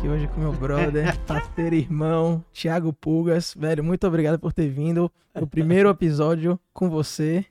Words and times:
aqui 0.00 0.08
hoje 0.08 0.28
com 0.28 0.40
meu 0.40 0.52
brother, 0.54 1.14
parceiro 1.26 1.74
irmão, 1.74 2.42
Thiago 2.54 2.90
Pulgas. 2.90 3.52
Velho, 3.54 3.84
muito 3.84 4.06
obrigado 4.06 4.38
por 4.38 4.50
ter 4.50 4.66
vindo. 4.70 5.12
O 5.34 5.46
primeiro 5.46 5.90
episódio 5.90 6.58
com 6.72 6.88
você. 6.88 7.44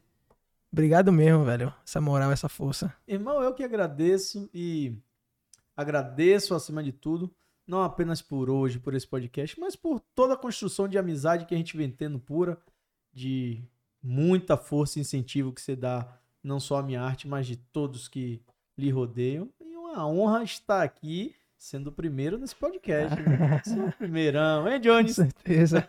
Obrigado 0.72 1.12
mesmo, 1.12 1.46
velho. 1.46 1.72
Essa 1.86 2.02
moral, 2.02 2.32
essa 2.32 2.50
força. 2.50 2.92
Irmão, 3.08 3.44
eu 3.44 3.54
que 3.54 3.64
agradeço 3.64 4.50
e 4.52 4.98
agradeço 5.78 6.56
acima 6.56 6.82
de 6.82 6.92
tudo, 6.92 7.32
não 7.68 7.84
apenas 7.84 8.20
por 8.20 8.50
hoje, 8.50 8.80
por 8.80 8.96
esse 8.96 9.08
podcast, 9.08 9.60
mas 9.60 9.76
por 9.76 10.00
toda 10.16 10.34
a 10.34 10.38
construção 10.38 10.88
de 10.88 10.98
amizade 10.98 11.46
que 11.46 11.54
a 11.54 11.58
gente 11.58 11.78
vem 11.78 11.92
tendo 11.92 12.18
pura, 12.18 12.58
de 13.14 13.62
muita 14.02 14.58
força 14.58 14.98
e 14.98 15.02
incentivo 15.04 15.54
que 15.54 15.62
você 15.62 15.76
dá, 15.76 16.18
não 16.44 16.60
só 16.60 16.78
à 16.78 16.84
minha 16.84 17.04
arte, 17.04 17.28
mas 17.28 17.46
de 17.46 17.58
todos 17.58 18.08
que 18.08 18.42
lhe 18.76 18.90
rodeiam. 18.90 19.50
E 19.62 19.76
uma 19.76 20.08
honra 20.08 20.44
estar 20.44 20.82
aqui 20.82 21.36
sendo 21.60 21.88
o 21.88 21.92
primeiro 21.92 22.38
nesse 22.38 22.56
podcast. 22.56 23.20
né? 23.22 23.62
Sou 23.66 23.88
o 23.88 23.92
primeirão, 23.92 24.66
hein, 24.68 24.76
Com 24.78 24.80
Jones? 24.84 25.16
certeza. 25.16 25.88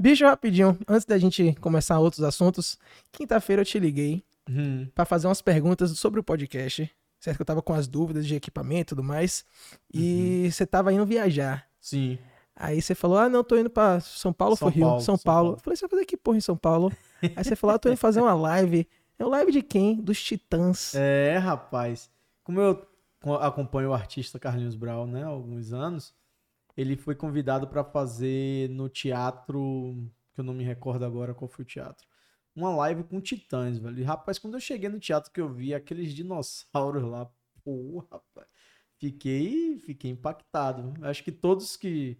Bicho, 0.00 0.24
rapidinho, 0.24 0.76
antes 0.88 1.04
da 1.04 1.18
gente 1.18 1.54
começar 1.60 1.98
outros 1.98 2.22
assuntos, 2.22 2.78
quinta-feira 3.12 3.60
eu 3.62 3.66
te 3.66 3.78
liguei 3.78 4.24
Hum, 4.50 4.88
pra 4.94 5.04
fazer 5.04 5.26
umas 5.28 5.42
perguntas 5.42 5.90
sobre 5.98 6.18
o 6.18 6.22
podcast. 6.24 6.90
Certo 7.20 7.36
que 7.36 7.42
eu 7.42 7.46
tava 7.46 7.60
com 7.60 7.74
as 7.74 7.86
dúvidas 7.86 8.26
de 8.26 8.34
equipamento 8.34 8.80
e 8.80 8.96
tudo 8.96 9.04
mais. 9.04 9.44
E 9.92 10.48
você 10.50 10.64
tava 10.64 10.90
indo 10.92 11.04
viajar. 11.04 11.66
sim. 11.80 12.18
Aí 12.60 12.82
você 12.82 12.92
falou, 12.92 13.18
ah, 13.18 13.28
não, 13.28 13.44
tô 13.44 13.56
indo 13.56 13.70
pra 13.70 14.00
São 14.00 14.32
Paulo 14.32 14.56
São 14.56 14.66
ou 14.66 14.74
Rio? 14.74 14.82
Paulo, 14.84 15.00
São, 15.00 15.16
São 15.16 15.22
Paulo. 15.22 15.42
Paulo. 15.50 15.58
Eu 15.58 15.62
falei, 15.62 15.76
você 15.76 15.82
vai 15.82 15.90
fazer 15.90 16.04
que 16.06 16.16
porra 16.16 16.38
em 16.38 16.40
São 16.40 16.56
Paulo? 16.56 16.92
Aí 17.36 17.44
você 17.44 17.54
falou, 17.54 17.76
ah, 17.76 17.78
tô 17.78 17.88
indo 17.88 17.96
fazer 17.96 18.20
uma 18.20 18.34
live. 18.34 18.88
É 19.16 19.22
uma 19.24 19.30
live 19.36 19.52
de 19.52 19.62
quem? 19.62 19.94
Dos 19.94 20.20
Titãs. 20.20 20.92
É, 20.96 21.38
rapaz. 21.38 22.10
Como 22.42 22.58
eu 22.60 22.74
acompanho 23.40 23.90
o 23.90 23.94
artista 23.94 24.38
Carlinhos 24.38 24.76
Brau, 24.76 25.06
né, 25.06 25.24
há 25.24 25.28
alguns 25.28 25.72
anos, 25.72 26.14
ele 26.76 26.96
foi 26.96 27.14
convidado 27.14 27.66
para 27.66 27.82
fazer 27.84 28.70
no 28.70 28.88
teatro, 28.88 29.96
que 30.34 30.40
eu 30.40 30.44
não 30.44 30.54
me 30.54 30.64
recordo 30.64 31.04
agora 31.04 31.34
qual 31.34 31.48
foi 31.48 31.64
o 31.64 31.68
teatro, 31.68 32.06
uma 32.54 32.74
live 32.76 33.04
com 33.04 33.20
titãs, 33.20 33.78
velho. 33.78 33.98
E, 33.98 34.02
rapaz, 34.02 34.38
quando 34.38 34.54
eu 34.54 34.60
cheguei 34.60 34.88
no 34.88 34.98
teatro 34.98 35.32
que 35.32 35.40
eu 35.40 35.52
vi 35.52 35.74
aqueles 35.74 36.12
dinossauros 36.12 37.02
lá, 37.02 37.30
pô, 37.64 38.06
rapaz, 38.10 38.48
fiquei, 38.98 39.78
fiquei 39.78 40.10
impactado. 40.10 40.94
Acho 41.04 41.22
que 41.22 41.32
todos 41.32 41.76
que 41.76 42.18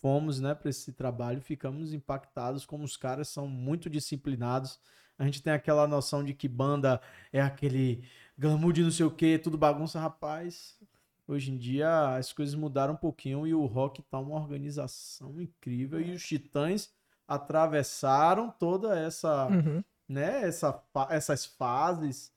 fomos, 0.00 0.40
né, 0.40 0.54
para 0.54 0.70
esse 0.70 0.92
trabalho, 0.92 1.40
ficamos 1.42 1.92
impactados 1.92 2.64
como 2.64 2.84
os 2.84 2.96
caras 2.96 3.28
são 3.28 3.46
muito 3.46 3.90
disciplinados. 3.90 4.78
A 5.20 5.24
gente 5.26 5.42
tem 5.42 5.52
aquela 5.52 5.86
noção 5.86 6.24
de 6.24 6.32
que 6.32 6.48
banda 6.48 7.00
é 7.32 7.40
aquele 7.42 8.02
glamour 8.38 8.72
de 8.72 8.82
não 8.82 8.90
sei 8.90 9.04
o 9.04 9.10
que, 9.10 9.38
tudo 9.38 9.58
bagunça, 9.58 10.00
rapaz. 10.00 10.78
Hoje 11.28 11.52
em 11.52 11.58
dia 11.58 12.16
as 12.16 12.32
coisas 12.32 12.54
mudaram 12.54 12.94
um 12.94 12.96
pouquinho 12.96 13.46
e 13.46 13.52
o 13.54 13.66
rock 13.66 14.02
tá 14.02 14.18
uma 14.18 14.34
organização 14.36 15.40
incrível 15.40 16.00
e 16.00 16.12
os 16.12 16.22
Titãs 16.26 16.90
atravessaram 17.28 18.50
toda 18.50 18.98
essa, 18.98 19.46
Uhum. 19.48 19.84
né, 20.08 20.42
essa, 20.42 20.82
essas 21.10 21.44
fases 21.44 22.32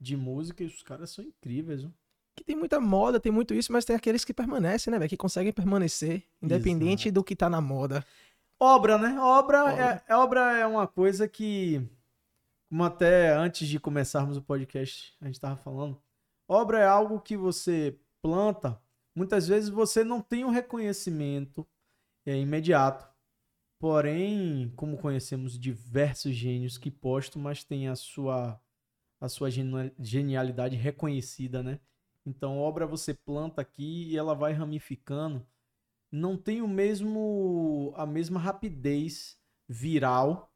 de 0.00 0.16
música 0.16 0.62
e 0.62 0.66
os 0.66 0.82
caras 0.82 1.10
são 1.10 1.24
incríveis, 1.24 1.80
viu? 1.82 1.92
Que 2.36 2.44
tem 2.44 2.54
muita 2.54 2.78
moda, 2.80 3.18
tem 3.18 3.32
muito 3.32 3.52
isso, 3.52 3.72
mas 3.72 3.84
tem 3.84 3.96
aqueles 3.96 4.24
que 4.24 4.32
permanecem, 4.32 4.92
né, 4.92 4.98
velho? 4.98 5.08
Que 5.10 5.16
conseguem 5.16 5.52
permanecer, 5.52 6.22
independente 6.40 7.10
do 7.10 7.24
que 7.24 7.34
tá 7.34 7.50
na 7.50 7.60
moda. 7.60 8.04
Obra, 8.60 8.96
né? 8.96 9.18
Obra, 9.20 9.64
Obra. 9.64 10.02
É, 10.08 10.14
obra 10.14 10.56
é 10.56 10.64
uma 10.66 10.86
coisa 10.86 11.26
que, 11.26 11.84
como 12.68 12.84
até 12.84 13.34
antes 13.34 13.68
de 13.68 13.80
começarmos 13.80 14.36
o 14.36 14.42
podcast 14.42 15.16
a 15.20 15.26
gente 15.26 15.34
estava 15.34 15.56
falando, 15.56 16.00
obra 16.48 16.78
é 16.78 16.86
algo 16.86 17.20
que 17.20 17.36
você 17.36 17.98
planta, 18.22 18.80
muitas 19.14 19.48
vezes 19.48 19.68
você 19.68 20.04
não 20.04 20.20
tem 20.20 20.44
um 20.44 20.50
reconhecimento 20.50 21.66
é, 22.26 22.36
imediato. 22.36 23.08
Porém, 23.80 24.72
como 24.74 24.98
conhecemos 24.98 25.58
diversos 25.58 26.34
gênios 26.34 26.76
que 26.76 26.90
postam, 26.90 27.40
mas 27.40 27.62
tem 27.62 27.88
a 27.88 27.94
sua, 27.94 28.60
a 29.20 29.28
sua 29.28 29.48
genialidade 30.00 30.74
reconhecida, 30.74 31.62
né? 31.62 31.78
Então, 32.26 32.58
obra 32.58 32.86
você 32.86 33.14
planta 33.14 33.62
aqui 33.62 34.08
e 34.10 34.16
ela 34.16 34.34
vai 34.34 34.52
ramificando 34.52 35.46
não 36.10 36.36
tem 36.36 36.62
o 36.62 36.68
mesmo 36.68 37.92
a 37.96 38.06
mesma 38.06 38.40
rapidez 38.40 39.38
viral 39.68 40.52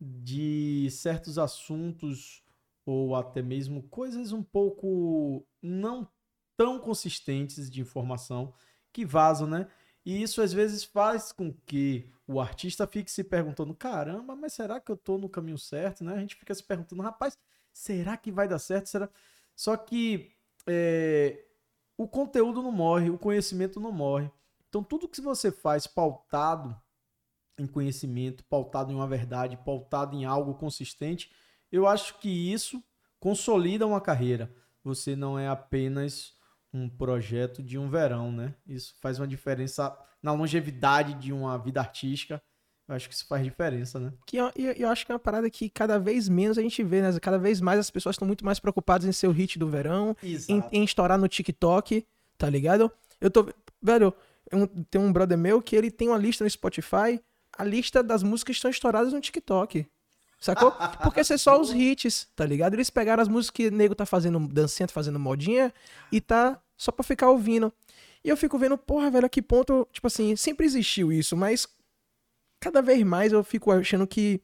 de 0.00 0.88
certos 0.90 1.38
assuntos 1.38 2.42
ou 2.86 3.16
até 3.16 3.40
mesmo 3.42 3.82
coisas 3.84 4.32
um 4.32 4.42
pouco 4.42 5.46
não 5.62 6.08
tão 6.56 6.78
consistentes 6.78 7.70
de 7.70 7.80
informação 7.80 8.52
que 8.92 9.04
vazam, 9.04 9.46
né? 9.46 9.68
E 10.04 10.22
isso 10.22 10.42
às 10.42 10.52
vezes 10.52 10.84
faz 10.84 11.32
com 11.32 11.52
que 11.66 12.12
o 12.26 12.40
artista 12.40 12.86
fique 12.86 13.10
se 13.10 13.24
perguntando: 13.24 13.74
caramba, 13.74 14.36
mas 14.36 14.52
será 14.52 14.80
que 14.80 14.92
eu 14.92 14.96
tô 14.96 15.18
no 15.18 15.28
caminho 15.28 15.58
certo, 15.58 16.04
né? 16.04 16.14
A 16.14 16.20
gente 16.20 16.36
fica 16.36 16.54
se 16.54 16.62
perguntando: 16.62 17.02
rapaz, 17.02 17.38
será 17.72 18.16
que 18.16 18.30
vai 18.30 18.46
dar 18.46 18.58
certo? 18.58 18.88
Será? 18.88 19.08
Só 19.56 19.76
que 19.76 20.32
é, 20.66 21.44
o 21.96 22.06
conteúdo 22.08 22.62
não 22.62 22.72
morre, 22.72 23.10
o 23.10 23.18
conhecimento 23.18 23.80
não 23.80 23.92
morre. 23.92 24.30
Então, 24.68 24.82
tudo 24.82 25.08
que 25.08 25.20
você 25.20 25.52
faz 25.52 25.86
pautado 25.86 26.76
em 27.58 27.66
conhecimento, 27.66 28.44
pautado 28.44 28.90
em 28.92 28.94
uma 28.94 29.06
verdade, 29.06 29.56
pautado 29.64 30.16
em 30.16 30.24
algo 30.24 30.54
consistente, 30.54 31.30
eu 31.70 31.86
acho 31.86 32.18
que 32.18 32.28
isso 32.28 32.82
consolida 33.20 33.86
uma 33.86 34.00
carreira. 34.00 34.52
Você 34.82 35.16
não 35.16 35.38
é 35.38 35.48
apenas 35.48 36.34
um 36.72 36.88
projeto 36.88 37.62
de 37.62 37.78
um 37.78 37.88
verão, 37.88 38.30
né? 38.32 38.54
Isso 38.66 38.94
faz 39.00 39.18
uma 39.18 39.26
diferença 39.28 39.96
na 40.22 40.32
longevidade 40.32 41.14
de 41.14 41.32
uma 41.32 41.56
vida 41.56 41.80
artística. 41.80 42.42
Eu 42.86 42.94
acho 42.94 43.08
que 43.08 43.14
isso 43.14 43.26
faz 43.26 43.42
diferença, 43.42 43.98
né? 43.98 44.12
Que 44.26 44.36
eu, 44.36 44.50
eu- 44.56 44.72
eu 44.72 44.88
acho 44.88 45.06
que 45.06 45.12
é 45.12 45.14
uma 45.14 45.18
parada 45.18 45.48
que 45.48 45.70
cada 45.70 45.98
vez 45.98 46.28
menos 46.28 46.58
a 46.58 46.62
gente 46.62 46.82
vê, 46.82 47.00
né? 47.00 47.18
Cada 47.20 47.38
vez 47.38 47.60
mais 47.60 47.78
as 47.78 47.90
pessoas 47.90 48.14
estão 48.14 48.26
muito 48.26 48.44
mais 48.44 48.58
preocupadas 48.60 49.06
em 49.06 49.12
ser 49.12 49.26
o 49.28 49.30
hit 49.32 49.58
do 49.58 49.68
verão, 49.68 50.14
em, 50.48 50.60
em 50.72 50.84
estourar 50.84 51.16
no 51.18 51.28
TikTok, 51.28 52.04
tá 52.36 52.50
ligado? 52.50 52.90
Eu 53.20 53.30
tô. 53.30 53.48
Velho, 53.80 54.12
um- 54.52 54.66
tem 54.66 55.00
um 55.00 55.12
brother 55.12 55.38
meu 55.38 55.62
que 55.62 55.74
ele 55.74 55.90
tem 55.90 56.08
uma 56.08 56.18
lista 56.18 56.44
no 56.44 56.50
Spotify, 56.50 57.18
a 57.56 57.64
lista 57.64 58.02
das 58.02 58.22
músicas 58.22 58.56
estão 58.56 58.70
estouradas 58.70 59.12
no 59.12 59.20
TikTok. 59.20 59.86
Sacou? 60.40 60.72
Porque 61.02 61.24
são 61.24 61.38
só 61.38 61.60
os 61.60 61.72
hits, 61.72 62.28
tá 62.36 62.44
ligado? 62.44 62.74
Eles 62.74 62.90
pegaram 62.90 63.22
as 63.22 63.28
músicas 63.28 63.50
que 63.54 63.68
o 63.68 63.70
nego 63.70 63.94
tá 63.94 64.04
fazendo 64.04 64.38
dancinha, 64.48 64.86
tá 64.86 64.92
fazendo 64.92 65.18
modinha, 65.18 65.72
e 66.12 66.20
tá 66.20 66.60
só 66.76 66.92
pra 66.92 67.02
ficar 67.02 67.30
ouvindo. 67.30 67.72
E 68.22 68.28
eu 68.28 68.36
fico 68.36 68.58
vendo, 68.58 68.76
porra, 68.76 69.10
velho, 69.10 69.26
a 69.26 69.28
que 69.28 69.40
ponto, 69.40 69.88
tipo 69.92 70.06
assim, 70.06 70.36
sempre 70.36 70.66
existiu 70.66 71.12
isso, 71.12 71.36
mas 71.36 71.66
cada 72.60 72.82
vez 72.82 73.02
mais 73.02 73.32
eu 73.32 73.42
fico 73.42 73.70
achando 73.70 74.06
que 74.06 74.40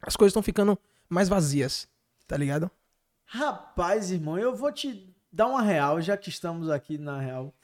as 0.00 0.16
coisas 0.16 0.30
estão 0.30 0.42
ficando 0.42 0.78
mais 1.08 1.28
vazias, 1.28 1.88
tá 2.26 2.36
ligado? 2.36 2.70
Rapaz, 3.24 4.10
irmão, 4.10 4.38
eu 4.38 4.54
vou 4.54 4.72
te 4.72 5.14
dar 5.30 5.46
uma 5.46 5.62
real, 5.62 6.00
já 6.00 6.16
que 6.16 6.30
estamos 6.30 6.70
aqui 6.70 6.96
na 6.96 7.20
real. 7.20 7.54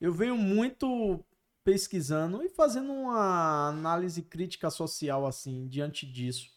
Eu 0.00 0.12
venho 0.12 0.36
muito 0.36 1.24
pesquisando 1.64 2.42
e 2.42 2.48
fazendo 2.48 2.92
uma 2.92 3.68
análise 3.68 4.22
crítica 4.22 4.70
social 4.70 5.26
assim 5.26 5.66
diante 5.66 6.06
disso. 6.06 6.50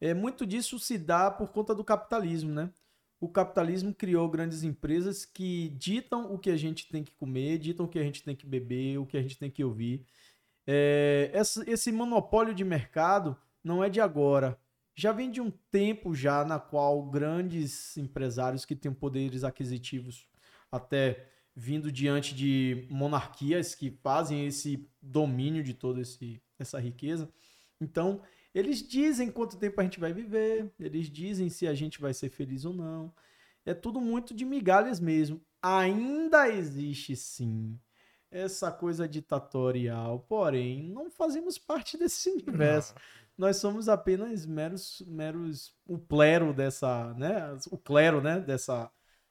É 0.00 0.12
muito 0.12 0.46
disso 0.46 0.78
se 0.78 0.98
dá 0.98 1.30
por 1.30 1.48
conta 1.48 1.74
do 1.74 1.82
capitalismo, 1.82 2.52
né? 2.52 2.70
O 3.18 3.28
capitalismo 3.28 3.94
criou 3.94 4.28
grandes 4.28 4.62
empresas 4.62 5.24
que 5.24 5.70
ditam 5.70 6.32
o 6.32 6.38
que 6.38 6.50
a 6.50 6.56
gente 6.56 6.88
tem 6.88 7.02
que 7.02 7.14
comer, 7.14 7.58
ditam 7.58 7.86
o 7.86 7.88
que 7.88 7.98
a 7.98 8.02
gente 8.02 8.22
tem 8.22 8.36
que 8.36 8.46
beber, 8.46 8.98
o 8.98 9.06
que 9.06 9.16
a 9.16 9.22
gente 9.22 9.38
tem 9.38 9.50
que 9.50 9.64
ouvir. 9.64 10.04
É, 10.66 11.32
esse 11.66 11.90
monopólio 11.90 12.54
de 12.54 12.64
mercado 12.64 13.36
não 13.62 13.82
é 13.82 13.88
de 13.88 14.00
agora 14.00 14.58
já 14.94 15.10
vem 15.12 15.30
de 15.30 15.40
um 15.40 15.50
tempo 15.50 16.14
já 16.14 16.44
na 16.44 16.58
qual 16.58 17.02
grandes 17.02 17.96
empresários 17.96 18.64
que 18.64 18.76
têm 18.76 18.92
poderes 18.92 19.42
aquisitivos 19.42 20.28
até 20.70 21.28
vindo 21.54 21.90
diante 21.90 22.34
de 22.34 22.86
monarquias 22.90 23.74
que 23.74 23.90
fazem 23.90 24.46
esse 24.46 24.88
domínio 25.00 25.62
de 25.62 25.74
toda 25.74 26.00
esse, 26.00 26.40
essa 26.58 26.78
riqueza. 26.78 27.28
Então, 27.80 28.20
eles 28.54 28.86
dizem 28.86 29.30
quanto 29.30 29.56
tempo 29.56 29.80
a 29.80 29.84
gente 29.84 30.00
vai 30.00 30.12
viver, 30.12 30.72
eles 30.78 31.10
dizem 31.10 31.48
se 31.48 31.66
a 31.66 31.74
gente 31.74 32.00
vai 32.00 32.12
ser 32.12 32.30
feliz 32.30 32.64
ou 32.64 32.72
não. 32.72 33.12
É 33.64 33.72
tudo 33.72 34.00
muito 34.00 34.34
de 34.34 34.44
migalhas 34.44 35.00
mesmo. 35.00 35.40
Ainda 35.62 36.48
existe 36.48 37.16
sim 37.16 37.78
essa 38.30 38.70
coisa 38.70 39.08
ditatorial, 39.08 40.20
porém, 40.28 40.82
não 40.82 41.08
fazemos 41.08 41.56
parte 41.56 41.96
desse 41.96 42.28
universo 42.30 42.94
nós 43.36 43.56
somos 43.56 43.88
apenas 43.88 44.46
meros, 44.46 45.02
meros 45.06 45.74
o 45.86 45.98
clero 45.98 46.52
dessa, 46.52 47.12
né? 47.14 47.56
O 47.70 47.76
clero, 47.76 48.20
né? 48.20 48.40
Dessa, 48.40 48.90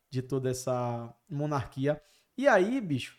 de 0.09 0.21
toda 0.21 0.49
essa 0.49 1.13
monarquia. 1.29 2.01
E 2.37 2.47
aí, 2.47 2.81
bicho, 2.81 3.17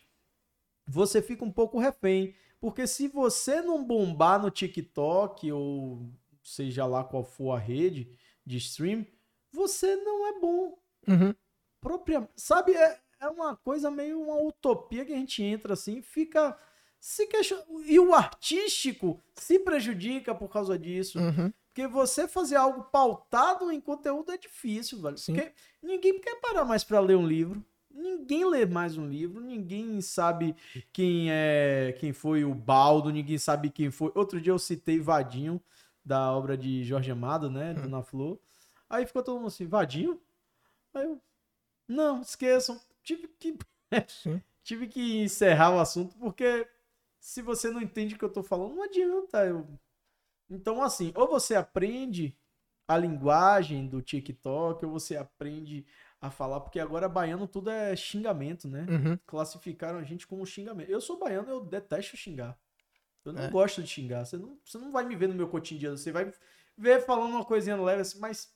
você 0.87 1.23
fica 1.23 1.45
um 1.45 1.53
pouco 1.53 1.79
refém, 1.79 2.35
porque 2.61 2.87
se 2.87 3.09
você 3.09 3.61
não 3.63 3.85
bombar 3.85 4.41
no 4.41 4.51
TikTok 4.51 5.51
ou 5.53 6.09
seja 6.43 6.85
lá 6.87 7.05
qual 7.05 7.25
for 7.25 7.53
a 7.53 7.59
rede 7.59 8.19
de 8.45 8.57
stream, 8.59 9.07
você 9.53 9.97
não 9.97 10.27
é 10.27 10.41
bom 10.41 10.79
Uhum. 11.07 11.35
própria, 11.81 12.27
sabe, 12.35 12.73
é, 12.73 12.99
é 13.21 13.29
uma 13.29 13.55
coisa 13.55 13.91
meio 13.91 14.23
uma 14.23 14.37
utopia 14.37 15.05
que 15.05 15.13
a 15.13 15.17
gente 15.17 15.43
entra 15.43 15.75
assim, 15.75 16.01
fica 16.01 16.59
se 16.99 17.27
queixa... 17.27 17.63
E 17.85 18.01
o 18.01 18.15
artístico 18.15 19.23
se 19.35 19.59
prejudica 19.59 20.35
por 20.35 20.49
causa 20.49 20.79
disso. 20.79 21.19
Uhum. 21.19 21.53
Porque 21.69 21.87
você 21.87 22.27
fazer 22.27 22.57
algo 22.57 22.85
pautado 22.85 23.71
em 23.71 23.79
conteúdo 23.79 24.33
é 24.33 24.39
difícil, 24.39 25.03
velho. 25.03 25.19
Sim. 25.19 25.35
Porque 25.35 25.53
ninguém 25.83 26.19
quer 26.19 26.41
parar 26.41 26.65
mais 26.65 26.83
para 26.83 27.01
ler 27.01 27.17
um 27.17 27.27
livro. 27.27 27.63
Ninguém 27.95 28.45
lê 28.45 28.67
mais 28.67 28.97
um 28.99 29.09
livro, 29.09 29.41
ninguém 29.41 30.01
sabe 30.01 30.57
quem 30.93 31.31
é, 31.31 31.95
quem 32.01 32.13
foi 32.13 32.45
o 32.45 32.53
Baldo, 32.53 33.11
ninguém 33.11 33.39
sabe 33.39 33.71
quem 33.71 33.89
foi. 33.91 34.11
Outro 34.17 34.41
dia 34.41 34.53
eu 34.53 34.59
citei 34.59 34.99
Vadinho 34.99 35.63
da 36.05 36.33
obra 36.33 36.57
de 36.59 36.83
Jorge 36.85 37.11
Amado, 37.13 37.49
né, 37.49 37.71
Hum. 37.73 37.83
Dona 37.83 38.03
Flor. 38.03 38.39
Aí 38.91 39.07
ficou 39.07 39.23
todo 39.23 39.37
mundo 39.37 39.47
assim, 39.47 39.67
Vadinho? 39.67 40.21
Aí 40.93 41.05
eu, 41.05 41.21
não, 41.89 42.21
esqueçam. 42.23 42.81
Tive 43.03 43.29
que 43.29 43.57
tive 44.65 44.89
que 44.89 45.23
encerrar 45.23 45.75
o 45.75 45.81
assunto 45.81 46.17
porque 46.19 46.67
se 47.21 47.43
você 47.43 47.71
não 47.71 47.81
entende 47.81 48.15
o 48.15 48.19
que 48.19 48.25
eu 48.25 48.33
tô 48.33 48.43
falando, 48.43 48.75
não 48.75 48.83
adianta. 48.85 49.47
Eu... 49.47 49.67
Então, 50.51 50.83
assim, 50.83 51.13
ou 51.15 51.29
você 51.29 51.55
aprende 51.55 52.37
a 52.87 52.99
linguagem 52.99 53.87
do 53.89 54.03
TikTok, 54.03 54.85
ou 54.85 54.93
você 54.93 55.17
aprende 55.17 55.87
a 56.27 56.31
falar, 56.31 56.61
porque 56.61 56.79
agora 56.81 57.09
baiano 57.09 57.47
tudo 57.47 57.71
é 57.71 57.95
xingamento, 57.97 58.69
né? 58.69 58.87
Uhum. 58.89 59.19
Classificaram 59.27 59.99
a 59.99 60.03
gente 60.05 60.27
como 60.27 60.45
xingamento. 60.47 60.91
Eu 60.91 61.01
sou 61.01 61.19
baiano, 61.19 61.49
eu 61.51 61.61
detesto 61.61 62.17
xingar. 62.17 62.59
Eu 63.25 63.33
não 63.33 63.43
É. 63.45 63.51
gosto 63.51 63.83
de 63.83 63.89
xingar. 63.89 64.25
Você 64.25 64.37
não, 64.37 64.59
você 64.65 64.79
não 64.79 64.93
vai 64.93 65.05
me 65.05 65.17
ver 65.17 65.29
no 65.29 65.35
meu 65.35 65.49
cotidiano. 65.49 65.97
Você 65.97 66.13
vai 66.13 66.33
ver 66.77 67.05
falando 67.05 67.33
uma 67.35 67.45
coisinha 67.45 67.77
leve 67.81 68.03
assim, 68.03 68.19
mas. 68.19 68.53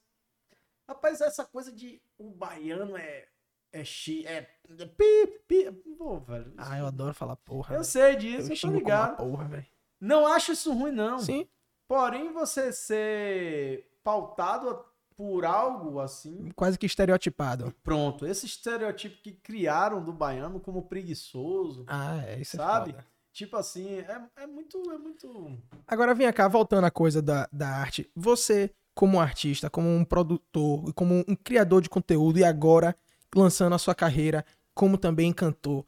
Rapaz, 0.87 1.21
essa 1.21 1.45
coisa 1.45 1.71
de 1.73 2.01
o 2.19 2.31
baiano 2.31 2.97
é. 2.97 3.27
É 3.71 3.85
chi. 3.85 4.27
É. 4.27 4.49
é 4.79 4.87
pi, 4.87 5.27
pi. 5.47 5.71
Pô, 5.99 6.19
velho. 6.21 6.55
Ah, 6.57 6.79
eu 6.79 6.87
adoro 6.87 7.13
falar 7.13 7.37
porra. 7.37 7.75
Eu 7.75 7.81
velho. 7.81 7.85
sei 7.85 8.17
disso, 8.17 8.51
eu, 8.51 8.55
tô 8.57 8.61
como 8.63 8.73
uma 8.73 8.79
ligado. 8.79 9.17
porra. 9.19 9.67
Não 10.01 10.27
acho 10.27 10.53
isso 10.53 10.73
ruim, 10.73 10.93
não. 10.93 11.19
Sim, 11.19 11.47
Porém, 11.87 12.33
você 12.33 12.71
ser 12.73 13.91
pautado 14.05 14.85
por 15.19 15.45
algo 15.45 15.99
assim. 15.99 16.49
quase 16.55 16.79
que 16.79 16.87
estereotipado. 16.87 17.75
Pronto, 17.83 18.25
esse 18.25 18.47
estereotipo 18.47 19.21
que 19.21 19.33
criaram 19.33 20.01
do 20.01 20.13
baiano 20.13 20.61
como 20.61 20.83
preguiçoso, 20.83 21.85
Ah, 21.89 22.23
é, 22.25 22.41
isso 22.41 22.57
Sabe? 22.57 22.93
é 22.93 23.05
tipo 23.33 23.57
assim, 23.57 23.99
é, 23.99 24.21
é 24.37 24.47
muito. 24.47 24.79
É 24.93 24.97
muito. 24.97 25.59
Agora 25.89 26.15
vem 26.15 26.33
cá, 26.33 26.47
voltando 26.47 26.85
à 26.85 26.91
coisa 26.91 27.21
da, 27.21 27.49
da 27.53 27.69
arte. 27.69 28.09
Você, 28.15 28.71
como 28.95 29.21
artista, 29.21 29.69
como 29.69 29.89
um 29.89 30.05
produtor, 30.05 30.93
como 30.95 31.25
um 31.27 31.35
criador 31.35 31.83
de 31.83 31.91
conteúdo 31.91 32.39
e 32.39 32.45
agora 32.45 32.95
lançando 33.35 33.75
a 33.75 33.79
sua 33.79 33.95
carreira 33.97 34.45
como 34.73 34.97
também 34.97 35.33
cantor, 35.33 35.85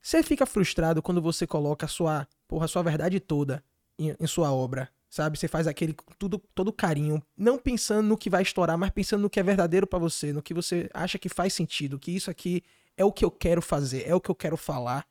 você 0.00 0.22
fica 0.22 0.46
frustrado 0.46 1.02
quando 1.02 1.20
você 1.20 1.46
coloca 1.48 1.86
a 1.86 1.88
sua, 1.88 2.28
porra, 2.46 2.66
a 2.66 2.68
sua 2.68 2.82
verdade 2.82 3.18
toda 3.18 3.62
em, 3.98 4.14
em 4.18 4.26
sua 4.28 4.52
obra, 4.52 4.88
sabe? 5.10 5.36
Você 5.36 5.48
faz 5.48 5.66
aquele 5.66 5.94
tudo 6.18 6.38
todo 6.54 6.72
carinho, 6.72 7.20
não 7.36 7.58
pensando 7.58 8.06
no 8.06 8.16
que 8.16 8.30
vai 8.30 8.42
estourar, 8.42 8.78
mas 8.78 8.90
pensando 8.90 9.22
no 9.22 9.28
que 9.28 9.40
é 9.40 9.42
verdadeiro 9.42 9.86
pra 9.86 9.98
você, 9.98 10.32
no 10.32 10.40
que 10.40 10.54
você 10.54 10.88
acha 10.94 11.18
que 11.18 11.28
faz 11.28 11.52
sentido, 11.52 11.98
que 11.98 12.12
isso 12.12 12.30
aqui 12.30 12.62
é 12.96 13.04
o 13.04 13.12
que 13.12 13.24
eu 13.24 13.30
quero 13.30 13.60
fazer, 13.60 14.06
é 14.06 14.14
o 14.14 14.20
que 14.20 14.30
eu 14.30 14.34
quero 14.34 14.56
falar. 14.56 15.06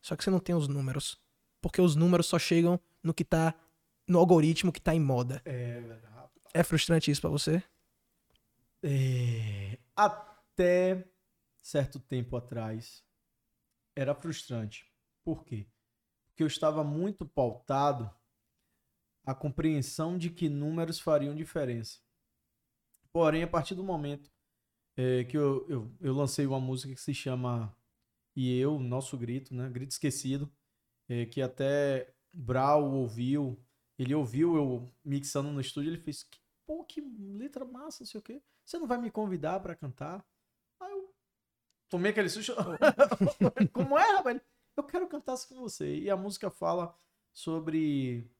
Só 0.00 0.16
que 0.16 0.24
você 0.24 0.30
não 0.30 0.38
tem 0.38 0.54
os 0.54 0.68
números, 0.68 1.20
porque 1.60 1.82
os 1.82 1.96
números 1.96 2.26
só 2.26 2.38
chegam 2.38 2.80
no 3.02 3.12
que 3.12 3.24
tá 3.24 3.54
no 4.06 4.18
algoritmo 4.18 4.72
que 4.72 4.80
tá 4.80 4.94
em 4.94 5.00
moda. 5.00 5.42
É. 5.44 5.82
É 6.52 6.62
frustrante 6.64 7.10
isso 7.10 7.20
pra 7.20 7.30
você? 7.30 7.62
É, 8.82 9.78
até 9.94 11.06
certo 11.60 12.00
tempo 12.00 12.36
atrás 12.36 13.04
era 13.94 14.14
frustrante. 14.14 14.90
Por 15.22 15.44
quê? 15.44 15.68
Porque 16.26 16.42
eu 16.42 16.46
estava 16.46 16.82
muito 16.82 17.24
pautado 17.26 18.10
a 19.24 19.34
compreensão 19.34 20.16
de 20.18 20.30
que 20.30 20.48
números 20.48 20.98
fariam 21.00 21.34
diferença. 21.34 21.98
Porém, 23.12 23.42
a 23.42 23.48
partir 23.48 23.74
do 23.74 23.82
momento 23.84 24.30
é, 24.96 25.24
que 25.24 25.36
eu, 25.36 25.66
eu, 25.68 25.92
eu 26.00 26.14
lancei 26.14 26.46
uma 26.46 26.60
música 26.60 26.94
que 26.94 27.00
se 27.00 27.14
chama 27.14 27.74
E 28.36 28.56
Eu, 28.58 28.78
Nosso 28.78 29.16
Grito, 29.18 29.54
né? 29.54 29.68
Grito 29.68 29.92
Esquecido, 29.92 30.50
é, 31.08 31.26
que 31.26 31.42
até 31.42 32.12
Brau 32.32 32.92
ouviu, 32.92 33.58
ele 33.98 34.14
ouviu 34.14 34.56
eu 34.56 34.92
mixando 35.04 35.50
no 35.50 35.60
estúdio, 35.60 35.90
ele 35.90 35.98
fez, 35.98 36.22
"Que- 36.22 36.38
pô, 36.66 36.84
que 36.84 37.00
letra 37.00 37.64
massa, 37.64 38.02
não 38.04 38.06
sei 38.08 38.20
o 38.20 38.22
quê. 38.22 38.42
Você 38.64 38.78
não 38.78 38.86
vai 38.86 38.98
me 38.98 39.10
convidar 39.10 39.58
pra 39.60 39.74
cantar? 39.74 40.24
Aí 40.80 40.92
eu 40.92 41.12
tomei 41.88 42.12
aquele 42.12 42.28
susto. 42.28 42.54
Como 43.72 43.98
é, 43.98 44.12
rapaz? 44.12 44.40
Eu 44.76 44.84
quero 44.84 45.08
cantar 45.08 45.34
isso 45.34 45.48
com 45.48 45.56
você. 45.56 45.98
E 45.98 46.08
a 46.08 46.16
música 46.16 46.48
fala 46.50 46.96
sobre 47.34 48.30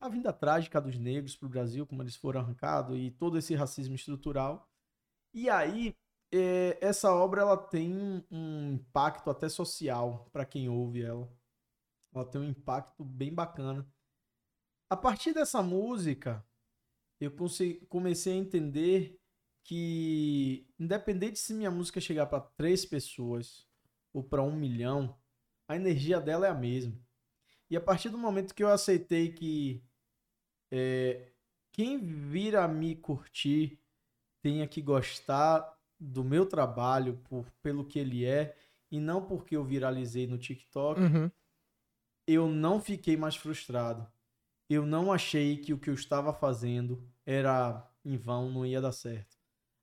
a 0.00 0.08
vinda 0.08 0.32
trágica 0.32 0.80
dos 0.80 0.98
negros 0.98 1.36
pro 1.36 1.48
Brasil, 1.48 1.86
como 1.86 2.02
eles 2.02 2.16
foram 2.16 2.40
arrancados 2.40 2.96
e 2.96 3.10
todo 3.10 3.36
esse 3.38 3.54
racismo 3.54 3.94
estrutural. 3.94 4.68
E 5.34 5.50
aí, 5.50 5.94
é, 6.32 6.78
essa 6.80 7.12
obra 7.12 7.40
ela 7.40 7.56
tem 7.56 8.24
um, 8.30 8.74
impacto 8.74 9.30
até 9.30 9.48
social 9.48 10.28
para 10.32 10.44
quem 10.44 10.68
ouve 10.68 11.02
ela. 11.02 11.30
Ela 12.14 12.24
tem 12.24 12.40
um 12.40 12.48
impacto 12.48 13.04
bem 13.04 13.34
bacana. 13.34 13.86
A 14.90 14.96
partir 14.96 15.34
dessa 15.34 15.62
música, 15.62 16.44
eu 17.20 17.34
comecei 17.88 18.32
a 18.32 18.36
entender 18.36 19.20
que, 19.64 20.66
independente 20.78 21.38
se 21.38 21.52
minha 21.52 21.70
música 21.70 22.00
chegar 22.00 22.26
para 22.26 22.40
três 22.40 22.86
pessoas 22.86 23.68
ou 24.12 24.22
para 24.22 24.42
um 24.42 24.56
milhão, 24.56 25.18
a 25.68 25.76
energia 25.76 26.20
dela 26.20 26.46
é 26.46 26.50
a 26.50 26.54
mesma. 26.54 26.98
E 27.70 27.76
a 27.76 27.80
partir 27.80 28.08
do 28.08 28.16
momento 28.16 28.54
que 28.54 28.64
eu 28.64 28.70
aceitei 28.70 29.30
que 29.30 29.84
é, 30.70 31.32
quem 31.72 31.98
vir 31.98 32.56
a 32.56 32.66
me 32.68 32.94
curtir 32.96 33.78
tenha 34.42 34.66
que 34.66 34.80
gostar 34.82 35.76
do 35.98 36.22
meu 36.24 36.46
trabalho 36.46 37.18
por, 37.28 37.50
pelo 37.62 37.84
que 37.84 37.98
ele 37.98 38.24
é 38.24 38.56
e 38.90 39.00
não 39.00 39.24
porque 39.26 39.56
eu 39.56 39.64
viralizei 39.64 40.26
no 40.26 40.38
TikTok, 40.38 41.00
Uhum. 41.00 41.30
eu 42.26 42.48
não 42.48 42.80
fiquei 42.80 43.16
mais 43.16 43.36
frustrado. 43.36 44.06
Eu 44.68 44.84
não 44.84 45.12
achei 45.12 45.56
que 45.56 45.72
o 45.72 45.78
que 45.78 45.88
eu 45.90 45.94
estava 45.94 46.32
fazendo 46.32 47.02
era 47.24 47.86
em 48.04 48.16
vão, 48.16 48.50
não 48.50 48.66
ia 48.66 48.80
dar 48.80 48.92
certo. 48.92 49.36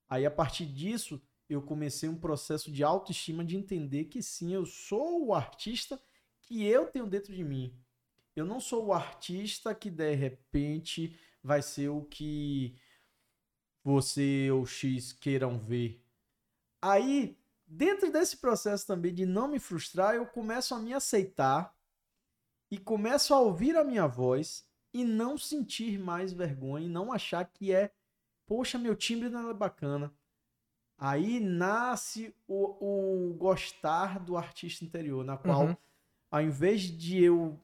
Aí 0.07 0.25
a 0.25 0.31
partir 0.31 0.65
disso, 0.67 1.21
eu 1.50 1.62
comecei 1.62 2.07
um 2.07 2.17
processo 2.17 2.71
de 2.71 2.83
autoestima 2.83 3.43
de 3.43 3.57
entender 3.57 4.05
que 4.05 4.21
sim, 4.21 4.53
eu 4.53 4.65
sou 4.65 5.25
o 5.27 5.33
artista 5.33 6.00
que 6.41 6.63
eu 6.63 6.86
tenho 6.88 7.07
dentro 7.07 7.33
de 7.33 7.43
mim. 7.43 7.75
Eu 8.36 8.46
não 8.46 8.60
sou 8.60 8.88
o 8.88 8.94
artista 8.94 9.74
que 9.74 9.89
de 9.89 10.13
repente 10.13 11.18
vai 11.42 11.62
ser 11.62 11.89
o 11.89 12.04
que 12.04 12.75
você 13.84 14.50
ou 14.51 14.65
X 14.65 15.13
queiram 15.13 15.58
ver. 15.58 16.04
Aí, 16.82 17.38
dentro 17.65 18.12
desse 18.12 18.38
processo 18.38 18.86
também 18.86 19.13
de 19.13 19.25
não 19.25 19.48
me 19.48 19.60
frustrar, 19.60 20.15
eu 20.15 20.25
começo 20.25 20.74
a 20.75 20.80
me 20.80 20.94
aceitar 20.94 21.75
e 22.70 22.77
começo 22.77 23.34
a 23.34 23.39
ouvir 23.39 23.77
a 23.77 23.84
minha 23.84 24.08
voz 24.08 24.68
e 24.94 25.04
não 25.04 25.38
sentir 25.38 26.00
mais 26.00 26.34
vergonha 26.34 26.86
e 26.86 26.89
não 26.89 27.12
achar 27.12 27.46
que 27.46 27.72
é, 27.72 27.94
poxa, 28.46 28.77
meu 28.77 28.96
timbre 28.96 29.30
não 29.30 29.50
é 29.50 29.54
bacana. 29.54 30.13
Aí 30.98 31.39
nasce 31.39 32.34
o, 32.48 33.30
o 33.32 33.34
gostar 33.34 34.20
do 34.20 34.38
artista 34.38 34.84
interior, 34.86 35.24
na 35.24 35.38
qual, 35.38 35.68
Uhum. 35.68 35.77
ao 36.32 36.42
invés 36.42 36.82
de 36.84 37.22
eu 37.22 37.60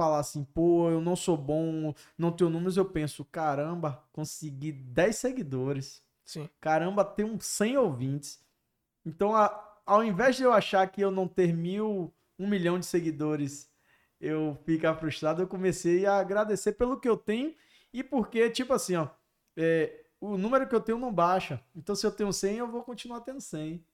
falar 0.00 0.20
assim, 0.20 0.44
pô, 0.44 0.88
eu 0.90 1.00
não 1.00 1.14
sou 1.14 1.36
bom, 1.36 1.94
não 2.16 2.32
tenho 2.32 2.48
números, 2.48 2.76
eu 2.78 2.84
penso, 2.86 3.22
caramba, 3.26 4.02
consegui 4.12 4.72
10 4.72 5.16
seguidores. 5.16 6.02
Sim. 6.24 6.48
Caramba, 6.60 7.04
tem 7.04 7.26
uns 7.26 7.44
100 7.44 7.76
ouvintes. 7.76 8.40
Então, 9.04 9.34
a- 9.34 9.78
ao 9.86 10.04
invés 10.04 10.36
de 10.36 10.42
eu 10.42 10.52
achar 10.52 10.86
que 10.90 11.00
eu 11.00 11.10
não 11.10 11.26
ter 11.28 11.52
mil, 11.54 12.12
um 12.38 12.48
milhão 12.48 12.78
de 12.78 12.86
seguidores, 12.86 13.70
eu 14.20 14.56
ficar 14.64 14.94
frustrado, 14.96 15.42
eu 15.42 15.48
comecei 15.48 16.06
a 16.06 16.18
agradecer 16.18 16.72
pelo 16.72 17.00
que 17.00 17.08
eu 17.08 17.16
tenho 17.16 17.54
e 17.92 18.02
porque, 18.04 18.50
tipo 18.50 18.72
assim, 18.72 18.96
ó, 18.96 19.08
é, 19.56 20.04
o 20.20 20.36
número 20.36 20.68
que 20.68 20.74
eu 20.74 20.80
tenho 20.80 20.98
não 20.98 21.12
baixa. 21.12 21.62
Então, 21.74 21.94
se 21.94 22.06
eu 22.06 22.12
tenho 22.12 22.32
100, 22.32 22.58
eu 22.58 22.68
vou 22.70 22.82
continuar 22.82 23.20
tendo 23.22 23.40
100. 23.40 23.84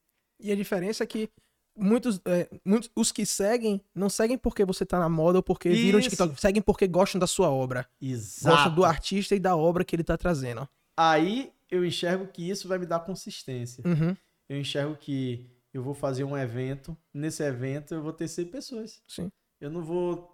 E 0.41 0.53
a 0.53 0.57
diferença 0.57 1.05
é 1.05 1.07
que 1.07 1.31
muitos, 1.77 2.21
é, 2.25 2.49
muitos 2.65 2.91
os 2.97 3.13
que 3.13 3.25
seguem 3.27 3.81
não 3.95 4.09
seguem 4.09 4.39
porque 4.39 4.65
você 4.65 4.85
tá 4.87 4.99
na 4.99 5.09
moda 5.09 5.39
ou 5.39 5.43
porque 5.43 5.69
viram 5.69 5.99
o 5.99 6.01
Isso. 6.01 6.11
TikTok, 6.11 6.41
seguem 6.41 6.63
porque 6.63 6.87
gostam 6.87 7.19
da 7.19 7.27
sua 7.27 7.51
obra. 7.51 7.87
Exato. 8.01 8.57
Gostam 8.57 8.75
do 8.75 8.85
artista 8.85 9.35
e 9.35 9.41
da 9.41 9.55
obra 9.57 9.85
que 9.85 9.95
ele 9.95 10.05
tá 10.05 10.17
trazendo. 10.17 10.69
Aí 10.97 11.53
eu 11.71 11.85
enxergo 11.85 12.27
que 12.29 12.49
isso 12.49 12.67
vai 12.69 12.79
me 12.79 12.87
dar 12.87 13.01
consistência. 13.01 13.83
Uhum. 13.87 14.17
Eu 14.49 14.59
enxergo 14.61 14.97
que 14.97 15.51
eu 15.75 15.83
vou 15.83 15.93
fazer 15.95 16.25
um 16.25 16.37
evento, 16.37 16.97
nesse 17.13 17.43
evento 17.43 17.93
eu 17.95 18.03
vou 18.03 18.13
ter 18.13 18.29
100 18.29 18.47
pessoas. 18.47 19.03
Sim. 19.07 19.31
Eu 19.61 19.71
não 19.71 19.83
vou 19.83 20.33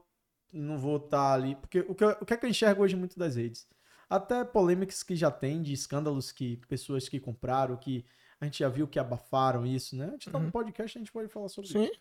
não 0.52 0.76
vou 0.78 0.98
estar 0.98 1.32
ali, 1.32 1.54
porque 1.54 1.80
o 1.80 1.94
que, 1.94 2.04
eu- 2.04 2.16
o 2.20 2.26
que 2.26 2.34
é 2.34 2.36
que 2.36 2.44
eu 2.44 2.50
enxergo 2.50 2.82
hoje 2.82 2.94
muito 2.94 3.18
das 3.18 3.36
redes? 3.36 3.66
Até 4.10 4.44
polêmicas 4.44 5.02
que 5.02 5.16
já 5.16 5.30
tem, 5.30 5.62
de 5.62 5.72
escândalos 5.72 6.30
que 6.30 6.58
pessoas 6.68 7.08
que 7.08 7.18
compraram, 7.18 7.74
que 7.78 8.04
a 8.42 8.44
gente 8.44 8.58
já 8.58 8.68
viu 8.68 8.88
que 8.88 8.98
abafaram 8.98 9.64
isso, 9.64 9.96
né? 9.96 10.06
A 10.06 10.10
gente 10.10 10.30
tá 10.30 10.38
no 10.38 10.46
Uhum. 10.46 10.50
podcast, 10.50 10.98
a 10.98 11.00
gente 11.00 11.12
pode 11.12 11.28
falar 11.28 11.48
sobre 11.48 11.70
Sim. 11.70 11.84
isso. 11.84 12.00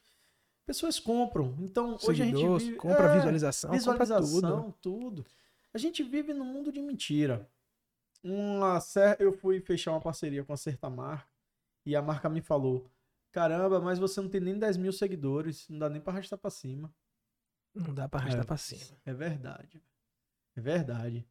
Pessoas 0.65 0.99
compram. 0.99 1.55
Então, 1.59 1.97
hoje 2.03 2.21
a 2.23 2.25
gente 2.25 2.35
vive... 2.65 2.75
compra 2.77 3.07
é, 3.11 3.15
visualização, 3.15 3.69
compra 3.71 3.83
tudo. 3.93 3.99
visualização, 3.99 4.71
tudo. 4.81 5.25
A 5.73 5.77
gente 5.77 6.03
vive 6.03 6.33
num 6.33 6.45
mundo 6.45 6.71
de 6.71 6.81
mentira. 6.81 7.47
Uma, 8.23 8.79
eu 9.19 9.31
fui 9.33 9.59
fechar 9.61 9.91
uma 9.91 10.01
parceria 10.01 10.43
com 10.43 10.53
a 10.53 10.57
certa 10.57 10.89
marca 10.89 11.27
e 11.85 11.95
a 11.95 12.01
marca 12.01 12.29
me 12.29 12.41
falou: 12.41 12.87
Caramba, 13.31 13.79
mas 13.79 13.97
você 13.99 14.21
não 14.21 14.29
tem 14.29 14.39
nem 14.41 14.57
10 14.57 14.77
mil 14.77 14.91
seguidores, 14.93 15.67
não 15.69 15.79
dá 15.79 15.89
nem 15.89 16.01
pra 16.01 16.13
arrastar 16.13 16.37
pra 16.37 16.49
cima. 16.51 16.93
Não 17.73 17.93
dá 17.93 18.07
pra 18.07 18.19
arrastar 18.19 18.41
É. 18.43 18.45
pra 18.45 18.57
cima. 18.57 18.97
É 19.05 19.13
verdade. 19.13 19.81
É 20.55 20.61
verdade. 20.61 21.25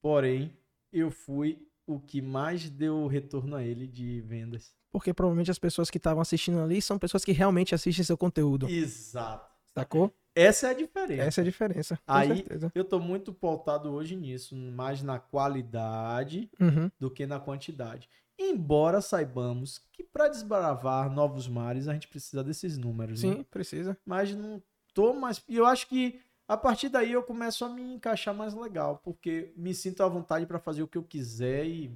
Porém, 0.00 0.56
eu 0.92 1.10
fui 1.10 1.66
o 1.94 2.00
que 2.00 2.20
mais 2.22 2.68
deu 2.70 3.06
retorno 3.06 3.56
a 3.56 3.62
ele 3.64 3.86
de 3.86 4.20
vendas. 4.22 4.72
Porque 4.92 5.14
provavelmente 5.14 5.50
as 5.50 5.58
pessoas 5.58 5.90
que 5.90 5.98
estavam 5.98 6.20
assistindo 6.20 6.58
ali 6.60 6.80
são 6.82 6.98
pessoas 6.98 7.24
que 7.24 7.32
realmente 7.32 7.74
assistem 7.74 8.04
seu 8.04 8.16
conteúdo. 8.18 8.68
Exato. 8.68 9.48
Sacou? 9.76 10.12
Essa 10.34 10.68
é 10.68 10.70
a 10.70 10.74
diferença. 10.74 11.22
Essa 11.22 11.40
é 11.40 11.42
a 11.42 11.44
diferença. 11.44 11.98
Aí- 12.06 12.28
certeza. 12.36 12.72
Eu 12.74 12.84
tô 12.84 12.98
muito 12.98 13.32
pautado 13.32 13.90
hoje 13.92 14.16
nisso, 14.16 14.56
mais 14.56 15.02
na 15.02 15.18
qualidade 15.18 16.50
Uhum. 16.60 16.90
do 16.98 17.10
que 17.10 17.26
na 17.26 17.38
quantidade. 17.40 18.08
Embora 18.38 19.00
saibamos 19.00 19.78
que 19.92 20.02
para 20.02 20.28
desbravar 20.28 21.10
novos 21.12 21.46
mares 21.46 21.86
a 21.88 21.92
gente 21.92 22.08
precisa 22.08 22.42
desses 22.42 22.78
números, 22.78 23.22
né? 23.22 23.34
Sim, 23.36 23.42
precisa. 23.50 23.98
Mas 24.04 24.34
não 24.34 24.62
tô 24.94 25.12
mais. 25.12 25.42
E 25.48 25.56
eu 25.56 25.66
acho 25.66 25.86
que 25.88 26.20
a 26.52 26.56
partir 26.56 26.88
daí 26.88 27.12
eu 27.12 27.22
começo 27.22 27.64
a 27.64 27.68
me 27.68 27.94
encaixar 27.94 28.34
mais 28.34 28.54
legal, 28.54 29.00
porque 29.04 29.52
me 29.56 29.72
sinto 29.74 30.02
à 30.02 30.08
vontade 30.08 30.46
para 30.46 30.58
fazer 30.58 30.82
o 30.82 30.88
que 30.88 30.98
eu 30.98 31.02
quiser 31.04 31.64
e. 31.66 31.90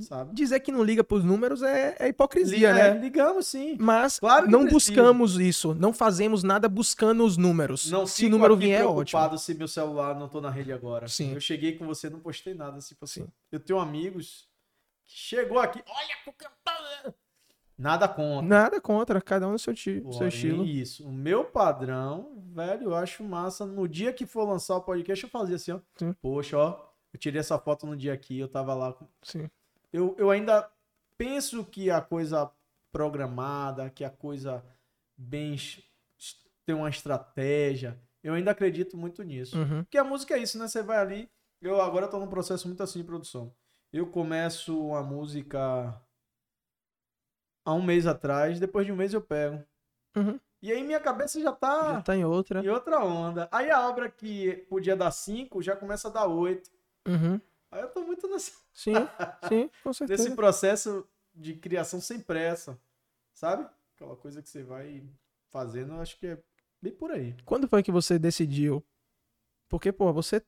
Sabe? 0.00 0.34
Dizer 0.34 0.58
que 0.60 0.72
não 0.72 0.82
liga 0.82 1.04
pros 1.04 1.22
números 1.22 1.62
é, 1.62 1.94
é 1.98 2.08
hipocrisia, 2.08 2.72
Liga- 2.72 2.78
é, 2.86 2.94
né? 2.94 2.98
ligamos 3.00 3.46
sim. 3.46 3.76
Mas 3.78 4.18
Claro 4.18 4.50
não 4.50 4.64
buscamos 4.66 5.38
isso. 5.38 5.74
Não 5.74 5.92
fazemos 5.92 6.42
nada 6.42 6.66
buscando 6.66 7.22
os 7.26 7.36
números. 7.36 7.90
Não 7.90 8.06
Se 8.06 8.26
número 8.26 8.56
vier, 8.56 8.80
é 8.80 8.86
ótimo. 8.86 9.36
se 9.38 9.52
meu 9.52 9.68
celular 9.68 10.18
não 10.18 10.30
tô 10.30 10.40
na 10.40 10.48
rede 10.48 10.72
agora. 10.72 11.08
Sim. 11.08 11.34
Eu 11.34 11.40
cheguei 11.42 11.76
com 11.76 11.84
você, 11.84 12.08
não 12.08 12.20
postei 12.20 12.54
nada, 12.54 12.78
tipo 12.78 13.04
assim. 13.04 13.24
Sim. 13.24 13.32
Eu 13.52 13.60
tenho 13.60 13.78
amigos 13.78 14.48
que 15.04 15.12
chegou 15.12 15.58
aqui, 15.58 15.82
olha 15.86 16.16
pro 16.24 16.32
cantor. 16.32 17.14
Nada 17.78 18.06
contra. 18.08 18.46
Nada 18.48 18.80
contra, 18.80 19.20
cada 19.20 19.48
um 19.48 19.52
no 19.52 19.58
seu, 19.58 19.74
ti- 19.74 20.02
seu 20.12 20.28
estilo. 20.28 20.64
Isso. 20.64 21.06
O 21.06 21.12
meu 21.12 21.44
padrão, 21.44 22.42
velho, 22.54 22.84
eu 22.84 22.94
acho 22.94 23.24
massa. 23.24 23.64
No 23.66 23.88
dia 23.88 24.12
que 24.12 24.26
for 24.26 24.44
lançar 24.48 24.76
o 24.76 24.82
podcast, 24.82 25.24
eu 25.24 25.30
fazia 25.30 25.56
assim, 25.56 25.72
ó. 25.72 25.80
Sim. 25.96 26.12
Poxa, 26.20 26.56
ó. 26.58 26.80
Eu 27.12 27.18
tirei 27.18 27.40
essa 27.40 27.58
foto 27.58 27.86
no 27.86 27.96
dia 27.96 28.12
aqui, 28.12 28.38
eu 28.38 28.48
tava 28.48 28.74
lá. 28.74 28.94
Sim. 29.22 29.50
Eu, 29.92 30.14
eu 30.18 30.30
ainda 30.30 30.68
penso 31.18 31.64
que 31.64 31.90
a 31.90 32.00
coisa 32.00 32.50
programada, 32.92 33.90
que 33.90 34.04
a 34.04 34.10
coisa 34.10 34.64
bem. 35.16 35.56
tem 36.64 36.74
uma 36.74 36.88
estratégia. 36.88 37.98
Eu 38.22 38.34
ainda 38.34 38.52
acredito 38.52 38.96
muito 38.96 39.22
nisso. 39.22 39.58
Uhum. 39.58 39.82
Porque 39.82 39.98
a 39.98 40.04
música 40.04 40.34
é 40.34 40.38
isso, 40.38 40.58
né? 40.58 40.68
Você 40.68 40.82
vai 40.82 40.98
ali. 40.98 41.28
Eu 41.60 41.80
agora 41.80 42.06
tô 42.08 42.18
num 42.20 42.28
processo 42.28 42.68
muito 42.68 42.82
assim 42.82 43.00
de 43.00 43.04
produção. 43.04 43.52
Eu 43.92 44.06
começo 44.06 44.80
uma 44.80 45.02
música 45.02 46.00
há 47.64 47.72
um 47.74 47.82
mês 47.82 48.06
atrás, 48.06 48.58
depois 48.60 48.86
de 48.86 48.92
um 48.92 48.96
mês 48.96 49.12
eu 49.14 49.20
pego. 49.20 49.62
Uhum. 50.16 50.38
E 50.60 50.70
aí 50.70 50.84
minha 50.84 51.00
cabeça 51.00 51.40
já 51.40 51.50
tá 51.52 51.94
Já 51.94 52.02
tá 52.02 52.16
em 52.16 52.24
outra. 52.24 52.60
em 52.64 52.68
outra 52.68 53.04
onda. 53.04 53.48
Aí 53.50 53.70
a 53.70 53.88
obra 53.88 54.08
que 54.08 54.64
podia 54.68 54.94
dar 54.94 55.10
5 55.10 55.60
já 55.62 55.74
começa 55.74 56.08
a 56.08 56.10
dar 56.10 56.26
8. 56.26 56.70
Uhum. 57.08 57.40
Aí 57.70 57.80
eu 57.80 57.88
tô 57.88 58.02
muito 58.02 58.28
nesse, 58.28 58.52
Sim, 58.72 58.92
sim, 59.48 59.70
com 59.82 59.92
certeza. 59.92 60.22
nesse 60.22 60.36
processo 60.36 61.06
de 61.34 61.54
criação 61.54 62.00
sem 62.00 62.20
pressa. 62.20 62.78
Sabe? 63.32 63.66
Aquela 63.96 64.14
coisa 64.14 64.42
que 64.42 64.48
você 64.48 64.62
vai 64.62 65.02
fazendo, 65.50 65.94
eu 65.94 66.00
acho 66.00 66.18
que 66.18 66.26
é 66.26 66.38
bem 66.80 66.92
por 66.92 67.10
aí. 67.10 67.34
Quando 67.44 67.66
foi 67.66 67.82
que 67.82 67.90
você 67.90 68.18
decidiu? 68.18 68.84
Porque, 69.68 69.90
pô, 69.90 70.12
você 70.12 70.42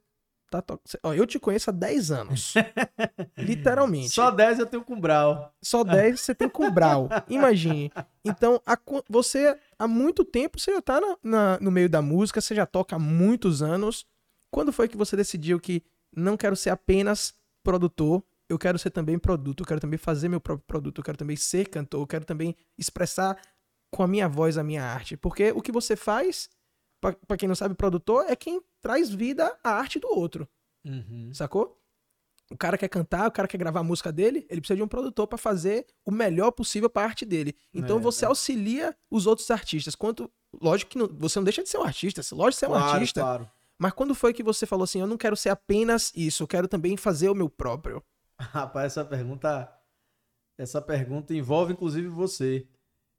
tá. 0.62 0.76
To... 0.76 0.80
Ó, 1.02 1.12
eu 1.14 1.26
te 1.26 1.38
conheço 1.38 1.70
há 1.70 1.73
10 1.73 2.11
anos. 2.11 2.54
Literalmente. 3.37 4.11
Só 4.11 4.30
10 4.30 4.58
eu 4.58 4.66
tenho 4.66 4.84
com 4.84 4.99
Brau. 4.99 5.54
Só 5.62 5.84
10 5.84 6.20
você 6.20 6.34
tem 6.34 6.49
com 6.49 6.70
Brau. 6.70 7.08
Imagine. 7.28 7.90
Então, 8.25 8.61
qu- 8.84 9.04
você, 9.08 9.56
há 9.78 9.87
muito 9.88 10.25
tempo, 10.25 10.58
você 10.58 10.73
já 10.73 10.82
tá 10.82 11.00
na- 11.00 11.16
na- 11.23 11.58
no 11.61 11.70
meio 11.70 11.88
da 11.88 12.00
música, 12.02 12.40
você 12.40 12.54
já 12.54 12.66
toca 12.66 12.96
há 12.96 12.99
muitos 12.99 13.62
anos. 13.62 14.06
Quando 14.50 14.73
foi 14.73 14.88
que 14.88 14.96
você 14.96 15.16
decidiu 15.16 15.58
que 15.61 15.82
não 16.14 16.37
quero 16.37 16.54
ser 16.56 16.70
apenas 16.70 17.34
produtor, 17.62 18.23
eu 18.49 18.58
quero 18.58 18.78
ser 18.78 18.90
também 18.90 19.18
produto, 19.18 19.62
eu 19.62 19.66
quero 19.66 19.80
também 19.80 19.99
fazer 19.99 20.28
meu 20.28 20.40
próprio 20.40 20.66
produto, 20.66 20.99
eu 20.99 21.04
quero 21.04 21.16
também 21.18 21.34
ser 21.37 21.68
cantor, 21.68 22.00
eu 22.02 22.06
quero 22.06 22.25
também 22.25 22.54
expressar 22.78 23.37
com 23.90 24.02
a 24.02 24.06
minha 24.06 24.28
voz 24.28 24.58
a 24.58 24.62
minha 24.64 24.84
arte? 24.84 25.16
Porque 25.16 25.50
o 25.52 25.61
que 25.62 25.73
você 25.73 25.96
faz, 25.96 26.49
pra 27.00 27.37
quem 27.37 27.49
não 27.49 27.54
sabe, 27.54 27.75
produtor, 27.75 28.26
é 28.28 28.37
quem 28.37 28.61
traz 28.85 29.09
vida 29.11 29.59
à 29.64 29.71
arte 29.71 29.99
do 29.99 30.07
outro. 30.09 30.47
Uhum. 30.85 31.33
Sacou? 31.33 31.81
O 32.50 32.57
cara 32.59 32.76
quer 32.76 32.88
cantar, 32.88 33.26
o 33.29 33.33
cara 33.33 33.49
quer 33.49 33.57
gravar 33.57 33.81
a 33.81 33.83
música 33.83 34.12
dele, 34.12 34.47
ele 34.50 34.61
precisa 34.61 34.76
de 34.76 34.83
um 34.83 34.87
produtor 34.88 35.26
pra 35.26 35.38
fazer 35.38 35.87
o 36.05 36.11
melhor 36.11 36.50
possível 36.50 36.91
pra 36.91 37.05
arte 37.05 37.25
dele. 37.25 37.57
Então 37.73 37.97
É, 37.97 38.00
você 38.00 38.26
né? 38.26 38.29
auxilia 38.29 38.95
os 39.11 39.26
outros 39.26 39.50
artistas. 39.50 39.95
Quanto, 39.95 40.31
lógico 40.61 40.91
que 40.91 40.99
não- 40.99 41.09
você 41.09 41.38
não 41.38 41.45
deixa 41.45 41.62
de 41.62 41.71
ser 41.71 41.79
um 41.79 41.83
artista, 41.83 42.21
lógico 42.35 42.50
que 42.50 42.59
você 42.61 42.64
é 42.67 42.69
um 42.69 42.73
Claro, 42.73 42.93
artista. 42.93 43.21
claro. 43.23 43.50
Mas 43.79 43.93
quando 43.95 44.14
foi 44.14 44.35
que 44.35 44.43
você 44.43 44.67
falou 44.67 44.85
assim, 44.85 45.00
eu 45.00 45.07
não 45.07 45.17
quero 45.17 45.35
ser 45.37 45.49
apenas 45.49 46.12
isso, 46.14 46.43
eu 46.43 46.47
quero 46.47 46.69
também 46.69 46.97
fazer 46.99 47.31
o 47.31 47.35
meu 47.35 47.49
próprio? 47.49 48.05
Rapaz, 48.38 48.93
essa 48.93 49.05
pergunta. 49.07 49.73
Essa 50.59 50.83
pergunta 50.83 51.33
envolve 51.35 51.73
inclusive 51.73 52.09
você. 52.09 52.69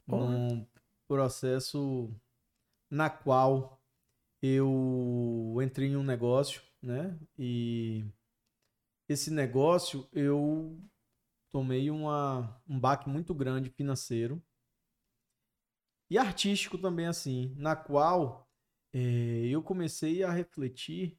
Porra. 0.06 0.30
Num 0.30 0.66
processo 1.08 2.14
na 2.92 3.10
qual 3.10 3.75
eu 4.46 5.58
entrei 5.64 5.90
em 5.90 5.98
um 5.98 6.04
negócio, 6.04 6.62
né? 6.82 7.18
E 7.38 8.06
esse 9.10 9.32
negócio 9.32 10.08
eu 10.14 10.80
tomei 11.52 11.90
uma, 11.92 12.62
um 12.68 12.80
baque 12.80 13.10
muito 13.10 13.34
grande 13.36 13.70
financeiro 13.72 14.44
e 16.10 16.18
artístico 16.18 16.78
também 16.78 17.08
assim, 17.08 17.54
na 17.58 17.76
qual 17.76 18.48
eh, 18.94 19.48
eu 19.50 19.62
comecei 19.64 20.24
a 20.24 20.32
refletir 20.32 21.18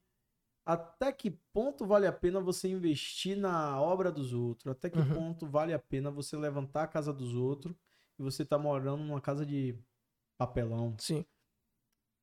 até 0.66 1.12
que 1.12 1.30
ponto 1.52 1.86
vale 1.86 2.06
a 2.06 2.12
pena 2.12 2.40
você 2.40 2.68
investir 2.68 3.36
na 3.36 3.80
obra 3.80 4.12
dos 4.12 4.32
outros? 4.34 4.72
Até 4.72 4.90
que 4.90 5.00
Uhum. 5.00 5.14
ponto 5.14 5.46
vale 5.48 5.74
a 5.74 5.78
pena 5.78 6.10
você 6.10 6.36
levantar 6.36 6.84
a 6.84 6.88
casa 6.88 7.12
dos 7.12 7.34
outros 7.34 7.76
e 8.18 8.22
você 8.22 8.44
tá 8.44 8.58
morando 8.58 9.04
numa 9.04 9.20
casa 9.20 9.46
de 9.46 9.78
papelão? 10.38 10.96
Sim. 10.98 11.24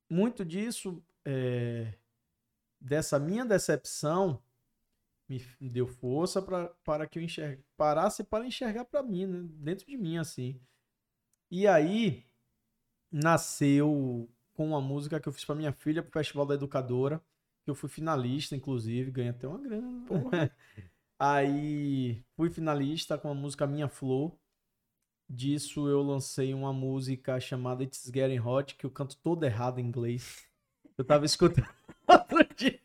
Muito 0.10 0.46
disso, 0.46 1.04
é, 1.26 1.94
dessa 2.80 3.20
minha 3.20 3.46
decepção, 3.46 4.42
me 5.60 5.70
deu 5.70 5.88
força 5.88 6.42
pra, 6.42 6.68
para 6.84 7.08
que 7.08 7.18
eu 7.18 7.24
enxergue, 7.24 7.64
parasse 7.78 8.24
para 8.24 8.46
enxergar 8.46 8.86
para 8.86 9.02
mim, 9.02 9.26
né? 9.26 9.48
dentro 9.60 9.86
de 9.88 9.98
mim, 9.98 10.18
assim. 10.18 10.60
E 11.50 11.68
aí, 11.68 12.26
nasceu 13.12 14.30
com 14.54 14.68
uma 14.68 14.82
música 14.82 15.20
que 15.20 15.28
eu 15.28 15.34
fiz 15.34 15.46
para 15.46 15.56
minha 15.56 15.72
filha 15.72 16.02
pro 16.02 16.12
Festival 16.12 16.46
da 16.46 16.56
Educadora, 16.56 17.24
que 17.64 17.70
eu 17.70 17.76
fui 17.76 17.90
finalista, 17.90 18.56
inclusive, 18.56 19.12
ganhei 19.12 19.32
até 19.32 19.48
uma 19.48 19.60
grana. 19.60 20.06
Aí 21.18 22.24
fui 22.36 22.50
finalista 22.50 23.18
com 23.18 23.30
a 23.30 23.34
música 23.34 23.66
Minha 23.66 23.88
Flor. 23.88 24.36
Disso 25.34 25.90
eu 25.90 26.04
lancei 26.04 26.54
uma 26.54 26.72
música 26.72 27.40
chamada 27.40 27.84
It's 27.84 28.06
Getting 28.14 28.40
Hot, 28.40 28.76
que 28.76 28.86
eu 28.86 28.92
canto 28.92 29.18
todo 29.18 29.44
errado 29.44 29.80
em 29.80 29.84
inglês. 29.84 30.46
Eu 30.96 31.04
tava 31.04 31.26
escutando 31.26 31.68
outro 32.08 32.38
dia. 32.56 32.80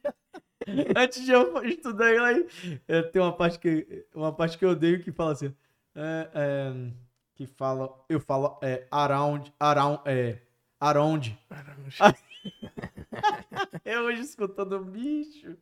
Antes 0.97 1.27
de 1.27 1.31
eu 1.31 1.63
estudar 1.65 2.11
inglês, 2.15 2.47
eh, 2.89 3.03
tem 3.03 3.21
uma 3.21 3.37
parte 3.37 3.59
que, 3.59 4.07
uma 4.15 4.33
parte 4.33 4.57
que 4.57 4.65
eu 4.65 4.71
odeio 4.71 5.03
que 5.03 5.13
fala 5.13 5.33
assim. 5.33 5.55
é, 5.95 6.31
é, 6.35 6.91
que 7.35 7.47
fala. 7.47 7.95
Eu 8.09 8.19
falo 8.19 8.59
é, 8.63 8.87
around. 8.91 9.53
Around. 9.61 10.01
É, 10.07 10.39
around. 10.81 11.39
Eu 13.85 14.03
hoje 14.05 14.23
escutando 14.23 14.79
bicho. 14.85 15.57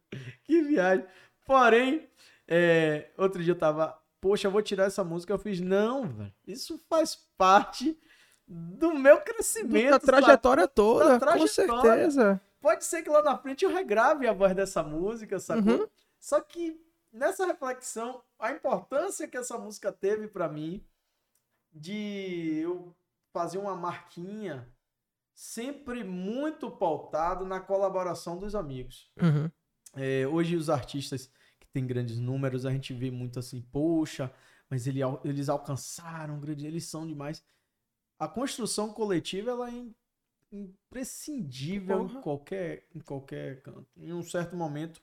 Que 0.44 0.62
viagem. 0.62 1.04
Porém, 1.44 2.08
é, 2.46 3.10
outro 3.16 3.42
dia 3.42 3.52
eu 3.52 3.58
tava, 3.58 3.98
poxa, 4.20 4.46
eu 4.46 4.50
vou 4.50 4.62
tirar 4.62 4.84
essa 4.84 5.04
música. 5.04 5.32
Eu 5.32 5.38
fiz, 5.38 5.60
não, 5.60 6.08
velho. 6.08 6.34
Isso 6.46 6.80
faz 6.88 7.16
parte 7.36 7.98
do 8.46 8.94
meu 8.94 9.20
crescimento. 9.20 9.90
Da 9.90 9.98
trajetória 9.98 10.68
toda, 10.68 11.04
Da 11.04 11.12
com 11.14 11.18
trajetória. 11.18 11.82
certeza. 11.82 12.40
Pode 12.60 12.84
ser 12.84 13.02
que 13.02 13.08
lá 13.10 13.22
na 13.22 13.36
frente 13.38 13.64
eu 13.64 13.72
regrave 13.72 14.26
a 14.26 14.32
voz 14.32 14.54
dessa 14.54 14.82
música, 14.82 15.38
sacou? 15.38 15.80
Uhum. 15.80 15.88
Só 16.18 16.40
que 16.40 16.80
nessa 17.12 17.46
reflexão, 17.46 18.22
a 18.38 18.52
importância 18.52 19.28
que 19.28 19.36
essa 19.36 19.58
música 19.58 19.92
teve 19.92 20.28
pra 20.28 20.48
mim 20.48 20.84
de 21.72 22.60
eu 22.62 22.94
fazer 23.32 23.58
uma 23.58 23.76
marquinha 23.76 24.68
sempre 25.34 26.02
muito 26.02 26.70
pautado 26.70 27.44
na 27.44 27.60
colaboração 27.60 28.38
dos 28.38 28.54
amigos. 28.54 29.10
Uhum. 29.20 29.50
É, 29.94 30.26
hoje 30.26 30.56
os 30.56 30.70
artistas 30.70 31.30
tem 31.76 31.86
grandes 31.86 32.18
números, 32.18 32.64
a 32.64 32.70
gente 32.70 32.94
vê 32.94 33.10
muito 33.10 33.38
assim, 33.38 33.60
poxa, 33.60 34.32
mas 34.70 34.86
ele, 34.86 35.00
eles 35.22 35.50
alcançaram, 35.50 36.40
eles 36.48 36.86
são 36.86 37.06
demais. 37.06 37.44
A 38.18 38.26
construção 38.26 38.94
coletiva 38.94 39.50
ela 39.50 39.70
é 39.70 39.84
imprescindível 40.50 42.06
em 42.06 42.20
qualquer, 42.22 42.86
em 42.94 43.00
qualquer 43.00 43.60
canto. 43.60 43.86
Em 43.94 44.10
um 44.10 44.22
certo 44.22 44.56
momento, 44.56 45.02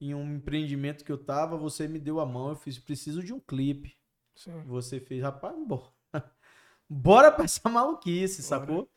em 0.00 0.14
um 0.14 0.36
empreendimento 0.36 1.04
que 1.04 1.10
eu 1.10 1.18
tava, 1.18 1.56
você 1.56 1.88
me 1.88 1.98
deu 1.98 2.20
a 2.20 2.26
mão, 2.26 2.50
eu 2.50 2.56
fiz, 2.56 2.78
preciso 2.78 3.20
de 3.20 3.32
um 3.32 3.40
clipe. 3.40 3.98
Sim. 4.36 4.62
Você 4.62 5.00
fez, 5.00 5.24
rapaz, 5.24 5.56
bora. 5.66 5.92
bora 6.88 7.32
pra 7.32 7.46
essa 7.46 7.68
maluquice, 7.68 8.42
bora. 8.42 8.60
sacou? 8.60 8.90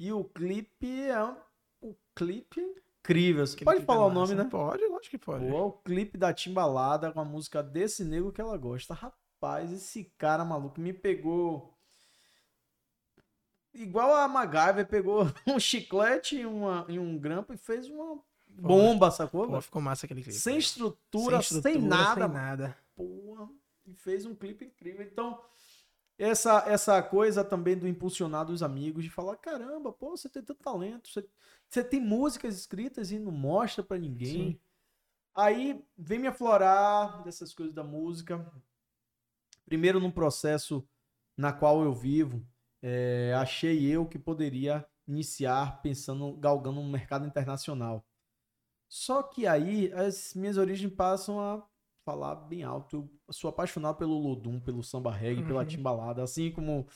E 0.00 0.12
o 0.12 0.24
clipe 0.24 1.02
é 1.02 1.24
um, 1.24 1.36
o 1.80 1.96
clipe 2.12 2.60
incrível. 3.06 3.46
Você 3.46 3.64
pode 3.64 3.84
falar 3.84 4.04
é 4.04 4.08
o 4.08 4.12
nome, 4.12 4.34
né? 4.34 4.44
Pode, 4.44 4.84
lógico 4.86 5.10
que 5.10 5.18
pode. 5.18 5.48
Pô, 5.48 5.66
o 5.66 5.72
clipe 5.72 6.18
da 6.18 6.34
Timbalada 6.34 7.12
com 7.12 7.20
a 7.20 7.24
música 7.24 7.62
desse 7.62 8.04
nego 8.04 8.32
que 8.32 8.40
ela 8.40 8.56
gosta. 8.56 8.94
Rapaz, 8.94 9.72
esse 9.72 10.12
cara 10.18 10.44
maluco 10.44 10.80
me 10.80 10.92
pegou. 10.92 11.72
Igual 13.72 14.14
a 14.14 14.26
MacGyver 14.26 14.86
pegou 14.86 15.26
um 15.46 15.60
chiclete 15.60 16.36
e, 16.36 16.46
uma, 16.46 16.84
e 16.88 16.98
um 16.98 17.18
grampo 17.18 17.52
e 17.52 17.56
fez 17.56 17.88
uma 17.88 18.18
bomba, 18.48 19.10
sacou? 19.10 19.46
Pô, 19.46 19.60
ficou 19.60 19.82
massa 19.82 20.06
aquele 20.06 20.22
clipe. 20.22 20.38
Sem 20.38 20.58
estrutura, 20.58 21.42
sem, 21.42 21.58
estrutura, 21.58 21.74
sem 21.74 21.82
nada. 21.82 22.24
Sem 22.26 22.34
nada. 22.34 22.76
Porra, 22.96 23.48
e 23.86 23.94
fez 23.94 24.24
um 24.24 24.34
clipe 24.34 24.64
incrível. 24.64 25.04
Então, 25.04 25.38
essa 26.18 26.64
essa 26.66 27.02
coisa 27.02 27.44
também 27.44 27.76
do 27.76 27.86
impulsionar 27.86 28.44
dos 28.44 28.62
amigos, 28.62 29.04
de 29.04 29.10
falar, 29.10 29.36
caramba, 29.36 29.92
pô, 29.92 30.16
você 30.16 30.28
tem 30.28 30.42
tanto 30.42 30.62
talento, 30.62 31.08
você, 31.08 31.28
você 31.68 31.84
tem 31.84 32.00
músicas 32.00 32.56
escritas 32.56 33.10
e 33.10 33.18
não 33.18 33.32
mostra 33.32 33.84
para 33.84 33.98
ninguém. 33.98 34.52
Sim. 34.52 34.60
Aí 35.34 35.84
vem 35.96 36.18
me 36.18 36.26
aflorar 36.26 37.22
dessas 37.22 37.52
coisas 37.52 37.74
da 37.74 37.84
música. 37.84 38.50
Primeiro 39.66 40.00
num 40.00 40.10
processo 40.10 40.88
na 41.36 41.52
qual 41.52 41.82
eu 41.82 41.92
vivo, 41.92 42.42
é, 42.80 43.34
achei 43.36 43.84
eu 43.84 44.06
que 44.06 44.18
poderia 44.18 44.86
iniciar 45.06 45.82
pensando, 45.82 46.34
galgando 46.36 46.80
um 46.80 46.90
mercado 46.90 47.26
internacional. 47.26 48.06
Só 48.88 49.22
que 49.22 49.46
aí 49.46 49.92
as 49.92 50.32
minhas 50.34 50.56
origens 50.56 50.92
passam 50.92 51.38
a 51.40 51.66
falar 52.06 52.36
bem 52.36 52.62
alto. 52.62 53.10
Eu 53.26 53.34
sou 53.34 53.50
apaixonado 53.50 53.96
pelo 53.96 54.16
Lodum, 54.16 54.60
pelo 54.60 54.80
samba 54.80 55.10
reggae, 55.10 55.42
uhum. 55.42 55.48
pela 55.48 55.66
timbalada, 55.66 56.22
assim 56.22 56.52
como 56.52 56.86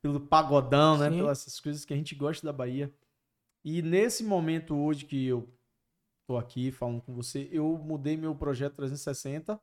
pelo 0.00 0.20
pagodão, 0.20 0.96
né? 0.96 1.10
Sim. 1.10 1.16
Pelas 1.16 1.40
essas 1.40 1.58
coisas 1.58 1.84
que 1.84 1.92
a 1.92 1.96
gente 1.96 2.14
gosta 2.14 2.46
da 2.46 2.52
Bahia. 2.52 2.94
E 3.64 3.82
nesse 3.82 4.22
momento 4.22 4.76
hoje 4.76 5.04
que 5.04 5.26
eu 5.26 5.52
tô 6.24 6.38
aqui 6.38 6.70
falando 6.70 7.02
com 7.02 7.12
você, 7.12 7.48
eu 7.50 7.76
mudei 7.76 8.16
meu 8.16 8.34
projeto 8.34 8.76
360 8.76 9.60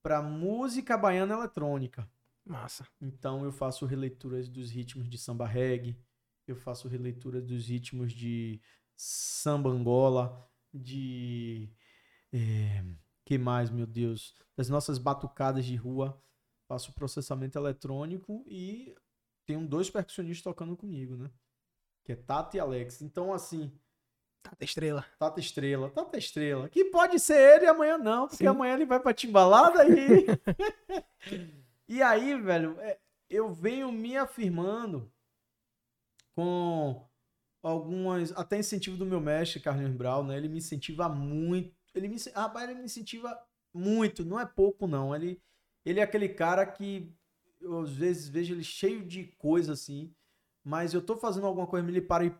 para 0.00 0.22
música 0.22 0.96
baiana 0.96 1.34
eletrônica. 1.34 2.08
Massa. 2.46 2.86
Então 3.00 3.44
eu 3.44 3.52
faço 3.52 3.84
releituras 3.84 4.48
dos 4.48 4.70
ritmos 4.70 5.10
de 5.10 5.18
samba 5.18 5.46
reggae, 5.46 5.98
eu 6.46 6.54
faço 6.54 6.88
releituras 6.88 7.44
dos 7.44 7.66
ritmos 7.66 8.12
de 8.12 8.60
samba 8.96 9.70
angola, 9.70 10.48
de 10.72 11.68
é, 12.32 12.84
que 13.30 13.38
mais, 13.38 13.70
meu 13.70 13.86
Deus, 13.86 14.34
das 14.56 14.68
nossas 14.68 14.98
batucadas 14.98 15.64
de 15.64 15.76
rua, 15.76 16.20
faço 16.68 16.92
processamento 16.92 17.56
eletrônico 17.56 18.44
e 18.48 18.92
tenho 19.46 19.64
dois 19.68 19.88
percussionistas 19.88 20.42
tocando 20.42 20.76
comigo, 20.76 21.16
né? 21.16 21.30
Que 22.04 22.10
é 22.10 22.16
Tata 22.16 22.56
e 22.56 22.60
Alex. 22.60 23.00
Então, 23.02 23.32
assim. 23.32 23.72
Tata 24.42 24.64
Estrela. 24.64 25.06
Tata 25.16 25.38
Estrela, 25.38 25.90
Tata 25.90 26.18
Estrela. 26.18 26.68
Que 26.68 26.86
pode 26.86 27.20
ser 27.20 27.38
ele 27.38 27.66
amanhã 27.66 27.96
não, 27.96 28.26
porque 28.26 28.42
Sim. 28.42 28.48
amanhã 28.48 28.74
ele 28.74 28.84
vai 28.84 28.98
pra 28.98 29.14
timbalada 29.14 29.84
e. 29.88 30.26
e 31.88 32.02
aí, 32.02 32.36
velho, 32.36 32.80
é, 32.80 32.98
eu 33.28 33.54
venho 33.54 33.92
me 33.92 34.16
afirmando 34.16 35.08
com 36.34 37.08
algumas. 37.62 38.32
Até 38.32 38.58
incentivo 38.58 38.96
do 38.96 39.06
meu 39.06 39.20
mestre, 39.20 39.60
Carlinhos 39.60 39.94
Brau, 39.94 40.24
né? 40.24 40.36
Ele 40.36 40.48
me 40.48 40.58
incentiva 40.58 41.08
muito. 41.08 41.78
Ele 41.94 42.08
me, 42.08 42.16
rapaz, 42.34 42.68
ele 42.68 42.78
me 42.78 42.84
incentiva 42.84 43.38
muito, 43.72 44.24
não 44.24 44.38
é 44.38 44.46
pouco, 44.46 44.86
não. 44.86 45.14
Ele, 45.14 45.40
ele 45.84 46.00
é 46.00 46.02
aquele 46.02 46.28
cara 46.28 46.64
que 46.66 47.12
eu 47.60 47.80
às 47.80 47.90
vezes 47.90 48.28
vejo 48.28 48.54
ele 48.54 48.64
cheio 48.64 49.04
de 49.04 49.24
coisa 49.38 49.72
assim, 49.72 50.14
mas 50.64 50.94
eu 50.94 51.02
tô 51.02 51.16
fazendo 51.16 51.46
alguma 51.46 51.66
coisa, 51.66 51.86
ele 51.88 52.00
para 52.00 52.24
e. 52.24 52.34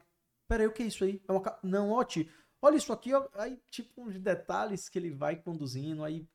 Peraí, 0.49 0.67
o 0.67 0.73
que 0.73 0.83
é 0.83 0.87
isso 0.87 1.05
aí? 1.05 1.23
É 1.29 1.33
uma. 1.33 1.59
Não, 1.63 1.91
ó, 1.91 2.03
tio, 2.05 2.29
olha 2.61 2.77
isso 2.77 2.93
aqui, 2.93 3.13
ó. 3.15 3.29
Aí, 3.35 3.61
tipo, 3.71 4.03
uns 4.03 4.19
detalhes 4.19 4.89
que 4.89 4.99
ele 4.99 5.11
vai 5.11 5.37
conduzindo, 5.37 6.05
aí. 6.05 6.27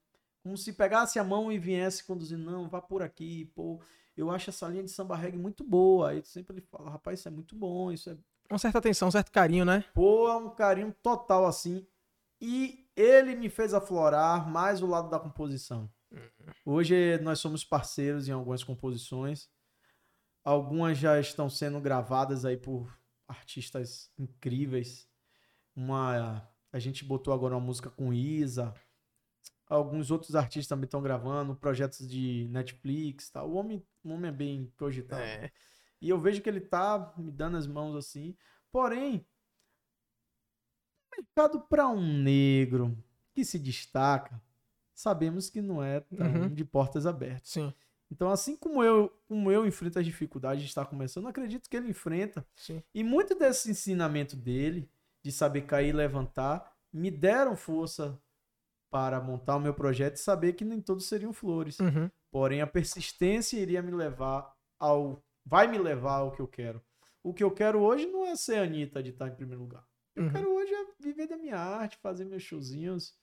Como 0.43 0.56
se 0.58 0.73
pegasse 0.73 1.17
a 1.17 1.23
mão 1.23 1.51
e 1.51 1.58
viesse 1.58 2.04
conduzindo, 2.04 2.43
não, 2.43 2.69
vá 2.69 2.80
por 2.80 3.01
aqui, 3.01 3.45
pô. 3.56 3.82
Eu 4.15 4.30
acho 4.30 4.51
essa 4.51 4.67
linha 4.67 4.84
de 4.84 4.91
samba 4.91 5.15
reggae 5.15 5.38
muito 5.38 5.63
boa. 5.63 6.12
Aí 6.12 6.23
sempre 6.23 6.58
ele 6.58 6.62
fala, 6.62 6.91
rapaz, 6.91 7.19
isso 7.19 7.28
é 7.28 7.32
muito 7.32 7.56
bom, 7.56 7.91
isso 7.91 8.12
é 8.12 8.17
uma 8.49 8.60
certa 8.60 8.78
atenção, 8.78 9.08
um 9.08 9.12
certo 9.12 9.32
carinho, 9.32 9.65
né? 9.65 9.84
Pô, 9.93 10.30
é 10.30 10.38
um 10.38 10.49
carinho 10.49 10.95
total 11.01 11.45
assim. 11.45 11.86
E 12.39 12.89
ele 12.95 13.36
me 13.36 13.50
fez 13.50 13.74
aflorar 13.74 14.48
mais 14.50 14.82
o 14.82 14.88
lado 14.88 15.10
da 15.10 15.19
composição. 15.19 15.89
Hoje 16.65 17.17
nós 17.19 17.39
somos 17.39 17.63
parceiros 17.63 18.28
em 18.28 18.32
algumas 18.32 18.63
composições. 18.63 19.50
Algumas 20.43 20.98
já 20.98 21.19
estão 21.19 21.50
sendo 21.50 21.80
gravadas 21.80 22.45
aí 22.45 22.58
por 22.58 22.98
artistas 23.28 24.12
incríveis. 24.17 25.08
Uma 25.76 26.48
a 26.71 26.80
gente 26.80 27.06
botou 27.06 27.34
agora 27.34 27.56
uma 27.56 27.65
música 27.65 27.89
com 27.89 28.13
Isa. 28.13 28.74
Alguns 29.67 30.12
outros 30.12 30.36
artistas 30.36 30.67
também 30.67 30.86
estão 30.86 31.02
gravando 31.02 31.56
projetos 31.56 32.08
de 32.08 32.48
Netflix, 32.52 33.30
tá? 33.30 33.43
O 33.43 33.54
homem, 33.54 33.82
o 34.04 34.10
homem 34.10 34.30
é 34.30 34.34
bem 34.34 34.74
cogitado. 34.78 35.21
É. 35.21 35.52
E 36.02 36.10
eu 36.10 36.19
vejo 36.19 36.41
que 36.41 36.50
ele 36.50 36.60
tá 36.60 37.13
me 37.17 37.32
dando 37.32 37.56
as 37.56 37.65
mãos 37.65 37.95
assim. 37.95 38.36
Porém, 38.71 39.26
mercado 41.17 41.62
para 41.62 41.88
um 41.88 42.21
negro 42.21 42.97
que 43.34 43.43
se 43.43 43.60
destaca, 43.60 44.41
sabemos 44.93 45.49
que 45.49 45.62
não 45.62 45.84
é 45.84 45.99
tão 45.99 46.28
uhum. 46.28 46.49
de 46.49 46.63
portas 46.63 47.06
abertas. 47.06 47.49
Sim. 47.49 47.73
Então, 48.12 48.30
assim 48.30 48.56
como 48.56 48.84
eu, 48.84 49.12
como 49.28 49.51
eu 49.51 49.65
enfrento 49.65 49.99
as 49.99 50.06
dificuldades 50.06 50.62
de 50.62 50.69
estar 50.69 50.86
começando, 50.86 51.28
acredito 51.28 51.69
que 51.69 51.75
ele 51.75 51.89
enfrenta. 51.89 52.45
Sim. 52.56 52.82
E 52.93 53.04
muito 53.04 53.36
desse 53.36 53.69
ensinamento 53.71 54.36
dele, 54.36 54.89
de 55.23 55.32
saber 55.32 55.62
cair 55.62 55.89
e 55.89 55.93
levantar, 55.93 56.71
me 56.93 57.10
deram 57.10 57.56
força 57.56 58.17
para 58.89 59.19
montar 59.19 59.58
o 59.58 59.60
meu 59.60 59.73
projeto 59.73 60.15
e 60.15 60.19
saber 60.19 60.54
que 60.54 60.63
nem 60.63 60.80
todos 60.80 61.06
seriam 61.06 61.34
flores. 61.34 61.80
Uhum. 61.80 62.10
Porém, 62.32 62.62
a 62.62 62.67
persistência 62.67 63.58
iria 63.58 63.82
me 63.82 63.91
levar 63.91 64.56
ao 64.80 65.21
vai 65.45 65.67
me 65.67 65.78
levar 65.78 66.17
ao 66.17 66.32
que 66.32 66.41
eu 66.41 66.47
quero. 66.47 66.82
O 67.21 67.34
que 67.34 67.43
eu 67.43 67.51
quero 67.51 67.80
hoje 67.80 68.06
não 68.08 68.25
é 68.25 68.36
ser 68.36 68.58
a 68.58 68.63
Anitta 68.63 69.01
de 69.01 69.10
estar 69.10 69.28
em 69.28 69.36
primeiro 69.36 69.62
lugar. 69.62 69.86
Eu 70.15 70.23
uhum. 70.23 70.32
quero 70.32 70.56
hoje 70.56 70.73
é 70.73 70.86
viver 70.99 71.28
da 71.28 71.38
minha 71.38 71.58
arte, 71.58 71.97
fazer 71.97 72.25
meus 72.25 72.41
showzinhos 72.41 73.13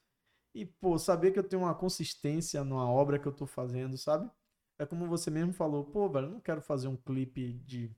e, 0.55 0.66
pô, 0.66 0.98
saber 0.98 1.33
que 1.33 1.38
eu 1.38 1.44
tenho 1.44 1.62
uma 1.62 1.74
consistência 1.74 2.62
numa 2.62 2.88
obra 2.88 3.18
que 3.18 3.26
eu 3.26 3.33
tô 3.33 3.46
fazendo, 3.46 3.96
sabe? 3.96 4.31
É 4.78 4.85
como 4.85 5.07
você 5.07 5.31
mesmo 5.31 5.52
falou, 5.52 5.85
pô, 5.85 6.09
velho, 6.09 6.26
eu 6.26 6.31
não 6.31 6.40
quero 6.40 6.61
fazer 6.61 6.88
um 6.88 6.96
clipe 6.96 7.55
de. 7.64 7.90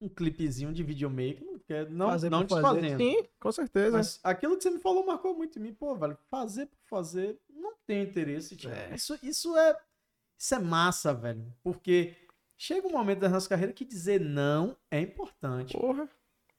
Um 0.00 0.08
clipezinho 0.08 0.72
de 0.72 0.82
videomaker, 0.82 1.44
não 1.44 1.58
quero, 1.60 1.90
não, 1.90 2.08
fazer 2.08 2.28
não 2.28 2.44
desfazendo. 2.44 2.98
Sim, 2.98 3.26
com 3.38 3.52
certeza. 3.52 3.96
Mas 3.96 4.20
aquilo 4.22 4.56
que 4.56 4.62
você 4.62 4.70
me 4.70 4.80
falou 4.80 5.06
marcou 5.06 5.34
muito 5.34 5.58
em 5.58 5.62
mim, 5.62 5.72
pô, 5.72 5.94
velho, 5.94 6.18
fazer 6.28 6.66
por 6.66 6.78
fazer, 6.84 7.38
não 7.48 7.74
tenho 7.86 8.02
interesse. 8.02 8.56
Tipo, 8.56 8.74
é. 8.74 8.94
Isso, 8.94 9.18
isso 9.22 9.56
é. 9.56 9.78
Isso 10.36 10.54
é 10.54 10.58
massa, 10.58 11.14
velho. 11.14 11.54
Porque 11.62 12.16
chega 12.56 12.88
um 12.88 12.92
momento 12.92 13.20
da 13.20 13.28
nossa 13.28 13.48
carreira 13.48 13.72
que 13.72 13.84
dizer 13.84 14.20
não 14.20 14.76
é 14.90 15.00
importante. 15.00 15.78
Porra. 15.78 16.08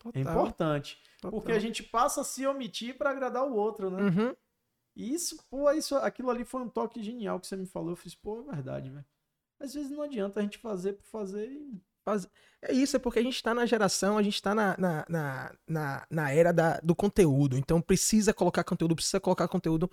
Total, 0.06 0.20
é 0.20 0.22
importante. 0.22 0.98
Total. 1.20 1.32
Porque 1.32 1.52
a 1.52 1.60
gente 1.60 1.82
passa 1.82 2.22
a 2.22 2.24
se 2.24 2.46
omitir 2.46 2.98
para 2.98 3.10
agradar 3.10 3.44
o 3.44 3.56
outro, 3.56 3.90
né? 3.90 4.04
Uhum. 4.04 4.36
E 4.96 5.14
isso, 5.14 5.44
pô, 5.50 5.70
isso, 5.72 5.96
aquilo 5.98 6.30
ali 6.30 6.46
foi 6.46 6.62
um 6.62 6.70
toque 6.70 7.02
genial 7.02 7.40
que 7.40 7.48
você 7.48 7.58
me 7.58 7.66
falou. 7.66 7.90
Eu 7.92 7.96
fiz, 7.96 8.16
pô, 8.16 8.40
é 8.40 8.54
verdade, 8.54 8.90
velho. 8.90 9.06
Às 9.60 9.74
vezes 9.74 9.90
não 9.90 10.04
adianta 10.04 10.40
a 10.40 10.44
gente 10.44 10.58
fazer 10.58 10.94
por 10.94 11.06
fazer 11.06 11.50
e. 11.50 11.82
É 12.62 12.72
isso, 12.72 12.96
é 12.96 13.00
porque 13.00 13.18
a 13.18 13.24
gente 13.24 13.42
tá 13.42 13.52
na 13.52 13.66
geração, 13.66 14.16
a 14.16 14.22
gente 14.22 14.40
tá 14.40 14.54
na, 14.54 14.76
na, 14.78 15.06
na, 15.10 15.56
na, 15.68 16.08
na 16.08 16.32
era 16.32 16.54
da, 16.54 16.80
do 16.82 16.96
conteúdo. 16.96 17.58
Então 17.58 17.82
precisa 17.82 18.32
colocar 18.32 18.64
conteúdo, 18.64 18.96
precisa 18.96 19.20
colocar 19.20 19.48
conteúdo. 19.48 19.90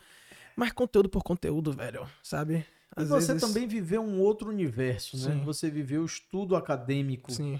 Mas 0.54 0.72
conteúdo 0.72 1.08
por 1.08 1.22
conteúdo, 1.22 1.72
velho, 1.72 2.06
sabe? 2.22 2.66
Às 2.94 3.06
e 3.06 3.08
você 3.08 3.32
vezes... 3.32 3.48
também 3.48 3.66
viveu 3.66 4.02
um 4.02 4.20
outro 4.20 4.50
universo, 4.50 5.16
né? 5.16 5.32
Sim. 5.32 5.44
Você 5.44 5.70
viveu 5.70 6.04
estudo 6.04 6.54
acadêmico. 6.54 7.32
Sim. 7.32 7.58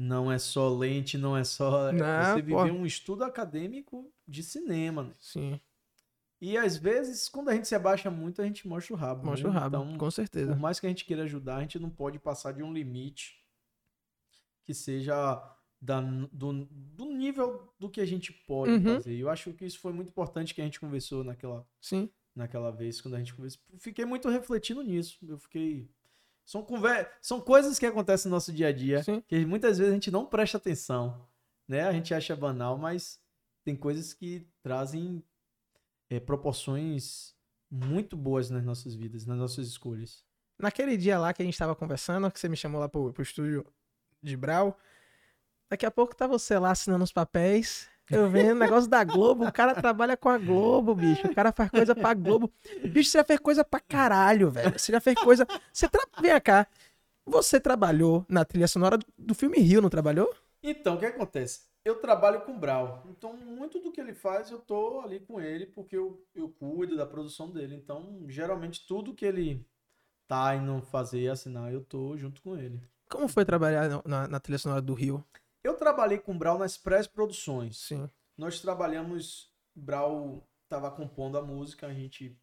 Não 0.00 0.30
é 0.30 0.38
só 0.38 0.68
lente, 0.68 1.18
não 1.18 1.36
é 1.36 1.42
só. 1.42 1.90
Não, 1.92 2.34
você 2.34 2.42
viveu 2.42 2.72
um 2.72 2.86
estudo 2.86 3.24
acadêmico 3.24 4.12
de 4.26 4.44
cinema. 4.44 5.02
Né? 5.02 5.14
Sim. 5.18 5.60
E 6.40 6.56
às 6.56 6.76
vezes, 6.76 7.28
quando 7.28 7.48
a 7.48 7.54
gente 7.54 7.66
se 7.66 7.74
abaixa 7.74 8.08
muito, 8.08 8.40
a 8.40 8.44
gente 8.44 8.68
mostra 8.68 8.94
o 8.94 8.96
rabo. 8.96 9.26
Mostra 9.26 9.50
né? 9.50 9.56
o 9.56 9.58
rabo, 9.58 9.76
então, 9.76 9.98
com 9.98 10.10
certeza. 10.10 10.52
Por 10.52 10.60
mais 10.60 10.78
que 10.78 10.86
a 10.86 10.88
gente 10.88 11.04
queira 11.04 11.24
ajudar, 11.24 11.56
a 11.56 11.60
gente 11.62 11.80
não 11.80 11.90
pode 11.90 12.16
passar 12.20 12.52
de 12.52 12.62
um 12.62 12.72
limite 12.72 13.44
que 14.62 14.72
seja 14.72 15.42
da, 15.80 16.00
do, 16.00 16.64
do 16.70 17.06
nível 17.06 17.74
do 17.76 17.90
que 17.90 18.00
a 18.00 18.06
gente 18.06 18.32
pode 18.32 18.70
uhum. 18.70 18.84
fazer. 18.84 19.16
Eu 19.16 19.28
acho 19.28 19.52
que 19.52 19.64
isso 19.64 19.80
foi 19.80 19.92
muito 19.92 20.10
importante 20.10 20.54
que 20.54 20.60
a 20.60 20.64
gente 20.64 20.78
conversou 20.78 21.24
naquela, 21.24 21.66
Sim 21.80 22.08
naquela 22.38 22.70
vez, 22.70 23.00
quando 23.00 23.14
a 23.14 23.18
gente 23.18 23.34
conversou. 23.34 23.60
Fiquei 23.78 24.04
muito 24.04 24.28
refletindo 24.28 24.80
nisso. 24.82 25.18
Eu 25.28 25.38
fiquei. 25.38 25.90
São, 26.48 26.62
conver... 26.62 27.10
São 27.20 27.42
coisas 27.42 27.78
que 27.78 27.84
acontecem 27.84 28.30
no 28.30 28.36
nosso 28.36 28.50
dia 28.50 28.68
a 28.68 28.72
dia 28.72 29.02
Sim. 29.02 29.20
que 29.28 29.44
muitas 29.44 29.76
vezes 29.76 29.92
a 29.92 29.94
gente 29.94 30.10
não 30.10 30.24
presta 30.24 30.56
atenção. 30.56 31.28
Né? 31.68 31.82
A 31.82 31.92
gente 31.92 32.14
acha 32.14 32.34
banal, 32.34 32.78
mas 32.78 33.20
tem 33.62 33.76
coisas 33.76 34.14
que 34.14 34.48
trazem 34.62 35.22
é, 36.08 36.18
proporções 36.18 37.34
muito 37.70 38.16
boas 38.16 38.48
nas 38.48 38.64
nossas 38.64 38.94
vidas, 38.94 39.26
nas 39.26 39.36
nossas 39.36 39.68
escolhas. 39.68 40.24
Naquele 40.58 40.96
dia 40.96 41.18
lá 41.18 41.34
que 41.34 41.42
a 41.42 41.44
gente 41.44 41.58
tava 41.58 41.76
conversando, 41.76 42.30
que 42.30 42.40
você 42.40 42.48
me 42.48 42.56
chamou 42.56 42.80
lá 42.80 42.88
pro, 42.88 43.12
pro 43.12 43.22
estúdio 43.22 43.66
de 44.22 44.34
Brau, 44.34 44.78
daqui 45.68 45.84
a 45.84 45.90
pouco 45.90 46.16
tá 46.16 46.26
você 46.26 46.58
lá 46.58 46.70
assinando 46.70 47.04
os 47.04 47.12
papéis, 47.12 47.90
eu 48.10 48.28
vendo 48.28 48.52
o 48.52 48.58
negócio 48.58 48.88
da 48.88 49.04
Globo, 49.04 49.46
o 49.46 49.52
cara 49.52 49.74
trabalha 49.74 50.16
com 50.16 50.28
a 50.28 50.38
Globo, 50.38 50.94
bicho. 50.94 51.26
O 51.26 51.34
cara 51.34 51.52
faz 51.52 51.70
coisa 51.70 51.94
pra 51.94 52.14
Globo. 52.14 52.50
Bicho, 52.82 53.10
você 53.10 53.18
já 53.18 53.24
fez 53.24 53.40
coisa 53.40 53.64
pra 53.64 53.80
caralho, 53.80 54.50
velho. 54.50 54.78
Você 54.78 54.92
já 54.92 55.00
fez 55.00 55.18
coisa. 55.18 55.46
Você 55.72 55.88
tra... 55.88 56.02
Vem 56.20 56.40
cá. 56.40 56.66
Você 57.26 57.60
trabalhou 57.60 58.24
na 58.28 58.44
trilha 58.44 58.66
sonora 58.66 58.98
do 59.16 59.34
filme 59.34 59.58
Rio, 59.58 59.82
não 59.82 59.90
trabalhou? 59.90 60.32
Então, 60.62 60.94
o 60.94 60.98
que 60.98 61.06
acontece? 61.06 61.68
Eu 61.84 61.96
trabalho 61.96 62.40
com 62.42 62.52
o 62.52 62.58
Brau. 62.58 63.04
Então, 63.08 63.36
muito 63.36 63.78
do 63.80 63.92
que 63.92 64.00
ele 64.00 64.14
faz, 64.14 64.50
eu 64.50 64.58
tô 64.58 65.00
ali 65.00 65.20
com 65.20 65.40
ele, 65.40 65.66
porque 65.66 65.96
eu, 65.96 66.22
eu 66.34 66.48
cuido 66.48 66.96
da 66.96 67.06
produção 67.06 67.50
dele. 67.50 67.74
Então, 67.74 68.24
geralmente, 68.28 68.86
tudo 68.86 69.14
que 69.14 69.24
ele 69.24 69.64
tá 70.26 70.54
indo 70.54 70.82
fazer 70.82 71.20
e 71.20 71.28
assinar, 71.28 71.72
eu 71.72 71.82
tô 71.82 72.16
junto 72.16 72.42
com 72.42 72.56
ele. 72.56 72.80
Como 73.08 73.28
foi 73.28 73.44
trabalhar 73.44 74.02
na, 74.04 74.28
na 74.28 74.40
trilha 74.40 74.58
sonora 74.58 74.82
do 74.82 74.92
Rio? 74.92 75.24
Eu 75.62 75.74
trabalhei 75.74 76.18
com 76.18 76.32
o 76.32 76.38
Brau 76.38 76.58
nas 76.58 76.76
pré-produções. 76.76 77.78
Sim. 77.78 78.08
Nós 78.36 78.60
trabalhamos, 78.60 79.52
Brau 79.74 80.48
estava 80.64 80.90
compondo 80.90 81.38
a 81.38 81.42
música, 81.42 81.86
a 81.86 81.92
gente 81.92 82.38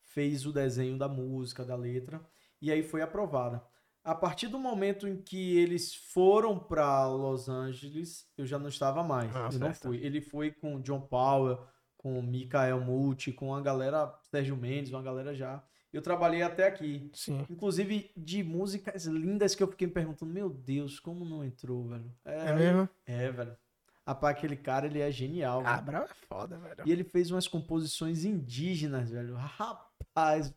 fez 0.00 0.46
o 0.46 0.52
desenho 0.52 0.96
da 0.96 1.08
música, 1.08 1.64
da 1.64 1.76
letra, 1.76 2.24
e 2.60 2.70
aí 2.70 2.82
foi 2.82 3.02
aprovada. 3.02 3.62
A 4.02 4.14
partir 4.14 4.48
do 4.48 4.58
momento 4.58 5.08
em 5.08 5.20
que 5.20 5.56
eles 5.58 5.94
foram 5.94 6.58
para 6.58 7.08
Los 7.08 7.48
Angeles, 7.48 8.30
eu 8.36 8.46
já 8.46 8.58
não 8.58 8.68
estava 8.68 9.02
mais. 9.02 9.34
Ah, 9.34 9.46
eu 9.46 9.52
certo. 9.52 9.60
não 9.60 9.72
fui. 9.72 9.96
Ele 10.04 10.20
foi 10.20 10.52
com 10.52 10.80
John 10.80 11.00
Powell, 11.00 11.66
com 11.96 12.20
Michael 12.22 12.80
Multi, 12.80 13.32
com 13.32 13.54
a 13.54 13.60
galera, 13.60 14.14
Sérgio 14.30 14.56
Mendes, 14.56 14.92
uma 14.92 15.02
galera 15.02 15.34
já 15.34 15.64
eu 15.96 16.02
trabalhei 16.02 16.42
até 16.42 16.66
aqui. 16.66 17.08
Sim. 17.12 17.46
Inclusive 17.48 18.10
de 18.16 18.42
músicas 18.42 19.06
lindas 19.06 19.54
que 19.54 19.62
eu 19.62 19.68
fiquei 19.68 19.86
me 19.86 19.92
perguntando, 19.92 20.32
meu 20.32 20.50
Deus, 20.50 20.98
como 20.98 21.24
não 21.24 21.44
entrou, 21.44 21.86
velho? 21.86 22.12
É, 22.24 22.50
é 22.50 22.52
mesmo? 22.52 22.88
É, 23.06 23.30
velho. 23.30 23.56
Rapaz, 24.04 24.36
aquele 24.36 24.56
cara, 24.56 24.86
ele 24.86 25.00
é 25.00 25.10
genial. 25.10 25.62
Ah, 25.64 25.80
bravo 25.80 26.06
é 26.06 26.26
foda, 26.28 26.58
velho. 26.58 26.82
E 26.84 26.90
ele 26.90 27.04
fez 27.04 27.30
umas 27.30 27.46
composições 27.46 28.24
indígenas, 28.24 29.08
velho. 29.08 29.34
Rapaz. 29.34 30.52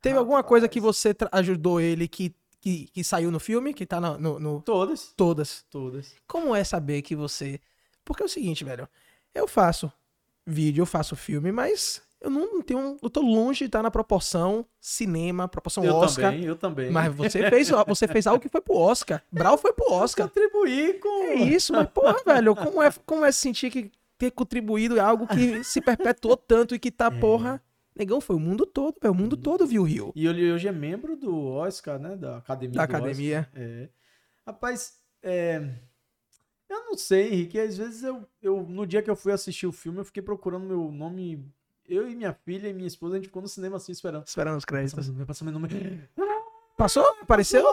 Teve 0.00 0.14
rapaz. 0.14 0.16
alguma 0.16 0.42
coisa 0.42 0.66
que 0.66 0.80
você 0.80 1.14
ajudou 1.30 1.78
ele 1.78 2.08
que, 2.08 2.34
que, 2.58 2.88
que, 2.88 3.04
saiu 3.04 3.30
no 3.30 3.38
filme, 3.38 3.74
que 3.74 3.84
tá 3.84 4.00
no, 4.00 4.18
no, 4.18 4.40
no... 4.40 4.62
Todas. 4.62 5.12
Todas. 5.14 5.64
Todas. 5.70 6.16
Como 6.26 6.56
é 6.56 6.64
saber 6.64 7.02
que 7.02 7.14
você... 7.14 7.60
Porque 8.02 8.22
é 8.22 8.26
o 8.26 8.28
seguinte, 8.30 8.64
velho. 8.64 8.88
Eu 9.34 9.46
faço 9.46 9.92
vídeo, 10.46 10.80
eu 10.80 10.86
faço 10.86 11.14
filme, 11.14 11.52
mas 11.52 12.02
eu 12.20 12.30
não 12.30 12.60
tenho. 12.62 12.96
Eu 13.00 13.10
tô 13.10 13.20
longe 13.20 13.60
de 13.60 13.64
estar 13.66 13.82
na 13.82 13.90
proporção 13.90 14.66
cinema, 14.80 15.46
proporção 15.46 15.84
eu 15.84 15.94
Oscar. 15.94 16.26
Eu 16.26 16.30
também, 16.30 16.46
eu 16.48 16.56
também. 16.56 16.90
Mas 16.90 17.14
você 17.14 17.48
fez, 17.48 17.70
você 17.86 18.08
fez 18.08 18.26
algo 18.26 18.40
que 18.40 18.48
foi 18.48 18.60
pro 18.60 18.74
Oscar. 18.74 19.22
Brau 19.30 19.56
foi 19.56 19.72
pro 19.72 19.92
Oscar. 19.92 20.26
Contribuir 20.26 20.98
com. 20.98 21.24
É 21.24 21.34
isso, 21.34 21.72
mas, 21.72 21.88
porra, 21.88 22.16
velho, 22.26 22.56
como 22.56 22.82
é, 22.82 22.90
como 23.06 23.24
é 23.24 23.30
sentir 23.30 23.70
que 23.70 23.92
ter 24.16 24.32
contribuído 24.32 24.96
é 24.96 25.00
algo 25.00 25.28
que 25.28 25.62
se 25.62 25.80
perpetuou 25.80 26.36
tanto 26.36 26.74
e 26.74 26.78
que 26.78 26.90
tá, 26.90 27.06
é. 27.12 27.20
porra. 27.20 27.62
Negão, 27.94 28.20
foi 28.20 28.36
o 28.36 28.40
mundo 28.40 28.64
todo, 28.64 28.96
velho. 29.00 29.12
O 29.12 29.16
mundo 29.16 29.36
todo 29.36 29.66
viu 29.66 29.82
o 29.82 29.84
Rio. 29.84 30.12
E 30.14 30.26
ele 30.26 30.52
hoje 30.52 30.68
é 30.68 30.72
membro 30.72 31.16
do 31.16 31.36
Oscar, 31.36 31.98
né? 31.98 32.16
Da 32.16 32.36
academia. 32.36 32.76
Da 32.76 32.82
academia. 32.84 33.48
É. 33.54 33.88
Rapaz, 34.46 34.94
é. 35.22 35.68
Eu 36.68 36.84
não 36.84 36.96
sei, 36.96 37.32
Henrique. 37.32 37.58
Às 37.58 37.76
vezes 37.76 38.04
eu, 38.04 38.24
eu, 38.40 38.62
no 38.62 38.86
dia 38.86 39.02
que 39.02 39.10
eu 39.10 39.16
fui 39.16 39.32
assistir 39.32 39.66
o 39.66 39.72
filme, 39.72 39.98
eu 39.98 40.04
fiquei 40.04 40.22
procurando 40.22 40.66
meu 40.66 40.92
nome 40.92 41.44
eu 41.88 42.08
e 42.08 42.14
minha 42.14 42.34
filha 42.34 42.68
e 42.68 42.74
minha 42.74 42.86
esposa, 42.86 43.14
a 43.14 43.18
gente 43.18 43.28
ficou 43.28 43.42
no 43.42 43.48
cinema 43.48 43.76
assim, 43.76 43.92
esperando. 43.92 44.26
Esperando 44.26 44.58
os 44.58 44.64
créditos. 44.64 45.08
Passou 45.26 45.44
meu 45.44 45.54
nome. 45.54 45.68
Passou? 46.76 47.06
Apareceu? 47.22 47.64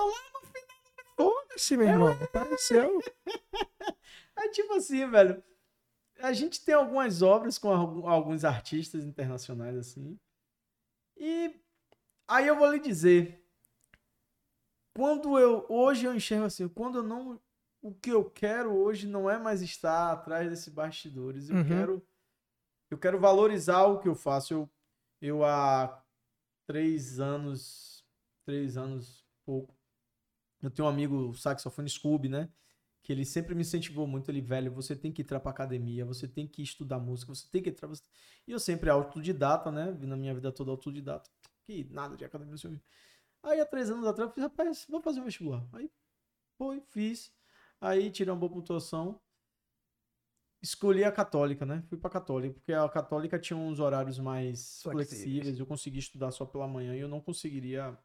Foda-se, 1.16 1.78
meu 1.78 1.88
irmão. 1.88 2.18
Apareceu. 2.22 3.00
É 4.38 4.50
tipo 4.50 4.74
assim, 4.74 5.10
velho. 5.10 5.42
A 6.20 6.34
gente 6.34 6.64
tem 6.64 6.76
algumas 6.76 7.22
obras 7.22 7.58
com 7.58 7.70
alguns 8.06 8.44
artistas 8.44 9.06
internacionais, 9.06 9.78
assim. 9.78 10.20
E 11.16 11.56
aí 12.28 12.46
eu 12.46 12.58
vou 12.58 12.70
lhe 12.70 12.80
dizer. 12.80 13.42
Quando 14.94 15.40
eu. 15.40 15.66
Hoje 15.70 16.06
eu 16.06 16.14
enxergo 16.14 16.46
assim, 16.46 16.68
quando 16.68 16.98
eu 16.98 17.04
não. 17.04 17.40
O 17.82 17.94
que 17.94 18.10
eu 18.10 18.30
quero 18.30 18.76
hoje 18.76 19.08
não 19.08 19.30
é 19.30 19.38
mais 19.38 19.62
estar 19.62 20.12
atrás 20.12 20.50
desses 20.50 20.68
bastidores. 20.68 21.50
Eu 21.50 21.56
uhum. 21.56 21.66
quero 21.66 22.08
eu 22.90 22.98
quero 22.98 23.20
valorizar 23.20 23.84
o 23.86 24.00
que 24.00 24.08
eu 24.08 24.16
faço. 24.16 24.54
Eu, 24.54 24.70
eu 25.22 25.46
há 25.46 26.04
três 26.66 27.20
anos, 27.20 28.06
três 28.46 28.78
anos, 28.78 29.26
pouco, 29.46 29.76
eu 30.62 30.72
tenho 30.72 30.88
um 30.88 30.90
amigo, 30.90 31.30
o 31.30 31.34
saxofone 31.36 31.90
Scooby, 31.90 32.30
né? 32.30 32.50
Que 33.04 33.12
ele 33.14 33.24
sempre 33.24 33.54
me 33.54 33.62
incentivou 33.62 34.08
muito. 34.08 34.30
Ele, 34.32 34.42
velho, 34.42 34.72
você 34.72 34.96
tem 34.96 35.12
que 35.12 35.22
entrar 35.22 35.40
pra 35.40 35.52
academia, 35.52 36.06
você 36.06 36.28
tem 36.28 36.48
que 36.48 36.64
estudar 36.64 37.00
música, 37.00 37.34
você 37.34 37.48
tem 37.50 37.62
que 37.62 37.70
entrar. 37.70 37.88
Você... 37.88 38.04
E 38.48 38.52
eu 38.52 38.60
sempre 38.60 38.90
autodidata, 38.90 39.72
né? 39.72 39.92
Na 40.02 40.16
minha 40.18 40.34
vida 40.34 40.52
toda 40.52 40.72
autodidata. 40.72 41.30
Que 41.64 41.84
nada 41.92 42.18
de 42.18 42.26
academia, 42.26 42.58
seu 42.58 42.72
Aí 43.44 43.60
há 43.60 43.66
três 43.66 43.92
anos 43.92 44.08
atrás 44.08 44.30
eu 44.30 44.34
fiz, 44.34 44.44
rapaz, 44.44 44.86
vou 44.90 45.02
fazer 45.02 45.22
o 45.22 45.24
vestibular. 45.24 45.68
Aí 45.74 45.92
foi, 46.58 46.82
fiz. 46.90 47.32
Aí 47.80 48.10
tirei 48.10 48.32
uma 48.32 48.40
boa 48.40 48.52
pontuação 48.52 49.22
escolhi 50.66 51.04
a 51.04 51.12
católica, 51.12 51.66
né? 51.66 51.84
Fui 51.88 51.98
pra 51.98 52.10
católica, 52.10 52.56
porque 52.56 52.74
a 52.74 52.90
católica 52.90 53.38
tinha 53.38 53.56
uns 53.56 53.80
horários 53.80 54.18
mais 54.18 54.82
flexíveis. 54.82 55.22
flexíveis. 55.22 55.60
Eu 55.60 55.66
consegui 55.66 56.00
estudar 56.00 56.32
só 56.32 56.46
pela 56.46 56.68
manhã 56.68 56.96
e 56.96 57.00
eu 57.00 57.08
não 57.08 57.22
conseguiria 57.22 57.98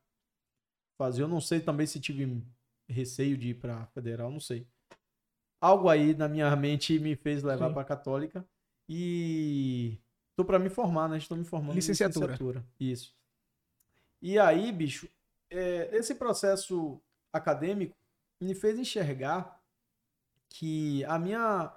fazer. 0.99 1.23
Eu 1.23 1.29
não 1.29 1.41
sei 1.41 1.61
também 1.61 1.87
se 1.87 1.99
tive 1.99 2.45
receio 2.89 3.37
de 3.37 3.51
ir 3.51 3.55
pra 3.55 3.87
federal, 3.87 4.31
não 4.31 4.41
sei. 4.41 4.67
Algo 5.61 5.89
aí 5.89 6.15
na 6.15 6.29
minha 6.29 6.55
mente 6.55 6.99
me 6.99 7.17
fez 7.17 7.43
levar 7.43 7.69
Sim. 7.69 7.75
pra 7.75 7.85
católica. 7.85 8.47
E 8.89 9.99
tô 10.37 10.45
para 10.45 10.59
me 10.59 10.69
formar, 10.69 11.09
né? 11.09 11.17
Estou 11.17 11.39
me 11.39 11.45
formando 11.45 11.75
licenciatura. 11.75 12.33
licenciatura. 12.33 12.67
Isso. 12.79 13.17
E 14.21 14.39
aí, 14.39 14.71
bicho, 14.71 15.09
é, 15.49 15.97
esse 15.97 16.15
processo 16.15 17.01
acadêmico 17.33 17.97
me 18.39 18.55
fez 18.55 18.79
enxergar 18.79 19.59
que 20.49 21.05
a 21.05 21.19
minha 21.19 21.73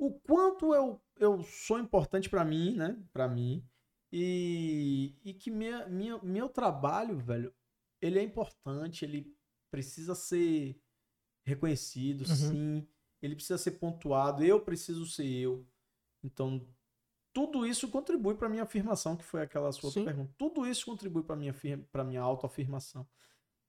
o 0.00 0.18
quanto 0.20 0.74
eu, 0.74 0.98
eu 1.18 1.42
sou 1.42 1.78
importante 1.78 2.30
para 2.30 2.42
mim, 2.42 2.74
né? 2.74 2.98
Para 3.12 3.28
mim. 3.28 3.62
E, 4.10 5.14
e 5.22 5.34
que 5.34 5.50
minha, 5.50 5.86
minha, 5.86 6.18
meu 6.22 6.48
trabalho, 6.48 7.18
velho, 7.18 7.54
ele 8.00 8.18
é 8.18 8.22
importante, 8.22 9.04
ele 9.04 9.36
precisa 9.70 10.14
ser 10.14 10.80
reconhecido, 11.44 12.22
uhum. 12.22 12.34
sim. 12.34 12.88
Ele 13.20 13.34
precisa 13.34 13.58
ser 13.58 13.72
pontuado, 13.72 14.42
eu 14.42 14.58
preciso 14.64 15.04
ser 15.04 15.26
eu. 15.26 15.68
Então, 16.24 16.66
tudo 17.30 17.66
isso 17.66 17.90
contribui 17.90 18.34
para 18.34 18.48
minha 18.48 18.62
afirmação, 18.62 19.18
que 19.18 19.24
foi 19.24 19.42
aquela 19.42 19.70
sua 19.70 19.90
sim. 19.90 20.02
pergunta. 20.02 20.32
Tudo 20.38 20.66
isso 20.66 20.86
contribui 20.86 21.22
para 21.22 21.36
minha 21.36 21.54
para 21.92 22.04
minha 22.04 22.22
autoafirmação. 22.22 23.06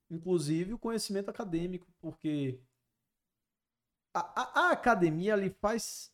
Inclusive 0.09 0.73
o 0.73 0.79
conhecimento 0.79 1.29
acadêmico, 1.29 1.91
porque 1.99 2.61
a, 4.13 4.19
a, 4.41 4.67
a 4.67 4.71
academia 4.71 5.33
ali 5.33 5.49
faz 5.49 6.10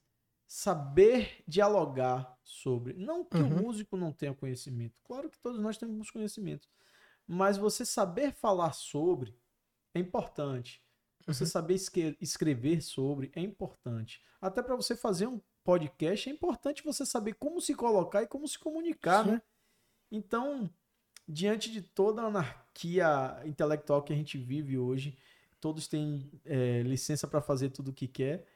saber 0.47 1.43
dialogar 1.47 2.38
sobre. 2.43 2.93
Não 2.93 3.25
que 3.25 3.38
uhum. 3.38 3.47
o 3.47 3.63
músico 3.63 3.97
não 3.97 4.13
tenha 4.13 4.33
conhecimento, 4.33 5.01
claro 5.03 5.29
que 5.29 5.39
todos 5.39 5.60
nós 5.60 5.77
temos 5.77 6.10
conhecimento, 6.10 6.67
mas 7.27 7.57
você 7.57 7.86
saber 7.86 8.33
falar 8.33 8.73
sobre 8.73 9.38
é 9.93 9.99
importante. 9.99 10.81
Você 11.25 11.43
uhum. 11.43 11.49
saber 11.49 11.75
escrever 12.21 12.81
sobre 12.81 13.31
é 13.36 13.41
importante. 13.41 14.21
Até 14.39 14.63
para 14.63 14.75
você 14.77 14.95
fazer 14.95 15.27
um 15.27 15.41
podcast 15.63 16.29
é 16.29 16.31
importante 16.31 16.83
você 16.83 17.05
saber 17.05 17.33
como 17.33 17.60
se 17.60 17.75
colocar 17.75 18.23
e 18.23 18.27
como 18.27 18.47
se 18.47 18.57
comunicar, 18.57 19.25
Sim. 19.25 19.31
né? 19.31 19.41
Então, 20.10 20.69
diante 21.27 21.69
de 21.69 21.81
toda 21.81 22.21
a 22.21 22.27
anarquia 22.27 23.41
intelectual 23.45 24.01
que 24.01 24.13
a 24.13 24.15
gente 24.15 24.38
vive 24.38 24.77
hoje, 24.77 25.17
todos 25.60 25.88
têm 25.88 26.31
é, 26.45 26.81
licença 26.83 27.27
para 27.27 27.41
fazer 27.41 27.71
tudo 27.71 27.91
o 27.91 27.93
que 27.93 28.07
quer. 28.07 28.47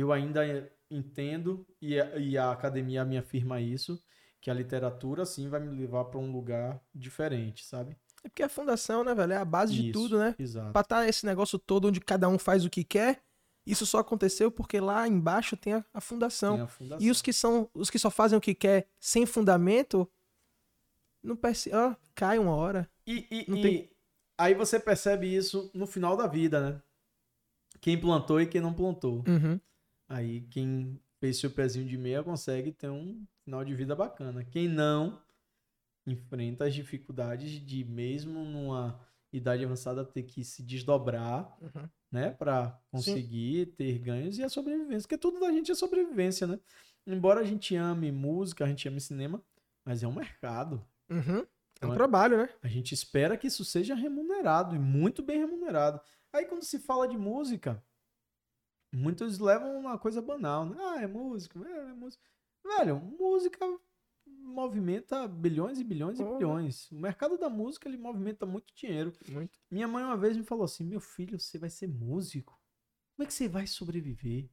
Eu 0.00 0.12
ainda 0.12 0.72
entendo 0.90 1.66
e 1.80 2.00
a, 2.00 2.16
e 2.16 2.38
a 2.38 2.50
academia 2.50 3.04
me 3.04 3.18
afirma 3.18 3.60
isso, 3.60 4.02
que 4.40 4.50
a 4.50 4.54
literatura 4.54 5.26
sim 5.26 5.48
vai 5.48 5.60
me 5.60 5.68
levar 5.68 6.06
para 6.06 6.18
um 6.18 6.32
lugar 6.32 6.82
diferente, 6.94 7.64
sabe? 7.66 7.96
É 8.24 8.28
porque 8.28 8.42
a 8.42 8.48
fundação, 8.48 9.04
né, 9.04 9.14
velho, 9.14 9.34
é 9.34 9.36
a 9.36 9.44
base 9.44 9.74
isso, 9.74 9.82
de 9.82 9.92
tudo, 9.92 10.18
né? 10.18 10.34
Exato. 10.38 10.72
Pra 10.72 10.80
estar 10.80 10.96
tá 11.00 11.08
esse 11.08 11.26
negócio 11.26 11.58
todo 11.58 11.88
onde 11.88 12.00
cada 12.00 12.28
um 12.30 12.38
faz 12.38 12.64
o 12.64 12.70
que 12.70 12.82
quer, 12.82 13.22
isso 13.66 13.84
só 13.84 13.98
aconteceu 13.98 14.50
porque 14.50 14.80
lá 14.80 15.06
embaixo 15.06 15.54
tem 15.54 15.74
a, 15.74 15.84
a, 15.92 16.00
fundação. 16.00 16.54
Tem 16.54 16.64
a 16.64 16.66
fundação. 16.66 17.06
E 17.06 17.10
os 17.10 17.20
que 17.20 17.32
são, 17.32 17.68
os 17.74 17.90
que 17.90 17.98
só 17.98 18.10
fazem 18.10 18.38
o 18.38 18.40
que 18.40 18.54
quer 18.54 18.88
sem 18.98 19.26
fundamento, 19.26 20.10
Não 21.22 21.36
perce... 21.36 21.70
Ó, 21.74 21.94
cai 22.14 22.38
uma 22.38 22.54
hora. 22.54 22.90
E, 23.06 23.26
e, 23.30 23.40
e 23.40 23.62
tem- 23.62 23.90
aí 24.38 24.54
você 24.54 24.80
percebe 24.80 25.34
isso 25.34 25.70
no 25.74 25.86
final 25.86 26.16
da 26.16 26.26
vida, 26.26 26.60
né? 26.60 26.82
Quem 27.80 28.00
plantou 28.00 28.40
e 28.40 28.46
quem 28.46 28.60
não 28.60 28.72
plantou. 28.72 29.22
Uhum. 29.28 29.60
Aí 30.10 30.40
quem 30.50 31.00
fez 31.20 31.38
seu 31.38 31.50
pezinho 31.50 31.86
de 31.86 31.96
meia 31.96 32.20
consegue 32.22 32.72
ter 32.72 32.90
um 32.90 33.24
final 33.44 33.64
de 33.64 33.72
vida 33.74 33.94
bacana. 33.94 34.44
Quem 34.44 34.66
não 34.68 35.22
enfrenta 36.04 36.64
as 36.64 36.74
dificuldades 36.74 37.52
de 37.64 37.84
mesmo 37.84 38.44
numa 38.44 39.00
idade 39.32 39.64
avançada 39.64 40.04
ter 40.04 40.24
que 40.24 40.42
se 40.42 40.64
desdobrar, 40.64 41.56
Uhum. 41.60 41.88
né, 42.10 42.30
Pra 42.32 42.76
conseguir 42.90 43.66
ter 43.76 43.98
ganhos 44.00 44.36
e 44.36 44.42
a 44.42 44.48
sobrevivência, 44.48 45.02
porque 45.02 45.16
tudo 45.16 45.38
da 45.38 45.52
gente 45.52 45.70
é 45.70 45.74
sobrevivência, 45.76 46.44
né? 46.44 46.58
Embora 47.06 47.40
a 47.40 47.44
gente 47.44 47.76
ame 47.76 48.10
música, 48.10 48.64
a 48.64 48.68
gente 48.68 48.88
ame 48.88 49.00
cinema, 49.00 49.40
mas 49.84 50.02
é 50.02 50.08
um 50.08 50.12
mercado. 50.12 50.84
Uhum. 51.08 51.46
É 51.80 51.86
um 51.86 51.92
é? 51.92 51.94
trabalho, 51.94 52.36
né? 52.38 52.48
A 52.62 52.68
gente 52.68 52.92
espera 52.92 53.36
que 53.36 53.46
isso 53.46 53.64
seja 53.64 53.94
remunerado 53.94 54.74
e 54.74 54.78
muito 54.78 55.22
bem 55.22 55.38
remunerado. 55.38 56.00
Aí 56.32 56.44
quando 56.46 56.64
se 56.64 56.80
fala 56.80 57.06
de 57.06 57.16
música, 57.16 57.80
muitos 58.92 59.38
levam 59.38 59.78
uma 59.78 59.98
coisa 59.98 60.20
banal, 60.20 60.66
né? 60.66 60.76
Ah, 60.78 61.02
é 61.02 61.06
música, 61.06 61.58
é, 61.66 61.90
é 61.90 61.94
música. 61.94 62.22
Velho, 62.64 63.00
música 63.00 63.64
movimenta 64.26 65.26
bilhões 65.28 65.78
e 65.78 65.84
bilhões 65.84 66.18
e 66.18 66.24
Porra. 66.24 66.38
bilhões. 66.38 66.90
O 66.90 66.96
mercado 66.96 67.38
da 67.38 67.48
música, 67.48 67.88
ele 67.88 67.96
movimenta 67.96 68.44
muito 68.44 68.74
dinheiro. 68.74 69.12
Muito. 69.28 69.58
Minha 69.70 69.88
mãe 69.88 70.04
uma 70.04 70.16
vez 70.16 70.36
me 70.36 70.44
falou 70.44 70.64
assim: 70.64 70.84
"Meu 70.84 71.00
filho, 71.00 71.38
você 71.38 71.58
vai 71.58 71.70
ser 71.70 71.86
músico? 71.86 72.60
Como 73.14 73.24
é 73.24 73.26
que 73.26 73.34
você 73.34 73.48
vai 73.48 73.66
sobreviver?" 73.66 74.48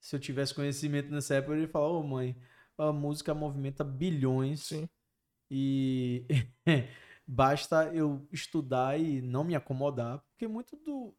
Se 0.00 0.16
eu 0.16 0.20
tivesse 0.20 0.54
conhecimento 0.54 1.10
nessa 1.10 1.34
época, 1.34 1.54
eu 1.54 1.60
ia 1.60 1.68
falar: 1.68 1.88
"Ô, 1.88 2.02
mãe, 2.02 2.36
a 2.78 2.92
música 2.92 3.34
movimenta 3.34 3.84
bilhões." 3.84 4.66
Sim. 4.66 4.88
E 5.50 6.26
basta 7.26 7.94
eu 7.94 8.26
estudar 8.32 8.98
e 8.98 9.20
não 9.20 9.44
me 9.44 9.54
acomodar, 9.54 10.20
porque 10.30 10.48
muito 10.48 10.76
do 10.76 11.14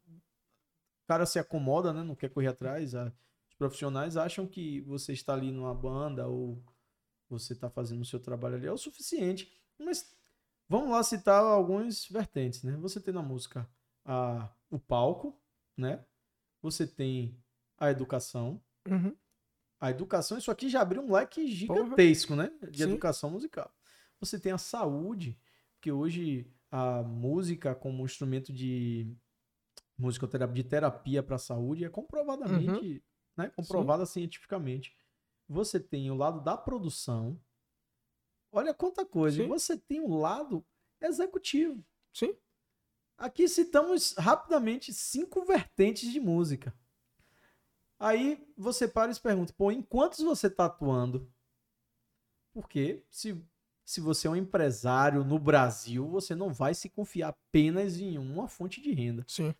cara 1.06 1.26
se 1.26 1.38
acomoda, 1.38 1.92
né? 1.92 2.02
Não 2.02 2.14
quer 2.14 2.30
correr 2.30 2.48
atrás. 2.48 2.94
a- 2.94 3.12
Os 3.48 3.54
profissionais 3.56 4.16
acham 4.16 4.46
que 4.46 4.80
você 4.82 5.12
está 5.12 5.32
ali 5.34 5.50
numa 5.52 5.74
banda 5.74 6.26
ou 6.26 6.62
você 7.28 7.52
está 7.52 7.70
fazendo 7.70 8.02
o 8.02 8.04
seu 8.04 8.18
trabalho 8.20 8.56
ali 8.56 8.66
é 8.66 8.72
o 8.72 8.76
suficiente. 8.78 9.52
Mas 9.78 10.14
vamos 10.68 10.90
lá 10.90 11.02
citar 11.02 11.42
alguns 11.42 12.08
vertentes, 12.08 12.62
né? 12.62 12.76
Você 12.78 13.00
tem 13.00 13.14
na 13.14 13.22
música 13.22 13.68
a, 14.04 14.50
o 14.70 14.78
palco, 14.78 15.40
né? 15.76 16.04
Você 16.62 16.86
tem 16.86 17.38
a 17.78 17.90
educação. 17.90 18.60
Uhum. 18.88 19.16
A 19.80 19.90
educação, 19.90 20.38
isso 20.38 20.50
aqui 20.50 20.68
já 20.68 20.80
abriu 20.80 21.02
um 21.02 21.12
leque 21.12 21.46
gigantesco, 21.46 22.34
né? 22.34 22.50
De 22.70 22.78
Sim. 22.82 22.90
educação 22.90 23.30
musical. 23.30 23.70
Você 24.20 24.38
tem 24.38 24.52
a 24.52 24.58
saúde, 24.58 25.38
porque 25.74 25.92
hoje 25.92 26.50
a 26.70 27.02
música 27.02 27.74
como 27.74 28.02
um 28.02 28.06
instrumento 28.06 28.52
de 28.52 29.14
musicoterapia, 29.96 30.62
de 30.62 30.68
terapia 30.68 31.22
para 31.22 31.36
a 31.36 31.38
saúde 31.38 31.84
é 31.84 31.88
comprovadamente, 31.88 33.02
né? 33.36 33.50
Comprovada 33.50 34.06
cientificamente. 34.06 34.96
Você 35.48 35.78
tem 35.78 36.10
o 36.10 36.14
lado 36.14 36.40
da 36.40 36.56
produção. 36.56 37.40
Olha 38.50 38.72
quanta 38.72 39.04
coisa. 39.04 39.42
Sim. 39.42 39.48
você 39.48 39.76
tem 39.76 40.00
o 40.00 40.16
lado 40.16 40.64
executivo. 41.00 41.84
Sim. 42.12 42.34
Aqui 43.16 43.48
citamos 43.48 44.14
rapidamente 44.16 44.92
cinco 44.92 45.44
vertentes 45.44 46.10
de 46.12 46.20
música. 46.20 46.74
Aí 47.98 48.44
você 48.56 48.88
para 48.88 49.10
e 49.10 49.14
se 49.14 49.20
pergunta, 49.20 49.52
pô, 49.56 49.70
em 49.70 49.82
quantos 49.82 50.20
você 50.20 50.48
está 50.48 50.66
atuando? 50.66 51.30
Porque 52.52 53.04
se, 53.10 53.40
se 53.84 54.00
você 54.00 54.26
é 54.26 54.30
um 54.30 54.36
empresário 54.36 55.24
no 55.24 55.38
Brasil, 55.38 56.08
você 56.08 56.34
não 56.34 56.52
vai 56.52 56.74
se 56.74 56.88
confiar 56.88 57.28
apenas 57.28 57.98
em 57.98 58.18
uma 58.18 58.48
fonte 58.48 58.80
de 58.80 58.92
renda. 58.92 59.24
Sim. 59.28 59.54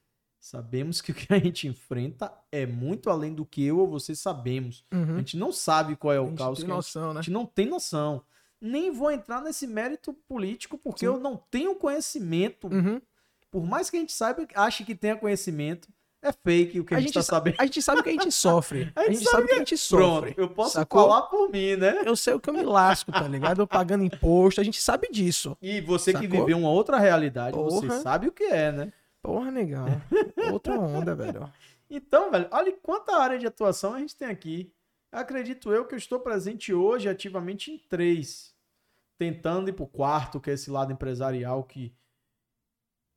Sabemos 0.47 1.01
que 1.01 1.11
o 1.11 1.15
que 1.15 1.33
a 1.33 1.39
gente 1.39 1.67
enfrenta 1.67 2.31
é 2.53 2.67
muito 2.67 3.09
além 3.09 3.33
do 3.33 3.47
que 3.47 3.65
eu 3.65 3.79
ou 3.79 3.89
você 3.89 4.15
sabemos. 4.15 4.85
A 4.91 4.97
Uhum. 4.97 5.17
gente 5.17 5.39
não 5.39 5.51
sabe 5.51 5.97
qual 5.97 6.13
é 6.13 6.19
A 6.19 6.23
o 6.23 6.29
gente 6.29 6.37
caos 6.39 6.59
tem 6.59 6.67
que 6.67 6.71
a 6.71 6.75
gente 6.75 6.77
noção, 6.85 7.11
a 7.11 7.15
né? 7.15 7.23
gente 7.23 7.31
não 7.33 7.47
tem 7.47 7.65
noção. 7.67 8.23
Nem 8.61 8.91
vou 8.91 9.11
entrar 9.11 9.41
nesse 9.41 9.67
mérito 9.67 10.13
político 10.13 10.77
porque 10.77 11.01
Sim. 11.01 11.07
eu 11.07 11.19
não 11.19 11.35
tenho 11.51 11.75
conhecimento. 11.75 12.67
Uhum. 12.67 13.01
Por 13.51 13.65
mais 13.65 13.89
que 13.89 13.97
a 13.97 14.01
gente 14.01 14.13
saiba, 14.13 14.47
ache 14.55 14.85
que 14.85 14.95
tenha 14.95 15.17
conhecimento, 15.17 15.89
é 16.21 16.31
fake 16.31 16.79
o 16.81 16.85
que 16.85 16.93
a, 16.93 16.99
A 16.99 17.01
gente 17.01 17.09
gente 17.09 17.15
tá 17.15 17.23
sa- 17.23 17.37
sabendo. 17.37 17.55
A 17.59 17.65
gente 17.65 17.81
sabe 17.81 18.03
que 18.03 18.09
a 18.11 18.13
gente 18.13 18.31
sofre. 18.33 18.93
A 18.95 19.01
A 19.01 19.05
gente 19.05 19.19
gente 19.21 19.31
sabe 19.31 19.47
que 19.47 19.55
a 19.55 19.59
gente 19.61 19.89
Pronto, 19.89 20.27
sofre. 20.27 20.35
eu 20.37 20.49
posso 20.51 20.73
sacou? 20.75 21.09
falar 21.09 21.23
por 21.23 21.49
mim, 21.51 21.77
né? 21.77 22.03
Eu 22.05 22.17
sei 22.17 22.35
o 22.35 22.41
que 22.41 22.51
eu 22.51 22.55
me 22.55 22.63
lasco, 22.63 23.11
tá 23.11 23.27
ligado? 23.27 23.63
Eu 23.63 23.67
pagando 23.67 24.05
imposto, 24.05 24.61
a 24.61 24.65
gente 24.65 24.79
sabe 24.83 25.09
disso. 25.11 25.57
E 25.63 25.81
você 25.81 26.13
que 26.13 26.21
Sacou? 26.27 26.41
viveu 26.41 26.59
uma 26.59 26.69
outra 26.71 26.99
realidade, 26.99 27.57
você 27.57 27.87
Porra. 27.87 28.01
sabe 28.03 28.29
o 28.29 28.33
que 28.33 28.45
é, 28.45 28.71
né? 28.71 28.93
Porra, 29.25 29.51
negão. 29.51 29.87
Outra 30.53 30.79
onda, 30.79 31.15
velho. 31.15 31.51
Então, 31.89 32.31
velho, 32.31 32.47
olha 32.51 32.71
quanta 32.83 33.17
área 33.17 33.39
de 33.39 33.47
atuação 33.47 33.95
a 33.95 33.99
gente 33.99 34.15
tem 34.15 34.29
aqui. 34.29 34.71
Acredito 35.11 35.73
eu 35.73 35.87
que 35.87 35.95
eu 35.95 35.99
estou 35.99 36.21
presente 36.21 36.75
hoje 36.75 37.09
ativamente 37.09 37.71
em 37.73 37.79
três. 37.79 38.55
Tentando 39.17 39.71
ir 39.71 39.73
pro 39.73 39.87
quarto, 39.87 40.39
que 40.39 40.51
é 40.51 40.53
esse 40.53 40.71
lado 40.71 40.93
empresarial 40.93 41.65
que 41.65 41.95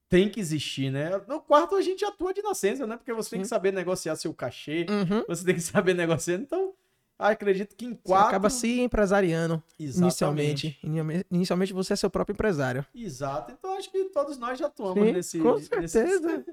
tem 0.10 0.30
que 0.30 0.40
existir, 0.40 0.90
né? 0.90 1.10
No 1.28 1.42
quarto 1.42 1.76
a 1.76 1.82
gente 1.82 2.06
atua 2.06 2.34
de 2.34 2.42
nascença, 2.42 2.88
né? 2.88 2.96
Porque 2.96 3.12
você 3.12 3.32
tem 3.32 3.40
que 3.42 3.46
Sim. 3.46 3.50
saber 3.50 3.74
negociar 3.74 4.16
seu 4.16 4.34
cachê, 4.34 4.86
Uhum. 4.90 5.26
você 5.28 5.44
tem 5.44 5.56
que 5.56 5.62
saber 5.62 5.94
negociar. 5.94 6.36
Então, 6.36 6.74
acredito 7.18 7.76
que 7.76 7.86
em 7.86 7.92
Você 7.94 8.02
quatro... 8.04 8.28
acaba 8.30 8.50
se 8.50 8.80
empresariando 8.80 9.62
Exatamente. 9.80 10.78
inicialmente. 10.82 11.26
Inicialmente- 11.32 11.74
você 11.74 11.94
é 11.94 11.96
seu 11.96 12.10
próprio 12.10 12.34
empresário. 12.34 12.86
Exato. 12.94 13.52
Então, 13.52 13.78
acho 13.78 13.92
que 13.92 14.06
todos 14.06 14.38
nós 14.38 14.60
já 14.60 14.68
atuamos 14.68 15.04
Sim, 15.06 15.12
nesse... 15.14 15.40
com 15.40 15.56
nesse- 15.56 15.88
certeza. 15.88 16.46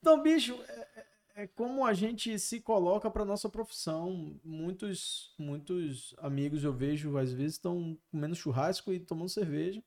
Então, 0.00 0.22
bicho, 0.22 0.54
é, 0.68 0.72
é- 1.36 1.42
é 1.42 1.46
como 1.46 1.84
a 1.86 1.94
gente 1.94 2.36
se 2.38 2.60
coloca 2.60 3.10
para 3.10 3.24
nossa 3.24 3.48
profissão. 3.48 4.34
Muitos, 4.44 5.32
muitos 5.38 6.14
amigos 6.18 6.64
eu 6.64 6.72
vejo, 6.72 7.16
às 7.16 7.32
vezes, 7.32 7.54
estão 7.54 7.96
comendo 8.10 8.34
churrasco 8.34 8.92
e 8.92 8.98
tomando 9.00 9.28
cerveja. 9.28 9.82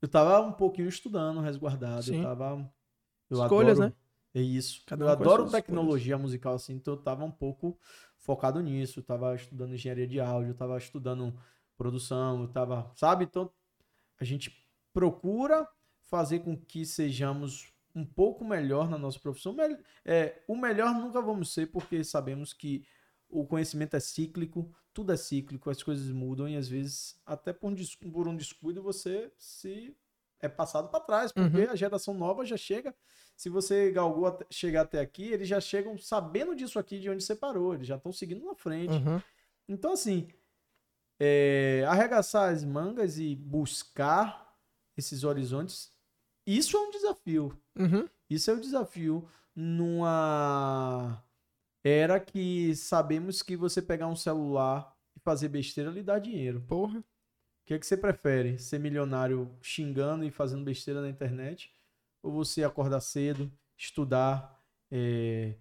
Eu 0.00 0.08
tava 0.08 0.40
um 0.40 0.52
pouquinho 0.52 0.88
estudando, 0.88 1.40
resguardado. 1.40 1.98
Eu 1.98 2.02
Sim. 2.14 2.22
tava. 2.22 2.70
Eu 3.30 3.42
Escolhas, 3.42 3.78
adoro, 3.78 3.88
né? 3.88 3.92
É 4.34 4.40
isso. 4.40 4.82
Cada 4.86 5.04
eu 5.04 5.08
adoro 5.08 5.48
tecnologia 5.50 6.18
musical, 6.18 6.54
assim, 6.54 6.74
então 6.74 6.94
eu 6.94 7.00
tava 7.02 7.24
um 7.24 7.30
pouco 7.30 7.78
focado 8.18 8.60
nisso. 8.60 8.98
Eu 9.00 9.04
tava 9.04 9.34
estudando 9.34 9.74
engenharia 9.74 10.06
de 10.06 10.20
áudio, 10.20 10.50
eu 10.50 10.54
tava 10.56 10.76
estudando 10.76 11.38
produção, 11.76 12.42
eu 12.42 12.48
tava. 12.48 12.90
Sabe? 12.96 13.24
Então, 13.24 13.50
a 14.18 14.24
gente 14.24 14.50
procura 14.92 15.68
fazer 16.02 16.40
com 16.40 16.56
que 16.56 16.84
sejamos 16.84 17.72
um 17.94 18.04
pouco 18.04 18.44
melhor 18.44 18.88
na 18.90 18.98
nossa 18.98 19.20
profissão. 19.20 19.56
É, 20.04 20.42
o 20.48 20.56
melhor 20.56 20.92
nunca 20.94 21.20
vamos 21.22 21.52
ser, 21.52 21.66
porque 21.66 22.02
sabemos 22.02 22.52
que 22.52 22.84
o 23.28 23.46
conhecimento 23.46 23.94
é 23.96 24.00
cíclico, 24.00 24.72
tudo 24.92 25.12
é 25.12 25.16
cíclico, 25.16 25.70
as 25.70 25.82
coisas 25.82 26.08
mudam 26.10 26.48
e 26.48 26.56
às 26.56 26.68
vezes, 26.68 27.20
até 27.26 27.52
por 27.52 27.68
um, 27.70 27.74
des- 27.74 27.94
por 27.96 28.28
um 28.28 28.36
descuido, 28.36 28.82
você 28.82 29.32
se 29.38 29.96
é 30.40 30.48
passado 30.48 30.88
para 30.88 31.00
trás, 31.00 31.32
porque 31.32 31.56
Uhum. 31.62 31.70
a 31.70 31.76
geração 31.76 32.14
nova 32.14 32.44
já 32.44 32.56
chega. 32.56 32.94
Se 33.36 33.48
você 33.48 33.90
galgou 33.90 34.26
até- 34.26 34.46
chegar 34.50 34.82
até 34.82 35.00
aqui, 35.00 35.24
eles 35.24 35.48
já 35.48 35.60
chegam 35.60 35.98
sabendo 35.98 36.54
disso 36.54 36.78
aqui 36.78 37.00
de 37.00 37.10
onde 37.10 37.22
você 37.24 37.34
parou, 37.34 37.74
eles 37.74 37.86
já 37.86 37.96
estão 37.96 38.12
seguindo 38.12 38.44
na 38.44 38.54
frente. 38.54 38.94
Uhum. 38.94 39.20
Então, 39.68 39.92
assim, 39.92 40.28
é, 41.18 41.84
arregaçar 41.88 42.52
as 42.52 42.64
mangas 42.64 43.18
e 43.18 43.34
buscar 43.34 44.56
esses 44.96 45.24
horizontes, 45.24 45.92
isso 46.46 46.76
é 46.76 46.80
um 46.80 46.90
desafio. 46.90 47.58
Uhum. 47.76 48.08
Isso 48.30 48.50
é 48.50 48.54
um 48.54 48.60
desafio 48.60 49.28
numa 49.54 51.22
era 51.82 52.18
que 52.18 52.74
sabemos 52.74 53.42
que 53.42 53.56
você 53.56 53.82
pegar 53.82 54.06
um 54.06 54.16
celular 54.16 54.96
e 55.14 55.20
fazer 55.20 55.48
besteira 55.48 55.90
lhe 55.90 56.02
dá 56.02 56.18
dinheiro. 56.18 56.60
Porra. 56.62 56.98
O 57.00 57.66
que 57.66 57.74
é 57.74 57.78
que 57.78 57.86
você 57.86 57.96
prefere? 57.96 58.58
Ser 58.58 58.78
milionário 58.78 59.50
xingando 59.62 60.24
e 60.24 60.30
fazendo 60.30 60.64
besteira 60.64 61.00
na 61.00 61.08
internet? 61.08 61.73
Ou 62.24 62.32
você 62.32 62.64
acordar 62.64 63.00
cedo, 63.02 63.52
estudar, 63.76 64.58
é, 64.90 65.56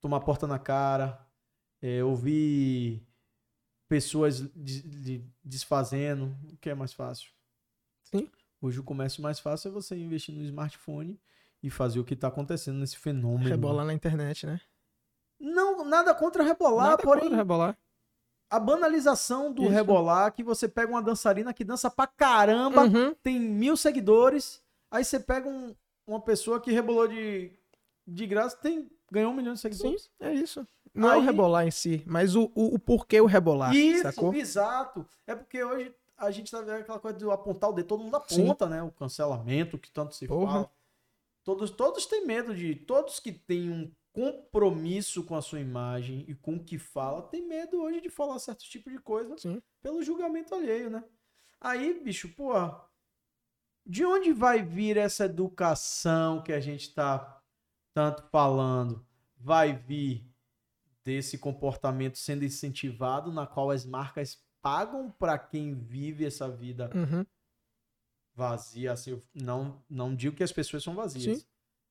tomar 0.00 0.18
porta 0.20 0.44
na 0.46 0.58
cara, 0.58 1.24
é, 1.80 2.02
ouvir 2.02 3.06
pessoas 3.88 4.40
de- 4.54 4.82
de- 4.82 5.24
desfazendo? 5.44 6.36
O 6.52 6.56
que 6.56 6.68
é 6.68 6.74
mais 6.74 6.92
fácil? 6.92 7.30
Sim. 8.02 8.28
Hoje 8.60 8.80
o 8.80 8.84
comércio 8.84 9.22
mais 9.22 9.38
fácil 9.38 9.68
é 9.68 9.72
você 9.72 9.96
investir 9.96 10.34
no 10.34 10.42
smartphone 10.42 11.18
e 11.62 11.70
fazer 11.70 12.00
o 12.00 12.04
que 12.04 12.14
está 12.14 12.26
acontecendo 12.26 12.78
nesse 12.78 12.96
fenômeno. 12.98 13.48
Rebolar 13.48 13.86
na 13.86 13.94
internet, 13.94 14.46
né? 14.46 14.60
Não, 15.38 15.84
nada 15.84 16.12
contra 16.14 16.42
rebolar, 16.42 16.90
Nada 16.90 17.02
porém 17.04 17.22
contra 17.22 17.36
rebolar. 17.36 17.78
a 18.50 18.58
banalização 18.58 19.52
do 19.52 19.62
Isso. 19.62 19.70
rebolar, 19.70 20.32
que 20.32 20.42
você 20.42 20.68
pega 20.68 20.90
uma 20.92 21.02
dançarina 21.02 21.54
que 21.54 21.62
dança 21.64 21.88
pra 21.88 22.06
caramba, 22.08 22.82
Uhum. 22.84 23.14
tem 23.22 23.38
mil 23.38 23.76
seguidores, 23.76 24.60
aí 24.90 25.04
você 25.04 25.20
pega 25.20 25.48
um- 25.48 25.74
uma 26.06 26.20
pessoa 26.20 26.60
que 26.60 26.72
rebolou 26.72 27.06
de, 27.08 27.52
de 28.06 28.26
graça, 28.26 28.56
tem, 28.56 28.90
ganhou 29.10 29.32
um 29.32 29.34
milhão 29.34 29.54
de 29.54 29.60
Sim, 29.60 29.70
seguidores. 29.72 30.10
é 30.20 30.32
isso. 30.34 30.66
Não 30.92 31.08
é 31.10 31.16
o 31.16 31.20
Aí- 31.20 31.24
rebolar 31.26 31.66
em 31.66 31.70
si, 31.70 32.02
mas 32.06 32.34
o, 32.34 32.50
o, 32.54 32.74
o 32.74 32.78
porquê 32.78 33.20
o 33.20 33.26
rebolar, 33.26 33.74
Isso, 33.74 34.02
sacou? 34.02 34.34
exato. 34.34 35.06
É 35.26 35.34
porque 35.36 35.62
hoje 35.62 35.94
a 36.16 36.30
gente 36.30 36.50
tá 36.50 36.60
vendo 36.60 36.80
aquela 36.80 36.98
coisa 36.98 37.16
de 37.16 37.30
apontar 37.30 37.70
o 37.70 37.72
dedo, 37.72 37.86
todo 37.86 38.02
mundo 38.02 38.16
aponta, 38.16 38.64
Sim. 38.66 38.70
né? 38.72 38.82
O 38.82 38.90
cancelamento, 38.90 39.78
que 39.78 39.90
tanto 39.90 40.14
se 40.14 40.26
Porra. 40.26 40.52
fala. 40.52 40.70
Todos, 41.44 41.70
todos 41.70 42.06
têm 42.06 42.26
medo 42.26 42.54
de. 42.54 42.74
Todos 42.74 43.18
que 43.20 43.32
têm 43.32 43.70
um 43.70 43.90
compromisso 44.12 45.22
com 45.24 45.36
a 45.36 45.40
sua 45.40 45.60
imagem 45.60 46.24
e 46.28 46.34
com 46.34 46.56
o 46.56 46.64
que 46.64 46.76
fala, 46.78 47.22
tem 47.22 47.46
medo 47.46 47.80
hoje 47.80 48.00
de 48.00 48.10
falar 48.10 48.38
certos 48.40 48.66
tipos 48.66 48.92
de 48.92 48.98
coisa 48.98 49.38
Sim. 49.38 49.62
pelo 49.80 50.02
julgamento 50.02 50.54
alheio, 50.54 50.90
né? 50.90 51.04
Aí, 51.60 51.94
bicho, 52.02 52.28
pô, 52.34 52.52
de 53.90 54.04
onde 54.04 54.32
vai 54.32 54.62
vir 54.62 54.96
essa 54.96 55.24
educação 55.24 56.40
que 56.44 56.52
a 56.52 56.60
gente 56.60 56.94
tá 56.94 57.42
tanto 57.92 58.22
falando? 58.30 59.04
Vai 59.36 59.72
vir 59.72 60.24
desse 61.04 61.36
comportamento 61.36 62.16
sendo 62.16 62.44
incentivado, 62.44 63.32
na 63.32 63.48
qual 63.48 63.72
as 63.72 63.84
marcas 63.84 64.40
pagam 64.62 65.10
para 65.10 65.36
quem 65.36 65.74
vive 65.74 66.24
essa 66.24 66.48
vida 66.48 66.88
uhum. 66.94 67.26
vazia. 68.32 68.92
Assim, 68.92 69.20
não, 69.34 69.82
não 69.90 70.14
digo 70.14 70.36
que 70.36 70.44
as 70.44 70.52
pessoas 70.52 70.84
são 70.84 70.94
vazias. 70.94 71.38
Sim. 71.38 71.44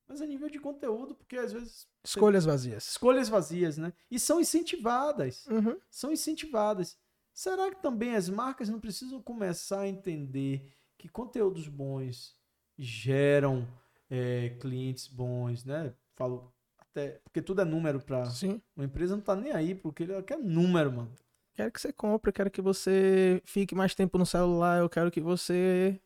Mas 0.08 0.22
a 0.22 0.26
nível 0.26 0.50
de 0.50 0.58
conteúdo, 0.58 1.14
porque 1.14 1.36
às 1.36 1.52
vezes. 1.52 1.86
Escolhas 2.02 2.46
vazias. 2.46 2.88
Escolhas 2.88 3.28
vazias, 3.28 3.78
né? 3.78 3.92
E 4.10 4.18
são 4.18 4.40
incentivadas. 4.40 5.46
Uhum. 5.48 5.78
São 5.90 6.14
incentivadas. 6.14 6.98
Será 7.34 7.70
que 7.70 7.82
também 7.82 8.16
as 8.16 8.30
marcas 8.30 8.70
não 8.70 8.80
precisam 8.80 9.22
começar 9.22 9.82
a 9.82 9.88
entender 9.88 10.74
que 11.00 11.08
conteúdos 11.08 11.68
bons 11.68 12.38
geram 12.78 13.68
é, 14.10 14.50
clientes 14.60 15.08
bons, 15.08 15.64
né? 15.64 15.94
Falo 16.16 16.54
até. 16.78 17.22
Porque 17.24 17.42
tudo 17.42 17.62
é 17.62 17.66
número 17.66 18.00
para. 18.02 18.30
Uma 18.76 18.86
empresa 18.86 19.16
não 19.16 19.24
tá 19.24 19.36
nem 19.36 19.52
aí, 19.54 19.74
porque 19.74 20.04
ele 20.04 20.22
quer 20.22 20.38
número, 20.38 20.92
mano. 20.92 21.12
Quero 21.56 21.72
que 21.72 21.82
você 21.82 21.92
compre, 21.92 22.32
quero 22.32 22.52
que 22.52 22.62
você 22.62 23.42
fique 23.46 23.74
mais 23.74 23.96
tempo 23.96 24.18
no 24.18 24.26
celular, 24.26 24.80
eu 24.80 24.90
quero 24.90 25.10
que 25.12 25.20
você 25.20 26.00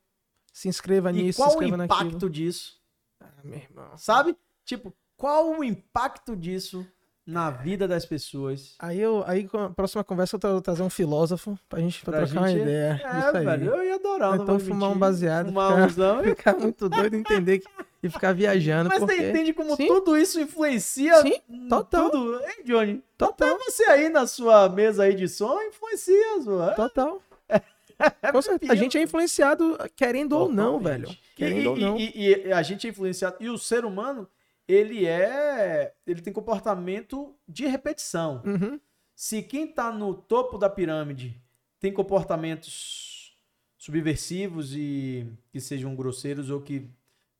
se 0.51 0.67
inscreva 0.67 1.11
e 1.11 1.13
nisso. 1.13 1.41
Qual 1.41 1.57
o 1.57 1.63
impacto 1.63 2.03
naquilo. 2.03 2.29
disso? 2.29 2.81
Ah, 3.19 3.31
meu 3.43 3.57
irmão. 3.57 3.97
Sabe? 3.97 4.35
Tipo, 4.63 4.93
qual 5.17 5.57
o 5.59 5.63
impacto 5.63 6.35
disso 6.35 6.87
na 7.25 7.49
vida 7.49 7.87
das 7.87 8.05
pessoas? 8.05 8.75
Aí 8.79 8.99
eu, 8.99 9.23
aí 9.25 9.47
com 9.47 9.57
a 9.57 9.69
próxima 9.69 10.03
conversa 10.03 10.37
eu 10.41 10.51
vou 10.51 10.61
trazer 10.61 10.83
um 10.83 10.89
filósofo 10.89 11.57
pra 11.69 11.79
gente 11.79 12.03
pra, 12.03 12.19
pra 12.19 12.27
trocar 12.27 12.47
gente... 12.47 12.57
uma 12.57 12.63
ideia. 12.63 13.01
É, 13.03 13.31
velho, 13.31 13.71
eu 13.71 13.83
ia 13.83 13.95
adorar. 13.95 14.35
Então 14.35 14.59
fumar 14.59 14.91
um 14.91 14.97
baseado, 14.97 15.47
fumar 15.47 15.89
ficar, 15.89 16.23
ficar 16.23 16.57
muito 16.57 16.89
doido, 16.89 17.15
entender 17.15 17.59
que 17.59 17.67
e 18.03 18.09
ficar 18.09 18.33
viajando. 18.33 18.89
Mas 18.89 18.99
porque... 18.99 19.15
você 19.15 19.29
entende 19.29 19.53
como 19.53 19.77
Sim? 19.77 19.87
tudo 19.87 20.17
isso 20.17 20.39
influencia 20.39 21.21
Sim, 21.21 21.39
total. 21.69 22.09
tudo? 22.09 22.41
Hein, 22.43 22.63
Johnny? 22.65 23.03
Total. 23.17 23.55
Até 23.55 23.63
você 23.63 23.83
aí 23.85 24.09
na 24.09 24.27
sua 24.27 24.67
mesa 24.67 25.03
aí 25.03 25.15
de 25.15 25.29
som 25.29 25.57
influencia, 25.61 26.41
sua. 26.43 26.71
Total. 26.71 27.21
Com 28.31 28.41
certeza. 28.41 28.73
A 28.73 28.75
gente 28.75 28.97
é 28.97 29.01
influenciado 29.01 29.77
querendo 29.95 30.31
Totalmente. 30.31 30.59
ou 30.59 30.71
não, 30.73 30.79
velho. 30.79 31.17
Querendo 31.35 31.61
e, 31.61 31.67
ou 31.67 31.77
não. 31.77 31.97
E, 31.97 32.11
e, 32.13 32.51
a 32.51 32.61
gente 32.61 32.85
é 32.85 32.89
influenciado. 32.89 33.37
E 33.39 33.49
o 33.49 33.57
ser 33.57 33.85
humano, 33.85 34.27
ele 34.67 35.05
é. 35.05 35.93
Ele 36.05 36.21
tem 36.21 36.33
comportamento 36.33 37.35
de 37.47 37.65
repetição. 37.65 38.41
Uhum. 38.45 38.79
Se 39.15 39.43
quem 39.43 39.67
tá 39.67 39.91
no 39.91 40.13
topo 40.13 40.57
da 40.57 40.69
pirâmide 40.69 41.41
tem 41.79 41.93
comportamentos 41.93 43.37
subversivos 43.77 44.73
e 44.73 45.27
que 45.51 45.59
sejam 45.59 45.95
grosseiros 45.95 46.49
ou 46.49 46.61
que 46.61 46.89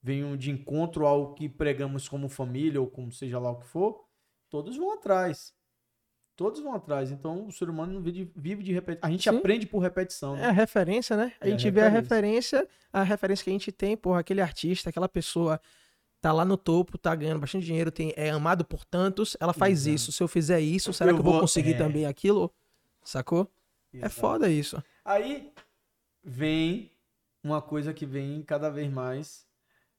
venham 0.01 0.35
de 0.35 0.51
encontro 0.51 1.07
ao 1.07 1.33
que 1.33 1.47
pregamos 1.47 2.09
como 2.09 2.27
família 2.27 2.81
ou 2.81 2.87
como 2.87 3.11
seja 3.11 3.39
lá 3.39 3.51
o 3.51 3.59
que 3.59 3.65
for, 3.65 4.03
todos 4.49 4.75
vão 4.75 4.93
atrás. 4.93 5.53
Todos 6.35 6.61
vão 6.61 6.73
atrás. 6.73 7.11
Então 7.11 7.47
o 7.47 7.51
ser 7.51 7.69
humano 7.69 8.01
vive 8.01 8.25
de, 8.25 8.31
vive 8.35 8.63
de 8.63 8.73
repetição. 8.73 9.07
A 9.07 9.11
gente 9.11 9.29
Sim. 9.29 9.37
aprende 9.37 9.65
por 9.65 9.79
repetição. 9.79 10.35
Né? 10.35 10.43
É 10.43 10.45
a 10.47 10.51
referência, 10.51 11.15
né? 11.15 11.31
A 11.39 11.47
é 11.47 11.51
gente 11.51 11.67
a 11.67 11.71
vê 11.71 11.81
a 11.81 11.89
referência, 11.89 12.67
a 12.91 13.03
referência 13.03 13.43
que 13.43 13.49
a 13.49 13.53
gente 13.53 13.71
tem, 13.71 13.95
porra, 13.95 14.19
aquele 14.19 14.41
artista, 14.41 14.89
aquela 14.89 15.07
pessoa 15.07 15.61
tá 16.23 16.31
lá 16.31 16.45
no 16.45 16.55
topo, 16.55 16.97
tá 16.97 17.13
ganhando 17.13 17.41
bastante 17.41 17.65
dinheiro, 17.65 17.91
tem, 17.91 18.13
é 18.15 18.29
amado 18.29 18.63
por 18.63 18.85
tantos, 18.85 19.35
ela 19.41 19.51
faz 19.51 19.81
Exato. 19.81 19.95
isso. 19.95 20.11
Se 20.13 20.23
eu 20.23 20.27
fizer 20.29 20.61
isso, 20.61 20.93
será 20.93 21.11
eu 21.11 21.15
que 21.15 21.19
eu 21.19 21.23
vou, 21.25 21.37
conseguir 21.37 21.73
é... 21.73 21.77
também 21.77 22.05
aquilo? 22.05 22.49
Sacou? 23.03 23.51
É 23.93 23.97
Exato. 23.97 24.05
É 24.05 24.09
foda 24.09 24.49
isso. 24.49 24.81
Aí 25.03 25.51
vem 26.23 26.89
uma 27.43 27.61
coisa 27.61 27.93
que 27.93 28.05
vem 28.05 28.41
cada 28.41 28.69
vez 28.69 28.89
mais 28.89 29.45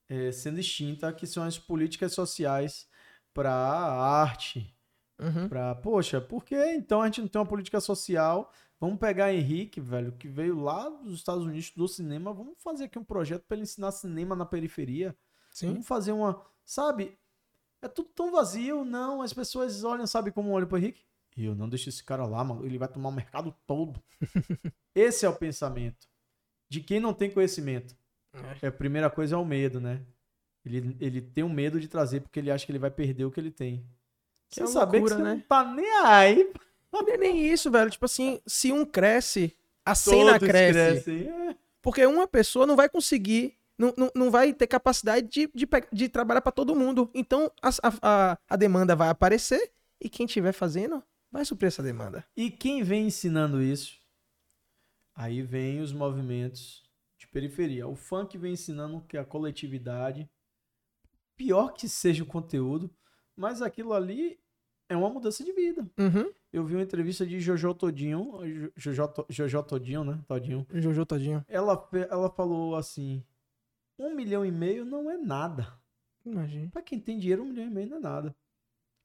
é, 0.09 0.33
sendo 0.33 0.59
extinta, 0.59 1.13
que 1.13 1.27
são 1.27 1.43
as 1.43 1.59
políticas 1.59 2.15
sociais 2.15 2.89
para 3.35 3.53
arte, 3.53 4.75
Uhum. 5.17 5.49
Pra, 5.49 5.77
poxa, 5.77 6.21
por 6.21 6.45
que 6.45 6.57
então 6.75 7.01
a 7.01 7.07
gente 7.07 7.21
não 7.21 7.29
tem 7.29 7.41
uma 7.41 7.47
política 7.47 7.81
social? 7.81 8.53
Vamos 8.81 8.99
pegar 8.99 9.33
Henrique, 9.33 9.81
velho, 9.81 10.11
que 10.11 10.27
veio 10.27 10.61
lá 10.61 10.89
dos 10.89 11.15
Estados 11.15 11.45
Unidos 11.45 11.71
do 11.71 11.87
cinema. 11.87 12.33
Vamos 12.33 12.55
fazer 12.59 12.85
aqui 12.85 12.99
um 12.99 13.05
projeto 13.05 13.45
para 13.47 13.57
ele 13.57 13.63
ensinar 13.63 13.93
cinema 13.93 14.35
na 14.35 14.45
periferia. 14.45 15.17
Sim. 15.55 15.69
Vamos 15.69 15.87
fazer 15.87 16.11
uma. 16.11 16.45
Sabe? 16.65 17.17
É 17.81 17.87
tudo 17.87 18.09
tão 18.09 18.33
vazio, 18.33 18.85
não. 18.85 19.23
As 19.23 19.33
pessoas 19.33 19.85
olham, 19.85 20.07
sabe 20.07 20.33
como 20.33 20.51
olham 20.51 20.67
pro 20.67 20.77
Henrique? 20.77 21.05
Eu 21.37 21.55
não 21.55 21.69
deixo 21.69 21.89
esse 21.89 22.03
cara 22.03 22.27
lá, 22.27 22.43
mano. 22.43 22.67
Ele 22.67 22.77
vai 22.77 22.89
tomar 22.89 23.09
o 23.09 23.13
mercado 23.13 23.55
todo. 23.67 24.03
esse 24.95 25.25
é 25.25 25.29
o 25.29 25.35
pensamento. 25.35 26.09
De 26.69 26.81
quem 26.81 26.99
não 26.99 27.15
tem 27.15 27.31
conhecimento. 27.31 27.97
É. 28.61 28.67
A 28.67 28.73
primeira 28.73 29.09
coisa 29.09 29.37
é 29.37 29.39
o 29.39 29.45
medo, 29.45 29.81
né? 29.81 30.03
Ele, 30.65 30.97
ele 31.01 31.21
tem 31.21 31.45
um 31.45 31.49
medo 31.49 31.79
de 31.79 31.87
trazer 31.87 32.21
porque 32.21 32.41
ele 32.41 32.51
acha 32.51 32.67
que 32.67 32.73
ele 32.73 32.79
vai 32.79 32.91
perder 32.91 33.25
o 33.25 33.31
que 33.31 33.39
ele 33.39 33.51
tem. 33.51 33.87
Sem 34.51 34.65
é 34.65 34.67
saber 34.67 34.99
loucura, 34.99 35.17
que 35.17 35.23
você 35.23 35.29
né? 35.29 35.35
não 35.35 35.41
tá 35.43 35.65
nem 35.73 35.91
aí. 36.05 36.53
Não 36.93 37.01
é 37.01 37.17
nem 37.17 37.47
isso, 37.47 37.71
velho. 37.71 37.91
Tipo 37.91 38.07
assim, 38.07 38.41
se 38.45 38.73
um 38.73 38.85
cresce, 38.85 39.57
a 39.85 39.95
cena 39.95 40.39
cresce. 40.39 41.29
É. 41.29 41.57
Porque 41.81 42.05
uma 42.07 42.27
pessoa 42.27 42.67
não 42.67 42.75
vai 42.75 42.89
conseguir, 42.89 43.57
não, 43.79 43.93
não, 43.97 44.11
não 44.15 44.31
vai 44.31 44.53
ter 44.53 44.67
capacidade 44.67 45.29
de, 45.29 45.51
de, 45.55 45.69
de 45.93 46.09
trabalhar 46.09 46.41
para 46.41 46.53
todo 46.53 46.77
mundo. 46.77 47.11
Então 47.15 47.51
a, 47.63 47.71
a, 48.03 48.39
a 48.49 48.57
demanda 48.57 48.95
vai 48.95 49.09
aparecer 49.09 49.73
e 50.01 50.09
quem 50.09 50.27
estiver 50.27 50.53
fazendo 50.53 51.03
vai 51.31 51.45
suprir 51.45 51.69
essa 51.69 51.83
demanda. 51.83 52.25
E 52.37 52.51
quem 52.51 52.83
vem 52.83 53.07
ensinando 53.07 53.63
isso? 53.63 53.99
Aí 55.15 55.43
vem 55.43 55.81
os 55.81 55.93
movimentos 55.93 56.83
de 57.19 57.27
periferia. 57.29 57.87
O 57.87 57.95
funk 57.95 58.37
vem 58.37 58.53
ensinando 58.53 59.01
que 59.03 59.17
a 59.17 59.25
coletividade, 59.25 60.29
pior 61.37 61.73
que 61.73 61.89
seja 61.89 62.23
o 62.23 62.27
conteúdo, 62.27 62.91
mas 63.37 63.63
aquilo 63.63 63.93
ali 63.93 64.39
é 64.89 64.97
uma 64.97 65.11
mudança 65.11 65.45
de 65.45 65.53
vida. 65.53 65.89
Uhum. 65.99 66.33
Eu 66.53 66.65
vi 66.65 66.75
uma 66.75 66.83
entrevista 66.83 67.27
de 67.27 67.41
Jojo 67.41 67.75
Todinho, 67.75 68.41
Jojo, 68.77 69.13
Jojo 69.29 69.63
Todinho, 69.63 70.05
né? 70.05 70.21
Todinho. 70.27 70.67
Jojo 70.73 71.07
Todinho. 71.07 71.45
Ela, 71.49 71.89
ela 72.11 72.31
falou 72.31 72.77
assim: 72.77 73.25
um 73.99 74.15
milhão 74.15 74.45
e 74.45 74.51
meio 74.51 74.85
não 74.85 75.11
é 75.11 75.17
nada. 75.17 75.79
Imagina. 76.25 76.71
Pra 76.71 76.83
quem 76.83 77.01
tem 77.01 77.19
dinheiro, 77.19 77.43
um 77.43 77.47
milhão 77.47 77.67
e 77.67 77.71
meio 77.71 77.89
não 77.89 77.97
é 77.99 78.01
nada. 78.01 78.37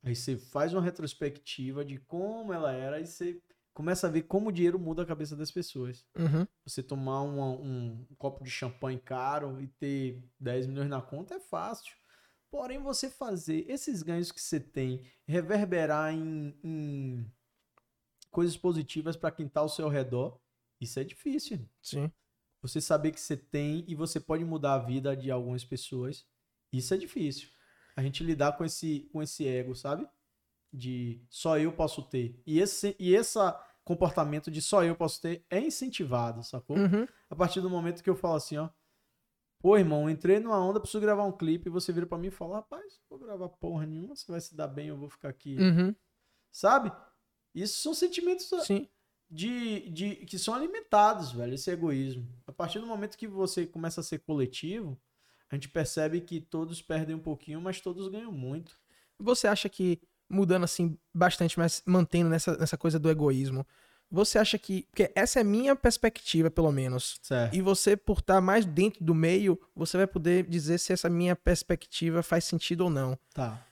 Aí 0.03 0.15
você 0.15 0.37
faz 0.37 0.73
uma 0.73 0.81
retrospectiva 0.81 1.83
de 1.83 1.97
como 1.97 2.53
ela 2.53 2.71
era 2.71 2.99
e 2.99 3.05
você 3.05 3.41
começa 3.73 4.07
a 4.07 4.09
ver 4.09 4.23
como 4.23 4.49
o 4.49 4.51
dinheiro 4.51 4.79
muda 4.79 5.03
a 5.03 5.05
cabeça 5.05 5.35
das 5.35 5.51
pessoas. 5.51 6.05
Uhum. 6.17 6.47
Você 6.65 6.81
tomar 6.81 7.21
uma, 7.21 7.49
um, 7.49 8.05
um 8.09 8.15
copo 8.17 8.43
de 8.43 8.49
champanhe 8.49 8.99
caro 8.99 9.61
e 9.61 9.67
ter 9.67 10.23
10 10.39 10.67
milhões 10.67 10.89
na 10.89 11.01
conta 11.01 11.35
é 11.35 11.39
fácil. 11.39 11.93
Porém, 12.49 12.79
você 12.79 13.09
fazer 13.09 13.65
esses 13.69 14.01
ganhos 14.01 14.31
que 14.31 14.41
você 14.41 14.59
tem 14.59 15.05
reverberar 15.27 16.13
em, 16.13 16.57
em 16.63 17.31
coisas 18.31 18.57
positivas 18.57 19.15
para 19.15 19.31
quem 19.31 19.45
está 19.45 19.59
ao 19.59 19.69
seu 19.69 19.87
redor, 19.87 20.39
isso 20.81 20.99
é 20.99 21.03
difícil. 21.03 21.59
Sim. 21.81 22.11
Você 22.61 22.81
saber 22.81 23.11
que 23.11 23.19
você 23.19 23.37
tem 23.37 23.85
e 23.87 23.95
você 23.95 24.19
pode 24.19 24.43
mudar 24.43 24.73
a 24.73 24.79
vida 24.79 25.15
de 25.15 25.31
algumas 25.31 25.63
pessoas, 25.63 26.25
isso 26.71 26.93
é 26.93 26.97
difícil. 26.97 27.49
A 27.95 28.03
gente 28.03 28.23
lidar 28.23 28.57
com 28.57 28.65
esse, 28.65 29.09
com 29.11 29.21
esse 29.21 29.47
ego, 29.47 29.75
sabe? 29.75 30.07
De 30.71 31.21
só 31.29 31.57
eu 31.57 31.71
posso 31.71 32.03
ter. 32.03 32.41
E 32.45 32.59
esse 32.59 32.95
e 32.99 33.15
essa 33.15 33.59
comportamento 33.83 34.51
de 34.51 34.61
só 34.61 34.83
eu 34.83 34.95
posso 34.95 35.19
ter 35.21 35.45
é 35.49 35.59
incentivado, 35.59 36.43
sacou? 36.43 36.77
Uhum. 36.77 37.07
A 37.29 37.35
partir 37.35 37.59
do 37.59 37.69
momento 37.69 38.03
que 38.03 38.09
eu 38.09 38.15
falo 38.15 38.35
assim, 38.35 38.57
ó, 38.57 38.69
Pô, 39.61 39.77
irmão, 39.77 40.09
entrei 40.09 40.39
numa 40.39 40.57
onda, 40.57 40.79
preciso 40.79 41.01
gravar 41.01 41.25
um 41.25 41.33
clipe, 41.33 41.67
e 41.67 41.71
você 41.71 41.91
vira 41.91 42.05
para 42.05 42.17
mim 42.17 42.27
e 42.27 42.31
fala, 42.31 42.57
rapaz, 42.57 43.01
vou 43.09 43.19
gravar 43.19 43.49
porra 43.49 43.85
nenhuma, 43.85 44.15
você 44.15 44.31
vai 44.31 44.39
se 44.39 44.55
dar 44.55 44.67
bem, 44.67 44.87
eu 44.87 44.97
vou 44.97 45.09
ficar 45.09 45.27
aqui. 45.27 45.57
Uhum. 45.57 45.93
Sabe? 46.49 46.91
Isso 47.53 47.81
são 47.81 47.93
sentimentos 47.93 48.49
Sim. 48.65 48.87
De, 49.29 49.89
de 49.91 50.15
que 50.25 50.39
são 50.39 50.55
alimentados, 50.55 51.31
velho, 51.31 51.53
esse 51.53 51.69
egoísmo. 51.69 52.27
A 52.47 52.51
partir 52.51 52.79
do 52.79 52.87
momento 52.87 53.17
que 53.17 53.27
você 53.27 53.65
começa 53.65 54.01
a 54.01 54.03
ser 54.03 54.19
coletivo, 54.19 54.99
a 55.49 55.55
gente 55.55 55.69
percebe 55.69 56.21
que 56.21 56.39
todos 56.39 56.81
perdem 56.81 57.15
um 57.15 57.19
pouquinho, 57.19 57.61
mas 57.61 57.79
todos 57.79 58.07
ganham 58.07 58.31
muito. 58.31 58.75
Você 59.19 59.47
acha 59.47 59.69
que, 59.69 59.99
mudando 60.29 60.63
assim 60.63 60.97
bastante, 61.13 61.59
mas 61.59 61.83
mantendo 61.85 62.29
nessa, 62.29 62.57
nessa 62.57 62.77
coisa 62.77 62.97
do 62.97 63.09
egoísmo, 63.09 63.65
você 64.11 64.39
acha 64.39 64.57
que. 64.57 64.87
Porque 64.89 65.11
essa 65.13 65.39
é 65.39 65.41
a 65.41 65.45
minha 65.45 65.75
perspectiva, 65.75 66.49
pelo 66.49 66.71
menos. 66.71 67.19
Certo. 67.21 67.55
E 67.55 67.61
você, 67.61 67.95
por 67.95 68.19
estar 68.19 68.41
mais 68.41 68.65
dentro 68.65 69.03
do 69.03 69.13
meio, 69.13 69.59
você 69.75 69.97
vai 69.97 70.07
poder 70.07 70.45
dizer 70.47 70.79
se 70.79 70.93
essa 70.93 71.09
minha 71.09 71.35
perspectiva 71.35 72.23
faz 72.23 72.45
sentido 72.45 72.81
ou 72.81 72.89
não. 72.89 73.17
Tá. 73.33 73.63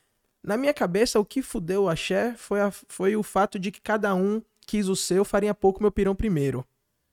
Na 0.43 0.55
minha 0.55 0.73
cabeça, 0.73 1.19
o 1.19 1.25
que 1.25 1.41
fudeu 1.41 1.83
o 1.83 1.89
axé 1.89 2.35
foi, 2.35 2.61
a, 2.61 2.71
foi 2.71 3.15
o 3.15 3.23
fato 3.23 3.57
de 3.57 3.71
que 3.71 3.81
cada 3.81 4.13
um 4.13 4.41
quis 4.67 4.87
o 4.87 4.95
seu, 4.95 5.25
faria 5.25 5.55
pouco 5.55 5.81
meu 5.81 5.91
pirão 5.91 6.13
primeiro. 6.13 6.63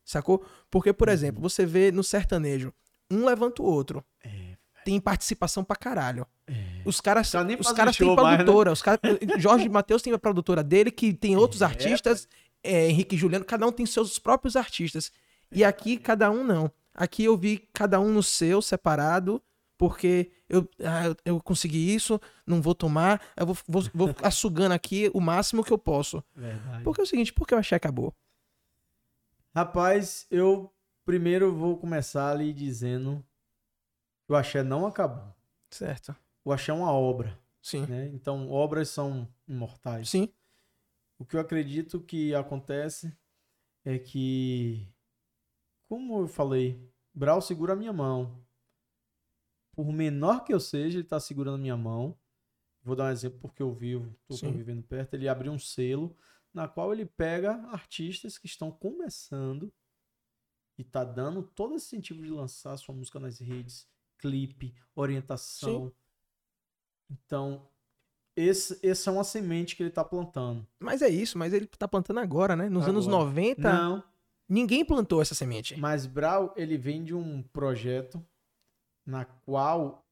Sacou? 0.05 0.45
Porque, 0.71 0.93
por 0.93 1.09
uhum. 1.09 1.15
exemplo, 1.15 1.41
você 1.41 1.65
vê 1.65 1.91
no 1.91 2.05
sertanejo, 2.05 2.75
um 3.11 3.25
levanta 3.25 3.63
o 3.63 3.65
outro. 3.65 4.05
É, 4.23 4.57
tem 4.85 5.01
participação 5.01 5.65
pra 5.65 5.77
caralho. 5.77 6.27
É. 6.47 6.53
Os 6.85 7.01
caras, 7.01 7.31
tá 7.31 7.47
os 7.59 7.73
caras 7.73 7.97
têm 7.97 8.15
produtora. 8.15 8.45
Mais, 8.45 8.67
né? 8.67 8.73
os 8.73 8.83
cara, 8.83 9.01
Jorge 9.39 9.69
Matheus 9.69 10.03
tem 10.03 10.13
a 10.13 10.19
produtora 10.19 10.63
dele, 10.63 10.91
que 10.91 11.15
tem 11.15 11.37
outros 11.37 11.63
é, 11.63 11.65
artistas. 11.65 12.29
É, 12.63 12.89
Henrique 12.89 13.15
e 13.15 13.19
Juliano, 13.19 13.45
cada 13.45 13.67
um 13.67 13.73
tem 13.73 13.87
seus 13.87 14.19
próprios 14.19 14.57
artistas. 14.57 15.11
E 15.51 15.65
aqui, 15.65 15.97
cada 15.97 16.31
um 16.31 16.45
não. 16.45 16.71
Aqui 16.95 17.25
eu 17.25 17.37
vi 17.37 17.67
cada 17.73 17.99
um 17.99 18.13
no 18.13 18.23
seu, 18.23 18.61
separado, 18.61 19.43
porque 19.77 20.31
eu, 20.49 20.69
ah, 20.81 21.17
eu 21.25 21.41
consegui 21.41 21.95
isso, 21.95 22.21
não 22.47 22.63
vou 22.63 22.75
tomar, 22.75 23.21
eu 23.37 23.47
vou, 23.47 23.57
vou, 23.67 23.83
vou 23.95 24.09
ficar 24.09 24.31
sugando 24.31 24.73
aqui 24.73 25.11
o 25.13 25.21
máximo 25.21 25.65
que 25.65 25.73
eu 25.73 25.79
posso. 25.79 26.23
Verdade. 26.35 26.85
Porque 26.85 27.01
é 27.01 27.05
o 27.05 27.07
seguinte, 27.07 27.33
por 27.33 27.47
que 27.47 27.55
o 27.55 27.59
axé 27.59 27.77
acabou? 27.77 28.15
Rapaz, 29.55 30.27
eu 30.31 30.73
primeiro 31.05 31.55
vou 31.55 31.77
começar 31.77 32.31
ali 32.31 32.53
dizendo 32.53 33.25
que 34.27 34.33
o 34.33 34.37
axé 34.37 34.63
não 34.63 34.87
acabou. 34.87 35.35
Certo. 35.71 36.15
O 36.45 36.53
axé 36.53 36.73
é 36.73 36.75
uma 36.75 36.93
obra. 36.93 37.39
Sim. 37.63 37.87
Né? 37.87 38.11
Então, 38.13 38.51
obras 38.51 38.89
são 38.91 39.29
imortais. 39.49 40.11
Sim. 40.11 40.29
O 41.19 41.25
que 41.25 41.37
eu 41.37 41.41
acredito 41.41 42.01
que 42.01 42.35
acontece 42.35 43.17
é 43.85 43.99
que, 43.99 44.87
como 45.89 46.21
eu 46.21 46.29
falei, 46.29 46.93
Brau 47.15 47.41
segura 47.41 47.75
a 47.75 47.77
minha 47.77 47.93
mão. 47.93 48.44
Por 49.75 49.93
menor 49.93 50.45
que 50.45 50.53
eu 50.55 50.61
seja, 50.61 50.97
ele 50.99 51.05
está 51.05 51.19
segurando 51.19 51.57
a 51.57 51.59
minha 51.59 51.77
mão. 51.77 52.17
Vou 52.83 52.95
dar 52.95 53.07
um 53.07 53.11
exemplo 53.13 53.39
porque 53.41 53.63
eu 53.63 53.73
vivo, 53.73 54.15
estou 54.29 54.51
convivendo 54.51 54.83
perto. 54.83 55.15
Ele 55.15 55.29
abriu 55.29 55.53
um 55.53 55.59
selo 55.59 56.17
na 56.53 56.69
qual 56.69 56.93
ele 56.93 57.07
pega 57.07 57.55
artistas 57.73 58.39
que 58.39 58.47
estão 58.47 58.71
começando 58.71 59.73
e 60.79 60.85
tá 60.85 61.03
dando 61.03 61.43
todo 61.43 61.75
esse 61.75 61.87
incentivo 61.97 62.23
de 62.23 62.31
lançar 62.31 62.77
sua 62.77 62.95
música 62.95 63.19
nas 63.19 63.39
redes, 63.39 63.89
clipe, 64.19 64.75
orientação. 64.95 65.89
Sim. 65.89 65.93
Então, 67.11 67.69
esse, 68.37 68.79
esse 68.83 69.09
é 69.09 69.13
uma 69.13 69.25
semente 69.25 69.77
que 69.77 69.83
ele 69.83 69.91
tá 69.91 70.05
plantando. 70.05 70.67
Mas 70.79 71.03
é 71.03 71.09
isso, 71.09 71.39
mas 71.39 71.53
ele 71.53 71.67
tá 71.67 71.87
plantando 71.89 72.21
agora, 72.21 72.55
né? 72.57 72.69
Nos 72.69 72.85
agora. 72.85 72.91
anos 72.91 73.07
90, 73.07 73.63
Não. 73.63 74.05
ninguém 74.49 74.85
plantou 74.85 75.23
essa 75.23 75.35
semente. 75.35 75.77
Mas 75.79 76.07
Brau, 76.07 76.53
ele 76.57 76.77
vem 76.77 77.05
de 77.05 77.15
um 77.15 77.43
projeto 77.43 78.25
na 79.07 79.25
qual, 79.25 80.07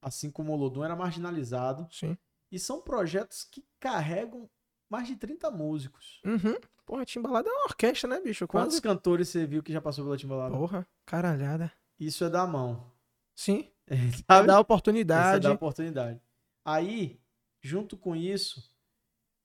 assim 0.00 0.30
como 0.30 0.52
o 0.52 0.56
Lodum 0.56 0.84
era 0.84 0.96
marginalizado. 0.96 1.88
Sim. 1.90 2.16
E 2.50 2.58
são 2.58 2.80
projetos 2.80 3.44
que 3.44 3.64
carregam 3.80 4.48
mais 4.88 5.06
de 5.08 5.16
30 5.16 5.50
músicos. 5.50 6.20
Uhum. 6.24 6.56
Porra, 6.84 7.04
Timbalada 7.04 7.48
é 7.48 7.52
uma 7.52 7.64
orquestra, 7.64 8.08
né, 8.08 8.20
bicho? 8.20 8.46
Quase. 8.46 8.66
Quantos 8.66 8.80
cantores 8.80 9.28
você 9.28 9.44
viu 9.44 9.62
que 9.62 9.72
já 9.72 9.80
passou 9.80 10.04
pela 10.04 10.16
Timbalada? 10.16 10.56
Porra, 10.56 10.86
caralhada. 11.04 11.72
Isso 11.98 12.24
é 12.24 12.30
da 12.30 12.46
mão. 12.46 12.92
Sim. 13.34 13.70
É, 14.28 14.42
dá 14.42 14.58
oportunidade. 14.58 15.28
Isso 15.28 15.36
é 15.36 15.40
da 15.48 15.52
oportunidade. 15.52 16.20
Aí, 16.64 17.20
junto 17.62 17.96
com 17.96 18.16
isso, 18.16 18.68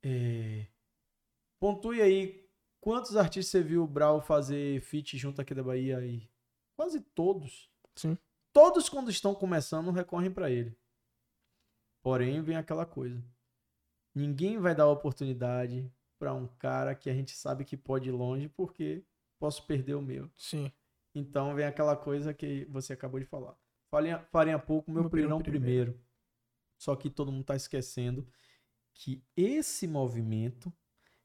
é... 0.01 0.65
pontue 1.59 2.01
aí 2.01 2.49
quantos 2.79 3.15
artistas 3.15 3.51
você 3.51 3.61
viu 3.61 3.83
o 3.83 3.87
Brau 3.87 4.19
fazer 4.19 4.81
feat 4.81 5.15
junto 5.15 5.39
aqui 5.39 5.53
da 5.53 5.61
Bahia 5.61 5.99
aí? 5.99 6.27
Quase 6.75 6.99
todos. 6.99 7.69
Sim. 7.95 8.17
Todos, 8.53 8.89
quando 8.89 9.09
estão 9.09 9.33
começando, 9.33 9.91
recorrem 9.91 10.31
para 10.31 10.49
ele. 10.49 10.77
Porém, 12.01 12.41
vem 12.41 12.55
aquela 12.57 12.85
coisa. 12.85 13.23
Ninguém 14.13 14.59
vai 14.59 14.75
dar 14.75 14.87
oportunidade 14.87 15.91
para 16.19 16.33
um 16.33 16.47
cara 16.47 16.93
que 16.93 17.09
a 17.09 17.13
gente 17.13 17.31
sabe 17.31 17.63
que 17.63 17.77
pode 17.77 18.09
ir 18.09 18.11
longe 18.11 18.49
porque 18.49 19.03
posso 19.39 19.65
perder 19.65 19.95
o 19.95 20.01
meu. 20.01 20.29
Sim. 20.35 20.71
Então 21.15 21.55
vem 21.55 21.65
aquela 21.65 21.95
coisa 21.95 22.33
que 22.33 22.65
você 22.65 22.93
acabou 22.93 23.19
de 23.19 23.25
falar. 23.25 23.57
Farinha, 23.89 24.19
farinha 24.31 24.59
pouco, 24.59 24.91
meu, 24.91 25.01
meu 25.01 25.09
primeiro 25.09 25.43
primeiro. 25.43 26.01
Só 26.77 26.95
que 26.95 27.09
todo 27.09 27.31
mundo 27.31 27.41
está 27.41 27.55
esquecendo 27.55 28.27
que 28.93 29.23
esse 29.35 29.87
movimento 29.87 30.73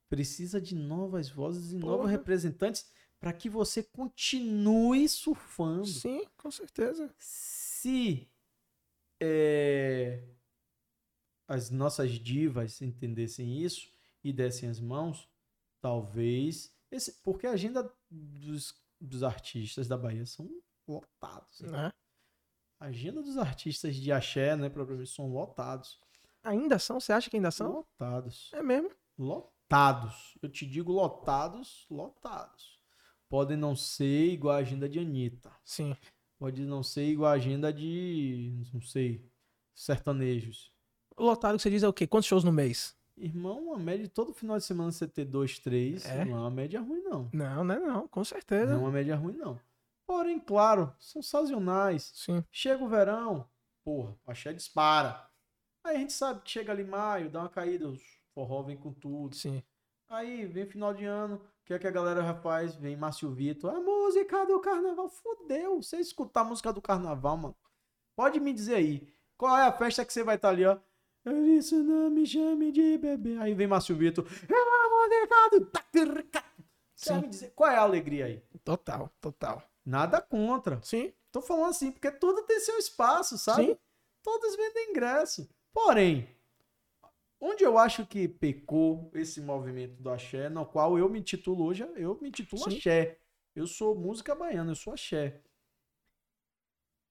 precisa 0.09 0.61
de 0.61 0.75
novas 0.75 1.29
vozes 1.29 1.73
e 1.73 1.79
Porra. 1.79 1.93
novos 1.93 2.11
representantes 2.11 2.91
para 3.27 3.33
que 3.33 3.51
você 3.51 3.83
continue 3.83 5.09
surfando. 5.09 5.85
Sim, 5.85 6.25
com 6.37 6.49
certeza. 6.49 7.13
Se 7.19 8.31
é, 9.21 10.23
as 11.49 11.69
nossas 11.69 12.13
divas 12.13 12.81
entendessem 12.81 13.61
isso 13.61 13.91
e 14.23 14.33
dessem 14.33 14.69
as 14.69 14.79
mãos, 14.79 15.29
talvez. 15.81 16.73
Esse, 16.89 17.15
porque 17.25 17.49
a 17.49 17.51
agenda 17.51 17.93
dos, 18.09 18.81
dos 19.01 19.25
artistas 19.25 19.89
da 19.89 19.99
Bahia 19.99 20.25
são 20.25 20.49
lotados. 20.87 21.63
Né? 21.63 21.93
A 22.79 22.85
agenda 22.85 23.25
dos 23.25 23.37
artistas 23.39 23.97
de 23.97 24.13
axé, 24.13 24.55
né, 24.55 24.69
propriamente, 24.69 25.11
são 25.11 25.27
lotados. 25.33 25.99
Ainda 26.45 26.79
são? 26.79 27.01
Você 27.01 27.13
acha 27.13 27.29
que 27.29 27.35
ainda 27.35 27.51
são? 27.51 27.73
Lotados. 27.73 28.53
É 28.55 28.63
mesmo? 28.63 28.93
Lotados. 29.19 30.39
Eu 30.41 30.49
te 30.49 30.65
digo 30.65 30.93
lotados, 30.93 31.89
lotados. 31.91 32.76
Podem 33.29 33.57
não 33.57 33.75
ser 33.75 34.33
igual 34.33 34.55
a 34.55 34.59
agenda 34.59 34.89
de 34.89 34.99
Anitta. 34.99 35.51
Sim. 35.65 35.97
Pode 36.39 36.65
não 36.65 36.83
ser 36.83 37.07
igual 37.07 37.31
a 37.31 37.35
agenda 37.35 37.73
de, 37.73 38.63
não 38.73 38.81
sei, 38.81 39.25
sertanejos. 39.75 40.73
Lotado 41.19 41.57
que 41.57 41.63
você 41.63 41.71
diz 41.71 41.83
é 41.83 41.89
o 41.89 41.93
quê? 41.93 42.07
Quantos 42.07 42.29
shows 42.29 42.45
no 42.45 42.53
mês? 42.53 42.95
Irmão, 43.17 43.73
a 43.73 43.79
média 43.79 44.07
todo 44.07 44.35
final 44.35 44.59
de 44.59 44.65
semana 44.65 44.93
você 44.93 45.09
ter 45.09 45.25
dois, 45.25 45.59
três, 45.59 46.05
é? 46.05 46.25
não 46.27 46.37
é 46.37 46.41
uma 46.41 46.51
média 46.51 46.81
ruim, 46.81 47.01
não. 47.01 47.31
Não, 47.33 47.65
não 47.65 47.75
é 47.75 47.81
não, 47.81 48.09
com 48.09 48.23
certeza. 48.23 48.67
Não 48.67 48.81
é 48.81 48.85
uma 48.85 48.93
média 48.93 49.17
ruim, 49.17 49.35
não. 49.35 49.59
Porém, 50.07 50.39
claro, 50.39 50.95
são 50.99 51.23
sazonais. 51.23 52.13
Sim. 52.15 52.45
Chega 52.53 52.85
o 52.85 52.89
verão, 52.89 53.49
porra, 53.83 54.15
o 54.27 54.31
axé 54.31 54.53
dispara. 54.53 55.29
Aí 55.83 55.97
a 55.97 55.99
gente 56.01 56.13
sabe 56.13 56.43
que 56.43 56.51
chega 56.51 56.73
ali 56.73 56.85
maio, 56.85 57.31
dá 57.31 57.41
uma 57.41 57.49
caída, 57.49 57.89
o 57.89 57.97
forró 58.35 58.63
vem 58.63 58.77
com 58.77 58.93
tudo. 58.93 59.35
Sim. 59.35 59.63
Aí 60.09 60.45
vem 60.45 60.67
final 60.67 60.93
de 60.93 61.07
ano, 61.07 61.41
que 61.67 61.75
é 61.75 61.79
que 61.81 61.87
a 61.87 61.91
galera 61.91 62.33
faz? 62.37 62.77
Vem 62.77 62.97
Márcio 62.97 63.29
Vitor, 63.29 63.75
a 63.75 63.81
música 63.81 64.47
do 64.47 64.61
carnaval, 64.61 65.09
fodeu. 65.09 65.83
Você 65.83 65.97
escutar 65.97 66.43
a 66.43 66.45
música 66.45 66.73
do 66.73 66.81
carnaval, 66.81 67.37
mano. 67.37 67.57
Pode 68.15 68.39
me 68.39 68.53
dizer 68.53 68.77
aí, 68.77 69.13
qual 69.37 69.59
é 69.59 69.65
a 69.65 69.73
festa 69.73 70.05
que 70.05 70.13
você 70.13 70.23
vai 70.23 70.37
estar 70.37 70.49
tá 70.49 70.55
ali, 70.55 70.65
ó? 70.65 70.79
Por 71.25 71.35
isso 71.35 71.83
não 71.83 72.09
me 72.09 72.25
chame 72.25 72.71
de 72.71 72.97
bebê. 72.97 73.37
Aí 73.39 73.53
vem 73.53 73.67
Márcio 73.67 73.97
Vitor. 73.97 74.25
Quer 77.03 77.21
me 77.21 77.29
dizer, 77.29 77.53
qual 77.55 77.71
é 77.71 77.77
a 77.77 77.83
alegria 77.83 78.27
aí? 78.27 78.43
Total, 78.65 79.11
total. 79.21 79.61
Nada 79.85 80.21
contra. 80.21 80.81
Sim. 80.83 81.13
Tô 81.33 81.43
falando 81.43 81.71
assim, 81.71 81.91
porque 81.91 82.13
tudo 82.13 82.43
tem 82.43 82.61
seu 82.61 82.79
espaço, 82.79 83.37
sabe? 83.37 83.67
Sim. 83.67 83.79
Todos 84.23 84.55
vendem 84.55 84.91
ingresso. 84.91 85.49
Porém, 85.73 86.29
onde 87.41 87.65
eu 87.65 87.79
acho 87.79 88.07
que 88.07 88.29
pecou 88.29 89.11
esse 89.15 89.41
movimento 89.41 90.03
do 90.03 90.11
axé, 90.11 90.49
no 90.49 90.65
qual 90.65 90.99
eu 90.99 91.09
me 91.09 91.23
titulo 91.23 91.65
hoje, 91.65 91.83
eu 91.97 92.19
me 92.21 92.31
titulo 92.31 92.63
Sim. 92.63 92.77
axé. 92.77 93.19
Eu 93.55 93.67
sou 93.67 93.95
música 93.95 94.35
baiana, 94.35 94.73
eu 94.73 94.77
sou 94.77 94.93
axé. 94.93 95.43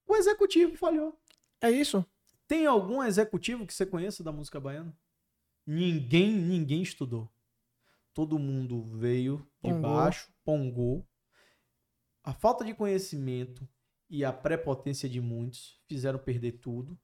O 0.06 0.14
executivo 0.14 0.76
falhou. 0.76 1.18
É 1.60 1.70
isso. 1.70 2.04
Tem 2.46 2.66
algum 2.66 3.02
executivo 3.02 3.66
que 3.66 3.74
você 3.74 3.84
conheça 3.84 4.22
da 4.22 4.30
música 4.30 4.60
baiana? 4.60 4.96
Ninguém, 5.66 6.32
ninguém 6.32 6.82
estudou. 6.82 7.28
Todo 8.14 8.38
mundo 8.38 8.84
veio 8.84 9.38
de 9.62 9.70
pongou. 9.70 9.80
baixo, 9.80 10.32
pongou. 10.44 11.06
A 12.22 12.32
falta 12.32 12.64
de 12.64 12.72
conhecimento 12.72 13.68
e 14.08 14.24
a 14.24 14.32
prepotência 14.32 15.08
de 15.08 15.20
muitos 15.20 15.80
fizeram 15.86 16.18
perder 16.18 16.52
tudo. 16.52 16.98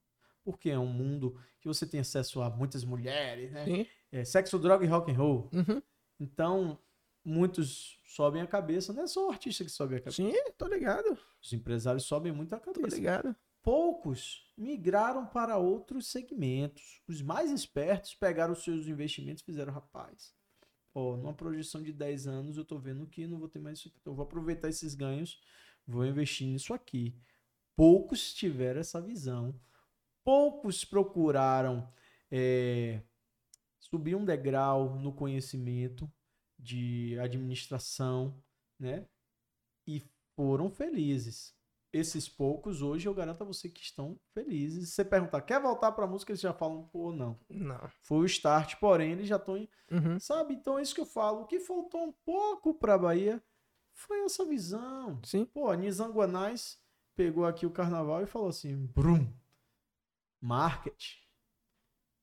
Porque 0.45 0.71
é 0.71 0.79
um 0.79 0.87
mundo 0.87 1.39
que 1.61 1.69
você 1.69 1.87
tem 1.87 2.01
acesso 2.01 2.43
a 2.43 2.51
muitas 2.51 2.85
mulheres, 2.85 3.53
né? 3.53 3.87
É, 4.11 4.25
sexo, 4.25 4.59
droga 4.59 4.85
e 4.85 4.89
rock 4.89 5.11
and 5.11 5.17
roll. 5.17 5.51
Uhum. 5.53 5.83
Então, 6.19 6.79
muitos 7.25 8.01
sobem 8.05 8.43
a 8.43 8.47
cabeça. 8.47 8.93
Não 8.93 9.05
é 9.05 9.07
só 9.07 9.27
o 9.27 9.31
artista 9.31 9.65
que 9.65 9.71
sobe 9.71 9.97
a 9.97 10.01
cabeça. 10.01 10.17
Sim, 10.17 10.33
tô 10.59 10.67
ligado. 10.67 11.17
Os 11.41 11.53
empresários 11.53 12.05
sobem 12.05 12.33
muito 12.33 12.55
a 12.55 12.61
cabeça. 12.61 12.89
Tô 12.89 12.95
ligado. 12.95 13.37
Poucos 13.63 14.53
migraram 14.57 15.25
para 15.25 15.57
outros 15.57 16.09
segmentos. 16.09 17.01
Os 17.07 17.23
mais 17.23 17.51
espertos 17.51 18.15
pegaram 18.15 18.53
os 18.53 18.65
seus 18.65 18.87
investimentos 18.89 19.43
e 19.43 19.47
fizeram, 19.47 19.73
rapaz, 19.73 20.35
ó, 20.93 21.17
numa 21.17 21.33
projeção 21.33 21.81
de 21.81 21.93
10 21.93 22.27
anos 22.27 22.57
eu 22.57 22.65
tô 22.65 22.79
vendo 22.79 23.07
que 23.07 23.27
não 23.27 23.39
vou 23.39 23.49
ter 23.49 23.61
mais 23.61 23.79
isso 23.79 23.89
aqui. 23.89 23.99
Então 24.01 24.13
eu 24.13 24.17
vou 24.17 24.25
aproveitar 24.25 24.69
esses 24.69 24.95
ganhos, 24.95 25.41
vou 25.87 26.05
investir 26.05 26.49
nisso 26.49 26.75
aqui. 26.75 27.17
Poucos 27.77 28.35
tiveram 28.35 28.81
essa 28.81 29.01
visão. 29.01 29.55
Poucos 30.25 30.85
procuraram 30.85 31.91
é, 32.31 33.03
subir 33.79 34.15
um 34.15 34.25
degrau 34.25 34.97
no 34.99 35.13
conhecimento 35.13 36.11
de 36.59 37.19
administração, 37.19 38.43
né? 38.79 39.07
E 39.87 40.03
foram 40.37 40.71
felizes 40.71 41.55
esses 41.93 42.27
poucos, 42.27 42.81
hoje 42.81 43.07
eu 43.07 43.15
garanto 43.15 43.43
a 43.43 43.47
você 43.47 43.69
que 43.69 43.83
estão 43.83 44.19
felizes. 44.33 44.89
Se 44.89 44.95
você 44.95 45.05
perguntar, 45.05 45.43
quer 45.43 45.61
voltar 45.61 45.93
pra 45.93 46.07
música, 46.07 46.33
eles 46.33 46.41
já 46.41 46.53
falam, 46.53 46.89
pô, 46.89 47.13
não. 47.13 47.39
Não. 47.51 47.91
Foi 48.03 48.19
o 48.21 48.25
start, 48.25 48.77
porém, 48.77 49.13
eles 49.13 49.29
já 49.29 49.37
estão. 49.37 49.57
Uhum. 49.91 50.19
Sabe? 50.19 50.55
Então 50.55 50.79
é 50.79 50.83
isso 50.83 50.95
que 50.95 51.03
eu 51.03 51.07
falo. 51.07 51.43
O 51.43 51.47
que 51.47 51.61
faltou 51.61 52.03
um 52.05 52.13
pouco 52.25 52.75
pra 52.75 52.97
Bahia 52.97 53.43
Foi 53.93 54.25
essa 54.25 54.45
visão. 54.45 55.21
Sim. 55.23 55.45
Pô, 55.45 55.73
Nizanguanais 55.75 56.81
pegou 57.15 57.45
aqui 57.45 57.67
o 57.67 57.71
carnaval 57.71 58.23
e 58.23 58.27
falou 58.27 58.49
assim: 58.49 58.87
brum, 58.87 59.31
market. 60.43 61.19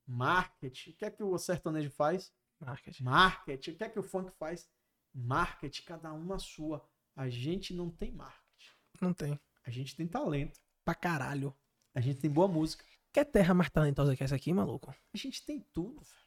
Market. 0.06 0.88
O 0.88 0.94
que 0.94 1.06
é 1.06 1.10
que 1.10 1.24
o 1.24 1.38
sertanejo 1.38 1.90
faz? 1.90 2.34
Marketing. 2.60 3.04
Market. 3.04 3.68
O 3.70 3.76
que 3.76 3.84
é 3.84 3.90
que 3.90 4.00
o 4.00 4.04
funk 4.04 4.32
faz? 4.38 4.70
Market. 5.14 5.84
Cada 5.86 6.14
um 6.14 6.26
na 6.26 6.38
sua. 6.38 6.86
A 7.16 7.30
gente 7.30 7.74
não 7.74 7.90
tem 7.90 8.12
market. 8.12 8.74
Não 9.02 9.14
tem. 9.14 9.40
A 9.66 9.72
gente 9.72 9.96
tem 9.96 10.08
talento. 10.08 10.60
Pra 10.84 10.94
caralho. 10.94 11.56
A 11.96 12.02
gente 12.02 12.20
tem 12.20 12.30
boa 12.30 12.48
música. 12.48 12.86
Quer 13.14 13.26
terra 13.26 13.54
mais 13.54 13.70
talentosa 13.70 14.16
que 14.16 14.24
essa 14.24 14.36
aqui, 14.36 14.54
maluco? 14.54 14.94
A 15.14 15.18
gente 15.18 15.44
tem 15.46 15.62
tudo. 15.74 16.02
velho. 16.02 16.26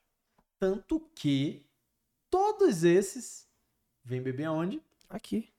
Tanto 0.59 1.01
que 1.15 1.69
todos 2.31 2.85
esses 2.85 3.49
vêm 4.03 4.23
beber 4.23 4.45
aonde? 4.47 4.83
Aqui. 5.09 5.53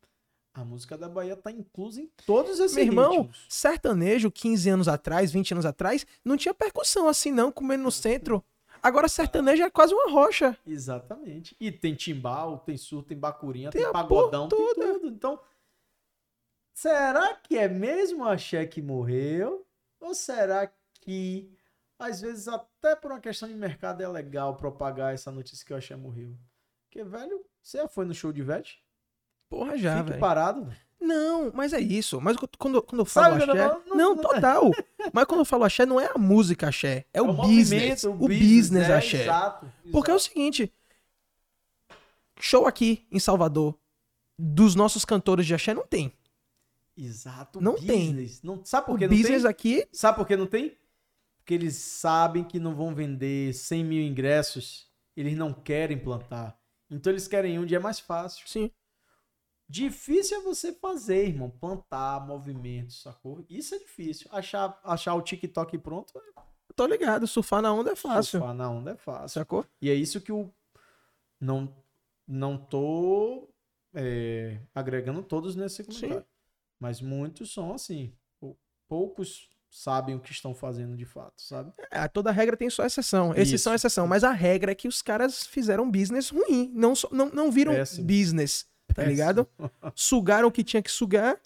A 0.53 0.63
música 0.63 0.95
da 0.97 1.09
Bahia 1.09 1.35
tá 1.35 1.51
inclusa 1.51 1.99
em 1.99 2.11
todos 2.27 2.59
esses 2.59 2.75
Meu 2.75 2.85
irmão, 2.85 3.11
ritmos. 3.23 3.45
sertanejo, 3.49 4.29
15 4.29 4.69
anos 4.69 4.87
atrás, 4.87 5.31
20 5.31 5.53
anos 5.53 5.65
atrás, 5.65 6.05
não 6.23 6.37
tinha 6.37 6.53
percussão 6.53 7.07
assim 7.07 7.31
não, 7.31 7.51
comendo 7.51 7.83
no 7.83 7.91
centro. 7.91 8.43
Agora 8.81 9.07
sertanejo 9.07 9.63
é 9.63 9.69
quase 9.71 9.93
uma 9.93 10.11
rocha. 10.11 10.55
Exatamente. 10.67 11.55
E 11.59 11.71
tem 11.71 11.95
timbal, 11.95 12.59
tem 12.59 12.77
surdo, 12.77 13.07
tem 13.07 13.17
bacurinha, 13.17 13.71
Tem 13.71 13.81
tem, 13.81 13.89
a 13.89 13.93
pagodão, 13.93 14.47
tem 14.47 14.59
tudo. 14.59 15.07
Então, 15.07 15.39
será 16.73 17.33
que 17.35 17.57
é 17.57 17.67
mesmo 17.67 18.23
a 18.23 18.33
Axé 18.33 18.65
que 18.67 18.81
morreu? 18.81 19.65
Ou 19.99 20.13
será 20.13 20.71
que, 21.01 21.49
às 21.97 22.21
vezes, 22.21 22.47
até 22.47 22.95
por 22.95 23.11
uma 23.11 23.19
questão 23.21 23.47
de 23.47 23.55
mercado, 23.55 24.01
é 24.03 24.07
legal 24.07 24.55
propagar 24.55 25.13
essa 25.13 25.31
notícia 25.31 25.65
que 25.65 25.73
o 25.73 25.77
Axé 25.77 25.95
morreu? 25.95 26.37
Porque, 26.85 27.03
velho, 27.03 27.43
você 27.61 27.77
já 27.77 27.87
foi 27.87 28.05
no 28.05 28.13
show 28.13 28.31
de 28.31 28.41
Ivete? 28.41 28.83
Porra 29.53 29.77
já, 29.77 30.01
velho. 30.01 30.19
parado. 30.19 30.73
Não, 30.99 31.51
mas 31.53 31.73
é 31.73 31.79
isso. 31.81 32.19
Mas 32.21 32.37
quando, 32.37 32.81
quando 32.81 33.01
eu 33.01 33.05
Sabe 33.05 33.39
falo 33.39 33.43
o 33.43 33.45
tô 33.45 33.51
axé... 33.61 33.67
Não- 33.87 33.95
Não, 33.97 34.15
não- 34.15 34.21
total. 34.21 34.71
mas 35.11 35.25
quando 35.25 35.39
eu 35.41 35.45
falo 35.45 35.63
axé, 35.65 35.85
não 35.85 35.99
é 35.99 36.09
a 36.13 36.17
música 36.17 36.69
axé. 36.69 37.05
É, 37.13 37.21
o, 37.21 37.33
business. 37.33 38.03
movimento, 38.05 38.23
O 38.23 38.27
business, 38.27 38.89
é, 38.89 38.93
axé. 38.95 39.21
Exato, 39.23 39.71
Porque 39.91 40.09
é 40.09 40.13
o 40.13 40.17
exato. 40.17 40.33
seguinte... 40.33 40.73
Show 42.39 42.65
aqui 42.67 43.05
em 43.11 43.19
Salvador 43.19 43.77
dos 44.37 44.75
nossos 44.75 45.05
cantores 45.05 45.45
de 45.45 45.53
axé 45.53 45.73
não 45.73 45.85
tem. 45.85 46.11
Exato. 46.97 47.61
Não 47.61 47.75
tem. 47.75 48.07
business. 48.13 48.41
Não, 48.41 48.63
sabe 48.65 48.85
por 48.87 48.95
O 48.95 48.97
que 48.97 49.07
não 49.07 49.15
business 49.15 49.41
tem? 49.43 49.51
aqui... 49.51 49.87
Sabe 49.91 50.17
por 50.17 50.27
que 50.27 50.35
não 50.35 50.45
tem? 50.47 50.75
Porque 51.37 51.53
eles 51.53 51.75
sabem 51.75 52.43
que 52.43 52.59
não 52.59 52.73
vão 52.75 52.93
vender 52.95 53.53
100 53.53 53.83
mil 53.83 54.01
ingressos. 54.01 54.87
Eles 55.15 55.37
não 55.37 55.53
querem 55.53 55.97
plantar. 55.97 56.57
Então 56.89 57.11
eles 57.11 57.27
querem 57.27 57.59
onde 57.59 57.75
é 57.75 57.79
mais 57.79 57.99
fácil. 57.99 58.47
Sim. 58.47 58.71
Difícil 59.69 60.37
é 60.37 60.41
você 60.41 60.73
fazer, 60.73 61.27
irmão. 61.29 61.49
Plantar 61.49 62.25
movimentos, 62.27 63.01
sacou? 63.01 63.43
Isso 63.49 63.73
é 63.75 63.79
difícil. 63.79 64.27
Achar, 64.31 64.79
achar 64.83 65.15
o 65.15 65.21
TikTok 65.21 65.77
pronto, 65.79 66.13
é 66.17 66.43
Tô 66.75 66.85
ligado, 66.87 67.27
surfar 67.27 67.61
na 67.61 67.71
onda 67.73 67.91
é 67.91 67.95
fácil. 67.95 68.39
surfar 68.39 68.53
na 68.53 68.69
onda 68.69 68.91
é 68.91 68.95
fácil. 68.97 69.29
Sacou? 69.29 69.65
E 69.81 69.89
é 69.89 69.93
isso 69.93 70.19
que 70.19 70.31
o. 70.31 70.51
Não, 71.39 71.75
não 72.27 72.57
tô 72.57 73.49
é, 73.93 74.59
agregando 74.73 75.21
todos 75.21 75.55
nesse 75.55 75.83
comentário. 75.83 76.25
Mas 76.79 76.99
muitos 76.99 77.53
são 77.53 77.73
assim. 77.73 78.13
Pou- 78.39 78.57
Poucos 78.87 79.49
sabem 79.69 80.15
o 80.15 80.19
que 80.19 80.31
estão 80.31 80.53
fazendo 80.55 80.95
de 80.97 81.05
fato, 81.05 81.41
sabe? 81.41 81.71
É, 81.91 82.07
toda 82.07 82.31
regra 82.31 82.55
tem 82.57 82.69
sua 82.69 82.85
exceção. 82.87 83.33
Esses 83.35 83.61
são 83.61 83.73
exceção. 83.73 84.07
Mas 84.07 84.23
a 84.23 84.31
regra 84.31 84.71
é 84.71 84.75
que 84.75 84.87
os 84.87 85.01
caras 85.01 85.45
fizeram 85.45 85.89
business 85.89 86.29
ruim. 86.29 86.71
Não, 86.73 86.95
só- 86.95 87.09
não, 87.11 87.29
não 87.29 87.51
viram 87.51 87.73
Péssimo. 87.73 88.05
business, 88.07 88.65
tá 88.93 89.03
ligado? 89.03 89.47
Sugaram 89.95 90.47
o 90.47 90.51
que 90.51 90.63
tinha 90.63 90.81
que 90.81 90.91
sugar. 90.91 91.39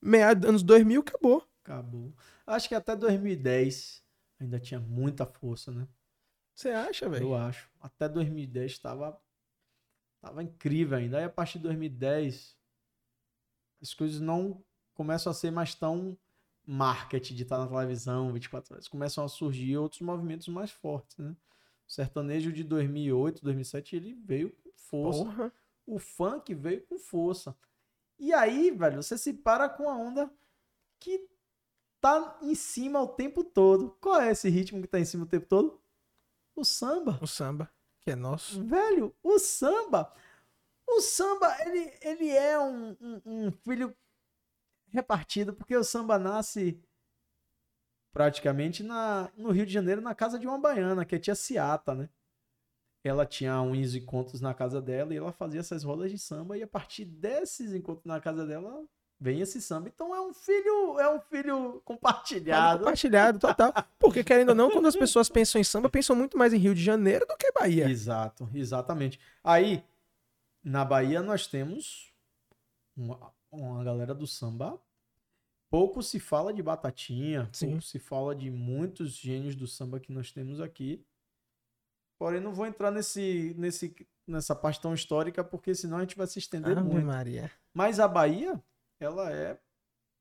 Meados 0.00 0.48
anos 0.48 0.62
2000, 0.62 1.00
acabou. 1.00 1.46
Acabou. 1.64 2.12
Acho 2.46 2.68
que 2.68 2.74
até 2.74 2.96
2010 2.96 4.02
ainda 4.40 4.58
tinha 4.58 4.80
muita 4.80 5.24
força, 5.24 5.70
né? 5.70 5.86
Você 6.54 6.70
acha, 6.70 7.08
velho? 7.08 7.26
Eu 7.26 7.34
acho. 7.34 7.70
Até 7.80 8.08
2010 8.08 8.72
estava 8.72 9.20
tava 10.20 10.42
incrível 10.42 10.98
ainda. 10.98 11.18
Aí 11.18 11.24
a 11.24 11.30
partir 11.30 11.58
de 11.58 11.64
2010 11.64 12.56
as 13.80 13.94
coisas 13.94 14.20
não 14.20 14.64
começam 14.94 15.30
a 15.30 15.34
ser 15.34 15.50
mais 15.50 15.74
tão 15.74 16.16
marketing 16.64 17.34
de 17.34 17.42
estar 17.42 17.58
na 17.58 17.66
televisão 17.66 18.32
24 18.32 18.74
horas. 18.74 18.88
Começam 18.88 19.24
a 19.24 19.28
surgir 19.28 19.76
outros 19.76 20.00
movimentos 20.00 20.46
mais 20.48 20.70
fortes, 20.70 21.16
né? 21.18 21.36
O 21.86 21.92
sertanejo 21.92 22.52
de 22.52 22.62
2008, 22.62 23.42
2007, 23.42 23.96
ele 23.96 24.14
veio 24.14 24.50
com 24.50 24.70
força. 24.76 25.24
Porra. 25.24 25.52
O 25.94 25.98
funk 25.98 26.54
veio 26.54 26.86
com 26.86 26.98
força. 26.98 27.56
E 28.18 28.32
aí, 28.32 28.70
velho, 28.70 29.02
você 29.02 29.18
se 29.18 29.32
para 29.32 29.68
com 29.68 29.88
a 29.90 29.96
onda 29.96 30.32
que 30.98 31.28
tá 32.00 32.38
em 32.42 32.54
cima 32.54 33.00
o 33.02 33.08
tempo 33.08 33.44
todo. 33.44 33.90
Qual 34.00 34.20
é 34.20 34.30
esse 34.30 34.48
ritmo 34.48 34.80
que 34.80 34.88
tá 34.88 34.98
em 34.98 35.04
cima 35.04 35.24
o 35.24 35.28
tempo 35.28 35.46
todo? 35.46 35.80
O 36.54 36.64
samba. 36.64 37.18
O 37.20 37.26
samba, 37.26 37.70
que 38.00 38.10
é 38.10 38.16
nosso. 38.16 38.64
Velho, 38.64 39.14
o 39.22 39.38
samba. 39.38 40.12
O 40.86 41.00
samba, 41.00 41.54
ele, 41.66 41.92
ele 42.00 42.30
é 42.30 42.58
um, 42.58 42.96
um- 43.00 43.22
um 43.46 43.52
filho 43.52 43.94
repartido, 44.88 45.54
porque 45.54 45.76
o 45.76 45.84
samba 45.84 46.18
nasce 46.18 46.80
praticamente 48.12 48.82
na, 48.82 49.30
no 49.36 49.50
Rio 49.50 49.64
de 49.66 49.72
Janeiro, 49.72 50.00
na 50.00 50.14
casa 50.14 50.38
de 50.38 50.46
uma 50.46 50.58
baiana, 50.58 51.04
que 51.04 51.14
é 51.14 51.18
tia 51.18 51.34
Ciata, 51.34 51.94
né? 51.94 52.08
Ela 53.04 53.26
tinha 53.26 53.60
uns 53.60 53.94
encontros 53.94 54.40
na 54.40 54.54
casa 54.54 54.80
dela 54.80 55.12
e 55.12 55.16
ela 55.16 55.32
fazia 55.32 55.60
essas 55.60 55.82
rodas 55.82 56.10
de 56.10 56.18
samba, 56.18 56.56
e 56.56 56.62
a 56.62 56.66
partir 56.66 57.04
desses 57.04 57.74
encontros 57.74 58.06
na 58.06 58.20
casa 58.20 58.46
dela 58.46 58.84
vem 59.22 59.40
esse 59.40 59.62
samba. 59.62 59.88
Então 59.88 60.14
é 60.14 60.20
um 60.20 60.34
filho, 60.34 60.98
é 60.98 61.08
um 61.14 61.20
filho 61.20 61.80
compartilhado. 61.84 62.80
Compartilhado, 62.80 63.38
total. 63.38 63.72
Porque, 63.98 64.24
querendo 64.24 64.50
ou 64.50 64.54
não, 64.54 64.70
quando 64.70 64.86
as 64.86 64.96
pessoas 64.96 65.28
pensam 65.28 65.60
em 65.60 65.64
samba, 65.64 65.88
pensam 65.88 66.16
muito 66.16 66.36
mais 66.36 66.52
em 66.52 66.58
Rio 66.58 66.74
de 66.74 66.82
Janeiro 66.82 67.24
do 67.26 67.36
que 67.36 67.52
Bahia. 67.52 67.88
Exato, 67.88 68.50
exatamente. 68.52 69.20
Aí, 69.44 69.84
na 70.62 70.84
Bahia, 70.84 71.22
nós 71.22 71.46
temos 71.46 72.12
uma, 72.96 73.32
uma 73.50 73.84
galera 73.84 74.14
do 74.14 74.26
samba. 74.26 74.80
Pouco 75.70 76.02
se 76.02 76.20
fala 76.20 76.52
de 76.52 76.62
batatinha, 76.62 77.48
Sim. 77.52 77.70
pouco 77.70 77.82
se 77.82 77.98
fala 77.98 78.34
de 78.34 78.50
muitos 78.50 79.12
gênios 79.12 79.54
do 79.54 79.66
samba 79.66 80.00
que 80.00 80.12
nós 80.12 80.32
temos 80.32 80.60
aqui. 80.60 81.04
Porém, 82.22 82.40
não 82.40 82.54
vou 82.54 82.64
entrar 82.66 82.92
nesse, 82.92 83.52
nesse, 83.58 83.96
nessa 84.28 84.54
parte 84.54 84.80
tão 84.80 84.94
histórica, 84.94 85.42
porque 85.42 85.74
senão 85.74 85.96
a 85.96 86.02
gente 86.02 86.16
vai 86.16 86.28
se 86.28 86.38
estender 86.38 86.78
Ave 86.78 86.88
muito. 86.88 87.04
Maria. 87.04 87.50
Mas 87.74 87.98
a 87.98 88.06
Bahia, 88.06 88.62
ela 89.00 89.32
é. 89.32 89.60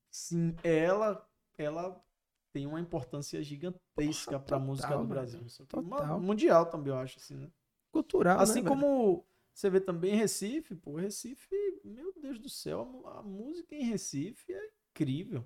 Sim, 0.09 0.55
ela, 0.63 1.23
ela 1.59 2.03
tem 2.51 2.65
uma 2.65 2.81
importância 2.81 3.39
gigantesca 3.43 4.39
para 4.39 4.57
a 4.57 4.59
música 4.59 4.87
do 4.93 4.95
velho. 4.97 5.07
Brasil. 5.09 5.41
Uma- 5.75 5.97
Total. 5.97 6.19
mundial 6.19 6.65
também, 6.65 6.91
eu 6.91 6.97
acho, 6.97 7.19
assim, 7.19 7.35
né? 7.35 7.51
Cultural, 7.91 8.39
Assim 8.39 8.63
né, 8.63 8.69
velho? 8.69 8.81
como 8.81 9.23
você 9.53 9.69
vê 9.69 9.79
também 9.79 10.15
Recife, 10.15 10.73
pô, 10.73 10.95
Recife, 10.95 11.55
meu 11.85 12.11
Deus 12.19 12.39
do 12.39 12.49
céu, 12.49 13.03
a 13.15 13.21
música 13.21 13.75
em 13.75 13.83
Recife 13.83 14.51
é 14.51 14.71
incrível. 14.89 15.45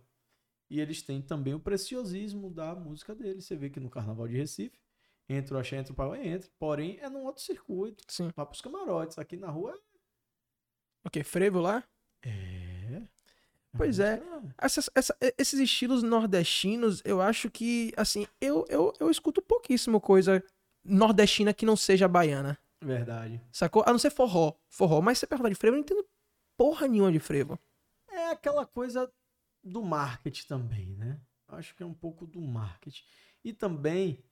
E 0.69 0.79
eles 0.79 1.01
têm 1.01 1.21
também 1.21 1.53
o 1.53 1.59
preciosismo 1.59 2.49
da 2.49 2.73
música 2.73 3.13
deles. 3.13 3.43
Você 3.43 3.57
vê 3.57 3.69
que 3.69 3.81
no 3.81 3.89
Carnaval 3.89 4.25
de 4.29 4.37
Recife, 4.37 4.84
entra 5.29 5.55
o 5.55 5.59
axé, 5.59 5.77
entra 5.77 5.93
o 5.93 5.95
pau, 5.95 6.15
entra. 6.15 6.49
Porém, 6.59 6.97
é 7.01 7.09
num 7.09 7.23
outro 7.25 7.41
circuito. 7.43 8.03
Sim. 8.07 8.31
Vai 8.35 8.45
pros 8.45 8.61
camarotes. 8.61 9.17
Aqui 9.17 9.35
na 9.37 9.49
rua 9.49 9.79
O 11.03 11.09
quê? 11.09 11.23
Frevo 11.23 11.59
lá? 11.59 11.83
é... 12.23 13.01
Pois 13.77 13.99
é. 13.99 14.21
Essas- 14.57 14.89
essa- 14.95 15.17
esses 15.37 15.59
estilos 15.59 16.01
nordestinos, 16.01 17.01
eu 17.03 17.21
acho 17.21 17.49
que, 17.51 17.91
assim, 17.97 18.25
eu, 18.39 18.65
eu, 18.69 18.93
eu 19.01 19.11
escuto 19.11 19.41
pouquíssimo 19.41 19.99
coisa 19.99 20.41
nordestina 20.81 21.53
que 21.53 21.65
não 21.65 21.75
seja 21.75 22.07
baiana. 22.07 22.57
Verdade. 22.81 23.41
Sacou? 23.51 23.83
A 23.85 23.91
não 23.91 23.99
ser 23.99 24.11
forró. 24.11 24.53
Forró. 24.69 25.01
Mas 25.01 25.17
se 25.17 25.21
você 25.21 25.27
perguntar 25.27 25.49
de 25.49 25.55
frevo, 25.55 25.75
eu 25.75 25.79
não 25.79 25.83
entendo 25.83 26.07
porra 26.57 26.87
nenhuma 26.87 27.11
de 27.11 27.19
frevo. 27.19 27.59
É 28.09 28.29
aquela 28.29 28.65
coisa 28.65 29.11
do 29.61 29.83
marketing 29.83 30.47
também, 30.47 30.95
né? 30.95 31.19
Acho 31.49 31.75
que 31.75 31.83
é 31.83 31.85
um 31.85 31.93
pouco 31.93 32.25
do 32.25 32.39
marketing. 32.39 33.03
E 33.43 33.51
também, 33.51 34.23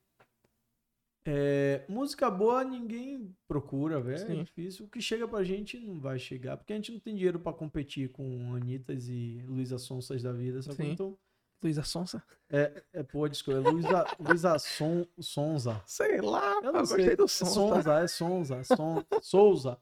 é, 1.25 1.83
música 1.87 2.29
boa 2.29 2.63
ninguém 2.63 3.33
procura, 3.47 3.99
velho. 4.01 4.31
É 4.39 4.43
difícil. 4.43 4.85
O 4.85 4.89
que 4.89 5.01
chega 5.01 5.27
pra 5.27 5.43
gente 5.43 5.79
não 5.79 5.99
vai 5.99 6.19
chegar, 6.19 6.57
porque 6.57 6.73
a 6.73 6.75
gente 6.75 6.91
não 6.91 6.99
tem 6.99 7.15
dinheiro 7.15 7.39
pra 7.39 7.53
competir 7.53 8.09
com 8.09 8.53
Anitas 8.55 9.07
e 9.07 9.43
Luísa 9.47 9.77
Sonsas 9.77 10.21
da 10.21 10.31
vida, 10.33 10.61
sabe? 10.61 10.85
Então, 10.85 11.17
Luísa 11.61 11.83
Sonsa? 11.83 12.21
é, 12.49 12.83
é 12.91 13.03
pô, 13.03 13.25
desculpa, 13.27 13.59
é 13.61 13.71
Luísa, 13.71 14.05
Luísa 14.19 14.59
Son, 14.59 15.05
Sonza. 15.17 15.81
Sei 15.85 16.19
lá, 16.19 16.55
Eu 16.57 16.63
eu 16.63 16.73
não 16.73 16.79
gostei 16.81 17.05
sei. 17.05 17.15
do 17.15 17.23
É 17.23 17.27
Sonsa. 17.27 17.53
Sonza, 17.53 17.93
é 17.99 18.07
Sonza, 18.07 18.55
é 18.57 18.63
Son, 18.63 19.03
Souza. 19.21 19.77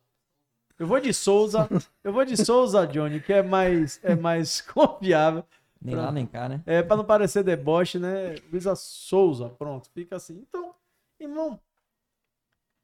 Eu 0.77 0.85
vou 0.87 0.99
de 0.99 1.11
Souza. 1.13 1.67
Eu 2.03 2.13
vou 2.13 2.23
de 2.23 2.37
Souza, 2.37 2.85
Johnny, 2.85 3.19
que 3.19 3.33
é 3.33 3.41
mais, 3.41 3.99
é 4.03 4.15
mais 4.15 4.61
confiável. 4.73 5.43
Nem 5.81 5.95
lá, 5.95 6.11
nem 6.11 6.27
cá, 6.27 6.47
né? 6.47 6.61
É, 6.67 6.83
pra 6.83 6.95
não 6.95 7.03
parecer 7.03 7.43
deboche, 7.43 7.97
né? 7.97 8.35
Luísa 8.51 8.75
Souza, 8.75 9.49
pronto, 9.49 9.89
fica 9.91 10.15
assim. 10.17 10.45
Então, 10.47 10.75
irmão, 11.23 11.59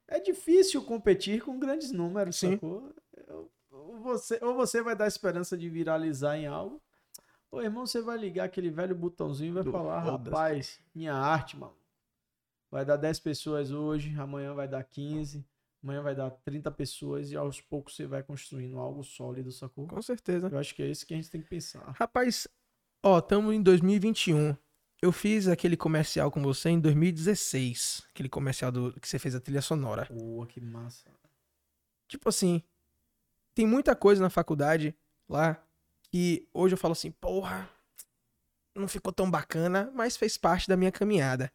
é 0.06 0.20
difícil 0.20 0.82
competir 0.84 1.42
com 1.42 1.58
grandes 1.58 1.90
números, 1.92 2.36
Sim. 2.36 2.52
sacou? 2.52 2.94
Eu- 3.26 3.50
você, 4.00 4.38
ou 4.42 4.54
você 4.54 4.82
vai 4.82 4.96
dar 4.96 5.06
esperança 5.06 5.56
de 5.56 5.68
viralizar 5.68 6.36
em 6.36 6.46
algo, 6.46 6.80
ou 7.50 7.62
irmão, 7.62 7.86
você 7.86 8.00
vai 8.00 8.16
ligar 8.16 8.44
aquele 8.44 8.70
velho 8.70 8.94
botãozinho 8.94 9.50
e 9.50 9.52
vai 9.54 9.62
Do 9.64 9.72
falar, 9.72 10.00
rapaz, 10.00 10.80
minha 10.94 11.14
arte, 11.14 11.56
mano. 11.56 11.76
Vai 12.70 12.84
dar 12.84 12.96
10 12.96 13.18
pessoas 13.18 13.70
hoje, 13.70 14.14
amanhã 14.18 14.54
vai 14.54 14.68
dar 14.68 14.84
15, 14.84 15.44
amanhã 15.82 16.02
vai 16.02 16.14
dar 16.14 16.30
30 16.30 16.70
pessoas 16.70 17.30
e 17.30 17.36
aos 17.36 17.60
poucos 17.60 17.96
você 17.96 18.06
vai 18.06 18.22
construindo 18.22 18.78
algo 18.78 19.02
sólido, 19.02 19.50
sacou? 19.50 19.86
Com 19.88 20.02
certeza. 20.02 20.48
Eu 20.48 20.58
acho 20.58 20.74
que 20.74 20.82
é 20.82 20.86
isso 20.86 21.06
que 21.06 21.14
a 21.14 21.16
gente 21.16 21.30
tem 21.30 21.40
que 21.40 21.48
pensar. 21.48 21.90
Rapaz, 21.92 22.46
ó, 23.02 23.18
estamos 23.18 23.54
em 23.54 23.62
2021. 23.62 24.54
Eu 25.00 25.12
fiz 25.12 25.46
aquele 25.46 25.76
comercial 25.76 26.30
com 26.30 26.42
você 26.42 26.70
em 26.70 26.80
2016. 26.80 28.02
Aquele 28.10 28.28
comercial 28.28 28.72
do, 28.72 28.92
que 29.00 29.08
você 29.08 29.18
fez 29.18 29.34
a 29.34 29.40
trilha 29.40 29.62
sonora. 29.62 30.06
Pô, 30.06 30.44
que 30.46 30.60
massa. 30.60 31.04
Tipo 32.08 32.28
assim, 32.28 32.62
tem 33.54 33.66
muita 33.66 33.94
coisa 33.94 34.20
na 34.20 34.30
faculdade 34.30 34.94
lá 35.28 35.62
que 36.10 36.48
hoje 36.52 36.74
eu 36.74 36.78
falo 36.78 36.92
assim, 36.92 37.10
porra, 37.10 37.68
não 38.74 38.88
ficou 38.88 39.12
tão 39.12 39.30
bacana, 39.30 39.90
mas 39.94 40.16
fez 40.16 40.36
parte 40.36 40.68
da 40.68 40.76
minha 40.76 40.90
caminhada. 40.90 41.52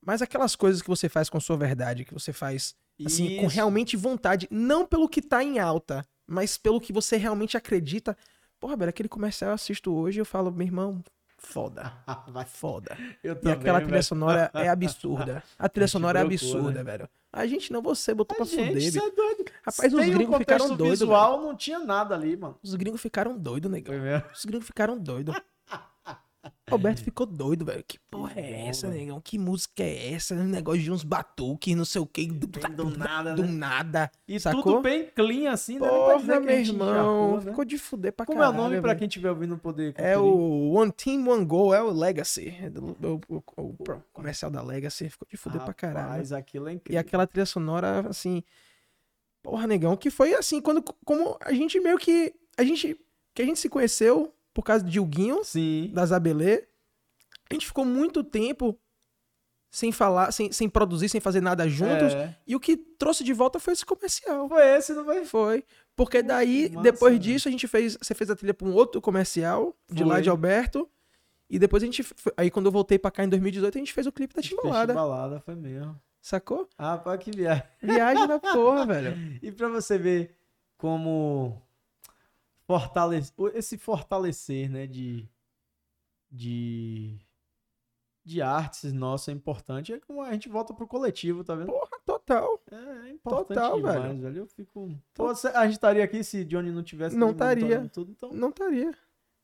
Mas 0.00 0.22
aquelas 0.22 0.56
coisas 0.56 0.82
que 0.82 0.88
você 0.88 1.08
faz 1.08 1.28
com 1.30 1.38
sua 1.38 1.56
verdade, 1.56 2.04
que 2.04 2.14
você 2.14 2.32
faz 2.32 2.74
assim, 3.04 3.26
Isso. 3.26 3.40
com 3.40 3.46
realmente 3.46 3.96
vontade, 3.96 4.48
não 4.50 4.86
pelo 4.86 5.08
que 5.08 5.22
tá 5.22 5.44
em 5.44 5.58
alta, 5.58 6.06
mas 6.26 6.58
pelo 6.58 6.80
que 6.80 6.92
você 6.92 7.16
realmente 7.16 7.56
acredita. 7.56 8.16
Porra, 8.58 8.76
velho, 8.76 8.90
aquele 8.90 9.08
comercial 9.08 9.50
eu 9.50 9.54
assisto 9.54 9.92
hoje 9.92 10.18
e 10.18 10.20
eu 10.20 10.26
falo, 10.26 10.50
meu 10.50 10.66
irmão, 10.66 11.02
foda. 11.42 11.92
Vai 12.28 12.44
foda. 12.44 12.96
Eu 13.22 13.36
também, 13.36 13.54
e 13.54 13.58
aquela 13.58 13.78
trilha 13.78 13.92
velho. 13.92 14.04
sonora 14.04 14.50
é 14.54 14.68
absurda. 14.68 15.42
A 15.58 15.68
trilha 15.68 15.86
sonora 15.88 16.20
é 16.20 16.22
absurda, 16.22 16.70
né? 16.70 16.82
velho. 16.82 17.08
A 17.32 17.46
gente 17.46 17.72
não, 17.72 17.80
você 17.80 18.14
botou 18.14 18.34
a 18.34 18.36
pra 18.38 18.44
gente, 18.44 18.90
fuder. 18.90 19.02
é 19.02 19.10
doido. 19.10 19.44
Rapaz, 19.64 19.94
os 19.94 20.04
gringos 20.06 20.36
ficaram 20.38 20.76
doidos. 20.76 21.00
visual 21.00 21.40
não 21.40 21.56
tinha 21.56 21.78
nada 21.78 22.14
ali, 22.14 22.36
mano. 22.36 22.58
Os 22.62 22.74
gringos 22.74 23.00
ficaram 23.00 23.38
doidos, 23.38 23.70
negão. 23.70 23.94
Os 24.34 24.44
gringos 24.44 24.66
ficaram 24.66 24.98
doidos. 24.98 25.34
Roberto 26.68 27.02
ficou 27.02 27.26
doido, 27.26 27.64
velho. 27.64 27.84
Que 27.86 27.98
porra 28.10 28.32
é 28.36 28.66
essa, 28.66 28.88
negão? 28.88 29.20
Que 29.20 29.38
música 29.38 29.82
é 29.82 30.14
essa? 30.14 30.34
Um 30.34 30.44
negócio 30.44 30.82
de 30.82 30.90
uns 30.90 31.04
batuques, 31.04 31.76
não 31.76 31.84
sei 31.84 32.00
o 32.00 32.06
que. 32.06 32.26
Do, 32.26 32.46
do 32.46 32.98
nada, 32.98 33.34
Do 33.34 33.44
né? 33.44 33.52
nada. 33.52 34.10
E 34.26 34.40
sacou? 34.40 34.62
tudo 34.62 34.80
bem 34.80 35.06
clean, 35.14 35.52
assim, 35.52 35.78
né? 35.78 35.88
Porra, 35.88 36.40
meu 36.40 36.50
irmão. 36.50 37.36
né? 37.36 37.42
Ficou 37.42 37.64
de 37.64 37.78
fuder 37.78 38.12
pra 38.12 38.26
Como 38.26 38.38
caralho. 38.38 38.54
Como 38.54 38.64
é 38.64 38.66
o 38.66 38.70
nome 38.70 38.82
pra 38.82 38.94
quem 38.96 39.06
estiver 39.06 39.30
ouvindo 39.30 39.56
poder 39.56 39.92
conferir? 39.92 40.12
É 40.12 40.18
o 40.18 40.72
One 40.72 40.90
Team, 40.90 41.28
One 41.28 41.44
Goal. 41.44 41.74
É 41.74 41.82
o 41.82 41.90
Legacy. 41.90 42.48
É 42.48 42.68
o, 42.78 43.20
o, 43.28 43.42
o, 43.56 43.62
o, 43.62 44.02
comercial 44.12 44.50
da 44.50 44.62
Legacy. 44.62 45.10
Ficou 45.10 45.28
de 45.30 45.36
fuder 45.36 45.60
Rapaz, 45.60 45.76
pra 45.76 45.88
caralho. 45.88 46.18
Mas 46.18 46.32
aquilo 46.32 46.68
é 46.68 46.72
incrível. 46.72 46.96
E 46.96 46.98
aquela 46.98 47.26
trilha 47.26 47.46
sonora, 47.46 48.08
assim... 48.08 48.42
Porra, 49.42 49.66
negão. 49.66 49.96
Que 49.96 50.10
foi 50.10 50.34
assim, 50.34 50.60
quando... 50.60 50.82
Como 51.04 51.36
a 51.40 51.52
gente 51.52 51.78
meio 51.80 51.98
que... 51.98 52.34
A 52.56 52.64
gente... 52.64 52.98
Que 53.34 53.42
a 53.42 53.44
gente 53.44 53.58
se 53.58 53.68
conheceu 53.68 54.32
por 54.52 54.62
causa 54.62 54.84
de 54.84 54.98
Huguinho. 55.00 55.44
Sim. 55.44 55.90
Das 55.92 56.12
Abelê 56.12 56.64
a 57.52 57.54
gente 57.54 57.66
ficou 57.66 57.84
muito 57.84 58.24
tempo 58.24 58.78
sem 59.70 59.90
falar, 59.90 60.32
sem, 60.32 60.52
sem 60.52 60.68
produzir, 60.68 61.08
sem 61.08 61.20
fazer 61.20 61.40
nada 61.40 61.68
juntos. 61.68 62.12
É. 62.14 62.36
E 62.46 62.54
o 62.54 62.60
que 62.60 62.76
trouxe 62.76 63.24
de 63.24 63.32
volta 63.32 63.58
foi 63.58 63.72
esse 63.72 63.86
comercial. 63.86 64.48
Foi 64.48 64.76
esse, 64.76 64.92
não 64.92 65.04
foi? 65.04 65.24
Foi. 65.24 65.64
Porque 65.96 66.22
daí, 66.22 66.70
Massa, 66.70 66.82
depois 66.82 67.18
disso, 67.18 67.48
a 67.48 67.50
gente 67.50 67.66
fez. 67.68 67.96
Você 68.00 68.14
fez 68.14 68.30
a 68.30 68.36
trilha 68.36 68.54
pra 68.54 68.66
um 68.66 68.72
outro 68.72 69.00
comercial, 69.00 69.74
de 69.90 70.04
lá 70.04 70.20
de 70.20 70.28
Alberto. 70.28 70.88
E 71.48 71.58
depois 71.58 71.82
a 71.82 71.86
gente. 71.86 72.04
Aí 72.36 72.50
quando 72.50 72.66
eu 72.66 72.72
voltei 72.72 72.98
pra 72.98 73.10
cá 73.10 73.24
em 73.24 73.28
2018, 73.28 73.76
a 73.76 73.78
gente 73.78 73.92
fez 73.92 74.06
o 74.06 74.12
clipe 74.12 74.34
da 74.34 74.42
Timbalada. 74.42 74.92
Timbalada, 74.92 75.40
foi 75.40 75.54
mesmo. 75.54 75.98
Sacou? 76.20 76.68
Ah, 76.78 76.96
pá, 76.96 77.18
que 77.18 77.30
viagem. 77.30 77.64
Viagem 77.82 78.26
da 78.26 78.38
porra, 78.38 78.86
velho. 78.86 79.38
E 79.42 79.50
pra 79.50 79.68
você 79.68 79.98
ver 79.98 80.34
como 80.76 81.60
fortalecer. 82.66 83.34
Esse 83.54 83.78
fortalecer, 83.78 84.70
né? 84.70 84.86
De. 84.86 85.28
De 86.30 87.20
de 88.24 88.40
artes 88.40 88.92
nossa 88.92 89.30
é 89.30 89.34
importante, 89.34 89.92
é 89.92 89.98
como 89.98 90.22
a 90.22 90.32
gente 90.32 90.48
volta 90.48 90.72
pro 90.72 90.86
coletivo, 90.86 91.42
tá 91.42 91.54
vendo? 91.54 91.66
Porra, 91.66 91.98
total. 92.06 92.60
É, 92.70 93.08
é 93.08 93.10
importante 93.10 93.48
total, 93.48 93.76
demais, 93.76 94.02
velho. 94.02 94.20
velho. 94.20 94.38
Eu 94.38 94.46
fico. 94.46 94.90
Pô, 95.14 95.28
a 95.28 95.64
gente 95.64 95.72
estaria 95.72 96.04
aqui 96.04 96.22
se 96.22 96.44
Johnny 96.44 96.70
não 96.70 96.82
tivesse. 96.82 97.16
Não 97.16 97.30
estaria. 97.30 97.88
Tudo, 97.92 98.12
então... 98.12 98.30
Não 98.32 98.50
estaria. 98.50 98.94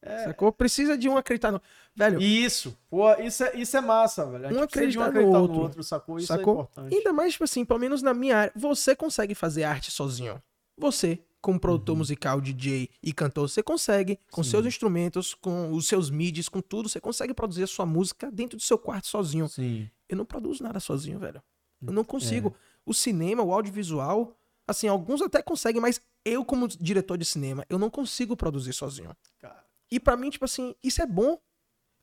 É. 0.00 0.24
Sacou? 0.24 0.52
Precisa 0.52 0.96
de 0.96 1.08
um 1.08 1.16
acreditar 1.16 1.50
no. 1.50 1.60
Velho. 1.94 2.20
Isso. 2.20 2.76
Pô, 2.88 3.12
isso 3.14 3.42
é, 3.42 3.56
isso 3.56 3.76
é 3.76 3.80
massa, 3.80 4.24
velho. 4.26 4.56
Um 4.56 4.62
acreditar, 4.62 5.00
um 5.00 5.04
acreditar, 5.04 5.32
no, 5.32 5.40
outro, 5.40 5.56
no 5.56 5.62
outro, 5.62 5.82
sacou? 5.82 6.18
Isso 6.18 6.32
é 6.32 6.36
sacou? 6.36 6.52
é 6.52 6.62
importante. 6.62 6.94
Ainda 6.94 7.12
mais, 7.12 7.32
tipo 7.32 7.44
assim, 7.44 7.64
pelo 7.64 7.80
menos 7.80 8.00
na 8.00 8.14
minha 8.14 8.36
área, 8.36 8.52
você 8.54 8.94
consegue 8.94 9.34
fazer 9.34 9.64
arte 9.64 9.90
sozinho. 9.90 10.40
Você 10.78 11.18
como 11.41 11.59
produtor 11.59 11.93
uhum. 11.93 11.99
musical, 11.99 12.41
DJ 12.41 12.91
e 13.03 13.12
cantor, 13.12 13.49
você 13.49 13.62
consegue, 13.62 14.18
com 14.30 14.43
Sim. 14.43 14.51
seus 14.51 14.66
instrumentos, 14.66 15.34
com 15.34 15.72
os 15.72 15.86
seus 15.86 16.11
midis, 16.11 16.49
com 16.49 16.61
tudo, 16.61 16.89
você 16.89 17.01
consegue 17.01 17.32
produzir 17.32 17.62
a 17.62 17.66
sua 17.66 17.86
música 17.86 18.30
dentro 18.30 18.57
do 18.57 18.62
seu 18.62 18.78
quarto 18.78 19.07
sozinho. 19.07 19.49
Sim. 19.49 19.89
Eu 20.09 20.16
não 20.16 20.24
produzo 20.24 20.62
nada 20.62 20.80
sozinho, 20.80 21.18
velho. 21.18 21.43
Eu 21.86 21.93
não 21.93 22.05
consigo. 22.05 22.49
É. 22.49 22.68
O 22.84 22.95
cinema, 22.95 23.43
o 23.43 23.53
audiovisual, 23.53 24.36
assim, 24.66 24.89
alguns 24.89 25.22
até 25.22 25.43
conseguem, 25.43 25.80
mas 25.80 26.01
eu, 26.24 26.45
como 26.45 26.66
diretor 26.68 27.16
de 27.16 27.24
cinema, 27.24 27.64
eu 27.68 27.78
não 27.78 27.91
consigo 27.91 28.36
produzir 28.36 28.72
sozinho. 28.72 29.14
Cara. 29.39 29.64
E 29.91 30.01
para 30.01 30.16
mim, 30.16 30.30
tipo 30.30 30.45
assim, 30.45 30.74
isso 30.82 31.01
é 31.01 31.07
bom. 31.07 31.39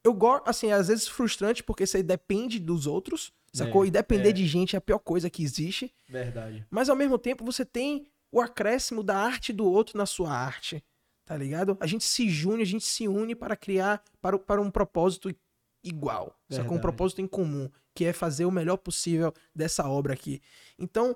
Eu 0.04 0.14
gosto, 0.14 0.48
assim, 0.48 0.72
às 0.72 0.88
vezes 0.88 1.08
frustrante, 1.08 1.64
porque 1.64 1.86
você 1.86 2.04
depende 2.04 2.60
dos 2.60 2.86
outros, 2.86 3.34
sacou? 3.52 3.84
É, 3.84 3.88
e 3.88 3.92
depender 3.92 4.30
é. 4.30 4.34
de 4.34 4.46
gente 4.46 4.76
é 4.76 4.78
a 4.78 4.82
pior 4.82 5.00
coisa 5.00 5.30
que 5.30 5.44
existe. 5.44 5.94
Verdade. 6.08 6.66
Mas 6.70 6.90
ao 6.90 6.96
mesmo 6.96 7.18
tempo, 7.18 7.44
você 7.44 7.66
tem 7.66 8.08
o 8.36 8.42
acréscimo 8.42 9.02
da 9.02 9.18
arte 9.18 9.54
do 9.54 9.66
outro 9.66 9.98
na 9.98 10.06
sua 10.06 10.30
arte. 10.30 10.84
Tá 11.24 11.38
ligado? 11.38 11.78
A 11.80 11.88
gente 11.88 12.04
se 12.04 12.24
une, 12.46 12.62
a 12.62 12.66
gente 12.66 12.84
se 12.84 13.08
une 13.08 13.34
para 13.34 13.56
criar 13.56 14.04
para, 14.22 14.38
para 14.38 14.62
um 14.62 14.70
propósito 14.70 15.34
igual. 15.82 16.38
Verdade. 16.50 16.68
Só 16.68 16.70
com 16.70 16.76
um 16.76 16.82
propósito 16.82 17.22
em 17.22 17.28
comum, 17.28 17.72
que 17.96 18.04
é 18.04 18.12
fazer 18.12 18.44
o 18.44 18.52
melhor 18.52 18.76
possível 18.76 19.34
dessa 19.56 19.88
obra 19.88 20.14
aqui. 20.14 20.42
Então, 20.78 21.16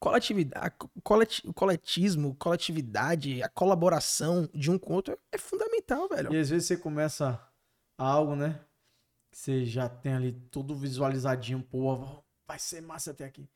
coletividade, 0.00 0.74
colet, 1.04 1.42
coletismo, 1.52 2.34
coletividade, 2.36 3.42
a 3.42 3.48
colaboração 3.50 4.48
de 4.54 4.70
um 4.70 4.78
com 4.78 4.94
o 4.94 4.96
outro 4.96 5.18
é 5.30 5.36
fundamental, 5.36 6.08
velho. 6.08 6.32
E 6.32 6.38
às 6.38 6.48
vezes 6.48 6.68
você 6.68 6.76
começa 6.78 7.38
algo, 7.98 8.34
né? 8.34 8.58
Você 9.30 9.66
já 9.66 9.90
tem 9.90 10.14
ali 10.14 10.32
tudo 10.50 10.74
visualizadinho, 10.74 11.62
pô, 11.62 12.24
vai 12.46 12.58
ser 12.58 12.80
massa 12.80 13.10
até 13.10 13.26
aqui. 13.26 13.46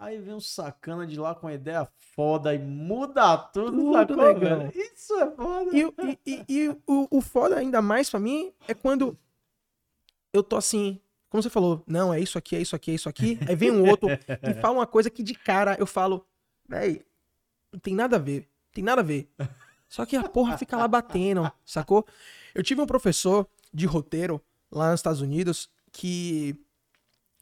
Aí 0.00 0.18
vem 0.18 0.32
um 0.32 0.40
sacana 0.40 1.06
de 1.06 1.20
lá 1.20 1.34
com 1.34 1.46
a 1.46 1.52
ideia 1.52 1.86
foda 2.16 2.54
e 2.54 2.58
muda 2.58 3.36
tudo, 3.36 3.70
tudo 3.70 3.92
sacou. 3.92 4.70
Isso 4.74 5.14
é 5.14 5.30
foda. 5.30 5.70
E, 5.76 5.82
e, 5.84 6.18
e, 6.26 6.44
e 6.48 6.68
o, 6.86 7.06
o 7.10 7.20
foda 7.20 7.56
ainda 7.56 7.82
mais 7.82 8.08
pra 8.08 8.18
mim 8.18 8.50
é 8.66 8.72
quando 8.72 9.14
eu 10.32 10.42
tô 10.42 10.56
assim, 10.56 10.98
como 11.28 11.42
você 11.42 11.50
falou, 11.50 11.84
não, 11.86 12.14
é 12.14 12.18
isso 12.18 12.38
aqui, 12.38 12.56
é 12.56 12.62
isso 12.62 12.74
aqui, 12.74 12.92
é 12.92 12.94
isso 12.94 13.10
aqui. 13.10 13.38
Aí 13.46 13.54
vem 13.54 13.70
um 13.70 13.86
outro 13.86 14.08
e 14.42 14.54
fala 14.54 14.78
uma 14.78 14.86
coisa 14.86 15.10
que 15.10 15.22
de 15.22 15.34
cara 15.34 15.76
eu 15.78 15.86
falo, 15.86 16.26
véi, 16.66 17.04
não 17.70 17.78
tem 17.78 17.94
nada 17.94 18.16
a 18.16 18.18
ver, 18.18 18.48
tem 18.72 18.82
nada 18.82 19.02
a 19.02 19.04
ver. 19.04 19.30
Só 19.86 20.06
que 20.06 20.16
a 20.16 20.26
porra 20.26 20.56
fica 20.56 20.78
lá 20.78 20.88
batendo, 20.88 21.52
sacou? 21.62 22.06
Eu 22.54 22.62
tive 22.62 22.80
um 22.80 22.86
professor 22.86 23.46
de 23.70 23.84
roteiro 23.84 24.40
lá 24.72 24.92
nos 24.92 25.00
Estados 25.00 25.20
Unidos 25.20 25.68
que 25.92 26.56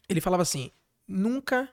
ele 0.09 0.21
falava 0.21 0.43
assim: 0.43 0.73
nunca 1.07 1.73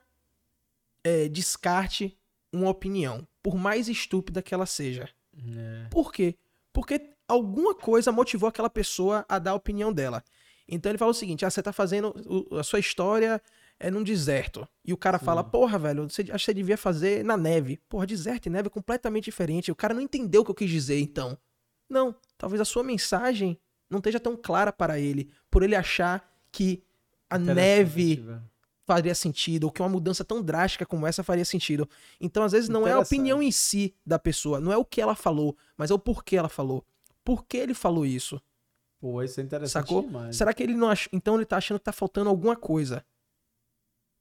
é, 1.06 1.30
descarte 1.30 2.18
uma 2.52 2.70
opinião, 2.70 3.28
por 3.44 3.56
mais 3.56 3.88
estúpida 3.88 4.42
que 4.42 4.54
ela 4.54 4.66
seja. 4.66 5.08
É. 5.38 5.88
Por 5.92 6.12
quê? 6.12 6.36
Porque 6.74 7.12
alguma 7.28 7.76
coisa 7.76 8.12
motivou 8.12 8.50
aquela 8.50 8.70
pessoa 8.70 9.24
a 9.30 9.38
dar 9.38 9.52
a 9.52 9.56
opinião 9.56 9.94
dela. 9.94 10.24
Então 10.68 10.92
ele 10.92 10.98
fala 10.98 11.12
o 11.12 11.14
seguinte: 11.14 11.46
ah, 11.46 11.50
você 11.50 11.62
tá 11.62 11.72
fazendo. 11.72 12.14
A 12.58 12.64
sua 12.64 12.80
história 12.80 13.40
é 13.80 13.92
num 13.92 14.04
deserto. 14.04 14.68
E 14.84 14.92
o 14.94 14.98
cara 14.98 15.20
Sim. 15.20 15.26
fala, 15.26 15.44
porra, 15.44 15.78
velho, 15.78 16.10
você, 16.10 16.24
acho 16.24 16.32
que 16.32 16.40
você 16.40 16.54
devia 16.54 16.78
fazer 16.78 17.24
na 17.24 17.38
neve. 17.38 17.80
Porra, 17.88 18.08
deserto 18.08 18.48
e 18.48 18.50
neve 18.50 18.68
é 18.68 18.72
completamente 18.72 19.26
diferente. 19.26 19.72
O 19.72 19.76
cara 19.76 19.94
não 19.94 20.02
entendeu 20.02 20.42
o 20.42 20.46
que 20.46 20.52
eu 20.52 20.56
quis 20.56 20.70
dizer, 20.70 21.00
então. 21.00 21.38
Não, 21.88 22.16
talvez 22.36 22.60
a 22.60 22.66
sua 22.66 22.84
mensagem 22.84 23.60
não 23.88 24.00
esteja 24.00 24.20
tão 24.20 24.36
clara 24.36 24.74
para 24.74 25.00
ele, 25.00 25.32
por 25.52 25.62
ele 25.62 25.76
achar 25.76 26.28
que 26.52 26.84
a 27.30 27.38
neve 27.38 28.26
faria 28.86 29.16
sentido, 29.16 29.66
ou 29.66 29.72
que 29.72 29.82
uma 29.82 29.90
mudança 29.90 30.24
tão 30.24 30.42
drástica 30.42 30.86
como 30.86 31.08
essa 31.08 31.24
faria 31.24 31.44
sentido. 31.44 31.90
Então, 32.22 32.44
às 32.44 32.52
vezes, 32.52 32.70
não 32.70 32.88
é 32.88 32.94
a 32.94 33.00
opinião 33.00 33.42
em 33.42 33.52
si 33.52 33.94
da 34.06 34.20
pessoa, 34.20 34.60
não 34.60 34.72
é 34.72 34.78
o 34.78 34.86
que 34.86 35.02
ela 35.02 35.16
falou, 35.16 35.58
mas 35.76 35.92
é 35.92 35.94
o 35.94 36.00
porquê 36.00 36.38
ela 36.38 36.50
falou. 36.50 36.86
Por 37.24 37.44
que 37.46 37.58
ele 37.58 37.74
falou 37.74 38.06
isso? 38.06 38.40
Pô, 39.00 39.22
isso 39.24 39.40
é 39.40 39.44
interessante 39.44 39.88
Sacou? 39.88 40.04
demais. 40.04 40.36
Será 40.36 40.54
que 40.54 40.64
ele 40.64 40.76
não 40.76 40.90
ach... 40.90 41.08
Então 41.12 41.36
ele 41.36 41.46
tá 41.46 41.58
achando 41.58 41.80
que 41.80 41.86
tá 41.86 41.92
faltando 41.92 42.30
alguma 42.30 42.56
coisa. 42.56 43.04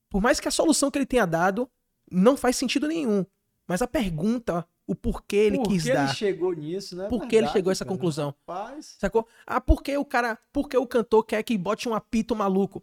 Por 0.08 0.20
mais 0.20 0.40
que 0.40 0.48
a 0.48 0.50
solução 0.50 0.90
que 0.90 0.98
ele 0.98 1.06
tenha 1.06 1.26
dado 1.26 1.70
não 2.10 2.36
faz 2.36 2.56
sentido 2.56 2.88
nenhum. 2.88 3.24
Mas 3.66 3.82
a 3.82 3.86
pergunta, 3.86 4.66
o 4.86 4.94
porquê 4.94 5.36
ele 5.36 5.56
por 5.56 5.68
quis 5.68 5.84
que 5.84 5.92
dar. 5.92 6.04
ele 6.04 6.14
chegou 6.14 6.52
nisso, 6.52 6.96
né? 6.96 7.08
Por 7.08 7.26
que 7.26 7.36
ele 7.36 7.48
chegou 7.48 7.70
a 7.70 7.72
essa 7.72 7.84
conclusão? 7.84 8.28
Rapaz. 8.46 8.96
Sacou? 8.98 9.26
Ah, 9.46 9.60
por 9.60 9.82
que 9.82 9.96
o 9.96 10.04
cara. 10.04 10.38
Por 10.52 10.68
que 10.68 10.76
o 10.76 10.86
cantor 10.86 11.24
quer 11.24 11.42
que 11.42 11.56
bote 11.56 11.88
um 11.88 11.94
apito 11.94 12.36
maluco? 12.36 12.82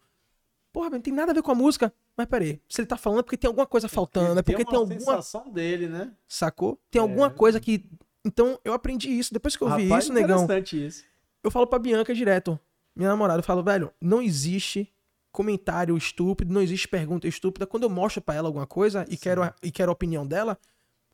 Porra, 0.72 0.90
não 0.90 1.02
tem 1.02 1.14
nada 1.14 1.32
a 1.32 1.36
ver 1.36 1.42
com 1.42 1.52
a 1.52 1.56
música. 1.56 1.94
mas 2.16 2.28
peraí, 2.28 2.62
se 2.70 2.82
ele 2.82 2.88
tá 2.88 2.98
falando 2.98 3.20
é 3.20 3.24
porque 3.24 3.38
tem 3.38 3.48
alguma 3.48 3.66
coisa 3.66 3.90
faltando, 3.90 4.40
é 4.40 4.44
porque 4.44 4.64
tem, 4.64 4.66
tem 4.66 4.80
alguma 4.80 5.00
sensação 5.00 5.52
dele, 5.52 5.88
né? 5.88 6.12
Sacou? 6.28 6.80
Tem 6.90 7.00
é. 7.00 7.02
alguma 7.02 7.30
coisa 7.30 7.60
que 7.60 7.90
então 8.24 8.60
eu 8.64 8.74
aprendi 8.74 9.10
isso, 9.10 9.34
depois 9.34 9.56
que 9.56 9.64
eu 9.64 9.76
vi 9.76 9.92
isso, 9.92 10.14
negão. 10.14 10.48
Isso. 10.72 11.04
Eu 11.44 11.50
falo 11.50 11.66
pra 11.68 11.80
Bianca 11.80 12.14
direto, 12.14 12.60
minha 12.96 13.10
namorada, 13.10 13.40
eu 13.40 13.44
falo, 13.44 13.64
velho, 13.64 13.92
não 14.00 14.22
existe 14.22 14.92
comentário 15.32 15.98
estúpido, 15.98 16.54
não 16.54 16.62
existe 16.62 16.88
pergunta 16.88 17.28
estúpida. 17.28 17.66
Quando 17.66 17.84
eu 17.84 17.90
mostro 17.90 18.22
para 18.22 18.36
ela 18.36 18.48
alguma 18.48 18.68
coisa 18.68 19.06
e 19.10 19.18
quero, 19.18 19.42
e 19.64 19.72
quero 19.72 19.92
a 19.92 19.94
opinião 19.94 20.26
dela, 20.28 20.58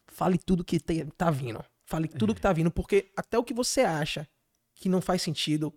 fale 0.08 0.38
tudo 0.38 0.64
que 0.64 0.80
te, 0.80 1.06
tá 1.18 1.32
vindo. 1.32 1.64
Fale 1.86 2.08
tudo 2.08 2.36
que 2.36 2.42
tá 2.42 2.52
vindo, 2.52 2.70
porque 2.70 3.12
até 3.16 3.38
o 3.38 3.44
que 3.44 3.54
você 3.54 3.82
acha 3.82 4.28
que 4.76 4.90
não 4.90 5.02
faz 5.02 5.22
sentido 5.22 5.74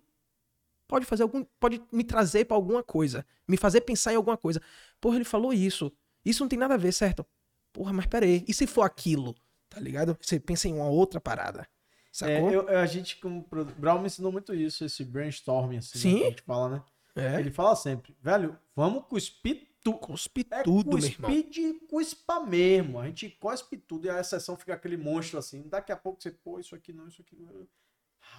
pode 0.91 1.05
fazer 1.05 1.23
algum, 1.23 1.45
pode 1.57 1.81
me 1.89 2.03
trazer 2.03 2.43
para 2.43 2.57
alguma 2.57 2.83
coisa, 2.83 3.25
me 3.47 3.55
fazer 3.55 3.79
pensar 3.79 4.11
em 4.11 4.17
alguma 4.17 4.35
coisa. 4.35 4.61
Porra, 4.99 5.15
ele 5.15 5.23
falou 5.23 5.53
isso. 5.53 5.89
Isso 6.25 6.43
não 6.43 6.49
tem 6.49 6.59
nada 6.59 6.73
a 6.73 6.77
ver, 6.77 6.91
certo? 6.91 7.25
Porra, 7.71 7.93
mas 7.93 8.07
pera 8.07 8.25
aí, 8.25 8.43
e 8.45 8.53
se 8.53 8.67
for 8.67 8.81
aquilo? 8.81 9.33
Tá 9.69 9.79
ligado? 9.79 10.17
Você 10.21 10.37
pensa 10.37 10.67
em 10.67 10.73
uma 10.73 10.89
outra 10.89 11.21
parada. 11.21 11.65
Sacou? 12.11 12.51
É, 12.51 12.55
eu, 12.55 12.67
a 12.67 12.85
gente, 12.85 13.21
como 13.21 13.47
Brown 13.77 13.99
me 13.99 14.07
ensinou 14.07 14.33
muito 14.33 14.53
isso, 14.53 14.83
esse 14.83 15.05
brainstorming, 15.05 15.77
assim, 15.77 15.97
Sim. 15.97 16.13
Né, 16.15 16.19
que 16.19 16.25
a 16.25 16.29
gente 16.31 16.41
fala, 16.41 16.69
né? 16.69 16.83
É. 17.15 17.39
Ele 17.39 17.51
fala 17.51 17.73
sempre, 17.73 18.13
velho, 18.21 18.59
vamos 18.75 19.05
cuspir 19.05 19.69
tudo. 19.81 19.99
Cuspir 19.99 20.45
é 20.51 20.61
tudo, 20.63 20.97
meu 20.97 21.07
irmão. 21.07 21.31
de 21.49 21.73
cuspa 21.89 22.41
mesmo. 22.41 22.99
A 22.99 23.07
gente 23.07 23.29
cospe 23.29 23.77
tudo 23.77 24.07
e 24.07 24.09
a 24.09 24.19
exceção 24.19 24.57
fica 24.57 24.73
aquele 24.73 24.97
monstro 24.97 25.39
assim. 25.39 25.63
Daqui 25.69 25.93
a 25.93 25.97
pouco 25.97 26.21
você, 26.21 26.31
pô, 26.31 26.59
isso 26.59 26.75
aqui 26.75 26.91
não, 26.91 27.07
isso 27.07 27.21
aqui 27.21 27.37
não. 27.37 27.65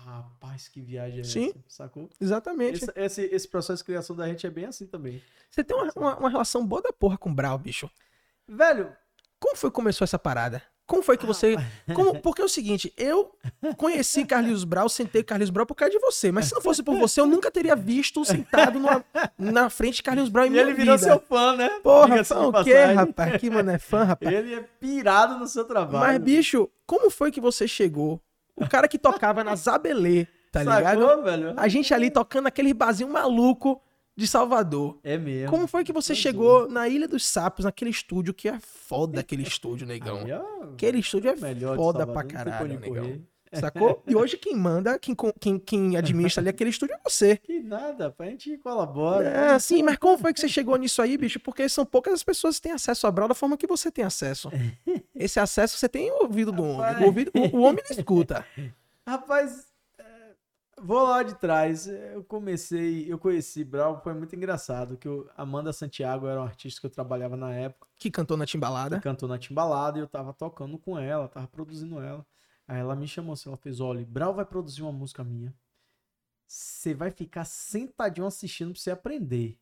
Rapaz, 0.05 0.69
que 0.69 0.81
viagem 0.81 1.21
é 1.21 1.25
Sim, 1.25 1.51
essa? 1.51 1.65
Sacou? 1.69 2.11
Exatamente. 2.21 2.85
Esse, 2.85 2.93
esse, 2.97 3.23
esse, 3.23 3.49
processo 3.49 3.79
de 3.79 3.85
criação 3.85 4.17
da 4.17 4.27
gente 4.27 4.47
é 4.47 4.51
bem 4.51 4.65
assim 4.65 4.87
também. 4.87 5.23
Você 5.51 5.63
tem 5.63 5.77
uma, 5.77 5.93
uma, 5.95 6.17
uma 6.17 6.31
relação 6.31 6.67
boa 6.67 6.83
da 6.83 6.93
porra 6.93 7.17
com 7.17 7.31
o 7.31 7.35
Brau, 7.35 7.57
bicho. 7.59 7.89
Velho. 8.49 8.93
Como 9.39 9.57
foi 9.57 9.71
que 9.71 9.75
começou 9.75 10.05
essa 10.05 10.19
parada? 10.19 10.63
Como 10.87 11.03
foi 11.03 11.17
que 11.17 11.25
você. 11.25 11.57
Como, 11.95 12.21
porque 12.21 12.43
é 12.43 12.45
o 12.45 12.49
seguinte, 12.49 12.93
eu 12.99 13.35
conheci 13.77 14.27
Carlos 14.27 14.65
Brau, 14.65 14.89
sentei 14.89 15.23
Carlos 15.23 15.49
Brau 15.49 15.65
por 15.65 15.75
causa 15.75 15.93
de 15.93 15.99
você. 15.99 16.31
Mas 16.31 16.47
se 16.47 16.55
não 16.55 16.61
fosse 16.61 16.83
por 16.83 16.99
você, 16.99 17.21
eu 17.21 17.27
nunca 17.27 17.51
teria 17.51 17.75
visto 17.75 18.25
sentado 18.25 18.79
numa, 18.79 19.05
na 19.39 19.71
frente 19.71 19.97
de 19.97 20.03
Carlos 20.03 20.29
Brau 20.29 20.45
em 20.45 20.49
e 20.49 20.51
minha 20.51 20.63
ele 20.63 20.75
virou 20.75 20.99
vida. 20.99 21.09
seu 21.09 21.21
fã, 21.21 21.57
né? 21.57 21.81
Porra, 21.83 22.23
fã 22.25 22.47
o 22.49 22.65
quê, 22.65 22.75
rapaz? 22.75 23.41
Que 23.41 23.49
mano 23.49 23.71
é 23.71 23.79
fã, 23.79 24.05
rapaz. 24.05 24.35
Ele 24.35 24.55
é 24.55 24.61
pirado 24.61 25.39
no 25.39 25.47
seu 25.47 25.65
trabalho. 25.65 26.07
Mas, 26.07 26.19
bicho, 26.19 26.69
como 26.85 27.09
foi 27.11 27.31
que 27.31 27.41
você 27.41 27.67
chegou? 27.67 28.21
O 28.57 28.69
cara 28.69 28.87
que 28.89 28.99
tocava 28.99 29.43
na 29.43 29.57
Zabelê, 29.57 30.27
tá 30.51 30.63
Sacou, 30.65 30.79
ligado? 30.79 31.23
velho? 31.23 31.55
A 31.57 31.69
gente 31.69 31.93
ali 31.93 32.11
tocando 32.11 32.47
aquele 32.47 32.75
barzinho 32.75 33.11
maluco 33.11 33.81
de 34.17 34.27
Salvador. 34.27 34.99
É 35.03 35.17
mesmo. 35.17 35.51
Como 35.51 35.67
foi 35.67 35.85
que 35.85 35.93
você 35.93 36.15
chegou 36.15 36.69
na 36.69 36.89
Ilha 36.89 37.09
dos 37.09 37.25
Sapos, 37.25 37.65
naquele 37.65 37.91
estúdio 37.91 38.35
que 38.35 38.49
é 38.49 38.59
foda 38.61 39.21
aquele 39.21 39.43
estúdio, 39.43 39.87
negão? 39.87 40.19
Aí, 40.19 40.33
aquele 40.75 40.99
estúdio 40.99 41.31
é 41.31 41.37
Melhor 41.37 41.77
foda 41.77 42.07
pra 42.07 42.23
caralho, 42.23 42.79
negão. 42.79 43.21
Sacou? 43.53 44.03
E 44.07 44.17
hoje 44.17 44.37
quem 44.37 44.57
manda, 44.57 44.99
quem, 44.99 45.15
quem, 45.39 45.59
quem 45.59 45.97
administra 45.97 46.41
ali 46.41 46.49
aquele 46.49 46.71
estúdio 46.71 46.95
é 46.95 47.01
você. 47.03 47.37
Que 47.43 47.61
nada, 47.61 48.15
a 48.19 48.25
gente 48.25 48.57
colabora. 48.59 49.29
É, 49.29 49.59
sim, 49.59 49.83
mas 49.83 49.97
como 49.97 50.17
foi 50.17 50.33
que 50.33 50.41
você 50.41 50.49
chegou 50.49 50.77
nisso 50.77 51.03
aí, 51.03 51.17
bicho? 51.17 51.39
Porque 51.41 51.69
são 51.69 51.85
poucas 51.85 52.15
as 52.15 52.23
pessoas 52.23 52.57
que 52.57 52.63
têm 52.63 52.73
acesso 52.73 53.07
a 53.07 53.11
Brau 53.11 53.29
da 53.29 53.35
forma 53.35 53.57
que 53.57 53.67
você 53.67 53.91
tem 53.91 54.05
acesso. 54.05 54.51
Esse 55.15 55.39
acesso 55.39 55.77
você 55.77 55.89
tem 55.89 56.11
ouvido 56.13 56.53
do 56.53 56.63
homem. 56.63 57.03
O, 57.03 57.07
ouvido, 57.07 57.31
o, 57.35 57.57
o 57.59 57.61
homem 57.63 57.83
não 57.89 57.97
escuta. 57.97 58.47
Rapaz, 59.07 59.73
Vou 60.85 61.05
lá 61.05 61.23
de 61.23 61.35
trás. 61.37 61.87
Eu 61.87 62.25
comecei, 62.25 63.11
eu 63.11 63.17
conheci 63.17 63.63
Brau, 63.63 64.01
foi 64.03 64.15
muito 64.15 64.35
engraçado. 64.35 64.97
Que 64.97 65.07
eu, 65.07 65.31
Amanda 65.37 65.73
Santiago 65.73 66.27
era 66.27 66.41
uma 66.41 66.49
artista 66.49 66.81
que 66.81 66.87
eu 66.87 66.91
trabalhava 66.91 67.37
na 67.37 67.55
época. 67.55 67.87
Que 67.97 68.11
cantou 68.11 68.37
na 68.37 68.45
Timbalada. 68.45 68.97
Que 68.97 69.03
cantou 69.03 69.29
na 69.29 69.39
Timbalada 69.39 69.99
e 69.99 70.01
eu 70.01 70.09
tava 70.09 70.33
tocando 70.33 70.77
com 70.77 70.99
ela, 70.99 71.29
tava 71.29 71.47
produzindo 71.47 72.01
ela. 72.01 72.27
Aí 72.73 72.81
ela 72.81 72.97
me 72.97 73.07
chamou 73.07 73.35
assim, 73.35 73.51
ela 73.51 73.59
fez, 73.59 73.81
olha, 73.81 74.03
Brau 74.07 74.33
vai 74.33 74.47
produzir 74.47 74.81
uma 74.81 74.91
música 74.91 75.23
minha. 75.23 75.55
Você 76.47 76.95
vai 76.95 77.11
ficar 77.11 77.45
sentadinho 77.45 78.27
assistindo 78.27 78.73
pra 78.73 78.81
você 78.81 78.91
aprender. 78.91 79.59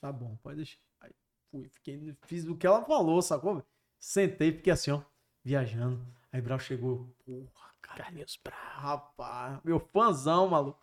tá 0.00 0.10
bom, 0.10 0.36
pode 0.42 0.56
deixar. 0.56 0.80
Aí 1.00 1.12
fui, 1.52 1.68
fiquei, 1.68 2.16
fiz 2.22 2.44
o 2.44 2.56
que 2.56 2.66
ela 2.66 2.84
falou, 2.84 3.22
sacou? 3.22 3.64
Sentei, 3.96 4.50
fiquei 4.50 4.72
assim, 4.72 4.90
ó, 4.90 5.02
viajando. 5.44 6.04
Aí 6.32 6.40
Brau 6.40 6.58
chegou, 6.58 7.14
porra, 7.24 7.74
Carlinhos 7.80 8.36
Brau. 8.42 8.58
Rapaz, 8.58 9.60
meu 9.62 9.78
fãzão, 9.78 10.48
maluco. 10.48 10.80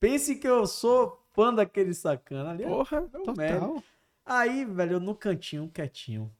Pense 0.00 0.34
que 0.34 0.48
eu 0.48 0.66
sou 0.66 1.24
fã 1.30 1.54
daquele 1.54 1.94
sacana 1.94 2.50
ali. 2.50 2.64
É 2.64 2.66
Porra, 2.66 3.02
total. 3.02 3.80
Aí, 4.24 4.64
velho, 4.64 4.94
eu 4.94 5.00
no 5.00 5.14
cantinho, 5.14 5.70
quietinho. 5.70 6.36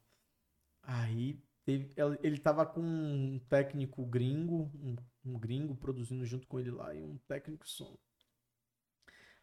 Aí, 0.82 1.38
teve, 1.66 1.92
ele 2.22 2.38
tava 2.38 2.64
com 2.64 2.80
um 2.80 3.40
técnico 3.48 4.06
gringo, 4.06 4.70
um, 4.80 4.96
um 5.24 5.38
gringo 5.38 5.74
produzindo 5.74 6.24
junto 6.24 6.46
com 6.46 6.60
ele 6.60 6.70
lá, 6.70 6.94
e 6.94 7.02
um 7.02 7.18
técnico 7.26 7.68
som. 7.68 7.98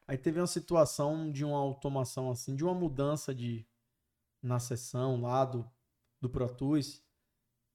Aí 0.07 0.17
teve 0.17 0.39
uma 0.39 0.47
situação 0.47 1.29
de 1.31 1.43
uma 1.43 1.57
automação 1.57 2.31
assim, 2.31 2.55
de 2.55 2.63
uma 2.63 2.73
mudança 2.73 3.35
de 3.35 3.65
na 4.41 4.59
sessão 4.59 5.21
lá 5.21 5.45
do, 5.45 5.69
do 6.19 6.29
Pro 6.29 6.53
Tools 6.53 7.01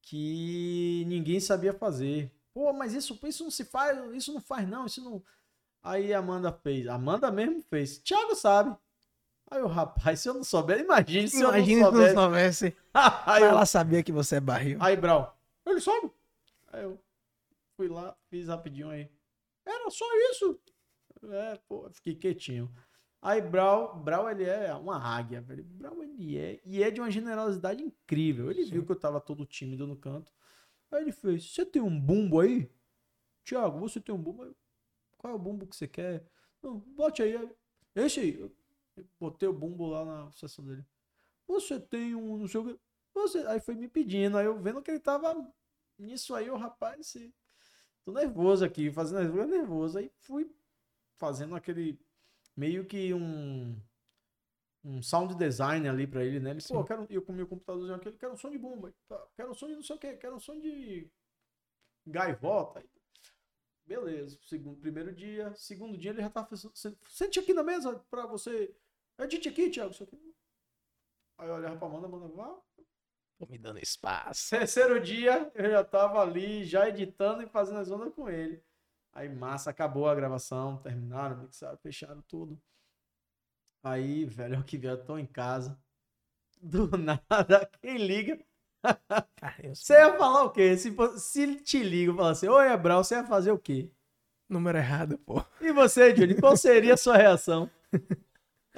que 0.03 1.05
ninguém 1.07 1.41
sabia 1.41 1.73
fazer. 1.73 2.33
Pô, 2.53 2.73
mas 2.73 2.95
isso, 2.95 3.19
isso 3.25 3.45
não 3.45 3.51
se 3.51 3.65
faz, 3.65 3.99
isso 4.15 4.33
não 4.33 4.41
faz 4.41 4.69
não, 4.69 4.87
isso 4.87 5.03
não. 5.03 5.23
Aí 5.83 6.13
a 6.13 6.19
Amanda 6.19 6.53
fez. 6.53 6.87
A 6.87 6.95
Amanda 6.95 7.31
mesmo 7.31 7.63
fez. 7.63 7.99
Thiago 7.99 8.35
sabe. 8.35 8.77
Aí 9.51 9.63
o 9.63 9.67
rapaz, 9.67 10.21
se 10.21 10.29
eu 10.29 10.35
não 10.35 10.45
souber, 10.45 10.81
imagine 10.81 11.29
se 11.29 11.41
imagine 11.41 11.81
eu 11.81 11.93
não 11.93 11.93
soubesse. 11.93 12.09
Se 12.09 12.15
não 12.15 12.23
soubesse. 12.23 12.77
aí 13.27 13.43
ela 13.43 13.67
sabia 13.67 14.03
que 14.03 14.13
você 14.13 14.37
é 14.37 14.41
barril. 14.41 14.79
Aí, 14.81 14.97
Brau, 14.97 15.37
ele 15.67 15.81
sabe. 15.81 16.11
Aí 16.69 16.83
eu 16.83 16.99
fui 17.77 17.89
lá, 17.89 18.17
fiz 18.29 18.49
rapidinho 18.49 18.91
aí. 18.91 19.11
Era 19.65 19.91
só 19.91 20.05
isso. 20.33 20.61
É, 21.31 21.59
pô, 21.69 21.89
fiquei 21.91 22.15
quietinho. 22.15 22.73
Aí 23.21 23.41
Brau, 23.41 23.99
Brau 23.99 24.31
ele 24.31 24.45
é 24.45 24.73
uma 24.75 24.97
águia, 24.97 25.41
velho. 25.41 25.65
Brau 25.65 26.03
ele 26.03 26.39
é, 26.39 26.61
e 26.65 26.83
é 26.83 26.91
de 26.91 27.01
uma 27.01 27.11
generosidade 27.11 27.83
incrível. 27.83 28.51
Ele 28.51 28.65
Sim. 28.65 28.73
viu 28.73 28.87
que 28.87 28.93
eu 28.93 28.99
tava 28.99 29.21
todo 29.21 29.45
tímido 29.45 29.87
no 29.87 29.97
canto. 29.97 30.33
Aí 30.91 31.03
ele 31.03 31.13
fez: 31.13 31.53
Você 31.53 31.67
tem 31.67 31.83
um 31.83 31.99
bumbo 31.99 32.41
aí? 32.41 32.71
Tiago, 33.45 33.79
você 33.81 34.01
tem 34.01 34.15
um 34.15 34.19
bumbo? 34.19 34.55
Qual 35.17 35.33
é 35.33 35.37
o 35.37 35.39
bumbo 35.39 35.67
que 35.67 35.77
você 35.77 35.89
quer? 35.89 36.25
Não, 36.63 36.79
bote 36.79 37.23
aí. 37.23 37.51
Esse 37.95 38.21
aí. 38.21 38.51
Botei 39.19 39.49
o 39.49 39.53
bumbo 39.53 39.87
lá 39.87 40.05
na 40.05 40.33
sessão 40.33 40.65
dele. 40.65 40.85
Você 41.47 41.81
tem 41.81 42.15
um, 42.15 42.39
não 42.39 42.49
sei 42.49 42.61
o 42.61 42.65
que. 42.65 42.81
Você... 43.15 43.39
Aí 43.47 43.61
foi 43.61 43.75
me 43.75 43.89
pedindo. 43.89 44.37
Aí 44.39 44.47
eu 44.47 44.59
vendo 44.59 44.83
que 44.83 44.91
ele 44.91 45.01
tava 45.01 45.35
nisso 45.99 46.35
aí, 46.35 46.51
o 46.51 46.57
rapaz. 46.57 47.09
Se... 47.09 47.35
Tô 48.05 48.13
nervoso 48.13 48.65
aqui, 48.65 48.91
fazendo 48.91 49.47
nervoso. 49.47 49.99
Aí 49.99 50.11
fui 50.21 50.51
fazendo 51.17 51.55
aquele. 51.55 51.99
Meio 52.57 52.85
que 52.85 53.15
um 53.15 53.77
um 54.85 55.03
sound 55.03 55.35
design 55.35 55.89
ali 55.89 56.07
pra 56.07 56.25
ele, 56.25 56.41
né? 56.41 56.51
Ele, 56.51 56.61
Sim. 56.61 56.75
pô, 56.75 56.81
eu, 56.81 56.85
quero, 56.85 57.07
eu 57.11 57.23
com 57.23 57.33
o 57.33 57.35
meu 57.35 57.47
computadorzinho 57.47 57.97
aqui, 57.97 58.13
quero 58.13 58.33
um 58.33 58.37
som 58.37 58.51
de 58.51 58.59
bomba, 58.59 58.95
quero 59.37 59.51
um 59.51 59.55
som 59.55 59.67
de 59.67 59.75
não 59.75 59.83
sei 59.83 59.97
o 59.97 59.99
que, 59.99 60.17
quero 60.17 60.37
um 60.37 60.41
som 60.41 60.59
de 60.59 61.11
gaivota. 62.07 62.83
Beleza, 63.85 64.39
segundo, 64.43 64.79
primeiro 64.81 65.15
dia, 65.15 65.53
segundo 65.57 65.97
dia 65.97 66.11
ele 66.11 66.21
já 66.21 66.31
tava 66.31 66.49
sente 67.07 67.39
aqui 67.39 67.55
na 67.55 67.63
mesa 67.63 67.99
pra 68.11 68.27
você, 68.27 68.75
edite 69.25 69.49
aqui, 69.49 69.71
Thiago, 69.71 69.91
isso 69.91 70.05
aqui. 70.05 70.35
Aí 71.39 71.49
eu 71.49 71.55
olhava 71.55 71.77
pra 71.77 71.87
Amanda, 71.87 72.07
Amanda, 72.07 72.29
vá. 72.29 72.59
Tô 73.39 73.47
me 73.47 73.59
dando 73.59 73.79
espaço. 73.79 74.51
Terceiro 74.51 75.01
dia, 75.01 75.51
eu 75.55 75.71
já 75.71 75.85
tava 75.85 76.21
ali, 76.21 76.65
já 76.65 76.89
editando 76.89 77.43
e 77.43 77.49
fazendo 77.49 77.79
as 77.79 77.91
ondas 77.91 78.13
com 78.13 78.29
ele. 78.29 78.63
Aí, 79.13 79.29
massa, 79.29 79.71
acabou 79.71 80.09
a 80.09 80.15
gravação, 80.15 80.79
terminaram, 80.79 81.39
mixaram, 81.39 81.79
fecharam 81.79 82.23
tudo. 82.23 82.61
Aí, 83.83 84.25
velho, 84.25 84.57
eu 84.57 84.65
que 84.65 84.77
vi, 84.77 84.87
eu 84.87 85.05
tô 85.05 85.17
em 85.17 85.27
casa. 85.27 85.79
Do 86.61 86.91
nada, 86.99 87.71
quem 87.81 87.97
liga? 87.97 88.39
Você 89.75 89.95
ia 89.95 90.17
falar 90.17 90.45
o 90.45 90.51
quê? 90.51 90.77
Se, 90.77 90.95
se 91.19 91.57
te 91.63 91.83
liga 91.83 92.13
e 92.13 92.17
falar 92.17 92.31
assim, 92.31 92.49
oi, 92.49 92.69
Abraão, 92.69 93.03
você 93.03 93.15
ia 93.15 93.25
fazer 93.25 93.53
o 93.53 93.59
quê? 93.59 93.91
Número 94.49 94.79
errado, 94.79 95.19
pô. 95.19 95.45
E 95.61 95.73
você, 95.73 96.15
Júlio, 96.15 96.41
qual 96.41 96.57
seria 96.57 96.95
a 96.95 96.97
sua 96.97 97.17
reação? 97.17 97.71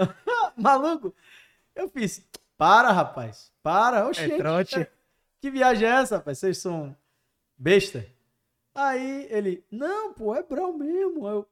Maluco, 0.56 1.14
eu 1.74 1.88
fiz, 1.88 2.26
para, 2.56 2.92
rapaz, 2.92 3.52
para, 3.62 4.06
oxê. 4.06 4.32
É 4.32 4.36
trote. 4.36 4.90
Que 5.40 5.50
viagem 5.50 5.88
é 5.88 5.92
essa, 5.92 6.16
rapaz? 6.16 6.38
Vocês 6.38 6.58
são 6.58 6.94
besta. 7.56 8.06
Aí 8.74 9.26
ele, 9.30 9.64
não, 9.70 10.12
pô, 10.12 10.34
é 10.34 10.42
Brau 10.42 10.72
mesmo. 10.72 11.26
Eu, 11.26 11.48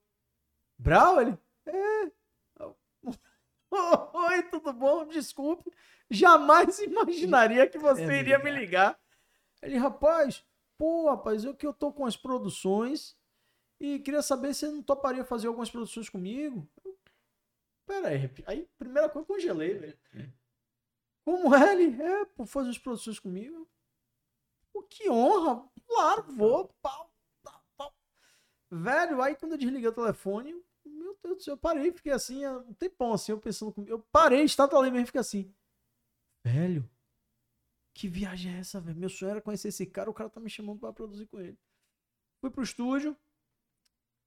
Brau? 0.78 1.20
Ele, 1.20 1.36
é. 1.66 2.10
Oi, 3.70 4.42
tudo 4.50 4.72
bom? 4.72 5.06
Desculpe. 5.06 5.70
Jamais 6.10 6.78
imaginaria 6.80 7.66
que 7.66 7.78
você 7.78 8.04
é 8.04 8.20
iria 8.20 8.38
me 8.38 8.50
ligar. 8.50 8.98
Ele, 9.62 9.76
rapaz, 9.76 10.44
pô, 10.76 11.08
rapaz, 11.10 11.44
eu 11.44 11.54
que 11.54 11.66
eu 11.66 11.72
tô 11.72 11.92
com 11.92 12.06
as 12.06 12.16
produções 12.16 13.16
e 13.80 13.98
queria 13.98 14.22
saber 14.22 14.54
se 14.54 14.60
você 14.60 14.72
não 14.72 14.82
toparia 14.82 15.24
fazer 15.24 15.48
algumas 15.48 15.70
produções 15.70 16.08
comigo. 16.08 16.68
Pera 17.88 18.08
aí, 18.08 18.30
aí 18.46 18.68
primeira 18.78 19.08
coisa, 19.08 19.26
congelei, 19.26 19.78
velho. 19.78 19.98
Como 21.24 21.54
é 21.54 21.72
ele? 21.72 22.02
É, 22.02 22.24
por 22.26 22.46
fazer 22.46 22.68
as 22.68 22.76
produções 22.76 23.18
comigo. 23.18 23.66
Pô, 24.70 24.82
que 24.82 25.08
honra. 25.08 25.66
Claro, 25.86 26.22
vou. 26.34 26.68
Pau, 26.82 27.10
pau, 27.42 27.64
pau. 27.78 27.94
Velho, 28.70 29.22
aí 29.22 29.34
quando 29.36 29.52
eu 29.52 29.58
desliguei 29.58 29.88
o 29.88 29.92
telefone, 29.94 30.52
meu 30.84 31.18
Deus 31.22 31.36
do 31.38 31.42
céu, 31.42 31.54
eu 31.54 31.58
parei, 31.58 31.90
fiquei 31.90 32.12
assim, 32.12 32.46
um 32.46 32.74
tempão 32.74 33.14
assim, 33.14 33.32
eu 33.32 33.40
pensando 33.40 33.72
comigo. 33.72 33.90
Eu 33.90 34.00
parei, 34.12 34.42
estava 34.42 34.78
ali 34.78 34.90
mesmo, 34.90 35.06
fiquei 35.06 35.22
assim. 35.22 35.54
Velho, 36.44 36.88
que 37.94 38.06
viagem 38.06 38.54
é 38.54 38.58
essa, 38.58 38.82
velho? 38.82 38.98
Meu 38.98 39.08
sonho 39.08 39.30
era 39.30 39.40
conhecer 39.40 39.68
esse 39.68 39.86
cara, 39.86 40.10
o 40.10 40.14
cara 40.14 40.28
tá 40.28 40.40
me 40.40 40.50
chamando 40.50 40.78
para 40.78 40.92
produzir 40.92 41.26
com 41.26 41.40
ele. 41.40 41.58
Fui 42.38 42.50
pro 42.50 42.62
estúdio, 42.62 43.16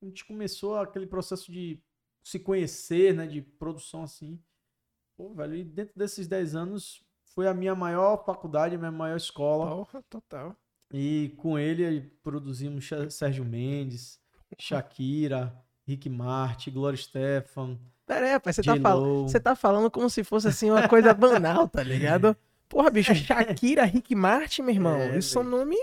a 0.01 0.05
gente 0.05 0.25
começou 0.25 0.77
aquele 0.77 1.05
processo 1.05 1.51
de 1.51 1.79
se 2.23 2.39
conhecer, 2.39 3.13
né, 3.13 3.25
de 3.25 3.41
produção 3.41 4.03
assim. 4.03 4.39
Pô, 5.15 5.33
velho, 5.33 5.55
e 5.55 5.63
dentro 5.63 5.93
desses 5.97 6.27
10 6.27 6.55
anos 6.55 7.03
foi 7.33 7.47
a 7.47 7.53
minha 7.53 7.75
maior 7.75 8.23
faculdade, 8.25 8.75
a 8.75 8.77
minha 8.77 8.91
maior 8.91 9.17
escola. 9.17 9.67
Porra, 9.67 10.03
total. 10.09 10.55
E 10.93 11.33
com 11.37 11.57
ele 11.57 12.11
produzimos 12.21 12.89
Sérgio 13.09 13.45
Mendes, 13.45 14.19
Shakira, 14.57 15.55
Rick 15.87 16.09
Martin, 16.09 16.71
Gloria 16.71 16.97
Stefan. 16.97 17.79
Pera 18.05 18.25
aí, 18.25 18.31
rapaz, 18.33 18.55
você 18.57 18.63
tá, 18.63 18.75
fal... 18.77 19.23
você 19.23 19.39
tá 19.39 19.55
falando 19.55 19.89
como 19.89 20.09
se 20.09 20.23
fosse 20.23 20.47
assim 20.47 20.69
uma 20.69 20.87
coisa 20.87 21.13
banal, 21.13 21.67
tá 21.67 21.81
ligado? 21.81 22.35
Porra, 22.67 22.89
bicho, 22.89 23.13
Shakira, 23.15 23.85
Rick 23.85 24.15
Martin, 24.15 24.63
meu 24.63 24.75
irmão, 24.75 24.95
é, 24.95 25.19
são 25.21 25.43
nomes 25.43 25.79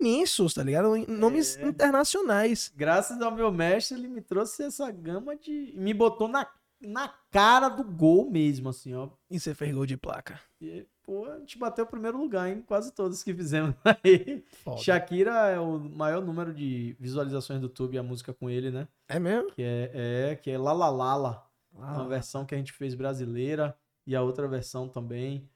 imensos, 0.00 0.54
tá 0.54 0.62
ligado? 0.62 0.96
Nomes 1.08 1.56
é. 1.56 1.66
internacionais. 1.66 2.72
Graças 2.76 3.20
ao 3.20 3.30
meu 3.30 3.50
mestre, 3.50 3.98
ele 3.98 4.08
me 4.08 4.20
trouxe 4.20 4.64
essa 4.64 4.90
gama 4.90 5.36
de. 5.36 5.72
Me 5.76 5.92
botou 5.92 6.28
na, 6.28 6.46
na 6.80 7.08
cara 7.30 7.68
do 7.68 7.84
gol 7.84 8.30
mesmo, 8.30 8.68
assim, 8.68 8.94
ó. 8.94 9.08
E 9.30 9.38
você 9.38 9.54
fez 9.54 9.74
gol 9.74 9.86
de 9.86 9.96
placa. 9.96 10.40
E, 10.60 10.86
pô, 11.02 11.26
a 11.26 11.38
gente 11.38 11.58
bateu 11.58 11.84
o 11.84 11.88
primeiro 11.88 12.18
lugar 12.18 12.50
em 12.50 12.60
quase 12.62 12.92
todos 12.92 13.22
que 13.22 13.34
fizemos 13.34 13.74
aí. 13.84 14.44
Foda. 14.62 14.78
Shakira 14.78 15.32
é 15.48 15.58
o 15.58 15.78
maior 15.78 16.22
número 16.22 16.52
de 16.52 16.96
visualizações 16.98 17.60
do 17.60 17.66
YouTube, 17.66 17.98
a 17.98 18.02
música 18.02 18.32
com 18.32 18.48
ele, 18.50 18.70
né? 18.70 18.88
É 19.08 19.18
mesmo? 19.18 19.50
Que 19.52 19.62
é, 19.62 20.30
é 20.30 20.36
que 20.36 20.50
é 20.50 20.58
Lala 20.58 20.88
Lala. 20.88 21.46
Ah. 21.78 21.94
Uma 21.94 22.08
versão 22.08 22.44
que 22.44 22.54
a 22.54 22.58
gente 22.58 22.72
fez 22.72 22.94
brasileira 22.94 23.76
e 24.06 24.16
a 24.16 24.22
outra 24.22 24.48
versão 24.48 24.88
também. 24.88 25.48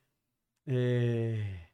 É. 0.66 1.69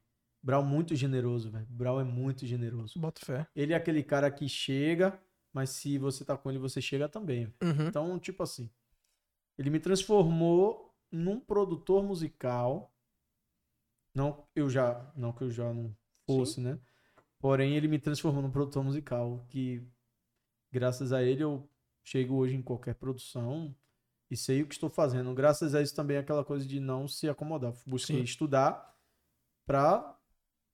Brau 0.47 0.63
muito 0.63 0.95
generoso, 0.95 1.51
velho. 1.51 1.67
Brau 1.69 2.01
é 2.01 2.05
muito 2.05 2.47
generoso. 2.47 2.97
Bota 3.01 3.21
fé. 3.27 3.49
Ele 3.53 3.73
é 3.73 3.77
aquele 3.77 4.01
cara 4.05 4.31
que 4.31 4.49
chega, 4.49 5.21
mas 5.53 5.71
se 5.71 5.99
você 5.99 6.25
tá 6.25 6.37
com 6.37 6.49
ele, 6.49 6.61
você 6.61 6.81
chega 6.81 7.09
também. 7.09 7.53
Uhum. 7.61 7.89
Então, 7.89 8.17
tipo 8.17 8.45
assim, 8.45 8.71
ele 9.59 9.71
me 9.71 9.81
transformou 9.81 10.95
num 11.11 11.41
produtor 11.41 12.05
musical. 12.05 12.95
Não, 14.15 14.47
eu 14.55 14.71
já, 14.71 15.13
não 15.17 15.33
que 15.33 15.43
eu 15.43 15.51
já 15.51 15.75
não 15.75 15.93
fosse, 16.25 16.55
Sim. 16.55 16.63
né? 16.63 16.79
Porém, 17.41 17.75
ele 17.77 17.89
me 17.89 17.99
transformou 17.99 18.41
num 18.41 18.51
produtor 18.53 18.85
musical 18.85 19.45
que 19.49 19.83
graças 20.71 21.13
a 21.13 21.25
ele 21.25 21.43
eu 21.43 21.69
chego 22.05 22.37
hoje 22.37 22.55
em 22.55 22.63
qualquer 22.63 22.95
produção 22.95 23.75
e 24.31 24.37
sei 24.37 24.63
o 24.63 24.69
que 24.69 24.75
estou 24.75 24.91
fazendo. 24.91 25.35
Graças 25.35 25.75
a 25.75 25.83
isso 25.83 25.97
também 25.97 26.19
é 26.19 26.21
aquela 26.21 26.45
coisa 26.45 26.65
de 26.65 26.79
não 26.79 27.09
se 27.09 27.29
acomodar. 27.29 27.75
Busquei 27.85 28.19
Sim. 28.19 28.23
estudar 28.23 28.97
para 29.67 30.16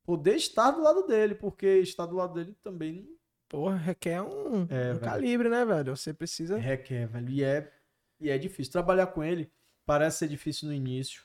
poder 0.05 0.37
estar 0.37 0.71
do 0.71 0.83
lado 0.83 1.07
dele, 1.07 1.35
porque 1.35 1.67
estar 1.79 2.07
do 2.07 2.17
lado 2.17 2.35
dele 2.35 2.57
também. 2.63 3.09
Porra, 3.49 3.77
requer 3.77 4.23
um, 4.23 4.67
é, 4.71 4.95
um 4.95 4.99
calibre, 4.99 5.49
né, 5.49 5.65
velho? 5.65 5.97
Você 5.97 6.13
precisa. 6.15 6.57
Requer, 6.57 7.07
velho. 7.07 7.29
E 7.29 7.45
é, 7.45 7.73
e 8.21 8.31
é 8.31 8.39
difícil. 8.39 8.73
Trabalhar 8.73 9.09
com 9.09 9.23
ele 9.23 9.51
parece 9.85 10.19
ser 10.19 10.29
difícil 10.29 10.69
no 10.69 10.75
início, 10.75 11.23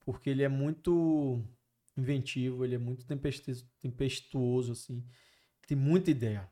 porque 0.00 0.28
ele 0.28 0.42
é 0.42 0.48
muito 0.48 1.42
inventivo, 1.96 2.64
ele 2.64 2.74
é 2.74 2.78
muito 2.78 3.06
tempestuoso, 3.80 4.72
assim. 4.72 5.02
Tem 5.66 5.76
muita 5.76 6.10
ideia. 6.10 6.50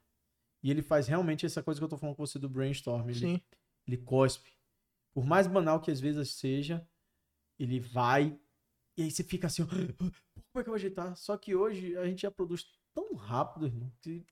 E 0.63 0.71
ele 0.71 0.81
faz 0.81 1.07
realmente 1.07 1.45
essa 1.45 1.63
coisa 1.63 1.79
que 1.79 1.85
eu 1.85 1.89
tô 1.89 1.99
falando 1.99 2.17
com 2.17 2.27
você 2.27 2.39
do 2.39 2.49
brainstorm. 2.49 3.11
Ele, 3.11 3.19
Sim. 3.19 3.41
ele 3.87 3.99
cospe. 3.99 4.51
Por 5.13 5.25
mais 5.25 5.47
banal 5.47 5.81
que 5.81 5.91
às 5.91 6.01
vezes 6.01 6.31
seja, 6.31 6.87
ele 7.59 7.79
vai. 7.79 8.39
E 8.97 9.03
aí 9.03 9.11
você 9.11 9.23
fica 9.23 9.47
assim, 9.47 9.67
como 10.55 10.61
é 10.61 10.63
que 10.63 10.69
eu 10.69 10.73
vou 10.73 10.77
ajeitar? 10.77 11.17
Só 11.17 11.37
que 11.37 11.53
hoje 11.53 11.97
a 11.99 12.07
gente 12.07 12.23
já 12.23 12.31
produz 12.31 12.65
tão 12.95 13.13
rápido, 13.17 13.67
irmão, 13.67 13.91
que 14.01 14.25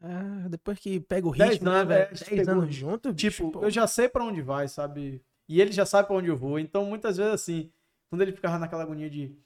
ah, 0.00 0.48
depois 0.48 0.78
que 0.78 0.98
pega 1.00 1.26
o 1.26 1.30
ritmo, 1.30 1.48
dez 1.48 1.60
né, 1.60 1.70
anos, 1.70 1.88
né, 1.88 1.96
velho? 1.96 2.36
10 2.36 2.48
anos 2.48 2.74
junto, 2.74 3.14
Tipo, 3.14 3.46
bicho, 3.48 3.64
eu 3.64 3.70
já 3.70 3.86
sei 3.86 4.08
para 4.08 4.24
onde 4.24 4.40
vai, 4.40 4.68
sabe? 4.68 5.22
E 5.46 5.60
ele 5.60 5.72
já 5.72 5.84
sabe 5.84 6.08
para 6.08 6.16
onde 6.16 6.28
eu 6.28 6.36
vou. 6.36 6.58
Então, 6.58 6.86
muitas 6.86 7.18
vezes, 7.18 7.32
assim, 7.32 7.70
quando 8.08 8.22
ele 8.22 8.32
ficava 8.32 8.58
naquela 8.58 8.84
agonia 8.84 9.10
de. 9.10 9.38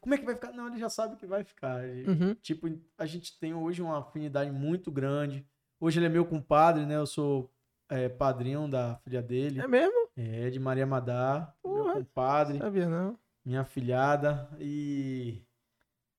Como 0.00 0.14
é 0.14 0.18
que 0.18 0.26
vai 0.26 0.34
ficar? 0.34 0.52
Não, 0.52 0.66
ele 0.66 0.78
já 0.78 0.90
sabe 0.90 1.16
que 1.16 1.26
vai 1.26 1.42
ficar. 1.42 1.84
Uhum. 1.84 2.34
Tipo, 2.42 2.68
a 2.98 3.06
gente 3.06 3.38
tem 3.38 3.54
hoje 3.54 3.80
uma 3.80 4.00
afinidade 4.00 4.50
muito 4.50 4.90
grande. 4.90 5.46
Hoje 5.80 5.98
ele 5.98 6.06
é 6.06 6.10
meu 6.10 6.26
compadre, 6.26 6.84
né? 6.84 6.96
Eu 6.96 7.06
sou 7.06 7.50
é, 7.88 8.10
padrinho 8.10 8.68
da 8.68 8.96
filha 8.96 9.22
dele. 9.22 9.60
É 9.60 9.66
mesmo? 9.66 10.08
É, 10.16 10.50
de 10.50 10.58
Maria 10.58 10.86
Madá. 10.86 11.54
Meu 11.64 11.92
compadre. 11.94 12.58
Sabia, 12.58 12.88
não 12.88 13.18
minha 13.50 13.64
filhada 13.64 14.48
e 14.60 15.42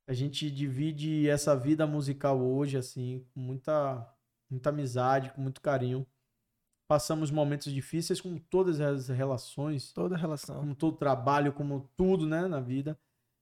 a 0.05 0.13
gente 0.13 0.51
divide 0.51 1.29
essa 1.29 1.55
vida 1.55 1.87
musical 1.87 2.37
hoje 2.41 2.77
assim 2.77 3.25
com 3.33 3.39
muita 3.39 4.05
muita 4.49 4.69
amizade, 4.69 5.31
com 5.31 5.41
muito 5.41 5.61
carinho. 5.61 6.05
Passamos 6.89 7.31
momentos 7.31 7.71
difíceis 7.71 8.19
com 8.19 8.37
todas 8.37 8.81
as 8.81 9.07
relações, 9.07 9.93
toda 9.93 10.17
relação, 10.17 10.57
como 10.59 10.75
todo 10.75 10.97
trabalho, 10.97 11.53
como 11.53 11.89
tudo, 11.95 12.27
né, 12.27 12.49
na 12.49 12.59
vida. 12.59 12.99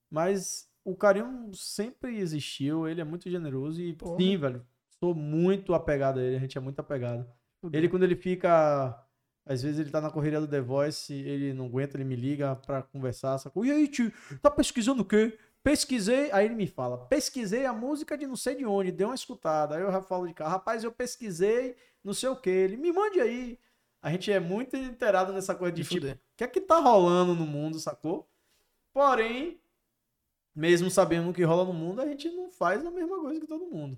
Mas 0.08 0.70
o 0.86 0.96
carinho 0.96 1.50
sempre 1.56 2.20
existiu, 2.20 2.88
ele 2.88 3.02
é 3.02 3.04
muito 3.04 3.28
generoso 3.28 3.82
e 3.82 3.94
Porra. 3.94 4.18
sim, 4.18 4.38
velho, 4.38 4.64
sou 5.00 5.16
muito 5.16 5.74
apegado 5.74 6.20
a 6.20 6.22
ele, 6.22 6.36
a 6.36 6.40
gente 6.40 6.56
é 6.56 6.62
muito 6.62 6.80
apegado. 6.80 7.28
Ele 7.74 7.90
quando 7.90 8.04
ele 8.04 8.16
fica 8.16 9.04
às 9.50 9.64
vezes 9.64 9.80
ele 9.80 9.90
tá 9.90 10.00
na 10.00 10.12
correria 10.12 10.40
do 10.40 10.48
The 10.48 10.62
Voice, 10.62 11.12
ele 11.12 11.54
não 11.54 11.66
aguenta, 11.66 11.98
ele 11.98 12.04
me 12.04 12.16
liga 12.16 12.56
pra 12.56 12.84
conversar, 12.84 13.38
sacou? 13.40 13.66
E 13.66 13.72
aí, 13.72 13.88
tio, 13.88 14.14
tá 14.42 14.52
pesquisando 14.52 15.02
o 15.02 15.06
quê? 15.06 15.38
Pesquisei, 15.64 16.32
aí 16.32 16.46
ele 16.46 16.56
me 16.56 16.68
fala, 16.68 17.00
pesquisei 17.08 17.66
a 17.66 17.74
música 17.74 18.18
de 18.18 18.28
não 18.28 18.36
sei 18.36 18.56
de 18.56 18.66
onde, 18.66 18.92
deu 18.92 19.10
uma 19.10 19.16
escutada. 19.16 19.76
Aí 19.76 19.82
eu 19.82 19.92
já 19.92 20.02
falo 20.02 20.28
de 20.28 20.34
cá, 20.34 20.48
rapaz, 20.48 20.84
eu 20.84 20.92
pesquisei 20.92 21.76
não 22.04 22.14
sei 22.14 22.30
o 22.30 22.36
que. 22.36 22.50
Ele 22.50 22.78
me 22.78 22.92
mande 22.92 23.20
aí. 23.20 23.60
A 24.02 24.12
gente 24.12 24.32
é 24.32 24.40
muito 24.40 24.78
inteirado 24.78 25.34
nessa 25.34 25.54
coisa 25.54 25.76
de 25.76 25.84
tipo, 25.84 26.08
o 26.08 26.18
que 26.38 26.44
é 26.44 26.48
que 26.48 26.62
tá 26.62 26.80
rolando 26.80 27.36
no 27.36 27.46
mundo, 27.46 27.80
sacou? 27.80 28.30
Porém, 28.94 29.60
mesmo 30.56 30.90
sabendo 30.90 31.30
o 31.30 31.34
que 31.34 31.44
rola 31.44 31.66
no 31.66 31.74
mundo, 31.74 32.02
a 32.02 32.06
gente 32.06 32.30
não 32.30 32.50
faz 32.50 32.86
a 32.86 32.92
mesma 32.92 33.20
coisa 33.20 33.40
que 33.40 33.48
todo 33.48 33.66
mundo. 33.66 33.98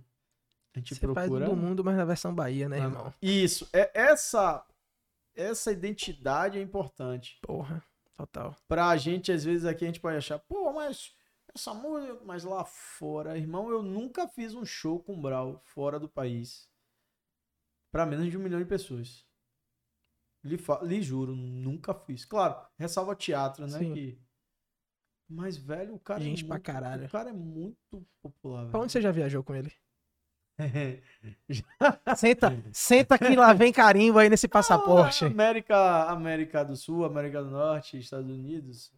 A 0.73 0.79
gente 0.79 0.95
Você 0.95 1.01
procura. 1.01 1.45
Faz 1.45 1.49
do 1.49 1.55
mundo, 1.55 1.83
mas 1.83 1.97
na 1.97 2.05
versão 2.05 2.33
Bahia, 2.33 2.67
né, 2.67 2.79
irmão? 2.79 3.13
Isso. 3.21 3.69
É 3.71 3.91
essa 3.93 4.65
essa 5.35 5.71
identidade 5.71 6.57
é 6.57 6.61
importante. 6.61 7.39
Porra, 7.41 7.83
total. 8.15 8.55
Pra 8.67 8.95
gente, 8.97 9.31
às 9.31 9.43
vezes, 9.43 9.65
aqui 9.65 9.83
a 9.83 9.87
gente 9.87 9.99
pode 9.99 10.17
achar, 10.17 10.39
pô, 10.39 10.71
mas 10.73 11.15
essa 11.53 11.73
música, 11.73 12.19
mas 12.23 12.43
lá 12.43 12.63
fora, 12.63 13.37
irmão, 13.37 13.69
eu 13.69 13.83
nunca 13.83 14.27
fiz 14.27 14.53
um 14.53 14.65
show 14.65 15.01
com 15.01 15.19
Brau 15.19 15.61
fora 15.65 15.99
do 15.99 16.09
país. 16.09 16.69
Pra 17.91 18.05
menos 18.05 18.29
de 18.29 18.37
um 18.37 18.41
milhão 18.41 18.59
de 18.59 18.65
pessoas. 18.65 19.25
Lhe, 20.43 20.57
lhe 20.83 21.01
juro, 21.01 21.35
nunca 21.35 21.93
fiz. 21.93 22.25
Claro, 22.25 22.65
ressalva 22.77 23.15
teatro, 23.15 23.67
né? 23.67 23.79
Que... 23.79 24.19
Mas, 25.29 25.55
velho, 25.55 25.95
o 25.95 25.99
cara 25.99 26.19
Gente 26.19 26.43
é 26.43 26.47
muito, 26.47 26.47
pra 26.47 26.59
caralho. 26.59 27.05
O 27.05 27.09
cara 27.09 27.29
é 27.29 27.33
muito 27.33 28.05
popular. 28.21 28.69
Pra 28.69 28.79
onde 28.79 28.91
você 28.91 29.01
já 29.01 29.11
viajou 29.11 29.43
com 29.43 29.55
ele? 29.55 29.71
senta, 32.15 32.63
senta 32.71 33.17
que 33.17 33.35
lá 33.35 33.53
vem 33.53 33.71
carimbo 33.71 34.19
aí 34.19 34.29
nesse 34.29 34.47
passaporte. 34.47 35.25
Ah, 35.25 35.27
América, 35.27 36.03
América 36.05 36.63
do 36.63 36.75
Sul, 36.75 37.05
América 37.05 37.43
do 37.43 37.49
Norte, 37.49 37.97
Estados 37.97 38.29
Unidos. 38.29 38.91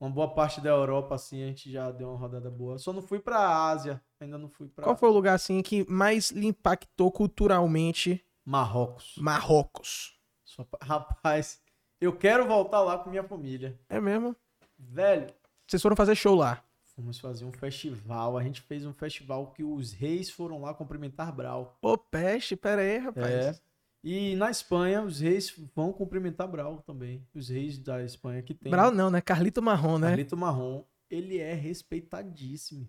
Uma 0.00 0.08
boa 0.08 0.34
parte 0.34 0.60
da 0.62 0.70
Europa, 0.70 1.14
assim, 1.14 1.42
a 1.42 1.46
gente 1.48 1.70
já 1.70 1.90
deu 1.90 2.08
uma 2.08 2.18
rodada 2.18 2.50
boa. 2.50 2.78
Só 2.78 2.92
não 2.92 3.02
fui 3.02 3.18
pra 3.18 3.68
Ásia, 3.68 4.00
ainda 4.18 4.38
não 4.38 4.48
fui 4.48 4.66
pra. 4.66 4.82
Qual 4.82 4.96
foi 4.96 5.10
o 5.10 5.12
lugar, 5.12 5.34
assim, 5.34 5.60
que 5.60 5.84
mais 5.90 6.30
lhe 6.30 6.46
impactou 6.46 7.12
culturalmente? 7.12 8.24
Marrocos. 8.44 9.16
Marrocos. 9.18 10.18
Rapaz, 10.82 11.60
eu 12.00 12.16
quero 12.16 12.46
voltar 12.46 12.80
lá 12.80 12.98
com 12.98 13.10
minha 13.10 13.22
família. 13.22 13.78
É 13.90 14.00
mesmo? 14.00 14.34
Velho. 14.78 15.26
Vocês 15.66 15.82
foram 15.82 15.94
fazer 15.94 16.14
show 16.14 16.34
lá? 16.34 16.64
Fomos 17.00 17.18
fazer 17.18 17.46
um 17.46 17.52
festival. 17.52 18.36
A 18.36 18.42
gente 18.42 18.60
fez 18.60 18.84
um 18.84 18.92
festival 18.92 19.52
que 19.52 19.64
os 19.64 19.92
reis 19.92 20.28
foram 20.28 20.60
lá 20.60 20.74
cumprimentar 20.74 21.34
Brau. 21.34 21.78
Ô, 21.80 21.96
peste, 21.96 22.54
pera 22.54 22.82
aí, 22.82 22.98
rapaz. 22.98 23.32
É. 23.32 23.60
E 24.04 24.36
na 24.36 24.50
Espanha, 24.50 25.02
os 25.02 25.20
reis 25.20 25.50
vão 25.74 25.94
cumprimentar 25.94 26.46
Brau 26.46 26.82
também. 26.82 27.26
Os 27.34 27.48
reis 27.48 27.78
da 27.78 28.04
Espanha 28.04 28.42
que 28.42 28.52
tem. 28.52 28.70
Brau 28.70 28.90
não, 28.90 29.10
né? 29.10 29.22
Carlito 29.22 29.62
Marrom, 29.62 29.98
né? 29.98 30.08
Carlito 30.08 30.36
Marrom. 30.36 30.84
Ele 31.10 31.38
é 31.38 31.54
respeitadíssimo. 31.54 32.86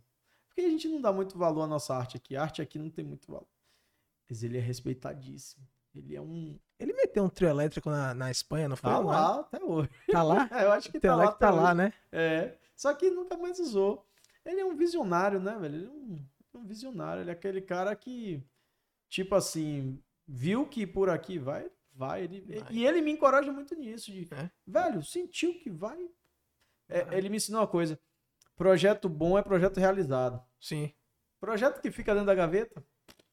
Porque 0.50 0.62
a 0.62 0.70
gente 0.70 0.90
não 0.90 1.00
dá 1.00 1.14
muito 1.14 1.38
valor 1.38 1.64
à 1.64 1.68
nossa 1.68 1.96
arte 1.96 2.18
aqui. 2.18 2.36
A 2.36 2.42
arte 2.42 2.62
aqui 2.62 2.78
não 2.78 2.90
tem 2.90 3.06
muito 3.06 3.32
valor. 3.32 3.48
Mas 4.30 4.44
ele 4.44 4.58
é 4.58 4.62
respeitadíssimo. 4.62 5.66
Ele 5.96 6.18
é 6.18 6.22
um. 6.22 6.60
Ele 6.78 6.92
meteu 6.94 7.24
um 7.24 7.30
trio 7.30 7.50
elétrico 7.50 7.90
na, 7.90 8.14
na 8.14 8.30
Espanha, 8.30 8.68
não 8.68 8.76
foi? 8.76 8.92
Tá 8.92 9.00
lá, 9.00 9.40
até 9.40 9.64
hoje. 9.64 9.90
Tá 10.12 10.22
lá? 10.22 10.50
Eu 10.62 10.72
acho 10.74 10.92
que 10.92 11.00
tá 11.00 11.16
lá. 11.16 11.32
tá 11.32 11.50
lá, 11.50 11.74
né? 11.74 11.94
É. 12.12 12.58
Só 12.82 12.96
que 12.96 13.12
nunca 13.12 13.38
mais 13.38 13.60
usou. 13.60 14.04
Ele 14.44 14.60
é 14.60 14.66
um 14.66 14.76
visionário, 14.76 15.40
né, 15.40 15.56
velho? 15.56 15.76
Ele 15.76 15.86
é 15.86 15.90
um, 15.90 16.26
um 16.56 16.66
visionário. 16.66 17.22
Ele 17.22 17.30
é 17.30 17.34
aquele 17.34 17.62
cara 17.62 17.96
que, 17.96 18.44
tipo 19.08 19.36
assim, 19.36 20.02
viu 20.28 20.68
que 20.68 20.88
por 20.88 21.08
aqui 21.08 21.38
vai, 21.38 21.70
vai. 21.94 22.24
Ele, 22.24 22.42
vai. 22.42 22.74
E 22.74 22.84
ele 22.84 23.00
me 23.02 23.12
encoraja 23.12 23.54
muito 23.54 23.76
nisso. 23.76 24.12
De, 24.12 24.28
é? 24.34 24.50
Velho, 24.66 25.04
sentiu 25.04 25.54
que 25.60 25.70
vai. 25.70 26.10
É, 26.90 27.16
ele 27.16 27.30
me 27.30 27.38
ensinou 27.38 27.62
uma 27.62 27.68
coisa. 27.68 28.00
Projeto 28.56 29.08
bom 29.08 29.38
é 29.38 29.44
projeto 29.44 29.80
realizado. 29.80 30.44
Sim. 30.60 30.92
Projeto 31.40 31.82
que 31.82 31.92
fica 31.92 32.14
dentro 32.14 32.26
da 32.26 32.34
gaveta, 32.34 32.84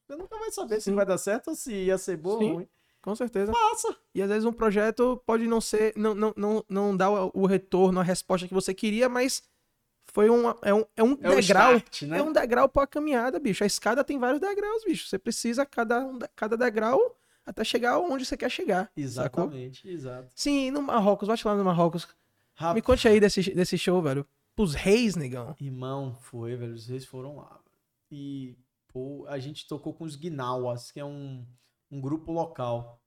você 0.06 0.14
nunca 0.14 0.38
vai 0.38 0.50
saber 0.50 0.74
Sim. 0.74 0.90
se 0.90 0.92
vai 0.92 1.06
dar 1.06 1.16
certo 1.16 1.48
ou 1.48 1.56
se 1.56 1.72
ia 1.72 1.96
ser 1.96 2.18
bom 2.18 2.32
ou 2.32 2.52
ruim. 2.52 2.68
Com 3.08 3.16
certeza. 3.16 3.50
Passa. 3.50 3.96
E 4.14 4.20
às 4.20 4.28
vezes 4.28 4.44
um 4.44 4.52
projeto 4.52 5.22
pode 5.24 5.46
não 5.46 5.62
ser, 5.62 5.94
não, 5.96 6.14
não, 6.14 6.34
não, 6.36 6.64
não 6.68 6.96
dar 6.96 7.10
o 7.10 7.46
retorno, 7.46 8.00
a 8.00 8.02
resposta 8.02 8.46
que 8.46 8.52
você 8.52 8.74
queria, 8.74 9.08
mas 9.08 9.42
foi 10.12 10.28
um, 10.28 10.50
é 10.60 10.74
um, 10.74 10.84
é 10.94 11.02
um 11.02 11.12
é 11.22 11.36
degrau. 11.36 11.76
Start, 11.76 12.02
né? 12.02 12.18
É 12.18 12.22
um 12.22 12.30
degrau 12.30 12.68
para 12.68 12.82
a 12.82 12.86
caminhada, 12.86 13.40
bicho. 13.40 13.64
A 13.64 13.66
escada 13.66 14.04
tem 14.04 14.18
vários 14.18 14.42
degraus, 14.42 14.84
bicho. 14.84 15.08
Você 15.08 15.18
precisa 15.18 15.64
cada, 15.64 16.06
cada 16.36 16.54
degrau 16.54 17.16
até 17.46 17.64
chegar 17.64 17.98
onde 17.98 18.26
você 18.26 18.36
quer 18.36 18.50
chegar. 18.50 18.92
Exatamente, 18.94 19.78
sacou? 19.78 19.90
exato. 19.90 20.28
Sim, 20.34 20.70
no 20.70 20.82
Marrocos, 20.82 21.28
vai 21.28 21.38
lá 21.42 21.56
no 21.56 21.64
Marrocos. 21.64 22.06
Rapaz. 22.54 22.74
Me 22.74 22.82
conte 22.82 23.08
aí 23.08 23.18
desse, 23.18 23.54
desse 23.54 23.78
show, 23.78 24.02
velho. 24.02 24.26
Os 24.54 24.74
reis, 24.74 25.16
negão. 25.16 25.56
Irmão, 25.58 26.14
foi, 26.20 26.56
velho. 26.56 26.74
Os 26.74 26.88
reis 26.88 27.06
foram 27.06 27.36
lá. 27.36 27.58
E, 28.10 28.54
pô, 28.86 29.24
a 29.28 29.38
gente 29.38 29.66
tocou 29.66 29.94
com 29.94 30.04
os 30.04 30.14
Guinauas, 30.14 30.90
que 30.90 31.00
é 31.00 31.04
um, 31.06 31.46
um 31.90 32.00
grupo 32.00 32.32
local. 32.32 33.02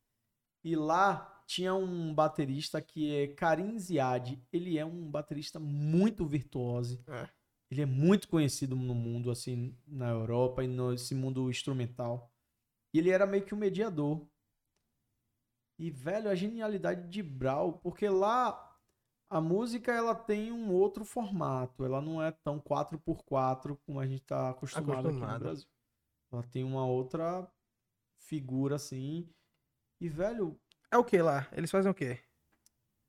E 0.63 0.75
lá 0.75 1.43
tinha 1.45 1.73
um 1.73 2.13
baterista 2.13 2.81
que 2.81 3.13
é 3.15 3.27
Karim 3.27 3.77
Ziad. 3.77 4.41
Ele 4.51 4.77
é 4.77 4.85
um 4.85 5.09
baterista 5.09 5.59
muito 5.59 6.25
virtuoso. 6.25 7.03
É. 7.07 7.27
Ele 7.69 7.81
é 7.81 7.85
muito 7.85 8.27
conhecido 8.27 8.75
no 8.75 8.93
mundo, 8.93 9.31
assim, 9.31 9.77
na 9.87 10.09
Europa 10.09 10.63
e 10.63 10.67
nesse 10.67 11.15
mundo 11.15 11.49
instrumental. 11.49 12.31
E 12.93 12.99
ele 12.99 13.09
era 13.09 13.25
meio 13.25 13.45
que 13.45 13.55
um 13.55 13.57
mediador. 13.57 14.27
E, 15.79 15.89
velho, 15.89 16.29
a 16.29 16.35
genialidade 16.35 17.07
de 17.07 17.23
Brau, 17.23 17.79
porque 17.79 18.07
lá 18.07 18.77
a 19.29 19.39
música 19.39 19.93
ela 19.93 20.13
tem 20.13 20.51
um 20.51 20.71
outro 20.73 21.05
formato. 21.05 21.85
Ela 21.85 22.01
não 22.01 22.21
é 22.21 22.31
tão 22.31 22.59
4x4 22.59 23.77
como 23.85 23.99
a 23.99 24.05
gente 24.05 24.21
está 24.21 24.49
acostumado, 24.49 25.07
acostumado 25.07 25.07
aqui 25.07 25.33
no 25.33 25.39
Brasil. 25.39 25.67
Ela 26.31 26.43
tem 26.43 26.63
uma 26.63 26.85
outra 26.85 27.49
figura 28.21 28.75
assim. 28.75 29.29
E, 29.99 30.07
velho. 30.09 30.59
É 30.89 30.97
o 30.97 31.03
que 31.03 31.21
lá? 31.21 31.47
Eles 31.51 31.71
fazem 31.71 31.91
o 31.91 31.95
quê? 31.95 32.19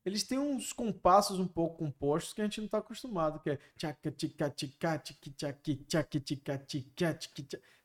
Eles 0.05 0.25
têm 0.25 0.39
uns 0.39 0.73
compassos 0.73 1.39
um 1.39 1.47
pouco 1.47 1.79
compostos 1.79 2.33
que 2.33 2.41
a 2.41 2.45
gente 2.45 2.59
não 2.61 2.67
está 2.67 2.79
acostumado, 2.79 3.41
que 3.41 3.51
é 3.51 3.59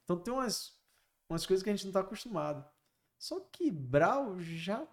então 0.04 0.18
tem 0.18 0.34
umas, 0.34 0.76
umas 1.30 1.46
coisas 1.46 1.64
que 1.64 1.70
a 1.70 1.76
gente 1.76 1.84
não 1.84 1.92
está 1.92 2.00
acostumado. 2.00 2.66
Só 3.20 3.40
que 3.40 3.70
Brau 3.70 4.40
já 4.40 4.88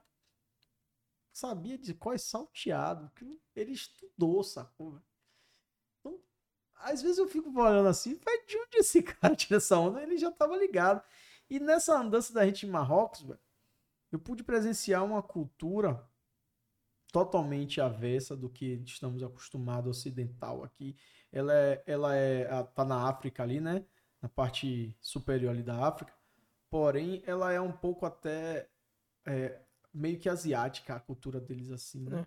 sabia 1.32 1.78
de 1.78 1.94
qual 1.94 2.14
é 2.14 2.18
salteado, 2.18 3.10
que 3.14 3.40
ele 3.54 3.72
estudou, 3.72 4.42
sacou? 4.42 5.00
Então, 5.98 6.20
às 6.76 7.00
vezes 7.00 7.18
eu 7.18 7.28
fico 7.28 7.50
olhando 7.58 7.88
assim, 7.88 8.18
vai 8.24 8.44
de 8.44 8.56
onde 8.58 8.78
esse 8.78 9.02
cara 9.04 9.34
tira 9.34 9.56
essa 9.56 9.78
onda? 9.78 10.02
Ele 10.02 10.18
já 10.18 10.30
tava 10.30 10.56
ligado. 10.56 11.02
E 11.54 11.60
nessa 11.60 11.96
andança 11.96 12.34
da 12.34 12.44
gente 12.44 12.66
em 12.66 12.68
Marrocos, 12.68 13.22
velho, 13.22 13.38
eu 14.10 14.18
pude 14.18 14.42
presenciar 14.42 15.04
uma 15.04 15.22
cultura 15.22 16.04
totalmente 17.12 17.80
avessa 17.80 18.36
do 18.36 18.50
que 18.50 18.82
estamos 18.84 19.22
acostumados 19.22 19.98
ocidental 19.98 20.64
aqui. 20.64 20.96
Ela 21.30 21.54
é, 21.54 21.84
ela 21.86 22.16
é, 22.16 22.44
tá 22.74 22.84
na 22.84 23.08
África 23.08 23.44
ali, 23.44 23.60
né? 23.60 23.86
Na 24.20 24.28
parte 24.28 24.98
superior 25.00 25.52
ali 25.52 25.62
da 25.62 25.86
África. 25.86 26.12
Porém, 26.68 27.22
ela 27.24 27.52
é 27.52 27.60
um 27.60 27.70
pouco 27.70 28.04
até 28.04 28.68
é, 29.24 29.60
meio 29.92 30.18
que 30.18 30.28
asiática 30.28 30.96
a 30.96 31.00
cultura 31.00 31.40
deles 31.40 31.70
assim, 31.70 32.00
né? 32.00 32.22
É. 32.22 32.26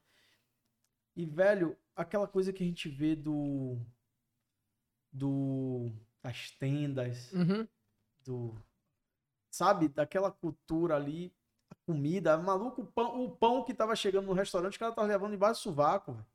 E, 1.18 1.26
velho, 1.26 1.78
aquela 1.94 2.30
coisa 2.30 2.54
que 2.54 2.64
a 2.64 2.66
gente 2.66 2.88
vê 2.88 3.14
do. 3.14 3.78
do. 5.12 5.92
das 6.24 6.52
tendas, 6.52 7.34
uhum. 7.34 7.68
do. 8.24 8.56
Sabe? 9.58 9.88
Daquela 9.90 10.32
cultura 10.32 10.96
ali, 10.96 11.34
a 11.70 11.76
comida, 11.86 12.38
maluco, 12.38 12.82
o 12.82 12.86
pão, 12.86 13.24
o 13.26 13.32
pão 13.32 13.64
que 13.64 13.74
tava 13.74 13.96
chegando 13.96 14.26
no 14.28 14.34
restaurante, 14.34 14.76
o 14.78 14.80
cara 14.80 14.92
tava 14.94 15.08
levando 15.08 15.32
debaixo 15.32 15.60
do 15.62 15.64
sovaco, 15.64 16.14
velho. 16.14 16.26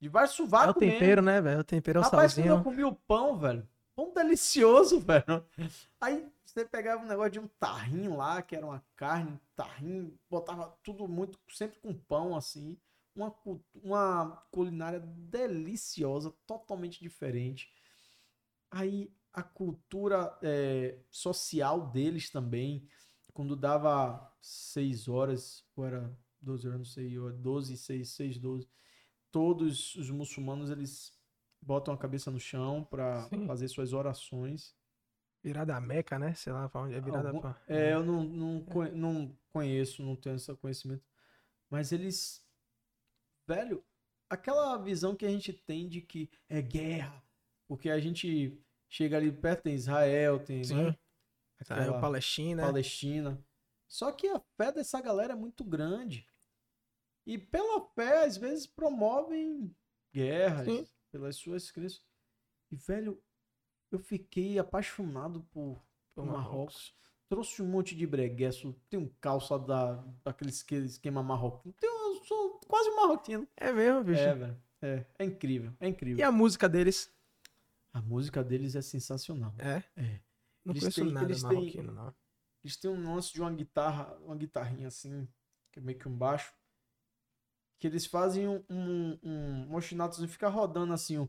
Debaixo 0.00 0.32
do 0.34 0.36
sovaco, 0.36 0.66
É 0.68 0.70
o 0.70 0.74
tempero, 0.74 1.22
mesmo. 1.22 1.26
né, 1.26 1.40
velho? 1.40 1.60
O 1.60 1.64
tempero 1.64 1.98
é 1.98 2.00
o 2.00 2.04
Rapaz, 2.04 2.32
salzinho. 2.32 2.54
quando 2.54 2.58
eu 2.58 2.64
comi 2.64 2.84
o 2.84 2.94
pão, 2.94 3.38
velho, 3.38 3.68
pão 3.94 4.12
delicioso, 4.12 4.98
velho. 5.00 5.46
Aí 6.00 6.28
você 6.44 6.64
pegava 6.64 7.02
um 7.02 7.06
negócio 7.08 7.30
de 7.32 7.40
um 7.40 7.48
tarrim 7.60 8.08
lá, 8.08 8.42
que 8.42 8.54
era 8.56 8.66
uma 8.66 8.84
carne, 8.96 9.32
um 9.32 9.38
tarrim, 9.56 10.18
botava 10.28 10.76
tudo 10.82 11.06
muito, 11.08 11.38
sempre 11.48 11.78
com 11.80 11.92
pão, 11.94 12.36
assim. 12.36 12.76
Uma, 13.16 13.32
uma 13.82 14.42
culinária 14.50 14.98
deliciosa, 15.00 16.32
totalmente 16.46 17.00
diferente. 17.00 17.72
Aí 18.70 19.08
a 19.34 19.42
cultura 19.42 20.38
é, 20.42 20.98
social 21.10 21.90
deles 21.90 22.30
também, 22.30 22.88
quando 23.32 23.56
dava 23.56 24.32
6 24.40 25.08
horas, 25.08 25.66
ou 25.76 25.84
era 25.84 26.16
12 26.40 26.68
horas, 26.68 26.78
não 26.78 26.86
sei, 26.86 27.18
12, 27.18 27.76
6, 27.76 28.08
6, 28.08 28.38
12, 28.38 28.68
todos 29.30 29.96
os 29.96 30.08
muçulmanos 30.08 30.70
eles 30.70 31.12
botam 31.60 31.92
a 31.92 31.98
cabeça 31.98 32.30
no 32.30 32.38
chão 32.38 32.84
para 32.84 33.28
fazer 33.46 33.68
suas 33.68 33.92
orações 33.92 34.74
Virada 35.44 35.78
Meca, 35.78 36.18
né? 36.18 36.32
Sei 36.32 36.50
lá, 36.50 36.70
onde 36.74 36.94
é 36.94 37.00
virada 37.02 37.28
Algum... 37.28 37.40
pra... 37.40 37.60
É, 37.68 37.92
eu 37.92 38.02
não, 38.02 38.24
não, 38.24 38.66
é. 38.82 38.90
não 38.92 39.38
conheço, 39.52 40.02
não 40.02 40.16
tenho 40.16 40.36
esse 40.36 40.54
conhecimento. 40.56 41.04
Mas 41.68 41.92
eles. 41.92 42.42
Velho, 43.46 43.84
aquela 44.30 44.78
visão 44.78 45.14
que 45.14 45.26
a 45.26 45.28
gente 45.28 45.52
tem 45.52 45.86
de 45.86 46.00
que 46.00 46.30
é 46.48 46.62
guerra. 46.62 47.22
Porque 47.68 47.90
a 47.90 48.00
gente 48.00 48.63
chega 48.94 49.16
ali 49.16 49.32
perto, 49.32 49.64
tem 49.64 49.74
Israel, 49.74 50.38
tem. 50.38 50.62
Sim. 50.62 50.84
Né? 50.84 50.96
Israel, 51.60 52.00
Palestina. 52.00 52.62
Palestina. 52.62 53.44
Só 53.88 54.12
que 54.12 54.28
a 54.28 54.40
fé 54.56 54.70
dessa 54.70 55.00
galera 55.00 55.32
é 55.32 55.36
muito 55.36 55.64
grande. 55.64 56.26
E 57.26 57.36
pela 57.38 57.80
fé, 57.94 58.24
às 58.24 58.36
vezes, 58.36 58.66
promovem 58.66 59.74
guerras 60.12 60.66
Sim. 60.66 60.86
pelas 61.10 61.36
suas 61.36 61.70
crenças. 61.70 62.04
E, 62.70 62.76
velho, 62.76 63.20
eu 63.90 63.98
fiquei 63.98 64.58
apaixonado 64.58 65.42
por, 65.50 65.82
por 66.14 66.24
Marrocos. 66.24 66.44
Marrocos. 66.44 66.94
Trouxe 67.28 67.62
um 67.62 67.66
monte 67.66 67.96
de 67.96 68.06
breguesso. 68.06 68.76
Tem 68.88 69.00
um 69.00 69.08
calça 69.20 69.58
da, 69.58 70.04
daqueles 70.22 70.64
esquema 70.70 71.22
marroquino. 71.22 71.74
Tem, 71.80 71.88
eu 71.88 72.24
sou 72.24 72.60
quase 72.68 72.90
marroquino. 72.90 73.48
É 73.56 73.72
mesmo, 73.72 74.04
bicho? 74.04 74.20
É, 74.20 74.34
velho. 74.34 74.62
É, 74.82 75.06
é 75.18 75.24
incrível, 75.24 75.72
é 75.80 75.88
incrível. 75.88 76.18
E 76.18 76.22
a 76.22 76.30
música 76.30 76.68
deles? 76.68 77.10
A 77.94 78.02
música 78.02 78.44
deles 78.44 78.76
é 78.76 78.82
sensacional. 78.82 79.54
É? 79.58 79.82
É. 79.96 80.20
Não 80.62 80.72
eles 80.72 80.82
conheço 80.82 81.02
têm, 81.02 81.12
nada 81.12 81.26
eles 81.26 81.42
marroquino, 81.42 81.86
têm, 81.86 81.94
não. 81.94 82.14
Eles 82.62 82.76
têm 82.76 82.90
um 82.90 83.14
lance 83.14 83.32
de 83.32 83.40
uma 83.40 83.50
guitarra, 83.50 84.14
uma 84.20 84.36
guitarrinha 84.36 84.88
assim, 84.88 85.26
que 85.72 85.78
é 85.78 85.82
meio 85.82 85.98
que 85.98 86.08
um 86.08 86.16
baixo 86.16 86.52
que 87.78 87.88
eles 87.88 88.06
fazem 88.06 88.48
um, 88.48 88.64
um, 88.70 89.18
um, 89.22 89.76
um 89.76 90.26
fica 90.26 90.48
rodando 90.48 90.92
assim, 90.92 91.18
um 91.18 91.28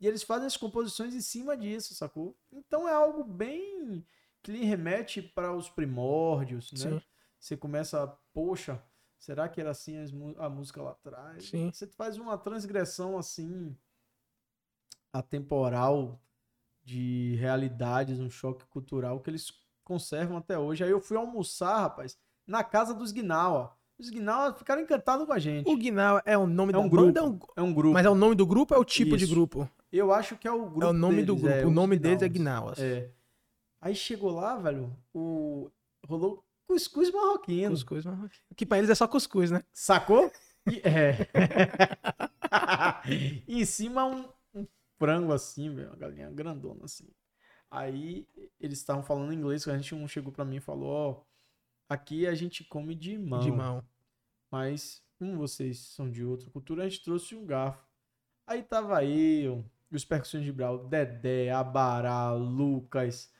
e 0.00 0.06
eles 0.06 0.22
fazem 0.22 0.46
as 0.46 0.56
composições 0.56 1.14
em 1.14 1.20
cima 1.20 1.56
disso, 1.56 1.94
sacou? 1.94 2.36
Então 2.50 2.88
é 2.88 2.92
algo 2.92 3.22
bem 3.22 4.04
que 4.42 4.50
lhe 4.50 4.64
remete 4.64 5.20
para 5.20 5.54
os 5.54 5.68
primórdios, 5.68 6.72
né? 6.72 6.78
Sim. 6.78 7.02
Você 7.38 7.56
começa, 7.56 8.06
poxa, 8.32 8.82
será 9.22 9.48
que 9.48 9.60
era 9.60 9.70
assim 9.70 9.94
a 10.36 10.48
música 10.48 10.82
lá 10.82 10.90
atrás? 10.90 11.48
Sim. 11.48 11.70
Você 11.72 11.86
faz 11.86 12.18
uma 12.18 12.36
transgressão 12.36 13.16
assim 13.16 13.76
atemporal 15.12 16.20
de 16.82 17.36
realidades, 17.36 18.18
um 18.18 18.28
choque 18.28 18.64
cultural 18.66 19.20
que 19.20 19.30
eles 19.30 19.52
conservam 19.84 20.38
até 20.38 20.58
hoje. 20.58 20.82
Aí 20.82 20.90
eu 20.90 21.00
fui 21.00 21.16
almoçar, 21.16 21.82
rapaz, 21.82 22.18
na 22.44 22.64
casa 22.64 22.92
dos 22.92 23.12
Guinawa. 23.12 23.76
Os 23.96 24.10
Guinawa 24.10 24.54
ficaram 24.54 24.82
encantados 24.82 25.24
com 25.24 25.32
a 25.32 25.38
gente. 25.38 25.70
O 25.70 25.76
Guinawa 25.76 26.20
é 26.26 26.36
o 26.36 26.46
nome 26.46 26.72
é 26.72 26.78
um 26.78 26.82
da 26.82 26.88
grupo, 26.88 27.06
banda? 27.06 27.20
É 27.20 27.22
um... 27.22 27.38
é 27.56 27.62
um 27.62 27.72
grupo. 27.72 27.94
Mas 27.94 28.06
é 28.06 28.10
o 28.10 28.16
nome 28.16 28.34
do 28.34 28.44
grupo 28.44 28.74
ou 28.74 28.78
é 28.78 28.82
o 28.82 28.84
tipo 28.84 29.14
Isso. 29.14 29.24
de 29.24 29.32
grupo? 29.32 29.70
Eu 29.92 30.12
acho 30.12 30.36
que 30.36 30.48
é 30.48 30.52
o 30.52 30.68
grupo 30.68 30.82
É 30.82 30.88
o 30.88 30.92
nome 30.92 31.16
deles, 31.16 31.26
do 31.28 31.36
grupo. 31.36 31.54
É, 31.54 31.64
o 31.64 31.70
nome 31.70 31.96
deles 31.96 32.22
é 32.22 32.28
Guinawas. 32.28 32.80
É. 32.80 33.08
Aí 33.80 33.94
chegou 33.94 34.32
lá, 34.32 34.56
velho, 34.56 34.96
o... 35.14 35.70
rolou 36.08 36.44
cuscuz 36.72 37.10
marroquino. 37.10 37.70
Cuscuz 37.70 38.04
marroquino. 38.04 38.44
Que 38.56 38.66
pra 38.66 38.78
eles 38.78 38.90
é 38.90 38.94
só 38.94 39.06
cuscuz, 39.06 39.50
né? 39.50 39.62
Sacou? 39.72 40.30
E, 40.70 40.80
é. 40.80 41.28
e 43.48 43.60
em 43.60 43.64
cima 43.64 44.06
um, 44.06 44.66
frango 44.98 45.32
assim, 45.32 45.74
velho, 45.74 45.88
uma 45.88 45.96
galinha 45.96 46.30
grandona 46.30 46.84
assim. 46.84 47.08
Aí 47.70 48.26
eles 48.60 48.78
estavam 48.78 49.02
falando 49.02 49.32
inglês, 49.32 49.66
a 49.66 49.76
gente 49.76 49.94
um 49.94 50.06
chegou 50.06 50.32
para 50.32 50.44
mim 50.44 50.56
e 50.56 50.60
falou, 50.60 50.90
ó, 50.90 51.24
Aqui 51.92 52.26
a 52.26 52.34
gente 52.34 52.64
come 52.64 52.94
de 52.94 53.18
mão. 53.18 53.40
De 53.40 53.50
mão. 53.50 53.84
Mas, 54.50 55.02
como 55.18 55.36
vocês 55.36 55.78
são 55.78 56.10
de 56.10 56.24
outra 56.24 56.50
cultura, 56.50 56.84
a 56.84 56.88
gente 56.88 57.04
trouxe 57.04 57.34
um 57.34 57.44
garfo. 57.44 57.86
Aí 58.46 58.62
tava 58.62 59.04
eu, 59.04 59.62
os 59.90 60.02
percussões 60.02 60.42
de 60.42 60.50
Brau, 60.50 60.88
Dedé, 60.88 61.50
Abará, 61.50 62.32
Lucas, 62.32 63.30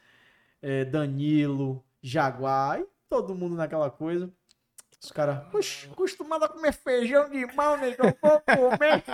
eh, 0.60 0.84
Danilo, 0.84 1.82
Jaguar, 2.02 2.80
e 2.80 2.86
todo 3.12 3.34
mundo 3.34 3.54
naquela 3.54 3.90
coisa. 3.90 4.32
Os 4.98 5.12
caras, 5.12 5.42
acostumado 5.90 6.44
a 6.44 6.48
comer 6.48 6.72
feijão 6.72 7.28
de 7.28 7.44
mão, 7.54 7.76
né? 7.76 7.90
Eu 7.90 8.16
vou 8.22 8.40
comer. 8.40 9.04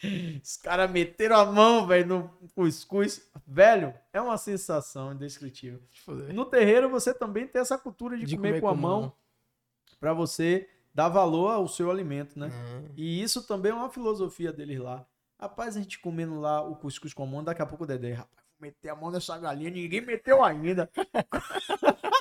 Os 0.42 0.56
caras 0.56 0.90
meteram 0.90 1.36
a 1.36 1.44
mão, 1.44 1.86
velho, 1.86 2.06
no 2.06 2.50
cuscuz. 2.54 3.28
Velho, 3.46 3.92
é 4.10 4.20
uma 4.20 4.38
sensação 4.38 5.12
indescritível. 5.12 5.82
No 6.32 6.46
terreiro, 6.46 6.88
você 6.88 7.12
também 7.12 7.46
tem 7.46 7.60
essa 7.60 7.76
cultura 7.76 8.16
de, 8.16 8.24
de 8.24 8.36
comer, 8.36 8.48
comer, 8.48 8.60
com 8.60 8.68
a 8.68 8.74
mão, 8.74 9.00
mão. 9.02 9.12
para 10.00 10.14
você 10.14 10.66
dar 10.94 11.08
valor 11.08 11.50
ao 11.50 11.68
seu 11.68 11.90
alimento, 11.90 12.38
né? 12.38 12.46
Uhum. 12.46 12.88
E 12.96 13.22
isso 13.22 13.46
também 13.46 13.72
é 13.72 13.74
uma 13.74 13.90
filosofia 13.90 14.52
deles 14.52 14.78
lá. 14.78 15.04
Rapaz, 15.38 15.76
a 15.76 15.80
gente 15.80 15.98
comendo 15.98 16.40
lá 16.40 16.62
o 16.62 16.76
cuscuz 16.76 17.12
com 17.12 17.24
a 17.24 17.26
mão, 17.26 17.44
daqui 17.44 17.60
a 17.60 17.66
pouco 17.66 17.84
o 17.84 17.86
Dedé, 17.86 18.12
rapaz, 18.14 18.46
meter 18.58 18.88
a 18.88 18.96
mão 18.96 19.10
nessa 19.10 19.36
galinha, 19.36 19.70
ninguém 19.70 20.00
meteu 20.00 20.42
ainda. 20.42 20.90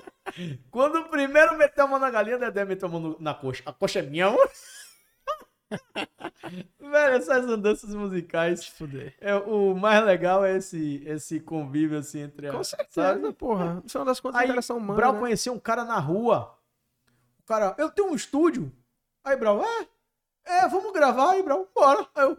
Quando 0.70 1.00
o 1.00 1.10
primeiro 1.10 1.58
meteu 1.58 1.86
a 1.86 1.88
mão 1.88 2.00
na 2.00 2.10
galinha, 2.10 2.38
o 2.38 2.40
Dedé 2.40 2.66
meteu 2.66 2.88
a 2.88 2.92
mão 2.92 3.00
no, 3.00 3.18
na 3.20 3.34
coxa. 3.34 3.64
A 3.66 3.74
coxa 3.74 4.00
é 4.00 4.02
minha. 4.02 4.30
Velho, 6.80 7.16
essas 7.16 7.46
andanças 7.46 7.94
musicais. 7.94 8.68
Fuder. 8.68 9.16
É, 9.20 9.36
o 9.36 9.76
mais 9.76 10.04
legal 10.06 10.46
é 10.46 10.58
esse, 10.58 11.04
esse 11.06 11.40
convívio 11.40 11.98
assim 11.98 12.22
entre 12.22 12.52
Com 12.52 12.64
certeza, 12.64 13.14
sabe? 13.14 13.34
porra. 13.34 13.82
Isso 13.86 13.98
é 13.98 14.02
uma 14.02 14.06
das 14.06 14.20
coisas 14.20 14.40
Aí, 14.40 14.48
interação 14.48 14.78
humana. 14.78 14.98
Brau 14.98 15.14
né? 15.14 15.20
conheceu 15.20 15.54
um 15.54 15.60
cara 15.60 15.84
na 15.84 16.00
rua. 16.00 16.58
O 17.40 17.44
cara, 17.44 17.76
eu 17.78 17.90
tenho 17.90 18.10
um 18.10 18.16
estúdio. 18.16 18.72
Aí, 19.24 19.36
Brau, 19.36 19.64
é? 19.64 19.88
É, 20.46 20.68
vamos 20.68 20.94
gravar 20.94 21.32
aí, 21.32 21.44
Brau. 21.44 21.70
Bora. 21.74 22.08
Aí 22.14 22.26
eu, 22.26 22.38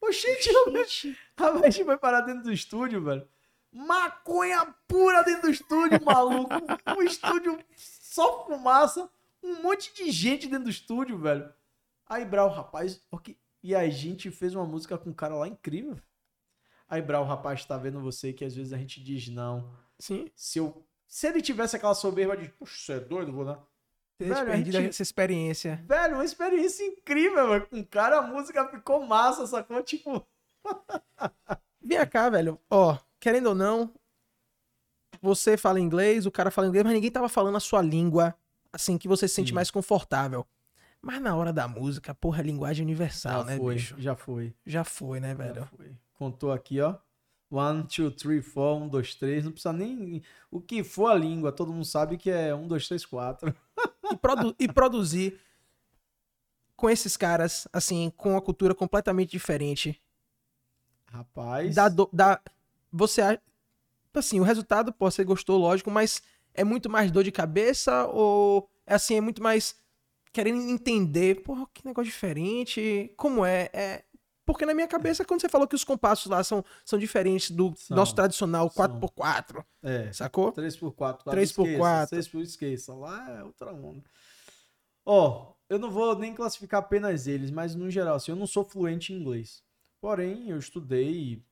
oxente, 0.00 0.50
a 1.36 1.70
gente 1.70 1.84
vai 1.84 1.96
parar 1.96 2.22
dentro 2.22 2.42
do 2.42 2.52
estúdio, 2.52 3.02
velho. 3.02 3.26
Maconha 3.74 4.72
pura 4.86 5.24
dentro 5.24 5.42
do 5.42 5.50
estúdio, 5.50 6.02
maluco. 6.04 6.54
um 6.96 7.02
estúdio 7.02 7.58
só 7.76 8.46
fumaça. 8.46 9.10
Um 9.42 9.60
monte 9.62 9.92
de 9.92 10.12
gente 10.12 10.46
dentro 10.46 10.64
do 10.64 10.70
estúdio, 10.70 11.18
velho. 11.18 11.52
Aí, 12.08 12.24
Brau, 12.24 12.48
rapaz, 12.48 13.02
ok. 13.10 13.36
E 13.62 13.74
a 13.74 13.88
gente 13.90 14.30
fez 14.30 14.54
uma 14.54 14.64
música 14.64 14.96
com 14.96 15.10
um 15.10 15.14
cara 15.14 15.34
lá 15.34 15.48
incrível. 15.48 15.98
Aí, 16.88 17.02
Brau, 17.02 17.24
rapaz, 17.24 17.64
tá 17.64 17.76
vendo 17.76 18.00
você 18.00 18.32
que 18.32 18.44
às 18.44 18.54
vezes 18.54 18.72
a 18.72 18.78
gente 18.78 19.02
diz 19.02 19.28
não. 19.28 19.68
Sim. 19.98 20.30
Se, 20.36 20.60
eu, 20.60 20.86
se 21.08 21.26
ele 21.26 21.42
tivesse 21.42 21.74
aquela 21.74 21.94
soberba 21.94 22.36
de, 22.36 22.48
puxa, 22.50 22.76
você 22.76 22.92
é 22.92 23.00
doido, 23.00 23.32
vou 23.32 23.44
dar. 23.44 23.60
Ter 24.16 24.28
velho, 24.28 24.46
perdido 24.46 24.78
gente, 24.78 24.90
essa 24.90 25.02
experiência. 25.02 25.82
Velho, 25.84 26.14
uma 26.14 26.24
experiência 26.24 26.86
incrível, 26.86 27.48
velho. 27.48 27.66
Com 27.66 27.80
o 27.80 27.86
cara, 27.86 28.18
a 28.18 28.22
música 28.22 28.68
ficou 28.68 29.04
massa, 29.04 29.46
sacou? 29.48 29.82
Tipo. 29.82 30.24
Vem 31.82 32.06
cá, 32.06 32.30
velho. 32.30 32.60
Ó, 32.70 32.96
querendo 33.24 33.46
ou 33.46 33.54
não, 33.54 33.90
você 35.22 35.56
fala 35.56 35.80
inglês, 35.80 36.26
o 36.26 36.30
cara 36.30 36.50
fala 36.50 36.68
inglês, 36.68 36.84
mas 36.84 36.92
ninguém 36.92 37.10
tava 37.10 37.26
falando 37.26 37.56
a 37.56 37.60
sua 37.60 37.80
língua, 37.80 38.34
assim, 38.70 38.98
que 38.98 39.08
você 39.08 39.26
se 39.26 39.36
sente 39.36 39.48
Sim. 39.48 39.54
mais 39.54 39.70
confortável. 39.70 40.46
Mas 41.00 41.22
na 41.22 41.34
hora 41.34 41.50
da 41.50 41.66
música, 41.66 42.14
porra, 42.14 42.40
é 42.40 42.42
linguagem 42.42 42.84
universal, 42.84 43.40
já 43.40 43.46
né, 43.46 43.56
foi, 43.56 43.74
bicho? 43.76 43.94
Já 43.98 44.14
foi. 44.14 44.54
Já 44.66 44.84
foi, 44.84 45.20
né, 45.20 45.34
velho? 45.34 45.54
Já 45.54 45.64
foi. 45.64 45.92
Contou 46.12 46.52
aqui, 46.52 46.82
ó. 46.82 46.96
One, 47.50 47.84
two, 47.84 48.10
three, 48.10 48.42
four, 48.42 48.82
um, 48.82 48.88
dois, 48.88 49.14
três. 49.14 49.42
Não 49.42 49.52
precisa 49.52 49.72
nem. 49.72 50.22
O 50.50 50.60
que 50.60 50.84
for 50.84 51.06
a 51.06 51.14
língua, 51.14 51.50
todo 51.50 51.72
mundo 51.72 51.86
sabe 51.86 52.18
que 52.18 52.28
é 52.28 52.54
um, 52.54 52.68
dois, 52.68 52.86
três, 52.86 53.06
quatro. 53.06 53.54
E, 54.12 54.16
produ 54.18 54.54
e 54.58 54.68
produzir 54.68 55.40
com 56.76 56.90
esses 56.90 57.16
caras, 57.16 57.66
assim, 57.72 58.12
com 58.18 58.32
uma 58.32 58.42
cultura 58.42 58.74
completamente 58.74 59.30
diferente. 59.30 59.98
Rapaz. 61.14 61.74
Do, 61.94 62.10
dá, 62.12 62.40
você. 62.94 63.40
Assim, 64.12 64.38
o 64.38 64.44
resultado, 64.44 64.92
pô, 64.92 65.10
você 65.10 65.24
gostou, 65.24 65.58
lógico, 65.58 65.90
mas 65.90 66.22
é 66.54 66.62
muito 66.62 66.88
mais 66.88 67.10
dor 67.10 67.24
de 67.24 67.32
cabeça 67.32 68.06
ou 68.06 68.70
é 68.86 68.94
assim, 68.94 69.16
é 69.16 69.20
muito 69.20 69.42
mais 69.42 69.74
querendo 70.32 70.60
entender, 70.68 71.42
porra, 71.42 71.66
que 71.72 71.84
negócio 71.84 72.10
diferente, 72.10 73.12
como 73.16 73.44
é, 73.44 73.70
é... 73.72 74.04
Porque 74.44 74.66
na 74.66 74.74
minha 74.74 74.86
cabeça, 74.86 75.24
quando 75.24 75.40
você 75.40 75.48
falou 75.48 75.66
que 75.66 75.74
os 75.74 75.84
compassos 75.84 76.26
lá 76.26 76.44
são, 76.44 76.62
são 76.84 76.98
diferentes 76.98 77.50
do 77.50 77.72
são, 77.76 77.96
nosso 77.96 78.14
tradicional 78.14 78.68
4x4, 78.68 79.64
é, 79.82 80.12
sacou? 80.12 80.52
3x4. 80.52 81.24
3x4. 81.24 82.08
6x 82.10 82.40
esqueça, 82.42 82.94
lá 82.94 83.30
é 83.30 83.42
outra 83.42 83.72
onda. 83.72 84.04
Ó, 85.06 85.54
eu 85.68 85.78
não 85.78 85.90
vou 85.90 86.18
nem 86.18 86.34
classificar 86.34 86.80
apenas 86.80 87.26
eles, 87.26 87.50
mas 87.50 87.74
no 87.74 87.90
geral, 87.90 88.16
assim, 88.16 88.32
eu 88.32 88.36
não 88.36 88.46
sou 88.46 88.64
fluente 88.64 89.12
em 89.12 89.16
inglês. 89.16 89.62
Porém, 90.00 90.50
eu 90.50 90.58
estudei 90.58 91.42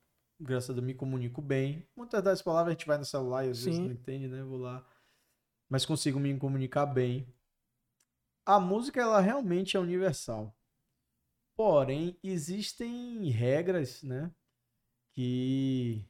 graças 0.43 0.71
a 0.71 0.73
Deus, 0.75 0.85
me 0.85 0.95
comunico 0.95 1.41
bem. 1.41 1.87
Muitas 1.97 2.23
das 2.23 2.43
palavras 2.43 2.75
a 2.75 2.79
gente 2.79 2.87
vai 2.87 2.99
no 2.99 3.05
celular 3.05 3.47
e 3.47 3.51
às 3.51 3.59
Sim. 3.59 3.65
vezes 3.67 3.81
não 3.81 3.93
entende, 3.93 4.29
né? 4.29 4.43
Vou 4.43 4.59
lá. 4.59 4.87
Mas 5.69 5.87
consigo 5.87 6.21
me 6.21 6.37
comunicar 6.39 6.87
bem 6.87 7.27
a 8.45 8.59
música 8.59 9.01
ela 9.01 9.21
realmente 9.21 9.77
é 9.77 9.81
universal. 9.81 10.57
Porém, 11.57 12.19
existem 12.23 13.29
regras, 13.31 14.03
né? 14.03 14.33
Que 15.13 16.05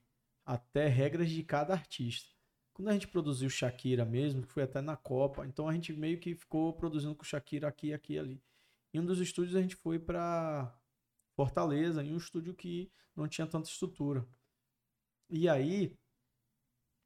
até 0.44 0.88
regras 0.88 1.30
de 1.30 1.42
cada 1.42 1.74
artista. 1.74 2.30
Quando 2.72 2.88
a 2.88 2.92
gente 2.92 3.08
produziu 3.08 3.50
Shakira 3.50 4.04
mesmo, 4.04 4.42
que 4.42 4.52
foi 4.52 4.62
até 4.62 4.80
na 4.80 4.96
Copa, 4.96 5.46
então 5.46 5.68
a 5.68 5.74
gente 5.74 5.92
meio 5.92 6.18
que 6.18 6.34
ficou 6.34 6.72
produzindo 6.72 7.14
com 7.14 7.24
Shakira 7.24 7.68
aqui, 7.68 7.92
aqui, 7.92 8.18
ali. 8.18 8.42
Em 8.94 9.00
um 9.00 9.04
dos 9.04 9.20
estúdios 9.20 9.56
a 9.56 9.60
gente 9.60 9.76
foi 9.76 9.98
para 9.98 10.74
Fortaleza, 11.36 12.02
em 12.02 12.12
um 12.12 12.18
estúdio 12.18 12.54
que 12.54 12.90
não 13.16 13.28
tinha 13.28 13.46
tanta 13.46 13.68
estrutura. 13.68 14.26
E 15.30 15.48
aí, 15.48 15.96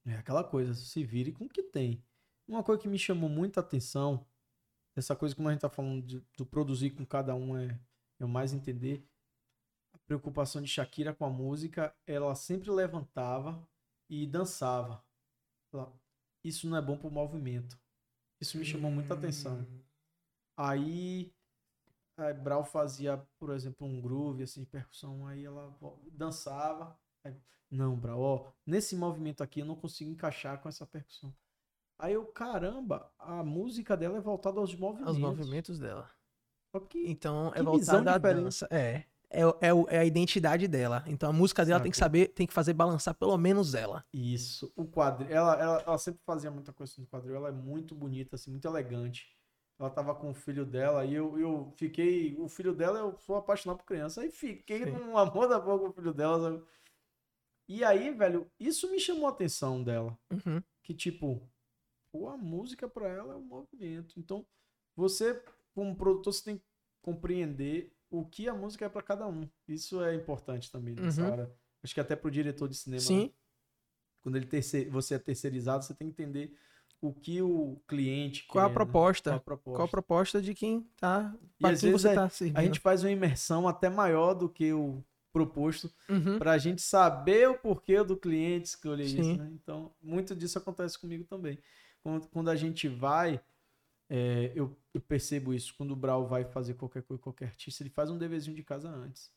é 0.05 0.15
aquela 0.15 0.45
coisa, 0.45 0.75
se 0.75 1.05
vire 1.05 1.33
com 1.33 1.45
o 1.45 1.49
que 1.49 1.63
tem. 1.63 2.03
Uma 2.47 2.63
coisa 2.63 2.81
que 2.81 2.89
me 2.89 2.99
chamou 2.99 3.29
muita 3.29 3.61
atenção 3.61 4.27
essa 4.97 5.15
coisa, 5.15 5.37
como 5.37 5.49
a 5.49 5.53
gente 5.53 5.61
tá 5.61 5.69
falando 5.69 6.03
de, 6.03 6.25
do 6.39 6.47
produzir 6.47 6.91
com 6.91 7.05
cada 7.05 7.35
um, 7.35 7.57
é, 7.57 7.79
é 8.19 8.25
o 8.25 8.29
mais 8.29 8.55
entender. 8.55 9.07
A 9.93 9.99
preocupação 9.99 10.63
de 10.63 10.69
Shakira 10.69 11.15
com 11.15 11.27
a 11.27 11.31
música, 11.31 11.95
ela 12.07 12.35
sempre 12.35 12.71
levantava 12.71 13.63
e 14.09 14.27
dançava. 14.27 15.05
Ela, 15.71 15.93
isso 16.43 16.67
não 16.67 16.79
é 16.79 16.83
bom 16.83 16.97
pro 16.97 17.11
movimento. 17.11 17.79
Isso 18.41 18.57
me 18.57 18.65
chamou 18.65 18.91
muita 18.91 19.13
atenção. 19.13 19.61
Hum. 19.61 19.83
Aí, 20.57 21.35
a 22.17 22.33
Brau 22.33 22.65
fazia, 22.65 23.23
por 23.39 23.51
exemplo, 23.51 23.87
um 23.87 24.01
groove, 24.01 24.43
assim, 24.43 24.61
de 24.61 24.67
percussão, 24.67 25.27
aí 25.27 25.45
ela 25.45 25.75
dançava. 26.13 26.99
Aí, 27.23 27.35
não, 27.71 27.97
Brau, 27.97 28.21
ó, 28.21 28.47
nesse 28.65 28.97
movimento 28.97 29.43
aqui 29.43 29.61
eu 29.61 29.67
não 29.67 29.77
consigo 29.77 30.11
encaixar 30.11 30.61
com 30.61 30.69
essa 30.69 30.87
percussão. 30.87 31.35
Aí 31.99 32.13
eu, 32.13 32.27
caramba, 32.27 33.11
a 33.19 33.43
música 33.43 33.97
dela 33.97 34.19
é 34.19 34.21
voltada 34.21 34.61
aos 34.61 34.75
movimentos. 34.75 35.09
Aos 35.09 35.19
movimentos 35.19 35.79
dela. 35.79 36.11
Okay. 36.73 37.09
Então 37.11 37.53
é 37.55 37.63
voltada 37.63 38.13
à 38.13 38.19
dança. 38.19 38.69
É. 38.71 39.05
É, 39.29 39.43
é, 39.43 39.71
é, 39.89 39.99
a 39.99 40.05
identidade 40.05 40.69
dela. 40.69 41.03
Então 41.07 41.29
a 41.29 41.33
música 41.33 41.65
dela 41.65 41.79
Sabe. 41.79 41.85
tem 41.85 41.91
que 41.91 41.97
saber, 41.97 42.29
tem 42.29 42.47
que 42.47 42.53
fazer 42.53 42.73
balançar 42.73 43.15
pelo 43.15 43.37
menos 43.37 43.75
ela. 43.75 44.05
Isso. 44.13 44.73
O 44.77 44.87
quadril. 44.87 45.29
Ela, 45.29 45.61
ela, 45.61 45.83
ela 45.87 45.99
sempre 45.99 46.21
fazia 46.25 46.51
muita 46.51 46.73
coisa 46.73 46.95
no 46.99 47.07
quadril. 47.07 47.35
Ela 47.35 47.49
é 47.49 47.53
muito 47.53 47.95
bonita, 47.95 48.37
assim, 48.37 48.51
muito 48.51 48.67
elegante. 48.69 49.36
Ela 49.79 49.91
tava 49.91 50.15
com 50.15 50.31
o 50.31 50.35
filho 50.35 50.65
dela 50.65 51.05
e 51.05 51.15
eu, 51.15 51.39
eu 51.39 51.73
fiquei. 51.77 52.35
O 52.39 52.49
filho 52.49 52.75
dela, 52.75 52.99
eu 52.99 53.19
sou 53.19 53.37
apaixonado 53.37 53.79
por 53.79 53.85
criança. 53.85 54.23
Aí 54.23 54.31
fiquei 54.31 54.85
Sim. 54.85 54.93
com 54.93 54.99
um 54.99 55.19
amor 55.19 55.49
da 55.49 55.59
boca 55.59 55.85
com 55.85 55.91
o 55.91 55.93
filho 55.93 56.15
dela. 56.15 56.41
Sabe? 56.41 56.65
E 57.69 57.85
aí, 57.85 58.11
velho, 58.13 58.51
isso 58.59 58.91
me 58.91 58.99
chamou 58.99 59.27
a 59.27 59.31
atenção 59.31 59.83
dela. 59.83 60.19
Uhum. 60.31 60.63
Que 60.83 60.95
tipo, 60.95 61.47
Pô, 62.17 62.29
a 62.29 62.37
música 62.37 62.89
para 62.89 63.09
ela 63.09 63.35
é 63.35 63.37
um 63.37 63.45
movimento. 63.45 64.19
Então, 64.19 64.47
você, 64.95 65.43
como 65.75 65.95
produtor, 65.95 66.33
você 66.33 66.45
tem 66.45 66.59
que 66.59 66.65
compreender 67.03 67.93
o 68.09 68.25
que 68.25 68.49
a 68.49 68.55
música 68.55 68.87
é 68.87 68.89
para 68.89 69.03
cada 69.03 69.27
um. 69.29 69.47
Isso 69.69 70.03
é 70.03 70.15
importante 70.15 70.73
também 70.73 70.95
nessa 70.95 71.23
uhum. 71.23 71.31
hora. 71.31 71.57
Acho 71.83 71.93
que 71.93 72.01
até 72.01 72.17
pro 72.17 72.31
diretor 72.31 72.69
de 72.69 72.77
cinema. 72.77 73.03
Sim. 73.03 73.25
Né? 73.25 73.33
Quando 74.23 74.37
ele 74.37 74.47
terceir, 74.47 74.91
você 74.91 75.15
é 75.15 75.19
terceirizado, 75.19 75.85
você 75.85 75.95
tem 75.95 76.11
que 76.11 76.23
entender 76.23 76.57
o 77.01 77.13
que 77.13 77.43
o 77.43 77.81
cliente 77.87 78.45
qual 78.47 78.65
quer, 78.65 78.71
a 78.71 78.75
proposta? 78.75 79.31
Né? 79.31 79.39
Qual, 79.39 79.41
a 79.41 79.45
proposta? 79.45 79.77
qual 79.77 79.87
a 79.87 79.91
proposta 79.91 80.43
de 80.43 80.55
quem 80.55 80.81
tá 80.97 81.35
e 81.61 81.67
às 81.67 81.83
vezes 81.83 82.03
você 82.03 82.09
é, 82.09 82.15
tá 82.15 82.29
A 82.55 82.63
gente 82.63 82.81
faz 82.81 83.03
uma 83.03 83.11
imersão 83.11 83.69
até 83.69 83.89
maior 83.89 84.35
do 84.35 84.49
que 84.49 84.73
o 84.73 85.05
proposto 85.33 85.93
uhum. 86.09 86.39
para 86.39 86.53
a 86.53 86.59
gente 86.59 86.81
saber 86.81 87.49
o 87.49 87.59
porquê 87.59 88.03
do 88.03 88.17
cliente 88.17 88.69
escolher 88.69 89.05
isso. 89.05 89.37
Né? 89.37 89.51
Então, 89.53 89.93
muito 90.03 90.35
disso 90.35 90.59
acontece 90.59 90.99
comigo 90.99 91.25
também 91.25 91.59
quando, 92.07 92.29
quando 92.29 92.51
a 92.51 92.55
gente 92.55 92.87
vai, 92.87 93.43
é, 94.09 94.53
eu, 94.55 94.77
eu, 94.95 95.01
percebo 95.01 95.53
isso, 95.53 95.75
quando 95.77 95.91
o 95.91 95.97
Brau 95.97 96.25
vai 96.25 96.45
fazer 96.45 96.75
qualquer 96.75 97.03
coisa, 97.03 97.21
qualquer 97.21 97.47
artista, 97.47 97.83
ele 97.83 97.91
faz 97.91 98.11
um 98.11 98.17
deverzinho 98.17 98.55
de 98.55 98.63
casa 98.63 98.89
antes. 98.89 99.33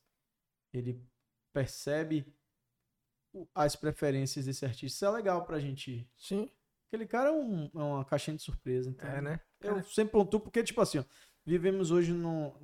Ele 0.71 1.03
percebe 1.51 2.31
as 3.55 3.75
preferências 3.75 4.45
desse 4.45 4.65
artista. 4.65 4.85
Isso 4.85 5.05
é 5.05 5.09
legal 5.09 5.45
pra 5.45 5.59
gente 5.59 6.07
Sim. 6.15 6.47
Aquele 6.89 7.05
cara 7.07 7.29
é, 7.29 7.31
um, 7.31 7.65
é 7.73 7.77
uma 7.77 8.03
caixinha 8.03 8.35
de 8.35 8.43
surpresa. 8.43 8.89
Então, 8.89 9.07
É, 9.09 9.21
né? 9.21 9.39
Eu 9.61 9.81
sempre 9.83 10.11
pontuo 10.11 10.39
porque, 10.39 10.63
tipo 10.63 10.81
assim, 10.81 10.97
ó, 10.99 11.03
vivemos 11.45 11.91
hoje 11.91 12.11
no. 12.11 12.55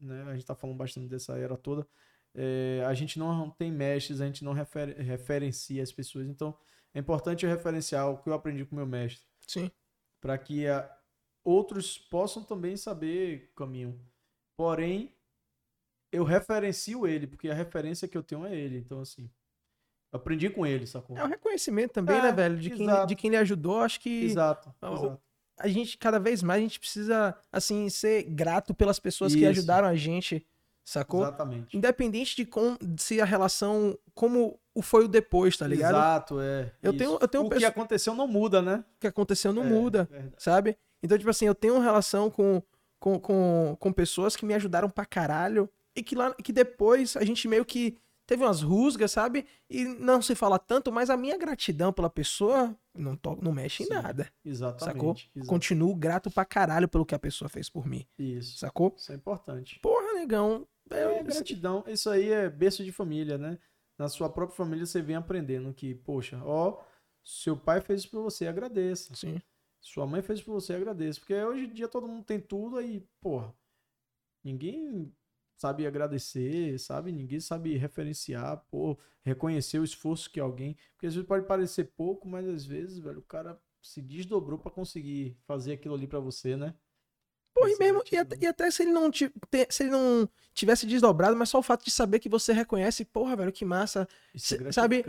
Né, 0.00 0.22
a 0.24 0.34
gente 0.34 0.46
tá 0.46 0.54
falando 0.54 0.76
bastante 0.76 1.08
dessa 1.08 1.36
era 1.38 1.56
toda. 1.56 1.86
é, 2.36 2.82
a 2.86 2.94
gente 2.94 3.18
não 3.18 3.48
tem 3.50 3.70
mestres, 3.72 4.20
a 4.20 4.26
gente 4.26 4.44
não 4.44 4.52
refer- 4.52 4.96
referencia 4.98 5.82
as 5.82 5.92
pessoas. 5.92 6.26
Então, 6.26 6.56
é 6.92 6.98
importante 6.98 7.44
eu 7.44 7.50
referenciar 7.50 8.10
o 8.10 8.18
que 8.22 8.28
eu 8.28 8.34
aprendi 8.34 8.64
com 8.64 8.72
o 8.74 8.78
meu 8.78 8.86
mestre. 8.86 9.24
Sim. 9.46 9.70
para 10.20 10.38
que 10.38 10.66
a- 10.66 10.90
outros 11.44 11.98
possam 11.98 12.42
também 12.42 12.76
saber 12.76 13.50
o 13.52 13.54
caminho. 13.54 14.00
Porém, 14.56 15.14
eu 16.12 16.24
referencio 16.24 17.06
ele, 17.06 17.26
porque 17.26 17.48
a 17.48 17.54
referência 17.54 18.08
que 18.08 18.16
eu 18.16 18.22
tenho 18.22 18.44
é 18.46 18.54
ele. 18.56 18.78
Então, 18.78 19.00
assim, 19.00 19.30
aprendi 20.16 20.48
com 20.50 20.64
ele, 20.66 20.86
sacou? 20.86 21.16
É 21.16 21.24
o 21.24 21.26
reconhecimento 21.26 21.92
também, 21.92 22.16
É, 22.18 22.22
né, 22.22 22.32
velho? 22.32 22.56
De 22.58 22.70
quem, 22.70 22.82
exato. 22.86 23.06
de 23.06 23.14
quem 23.16 23.30
lhe 23.30 23.36
ajudou. 23.36 23.80
Acho 23.80 24.00
que 24.00 24.24
Exato, 24.24 24.72
a 25.58 25.68
gente, 25.68 25.96
cada 25.98 26.18
vez 26.18 26.42
mais, 26.42 26.58
a 26.58 26.62
gente 26.62 26.80
precisa, 26.80 27.36
assim, 27.52 27.88
ser 27.88 28.22
grato 28.24 28.74
pelas 28.74 28.98
pessoas 28.98 29.32
que 29.34 29.40
Isso. 29.40 29.50
ajudaram 29.50 29.86
a 29.86 29.94
gente, 29.94 30.44
sacou? 30.84 31.22
Exatamente. 31.22 31.76
Independente 31.76 32.34
de 32.36 32.44
com, 32.44 32.76
se 32.96 33.20
a 33.20 33.24
relação, 33.24 33.96
como 34.14 34.58
o 34.74 34.82
foi 34.82 35.04
o 35.04 35.08
depois, 35.08 35.56
tá 35.56 35.66
ligado? 35.66 35.92
Exato, 35.94 36.40
é. 36.40 36.72
Eu 36.82 36.90
isso. 36.90 36.98
tenho- 36.98 37.18
eu 37.20 37.28
tenho 37.28 37.44
o 37.44 37.50
que 37.50 37.64
aconteceu 37.64 38.14
não 38.14 38.26
muda, 38.26 38.60
né? 38.60 38.84
O 38.96 39.00
que 39.00 39.06
aconteceu 39.06 39.52
não 39.52 39.62
É, 39.62 39.66
muda, 39.68 40.08
verdade. 40.10 40.34
sabe? 40.38 40.76
Então, 41.02 41.16
tipo 41.16 41.30
assim, 41.30 41.46
eu 41.46 41.54
tenho 41.54 41.74
uma 41.74 41.84
relação 41.84 42.28
com, 42.30 42.60
com, 42.98 43.20
com, 43.20 43.76
com 43.78 43.92
pessoas 43.92 44.34
que 44.34 44.44
me 44.44 44.54
ajudaram 44.54 44.90
pra 44.90 45.04
caralho 45.06 45.70
e 45.94 46.02
que, 46.02 46.16
lá, 46.16 46.34
que 46.34 46.52
depois 46.52 47.16
a 47.16 47.24
gente 47.24 47.46
meio 47.46 47.64
que 47.64 47.96
teve 48.26 48.42
umas 48.44 48.62
rusgas, 48.62 49.12
sabe? 49.12 49.46
E 49.68 49.84
não 49.84 50.20
se 50.22 50.34
fala 50.34 50.58
tanto, 50.58 50.90
mas 50.92 51.10
a 51.10 51.16
minha 51.16 51.36
gratidão 51.38 51.92
pela 51.92 52.08
pessoa 52.10 52.76
não, 52.94 53.16
to, 53.16 53.36
não 53.42 53.52
mexe 53.52 53.82
em 53.82 53.86
Sim. 53.86 53.94
nada, 53.94 54.30
Exatamente. 54.44 54.84
sacou? 54.84 55.10
exato. 55.36 55.46
Continuo 55.48 55.94
grato 55.94 56.30
pra 56.30 56.44
caralho 56.44 56.88
pelo 56.88 57.04
que 57.06 57.14
a 57.14 57.18
pessoa 57.18 57.48
fez 57.48 57.68
por 57.68 57.86
mim, 57.86 58.06
Isso. 58.18 58.58
sacou? 58.58 58.94
Isso 58.96 59.12
é 59.12 59.14
importante. 59.14 59.78
Porra, 59.80 60.14
negão. 60.14 60.66
É, 60.90 61.18
Eu, 61.20 61.24
gratidão. 61.24 61.82
Isso 61.86 62.08
aí 62.10 62.30
é 62.30 62.48
berço 62.50 62.84
de 62.84 62.92
família, 62.92 63.38
né? 63.38 63.58
Na 63.98 64.08
sua 64.08 64.28
própria 64.28 64.56
família 64.56 64.84
você 64.86 65.00
vem 65.00 65.16
aprendendo 65.16 65.72
que, 65.72 65.94
poxa, 65.94 66.40
ó, 66.44 66.82
seu 67.22 67.56
pai 67.56 67.80
fez 67.80 68.00
isso 68.00 68.10
pra 68.10 68.20
você, 68.20 68.46
agradeça. 68.46 69.14
sim. 69.14 69.40
Sua 69.80 70.06
mãe 70.06 70.22
fez 70.22 70.40
por 70.42 70.52
você, 70.52 70.72
agradeça. 70.72 71.20
Porque 71.20 71.34
hoje 71.34 71.64
em 71.66 71.72
dia 71.74 71.86
todo 71.86 72.08
mundo 72.08 72.24
tem 72.24 72.40
tudo 72.40 72.78
aí, 72.78 73.06
porra. 73.20 73.54
Ninguém 74.42 75.12
sabe 75.64 75.86
agradecer, 75.86 76.78
sabe? 76.78 77.10
Ninguém 77.10 77.40
sabe 77.40 77.74
referenciar, 77.76 78.62
pô, 78.70 78.98
reconhecer 79.22 79.78
o 79.78 79.84
esforço 79.84 80.30
que 80.30 80.38
alguém. 80.38 80.76
Porque 80.92 81.06
às 81.06 81.14
vezes 81.14 81.26
pode 81.26 81.46
parecer 81.46 81.92
pouco, 81.96 82.28
mas 82.28 82.46
às 82.46 82.66
vezes, 82.66 82.98
velho, 82.98 83.20
o 83.20 83.22
cara 83.22 83.58
se 83.80 84.02
desdobrou 84.02 84.58
pra 84.58 84.70
conseguir 84.70 85.38
fazer 85.46 85.72
aquilo 85.72 85.94
ali 85.94 86.06
pra 86.06 86.20
você, 86.20 86.54
né? 86.54 86.74
Pô, 87.54 87.68
e 87.68 87.78
mesmo, 87.78 88.02
e 88.10 88.16
até, 88.16 88.36
e 88.40 88.46
até 88.48 88.68
se 88.70 88.82
ele 88.82 88.90
não 88.90 89.08
te- 89.12 89.32
se 89.70 89.84
ele 89.84 89.90
não 89.90 90.28
tivesse 90.52 90.86
desdobrado, 90.86 91.36
mas 91.36 91.48
só 91.48 91.58
o 91.60 91.62
fato 91.62 91.84
de 91.84 91.90
saber 91.90 92.18
que 92.18 92.28
você 92.28 92.52
reconhece, 92.52 93.04
porra, 93.04 93.36
velho, 93.36 93.52
que 93.52 93.64
massa. 93.64 94.08
Isso 94.34 94.56
é 94.56 94.72
sabe-. 94.72 95.04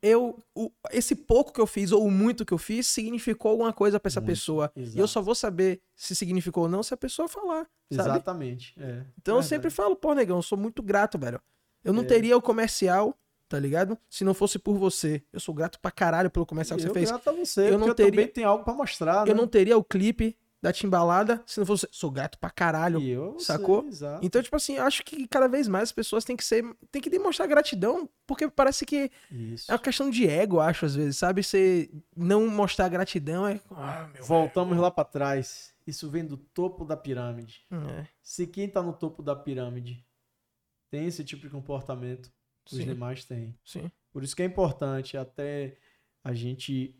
Eu, 0.00 0.38
o- 0.54 0.72
esse 0.92 1.14
pouco 1.14 1.52
que 1.52 1.60
eu 1.60 1.66
fiz, 1.66 1.92
ou 1.92 2.06
o 2.06 2.10
muito 2.10 2.44
que 2.46 2.54
eu 2.54 2.58
fiz, 2.58 2.86
significou 2.86 3.50
alguma 3.50 3.70
coisa 3.72 4.00
pra 4.00 4.08
essa 4.08 4.18
Muito, 4.20 4.30
pessoa. 4.30 4.72
E 4.74 4.80
eu 4.80 4.86
exato. 4.86 5.08
só 5.08 5.20
vou 5.20 5.34
saber 5.34 5.80
se 5.94 6.14
significou 6.16 6.62
ou 6.64 6.68
não 6.70 6.82
se 6.82 6.94
a 6.94 6.96
pessoa 6.96 7.28
falar, 7.28 7.66
sabe? 7.92 8.08
Exatamente. 8.08 8.74
É. 8.78 9.04
Então 9.18 9.34
eu 9.34 9.40
Verdade. 9.42 9.46
sempre 9.48 9.70
falo, 9.70 9.94
pô, 9.94 10.14
negão, 10.14 10.38
eu 10.38 10.42
sou 10.42 10.56
muito 10.56 10.82
grato, 10.82 11.18
velho. 11.18 11.38
Eu 11.84 11.92
não 11.92 12.02
É. 12.02 12.06
teria 12.06 12.34
o 12.36 12.40
comercial, 12.42 13.14
tá 13.46 13.58
ligado? 13.58 13.98
Se 14.08 14.24
não 14.24 14.32
fosse 14.32 14.58
por 14.58 14.78
você. 14.78 15.22
Eu 15.32 15.40
sou 15.40 15.54
grato 15.54 15.78
pra 15.80 15.90
caralho 15.90 16.30
pelo 16.30 16.46
comercial 16.46 16.78
que 16.78 16.84
eu 16.84 16.88
você 16.88 16.94
fez. 16.94 17.10
grato 17.10 17.28
a 17.28 17.32
você, 17.32 17.60
Eu 17.62 17.72
eu 17.72 17.78
não 17.78 17.94
teria- 17.94 18.10
também 18.12 18.26
tenho 18.28 18.48
algo 18.48 18.64
pra 18.64 18.72
mostrar, 18.72 19.26
Eu 19.28 19.34
né? 19.34 19.40
não 19.40 19.46
teria 19.46 19.76
o 19.76 19.84
clipe 19.84 20.34
da 20.62 20.72
Timbalada 20.72 21.42
se 21.46 21.58
não 21.58 21.66
fosse. 21.66 21.88
Sou 21.90 22.10
grato 22.10 22.38
pra 22.38 22.50
caralho. 22.50 23.00
Eu, 23.02 23.38
sacou? 23.40 23.90
sei. 23.90 24.08
Então, 24.22 24.42
tipo 24.42 24.54
assim, 24.56 24.74
eu 24.76 24.84
acho 24.84 25.02
que 25.04 25.26
cada 25.26 25.48
vez 25.48 25.66
mais 25.66 25.84
as 25.84 25.92
pessoas 25.92 26.24
têm 26.24 26.36
que 26.36 26.44
ser. 26.44 26.64
Tem 26.92 27.00
que 27.00 27.08
demonstrar 27.08 27.48
gratidão, 27.48 28.08
porque 28.26 28.48
parece 28.50 28.84
que 28.84 29.10
Isso. 29.30 29.70
é 29.70 29.74
uma 29.74 29.80
questão 29.80 30.10
de 30.10 30.26
ego, 30.28 30.60
acho, 30.60 30.84
às 30.84 30.94
vezes, 30.94 31.16
sabe? 31.16 31.42
Você 31.42 31.90
não 32.14 32.46
mostrar 32.48 32.88
gratidão 32.88 33.46
é. 33.46 33.60
Ah, 33.70 34.10
Voltamos 34.20 34.76
lá 34.76 34.90
pra 34.90 35.04
trás. 35.04 35.72
Isso 35.86 36.08
vem 36.10 36.24
do 36.26 36.36
topo 36.36 36.84
da 36.84 36.96
pirâmide. 36.96 37.62
É, 37.70 38.06
Se 38.22 38.46
quem 38.46 38.68
tá 38.68 38.82
no 38.82 38.92
topo 38.92 39.22
da 39.22 39.34
pirâmide 39.34 40.04
tem 40.90 41.06
esse 41.06 41.24
tipo 41.24 41.42
de 41.42 41.48
comportamento, 41.50 42.30
os 42.70 42.76
sim, 42.76 42.84
demais 42.84 43.24
têm. 43.24 43.56
sim. 43.64 43.90
Por 44.12 44.22
isso 44.24 44.34
que 44.36 44.42
é 44.42 44.44
importante 44.44 45.16
até 45.16 45.76
a 46.22 46.34
gente 46.34 46.99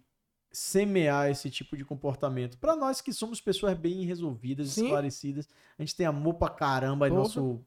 semear 0.53 1.31
esse 1.31 1.49
tipo 1.51 1.77
de 1.77 1.85
comportamento. 1.85 2.59
Pra 2.59 2.75
nós 2.77 3.01
que 3.01 3.13
somos 3.13 3.41
pessoas 3.41 3.77
bem 3.77 4.05
resolvidas, 4.05 4.71
Sim. 4.71 4.85
esclarecidas, 4.85 5.49
a 5.79 5.83
gente 5.83 5.95
tem 5.97 6.07
amor 6.07 6.35
pra 6.35 6.49
caramba 6.49 7.09
em 7.09 7.13
nosso 7.13 7.61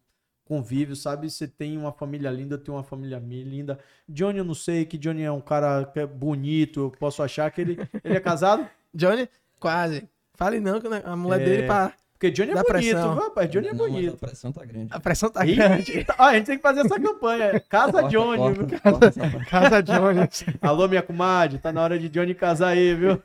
convívio, 0.45 0.95
sabe? 0.95 1.29
Você 1.29 1.47
tem 1.47 1.77
uma 1.77 1.91
família 1.93 2.29
linda, 2.29 2.57
tenho 2.57 2.75
uma 2.75 2.83
família 2.83 3.17
linda. 3.19 3.79
Johnny, 4.07 4.39
eu 4.39 4.43
não 4.43 4.53
sei, 4.53 4.85
que 4.85 4.97
Johnny 4.97 5.23
é 5.23 5.31
um 5.31 5.39
cara 5.41 5.85
que 5.85 5.99
é 5.99 6.05
bonito, 6.05 6.81
eu 6.81 6.91
posso 6.91 7.23
achar 7.23 7.49
que 7.51 7.61
ele, 7.61 7.77
ele 8.03 8.17
é 8.17 8.19
casado? 8.19 8.67
Johnny, 8.93 9.29
quase. 9.59 10.09
Fale 10.35 10.59
não, 10.59 10.81
que 10.81 10.87
a 10.87 11.15
mulher 11.15 11.41
É. 11.41 11.45
dele 11.45 11.63
pra. 11.67 11.93
Porque 12.23 12.31
Johnny 12.31 12.51
é 12.51 12.55
Dá 12.55 12.63
bonito, 12.63 12.79
pressão. 12.91 13.13
viu, 13.15 13.23
rapaz? 13.23 13.51
Johnny 13.51 13.67
é 13.67 13.73
Não, 13.73 13.77
bonito. 13.77 14.13
A 14.13 14.17
pressão 14.17 14.51
tá 14.53 14.63
grande. 14.63 14.93
A 14.93 14.99
pressão 15.01 15.29
tá 15.29 15.43
grande. 15.43 15.91
Eita, 15.97 16.15
ó, 16.17 16.23
a 16.23 16.33
gente 16.35 16.45
tem 16.45 16.55
que 16.55 16.61
fazer 16.61 16.79
essa 16.85 16.97
campanha. 16.97 17.59
Casa 17.67 17.91
Corta, 17.91 18.07
Johnny, 18.07 18.37
corta, 18.37 18.63
viu? 18.65 18.79
corta 18.79 19.05
essa 19.07 19.19
parte. 19.29 19.49
Casa 19.49 19.83
Johnny. 19.83 20.19
Alô, 20.61 20.87
minha 20.87 21.01
comadre, 21.03 21.59
tá 21.59 21.73
na 21.73 21.81
hora 21.81 21.99
de 21.99 22.07
Johnny 22.07 22.33
casar 22.33 22.69
aí, 22.69 22.95
viu? 22.95 23.21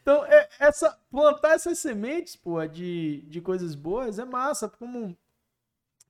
então, 0.00 0.24
é- 0.24 0.48
essa, 0.58 0.98
plantar 1.10 1.50
essas 1.52 1.78
sementes, 1.78 2.34
pô, 2.34 2.64
de, 2.66 3.20
de 3.28 3.42
coisas 3.42 3.74
boas 3.74 4.18
é 4.18 4.24
massa. 4.24 4.66
Como 4.66 5.14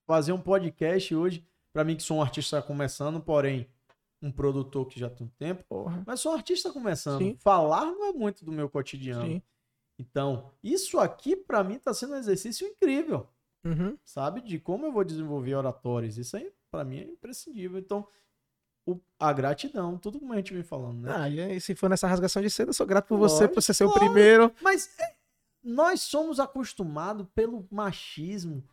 fazer 0.06 0.30
um 0.32 0.40
podcast 0.40 1.12
hoje, 1.16 1.44
pra 1.72 1.82
mim 1.82 1.96
que 1.96 2.04
sou 2.04 2.18
um 2.18 2.22
artista 2.22 2.62
começando, 2.62 3.18
porém, 3.20 3.66
um 4.22 4.30
produtor 4.30 4.86
que 4.86 5.00
já 5.00 5.10
tem 5.10 5.26
um 5.26 5.30
tempo, 5.36 5.64
Porra. 5.68 6.00
mas 6.06 6.20
sou 6.20 6.30
um 6.30 6.36
artista 6.36 6.70
começando. 6.72 7.18
Sim. 7.18 7.36
Falar 7.40 7.86
não 7.86 8.08
é 8.10 8.12
muito 8.12 8.44
do 8.44 8.52
meu 8.52 8.68
cotidiano. 8.68 9.24
Sim. 9.26 9.42
Então, 10.00 10.50
isso 10.62 10.98
aqui 10.98 11.36
pra 11.36 11.62
mim 11.62 11.78
tá 11.78 11.92
sendo 11.92 12.14
um 12.14 12.16
exercício 12.16 12.66
incrível 12.66 13.28
Uhum. 13.64 13.98
sabe? 14.04 14.40
De 14.40 14.58
como 14.58 14.86
eu 14.86 14.92
vou 14.92 15.04
desenvolver 15.04 15.54
oratórios. 15.54 16.16
Isso 16.16 16.36
aí, 16.36 16.50
pra 16.70 16.82
mim, 16.84 16.98
é 17.00 17.04
imprescindível. 17.04 17.78
Então, 17.78 18.06
o- 18.86 18.98
a 19.18 19.32
gratidão, 19.32 19.98
tudo 19.98 20.18
como 20.18 20.32
a 20.32 20.36
gente 20.36 20.54
vem 20.54 20.62
falando, 20.62 21.02
né? 21.02 21.12
Ah, 21.14 21.28
e 21.28 21.38
aí, 21.40 21.60
se 21.60 21.74
for 21.74 21.90
nessa 21.90 22.06
rasgação 22.08 22.40
de 22.40 22.48
seda, 22.48 22.70
eu 22.70 22.74
sou 22.74 22.86
grato 22.86 23.06
por 23.08 23.18
você, 23.18 23.34
Lógico, 23.42 23.54
por 23.54 23.62
você 23.62 23.74
ser 23.74 23.84
o 23.84 23.92
primeiro. 23.92 24.50
Mas 24.62 24.98
é, 24.98 25.14
nós 25.62 26.00
somos 26.00 26.40
acostumados 26.40 27.26
pelo 27.34 27.68
machismo 27.70 28.66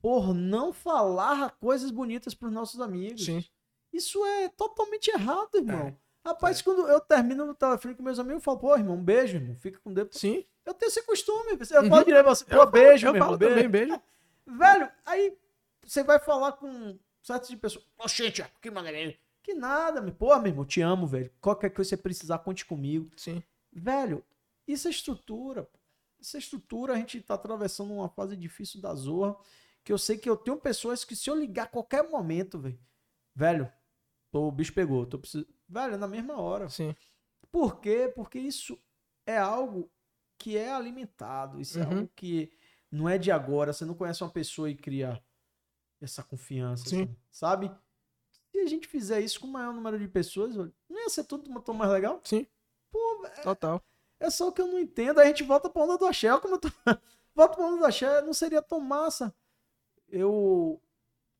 por 0.00 0.34
não 0.34 0.72
falar 0.72 1.52
coisas 1.60 1.92
bonitas 1.92 2.34
pros 2.34 2.50
nossos 2.52 2.80
amigos. 2.80 3.24
Sim. 3.24 3.44
Isso 3.92 4.24
é 4.24 4.48
totalmente 4.48 5.08
errado, 5.12 5.50
irmão. 5.54 5.86
É. 5.88 5.96
Rapaz, 6.24 6.62
quando 6.62 6.86
eu 6.88 7.00
termino 7.00 7.44
no 7.44 7.54
telefone 7.54 7.94
com 7.94 8.02
meus 8.02 8.18
amigos, 8.18 8.36
eu 8.40 8.44
falo, 8.44 8.58
pô, 8.58 8.76
irmão, 8.76 8.94
um 8.96 9.02
beijo, 9.02 9.36
irmão. 9.36 9.56
Fica 9.56 9.78
com 9.80 9.92
Deus. 9.92 10.08
Sim. 10.12 10.44
Eu 10.64 10.72
tenho 10.74 10.88
esse 10.88 11.02
costume. 11.02 11.58
Eu 11.70 11.82
Uhum. 11.82 11.88
falo 11.88 12.04
direto 12.04 12.24
você, 12.26 12.44
pô, 12.44 12.52
Eu 12.54 12.58
falo- 12.58 12.70
beijo, 12.70 13.06
Eu 13.08 13.12
meu 13.12 13.22
falo 13.22 13.34
irmão, 13.34 13.38
beijo. 13.38 13.54
também, 13.54 13.68
beijo. 13.86 14.02
Velho, 14.46 14.92
aí 15.04 15.36
você 15.84 16.04
vai 16.04 16.18
falar 16.20 16.52
com 16.52 16.96
certas 17.22 17.48
de 17.48 17.56
pessoas. 17.56 17.84
Ô, 17.98 18.06
gente, 18.06 18.44
que 18.60 18.70
maneiro. 18.70 19.16
Que 19.42 19.54
nada, 19.54 20.00
meu. 20.00 20.14
Pô, 20.14 20.36
meu 20.38 20.46
irmão, 20.46 20.64
te 20.64 20.80
amo, 20.80 21.06
velho. 21.06 21.28
Qualquer 21.40 21.70
coisa 21.70 21.88
que 21.90 21.96
você 21.96 22.02
precisar, 22.02 22.38
conte 22.38 22.64
comigo. 22.64 23.10
Sim. 23.16 23.42
Velho, 23.72 24.24
isso 24.68 24.86
é 24.86 24.90
estrutura. 24.92 25.68
Isso 26.20 26.36
é 26.36 26.38
estrutura. 26.38 26.92
A 26.92 26.96
gente 26.96 27.20
tá 27.20 27.34
atravessando 27.34 27.92
uma 27.92 28.08
fase 28.08 28.36
difícil 28.36 28.80
da 28.80 28.94
Zorra. 28.94 29.36
Que 29.82 29.92
eu 29.92 29.98
sei 29.98 30.16
que 30.16 30.30
eu 30.30 30.36
tenho 30.36 30.56
pessoas 30.56 31.04
que 31.04 31.16
se 31.16 31.28
eu 31.28 31.34
ligar 31.34 31.64
a 31.64 31.66
qualquer 31.66 32.08
momento, 32.08 32.56
velho. 32.60 32.78
Velho, 33.34 33.72
o 34.32 34.52
bicho 34.52 34.72
pegou. 34.72 35.04
Tô 35.04 35.18
precisando. 35.18 35.48
Velho, 35.72 35.94
é 35.94 35.96
na 35.96 36.06
mesma 36.06 36.38
hora. 36.38 36.68
Sim. 36.68 36.94
Por 37.50 37.80
quê? 37.80 38.12
Porque 38.14 38.38
isso 38.38 38.78
é 39.26 39.38
algo 39.38 39.90
que 40.38 40.56
é 40.56 40.70
alimentado. 40.70 41.60
Isso 41.60 41.78
é 41.78 41.82
Uhum. 41.82 41.90
algo 41.98 42.10
que 42.14 42.52
não 42.90 43.08
é 43.08 43.16
de 43.16 43.30
agora. 43.30 43.72
Você 43.72 43.84
não 43.86 43.94
conhece 43.94 44.22
uma 44.22 44.30
pessoa 44.30 44.68
e 44.68 44.74
cria 44.76 45.22
essa 46.00 46.22
confiança, 46.22 46.88
Sim. 46.88 47.02
assim, 47.04 47.16
sabe? 47.30 47.70
Se 48.50 48.58
a 48.58 48.66
gente 48.66 48.86
fizer 48.86 49.20
isso 49.20 49.40
com 49.40 49.46
o 49.46 49.50
maior 49.52 49.72
número 49.72 49.98
de 49.98 50.06
pessoas, 50.08 50.54
não 50.56 50.70
ia 50.90 51.08
ser 51.08 51.24
tudo 51.24 51.60
tão 51.62 51.74
mais 51.74 51.90
legal? 51.90 52.20
Sim. 52.24 52.46
Pô, 52.90 53.26
Total. 53.42 53.82
é 54.20 54.28
só 54.28 54.48
o 54.48 54.52
que 54.52 54.60
eu 54.60 54.66
não 54.66 54.78
entendo. 54.78 55.20
A 55.20 55.24
gente 55.24 55.42
volta 55.42 55.70
pra 55.70 55.82
onda 55.84 55.96
do 55.96 56.04
axé. 56.06 56.36
Como 56.38 56.56
eu 56.56 56.58
tô... 56.58 56.68
Volta 57.34 57.56
pra 57.56 57.64
onda 57.64 57.78
do 57.78 57.86
axé. 57.86 58.20
Não 58.20 58.34
seria 58.34 58.60
tão 58.60 58.78
massa 58.78 59.34
eu 60.08 60.78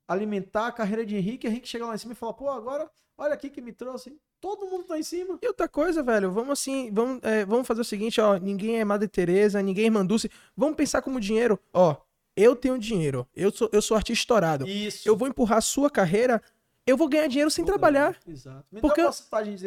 alimentar 0.06 0.66
a 0.68 0.72
carreira 0.72 1.04
de 1.04 1.16
Henrique. 1.16 1.46
Henrique 1.46 1.68
chega 1.68 1.86
lá 1.86 1.94
em 1.94 1.98
cima 1.98 2.12
e 2.12 2.16
fala, 2.16 2.32
pô, 2.34 2.48
agora 2.50 2.90
olha 3.16 3.34
aqui 3.34 3.48
que 3.50 3.60
me 3.60 3.72
trouxe. 3.72 4.16
Todo 4.40 4.66
mundo 4.66 4.84
tá 4.84 4.98
em 4.98 5.02
cima. 5.02 5.38
E 5.40 5.46
outra 5.46 5.68
coisa, 5.68 6.02
velho, 6.02 6.30
vamos 6.32 6.50
assim, 6.52 6.90
vamos, 6.92 7.20
é, 7.22 7.44
vamos 7.44 7.66
fazer 7.66 7.80
o 7.80 7.84
seguinte, 7.84 8.20
ó, 8.20 8.36
ninguém 8.36 8.80
é 8.80 8.84
Madre 8.84 9.06
Teresa, 9.06 9.62
ninguém 9.62 9.84
é 9.84 9.86
Irmã 9.86 10.04
Dulce, 10.04 10.28
vamos 10.56 10.74
pensar 10.76 11.00
como 11.00 11.20
dinheiro, 11.20 11.60
ó, 11.72 11.94
eu 12.36 12.56
tenho 12.56 12.76
dinheiro, 12.76 13.24
eu 13.36 13.52
sou, 13.52 13.68
eu 13.72 13.80
sou 13.80 13.96
artista 13.96 14.22
estourado, 14.22 14.66
Isso. 14.66 15.08
eu 15.08 15.16
vou 15.16 15.28
empurrar 15.28 15.58
a 15.58 15.60
sua 15.60 15.88
carreira, 15.88 16.42
eu 16.84 16.96
vou 16.96 17.08
ganhar 17.08 17.28
dinheiro 17.28 17.52
sem 17.52 17.64
Vou 17.64 17.72
trabalhar, 17.72 18.18
ganhar. 18.24 18.36
Exato. 18.36 18.66
Me 18.72 18.80
Porque 18.80 19.00
dá 19.02 19.10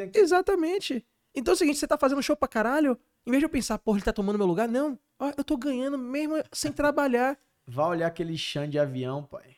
aqui. 0.04 0.20
exatamente, 0.20 1.06
Então 1.34 1.54
é 1.54 1.56
o 1.56 1.58
seguinte, 1.58 1.80
você 1.80 1.88
tá 1.88 1.98
fazendo 1.98 2.22
show 2.22 2.36
pra 2.36 2.50
caralho, 2.50 3.00
em 3.26 3.32
vez 3.32 3.40
de 3.40 3.46
eu 3.46 3.50
pensar, 3.50 3.78
porra, 3.78 4.00
ele 4.00 4.06
tá 4.06 4.12
tomando 4.12 4.38
meu 4.38 4.46
lugar, 4.48 4.68
não. 4.68 5.00
Ó, 5.18 5.32
eu 5.38 5.44
tô 5.44 5.56
ganhando 5.58 5.98
mesmo 5.98 6.36
sem 6.52 6.72
trabalhar. 6.72 7.38
Vai 7.66 7.86
olhar 7.88 8.08
aquele 8.08 8.38
chão 8.38 8.68
de 8.68 8.78
avião, 8.78 9.24
pai. 9.24 9.55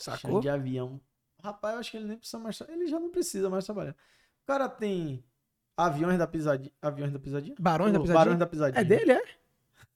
Sacou? 0.00 0.40
De 0.40 0.48
avião. 0.48 1.00
Rapaz, 1.42 1.74
eu 1.74 1.80
acho 1.80 1.90
que 1.90 1.96
ele 1.98 2.06
nem 2.06 2.16
precisa 2.16 2.38
mais. 2.38 2.60
Ele 2.68 2.86
já 2.86 2.98
não 2.98 3.10
precisa 3.10 3.50
mais 3.50 3.64
trabalhar. 3.64 3.92
O 3.92 4.46
cara 4.46 4.68
tem 4.68 5.22
aviões 5.76 6.18
da 6.18 6.26
pisadinha. 6.26 6.72
Aviões 6.80 7.12
da 7.12 7.18
pisadinha? 7.18 7.54
Barões 7.58 7.92
da 7.92 7.98
O 7.98 8.02
Pisadinha? 8.02 8.24
Barões 8.24 8.38
da 8.38 8.46
pisadinha. 8.46 8.80
É 8.80 8.84
dele, 8.84 9.12
é? 9.12 9.22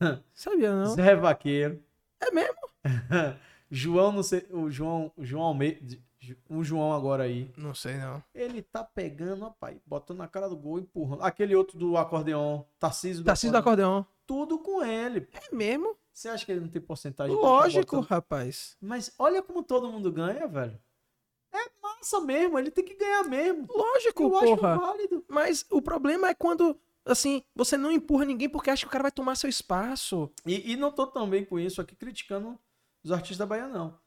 Sabia 0.34 0.74
não. 0.74 0.94
Zé 0.94 1.16
Vaqueiro. 1.16 1.82
É 2.20 2.30
mesmo? 2.30 2.58
João, 3.70 4.12
não 4.12 4.22
sei. 4.22 4.46
O 4.50 4.70
João. 4.70 5.10
O 5.16 5.24
João 5.24 5.44
Almeida. 5.44 5.98
O 6.48 6.62
João 6.62 6.92
agora 6.92 7.24
aí. 7.24 7.50
Não 7.56 7.74
sei 7.74 7.96
não. 7.96 8.22
Ele 8.34 8.62
tá 8.62 8.82
pegando, 8.82 9.44
rapaz, 9.44 9.78
botando 9.86 10.18
na 10.18 10.28
cara 10.28 10.48
do 10.48 10.56
gol, 10.56 10.78
empurrando. 10.78 11.22
Aquele 11.22 11.54
outro 11.54 11.78
do 11.78 11.98
acordeon, 11.98 12.62
Tarcísio 12.78 13.22
do 13.22 13.26
Tarcísio 13.26 13.52
do 13.52 13.58
acordeão. 13.58 14.06
Tudo 14.26 14.58
com 14.58 14.82
ele. 14.82 15.28
É 15.34 15.54
mesmo? 15.54 15.96
Você 16.14 16.28
acha 16.28 16.46
que 16.46 16.52
ele 16.52 16.60
não 16.60 16.68
tem 16.68 16.80
porcentagem? 16.80 17.34
Lógico, 17.34 17.98
rapaz. 17.98 18.76
Mas 18.80 19.12
olha 19.18 19.42
como 19.42 19.64
todo 19.64 19.90
mundo 19.90 20.12
ganha, 20.12 20.46
velho. 20.46 20.80
É 21.52 21.70
massa 21.82 22.20
mesmo, 22.20 22.56
ele 22.56 22.70
tem 22.70 22.84
que 22.84 22.94
ganhar 22.94 23.24
mesmo. 23.24 23.66
Lógico, 23.68 24.22
Eu 24.22 24.36
acho 24.36 24.56
porra. 24.56 24.76
válido. 24.78 25.24
Mas 25.28 25.66
o 25.70 25.82
problema 25.82 26.28
é 26.28 26.34
quando, 26.34 26.80
assim, 27.04 27.42
você 27.54 27.76
não 27.76 27.90
empurra 27.90 28.24
ninguém 28.24 28.48
porque 28.48 28.70
acha 28.70 28.82
que 28.82 28.88
o 28.88 28.90
cara 28.90 29.02
vai 29.02 29.12
tomar 29.12 29.34
seu 29.34 29.50
espaço. 29.50 30.30
E, 30.46 30.72
e 30.72 30.76
não 30.76 30.92
tô 30.92 31.04
também 31.06 31.44
com 31.44 31.58
isso 31.58 31.80
aqui 31.80 31.96
criticando 31.96 32.56
os 33.02 33.10
artistas 33.10 33.38
da 33.38 33.46
Bahia, 33.46 33.66
não. 33.66 33.98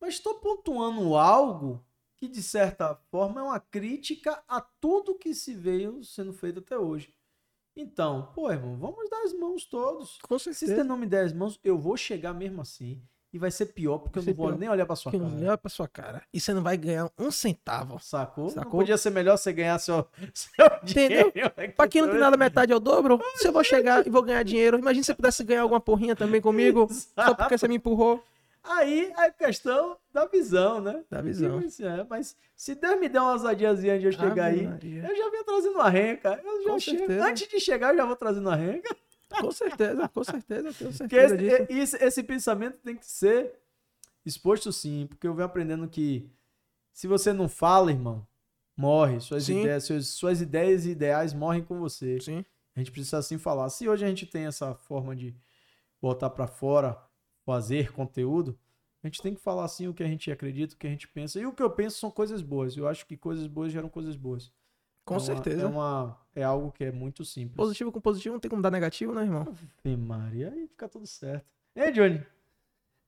Mas 0.00 0.18
tô 0.18 0.34
pontuando 0.34 1.14
algo 1.16 1.84
que, 2.16 2.26
de 2.26 2.42
certa 2.42 2.96
forma, 3.10 3.40
é 3.40 3.44
uma 3.44 3.60
crítica 3.60 4.42
a 4.48 4.60
tudo 4.60 5.14
que 5.14 5.32
se 5.34 5.54
veio 5.54 6.02
sendo 6.02 6.32
feito 6.32 6.58
até 6.58 6.76
hoje. 6.76 7.14
Então, 7.76 8.30
pô, 8.34 8.50
irmão, 8.50 8.76
vamos 8.76 9.08
dar 9.10 9.22
as 9.24 9.32
mãos 9.32 9.64
todos. 9.64 10.18
Com 10.22 10.38
Se 10.38 10.54
certeza. 10.54 10.76
você 10.82 10.84
não 10.88 10.96
me 10.96 11.06
der 11.06 11.24
as 11.24 11.32
mãos, 11.32 11.58
eu 11.64 11.76
vou 11.78 11.96
chegar 11.96 12.32
mesmo 12.32 12.62
assim. 12.62 13.00
E 13.32 13.38
vai 13.38 13.50
ser 13.50 13.66
pior, 13.66 13.98
porque 13.98 14.20
Vai 14.20 14.22
eu 14.22 14.24
ser 14.26 14.30
não 14.30 14.36
vou 14.36 14.46
pior. 14.46 14.58
nem 14.60 14.68
olhar 14.68 14.86
pra 14.86 14.94
sua 14.94 15.10
cara. 15.10 15.24
olha 15.24 15.58
pra 15.58 15.68
sua 15.68 15.88
cara. 15.88 16.22
E 16.32 16.38
você 16.40 16.54
não 16.54 16.62
vai 16.62 16.76
ganhar 16.76 17.10
um 17.18 17.32
centavo. 17.32 17.98
Sacou? 17.98 18.44
Não 18.44 18.50
Sacou? 18.50 18.78
podia 18.78 18.96
ser 18.96 19.10
melhor 19.10 19.36
você 19.36 19.52
ganhar 19.52 19.76
seu, 19.80 20.06
seu 20.32 20.52
Entendeu? 20.84 21.32
dinheiro. 21.32 21.52
aqui 21.56 21.68
Pra 21.74 21.88
quem 21.88 22.00
não 22.02 22.10
tem 22.10 22.20
nada 22.20 22.36
metade 22.36 22.72
ao 22.72 22.78
dobro, 22.78 23.20
se 23.34 23.48
eu 23.48 23.52
vou 23.52 23.64
chegar 23.64 24.06
e 24.06 24.10
vou 24.10 24.22
ganhar 24.22 24.44
dinheiro, 24.44 24.78
imagina 24.78 25.02
se 25.02 25.06
você 25.06 25.14
pudesse 25.16 25.42
ganhar 25.42 25.62
alguma 25.62 25.80
porrinha 25.80 26.14
também 26.14 26.40
comigo, 26.40 26.86
só 26.92 27.34
porque 27.34 27.58
você 27.58 27.66
me 27.66 27.74
empurrou. 27.74 28.22
Aí 28.64 29.12
é 29.18 29.30
questão 29.30 29.98
da 30.12 30.26
visão, 30.26 30.80
né? 30.80 31.04
Da 31.10 31.20
visão. 31.20 31.58
Assim, 31.58 31.84
é, 31.84 32.04
mas 32.08 32.34
se 32.56 32.74
Deus 32.74 32.98
me 32.98 33.08
der 33.08 33.20
uma 33.20 33.32
ousadiazinha 33.32 33.98
de 33.98 34.06
eu 34.06 34.12
chegar 34.12 34.30
Ave 34.30 34.40
aí, 34.40 34.66
Maria. 34.66 35.06
eu 35.08 35.16
já 35.16 35.30
venho 35.30 35.44
trazendo 35.44 35.74
uma 35.74 35.90
renca. 35.90 36.40
Eu 36.42 36.62
já 36.62 36.70
Com 36.70 36.78
chego. 36.78 36.98
certeza. 36.98 37.26
Antes 37.26 37.48
de 37.48 37.60
chegar, 37.60 37.92
eu 37.92 37.98
já 37.98 38.04
vou 38.06 38.16
trazendo 38.16 38.48
uma 38.48 38.56
renca. 38.56 38.96
Com 39.40 39.50
certeza, 39.50 40.08
com 40.08 40.24
certeza, 40.24 40.72
tenho 40.72 40.92
certeza 40.92 41.34
esse, 41.42 41.72
esse, 41.72 42.04
esse 42.04 42.22
pensamento 42.22 42.78
tem 42.78 42.96
que 42.96 43.04
ser 43.04 43.52
exposto 44.24 44.72
sim, 44.72 45.06
porque 45.08 45.26
eu 45.26 45.34
venho 45.34 45.46
aprendendo 45.46 45.88
que 45.88 46.30
se 46.92 47.08
você 47.08 47.32
não 47.32 47.48
fala, 47.48 47.90
irmão, 47.90 48.24
morre. 48.76 49.20
Suas 49.20 49.44
Sim. 49.44 49.60
ideias, 49.60 49.84
suas, 49.84 50.06
suas 50.06 50.40
ideias 50.40 50.86
e 50.86 50.90
ideais 50.90 51.34
morrem 51.34 51.62
com 51.62 51.78
você. 51.78 52.20
Sim. 52.20 52.44
A 52.74 52.78
gente 52.80 52.90
precisa 52.92 53.18
assim 53.18 53.38
falar. 53.38 53.68
Se 53.68 53.88
hoje 53.88 54.04
a 54.04 54.08
gente 54.08 54.26
tem 54.26 54.46
essa 54.46 54.74
forma 54.74 55.14
de 55.14 55.34
botar 56.00 56.30
pra 56.30 56.46
fora, 56.46 56.96
fazer 57.44 57.92
conteúdo, 57.92 58.58
a 59.02 59.06
gente 59.06 59.20
tem 59.22 59.34
que 59.34 59.40
falar 59.40 59.64
assim 59.64 59.86
o 59.88 59.94
que 59.94 60.02
a 60.02 60.06
gente 60.06 60.30
acredita, 60.30 60.74
o 60.74 60.78
que 60.78 60.86
a 60.86 60.90
gente 60.90 61.06
pensa. 61.08 61.38
E 61.38 61.46
o 61.46 61.52
que 61.52 61.62
eu 61.62 61.70
penso 61.70 61.98
são 61.98 62.10
coisas 62.10 62.40
boas. 62.42 62.76
Eu 62.76 62.88
acho 62.88 63.04
que 63.06 63.16
coisas 63.16 63.46
boas 63.46 63.70
geram 63.72 63.88
coisas 63.88 64.16
boas. 64.16 64.50
Com 65.04 65.14
É 65.14 65.18
uma- 65.18 65.24
certeza. 65.24 65.62
É, 65.62 65.66
uma, 65.66 66.18
é 66.34 66.42
algo 66.42 66.72
que 66.72 66.84
é 66.84 66.90
muito 66.90 67.24
simples. 67.24 67.54
Positivo 67.56 67.92
com 67.92 68.00
positivo 68.00 68.32
não 68.34 68.40
tem 68.40 68.48
como 68.48 68.62
dar 68.62 68.70
negativo, 68.70 69.12
né, 69.14 69.22
irmão? 69.22 69.42
Ave 69.84 69.96
Maria, 69.96 70.50
aí 70.50 70.66
fica 70.68 70.88
tudo 70.88 71.06
certo. 71.06 71.44
E 71.76 71.80
aí, 71.82 71.92
Johnny? 71.92 72.24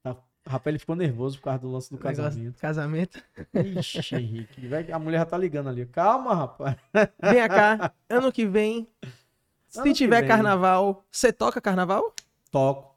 Tá- 0.03 0.17
Rapaz, 0.47 0.67
ele 0.73 0.79
ficou 0.79 0.95
nervoso 0.95 1.39
por 1.39 1.45
causa 1.45 1.59
do 1.61 1.71
lance 1.73 1.91
do 1.91 1.97
casamento. 1.99 2.59
Casamento. 2.61 3.23
Ixi, 3.55 4.15
Henrique. 4.17 4.61
A 4.93 4.99
mulher 4.99 5.19
já 5.21 5.25
tá 5.25 5.39
ligando 5.39 5.71
ali. 5.71 5.87
Calma, 5.87 6.35
rapaz. 6.35 6.77
Vem 7.23 7.49
cá, 7.49 7.93
ano 8.11 8.31
que 8.31 8.45
vem, 8.47 8.87
se 9.69 9.81
Ano 9.81 9.95
tiver 9.95 10.21
vem. 10.21 10.29
carnaval, 10.29 11.03
você 11.11 11.33
toca 11.33 11.61
carnaval? 11.61 12.15
Toco. 12.51 12.95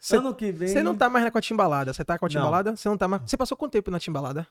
Cê- 0.00 0.16
ano 0.16 0.34
que 0.34 0.50
vem. 0.52 0.68
Você 0.68 0.82
não 0.82 0.96
tá 0.96 1.08
mais 1.10 1.28
com 1.30 1.38
a 1.38 1.40
timbalada, 1.40 1.92
você 1.92 2.04
tá 2.04 2.18
com 2.18 2.24
a 2.24 2.28
Não. 2.28 2.32
timbalada? 2.32 2.76
Você 2.76 2.88
não 2.88 2.96
tá 2.98 3.08
mais. 3.08 3.22
Você 3.22 3.36
passou 3.36 3.56
quanto 3.56 3.72
tempo 3.72 3.90
na 3.90 3.98
timbalada? 3.98 4.46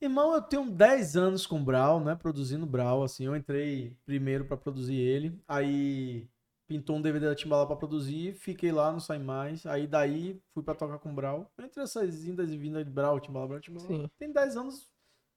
Irmão, 0.00 0.34
eu 0.34 0.42
tenho 0.42 0.70
10 0.70 1.16
anos 1.16 1.46
com 1.46 1.62
Brau, 1.62 2.00
né? 2.00 2.14
Produzindo 2.14 2.66
Brau, 2.66 3.02
assim. 3.02 3.24
Eu 3.24 3.34
entrei 3.34 3.96
primeiro 4.04 4.44
pra 4.44 4.56
produzir 4.56 4.94
ele. 4.96 5.40
Aí 5.48 6.28
pintou 6.68 6.96
um 6.96 7.00
DVD 7.02 7.26
da 7.26 7.34
Timbalada 7.34 7.68
pra 7.68 7.76
produzir. 7.76 8.34
Fiquei 8.34 8.70
lá, 8.72 8.92
não 8.92 9.00
saí 9.00 9.18
mais. 9.18 9.64
Aí 9.64 9.86
daí 9.86 10.38
fui 10.52 10.62
pra 10.62 10.74
tocar 10.74 10.98
com 10.98 11.14
Brau. 11.14 11.50
Entre 11.58 11.82
essas 11.82 12.24
indas 12.26 12.50
e 12.50 12.58
vindas 12.58 12.84
de 12.84 12.90
Brau, 12.90 13.18
Timbalada, 13.18 13.48
Brau, 13.50 13.60
Timbalada. 13.60 13.94
Sim. 13.94 14.10
Tem 14.18 14.30
10 14.30 14.56
anos 14.58 14.86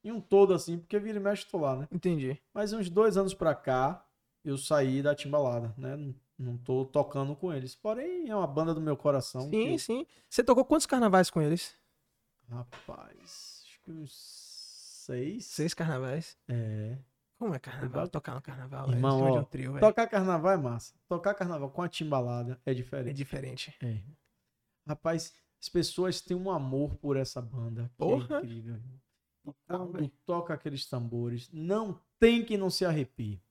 em 0.03 0.11
um 0.11 0.19
todo, 0.19 0.53
assim. 0.53 0.77
Porque 0.77 0.99
vira 0.99 1.17
e 1.19 1.21
mexe 1.21 1.45
tô 1.49 1.57
lá, 1.57 1.77
né? 1.77 1.87
Entendi. 1.89 2.37
Mas 2.53 2.73
uns 2.73 2.89
dois 2.89 3.15
anos 3.15 3.33
pra 3.33 3.55
cá, 3.55 4.05
eu 4.43 4.57
saí 4.57 5.01
da 5.01 5.15
Timbalada, 5.15 5.73
né? 5.77 5.97
Não, 6.39 6.57
tô 6.57 6.85
tocando 6.85 7.35
com 7.35 7.53
eles. 7.53 7.75
Porém, 7.75 8.29
é 8.29 8.35
uma 8.35 8.47
banda 8.47 8.73
do 8.73 8.79
meu 8.79 8.95
coração. 8.95 9.41
Sim, 9.49 9.49
que- 9.73 9.79
sim. 9.79 10.07
Você 10.29 10.41
tocou 10.43 10.63
quantos 10.63 10.85
carnavais 10.87 11.29
com 11.29 11.41
eles? 11.41 11.75
Rapaz, 12.49 13.61
acho 13.65 13.79
que 13.83 13.91
uns 13.91 14.11
seis. 15.05 15.45
Seis 15.45 15.73
carnavais. 15.73 16.37
É. 16.47 16.97
Como 17.37 17.53
é 17.53 17.59
carnaval? 17.59 18.07
Tocar 18.07 18.35
no 18.35 18.41
carnaval, 18.41 18.89
Irmão, 18.91 19.21
ó, 19.21 19.39
um 19.39 19.43
trio. 19.43 19.79
Tocar 19.79 20.07
carnaval 20.07 20.51
é 20.53 20.57
massa. 20.57 20.93
Tocar 21.07 21.33
carnaval 21.33 21.69
com 21.69 21.81
a 21.81 21.87
timbalada 21.87 22.59
é 22.65 22.71
É 22.71 22.73
diferente. 22.73 23.15
diferente. 23.15 23.75
É. 23.81 23.99
Rapaz, 24.87 25.33
as 25.61 25.69
pessoas 25.69 26.19
têm 26.21 26.35
um 26.35 26.49
amor 26.51 26.95
por 26.95 27.15
essa 27.15 27.41
banda. 27.41 27.83
que 27.89 27.97
Porra. 27.97 28.37
É 28.37 28.39
incrível. 28.39 28.79
E 29.45 29.53
quando 29.67 29.91
velho. 29.93 30.11
toca 30.25 30.53
aqueles 30.53 30.85
tambores, 30.85 31.49
não 31.51 31.99
tem 32.19 32.43
que 32.43 32.57
não 32.57 32.69
se 32.69 32.85
arrepie. 32.85 33.41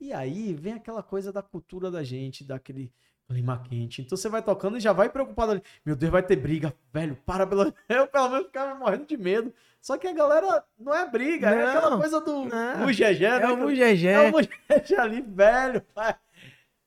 E 0.00 0.12
aí 0.12 0.52
vem 0.54 0.74
aquela 0.74 1.02
coisa 1.02 1.32
da 1.32 1.42
cultura 1.42 1.90
da 1.90 2.02
gente, 2.04 2.44
daquele 2.44 2.92
clima 3.28 3.62
quente. 3.68 4.02
Então 4.02 4.16
você 4.16 4.28
vai 4.28 4.42
tocando 4.42 4.76
e 4.76 4.80
já 4.80 4.92
vai 4.92 5.08
preocupado 5.08 5.52
ali. 5.52 5.62
Meu 5.84 5.96
Deus, 5.96 6.12
vai 6.12 6.22
ter 6.22 6.36
briga. 6.36 6.72
Velho, 6.92 7.16
para 7.26 7.46
pelo. 7.46 7.72
Eu 7.88 8.06
pelo 8.06 8.28
menos 8.28 8.46
ficava 8.46 8.74
morrendo 8.78 9.06
de 9.06 9.16
medo. 9.16 9.52
Só 9.80 9.96
que 9.96 10.06
a 10.06 10.12
galera 10.12 10.64
não 10.78 10.94
é 10.94 11.08
briga, 11.08 11.48
é 11.48 11.64
aquela 11.64 11.90
Não, 11.90 11.98
coisa 11.98 12.20
do 12.20 12.44
não. 12.44 12.78
Mugegé, 12.78 13.24
É 13.26 13.38
né? 13.40 13.46
o 13.46 13.56
Mugegé. 13.56 14.12
É 14.12 14.28
o 14.28 14.32
Mugegé 14.32 14.96
ali, 14.98 15.20
velho. 15.22 15.82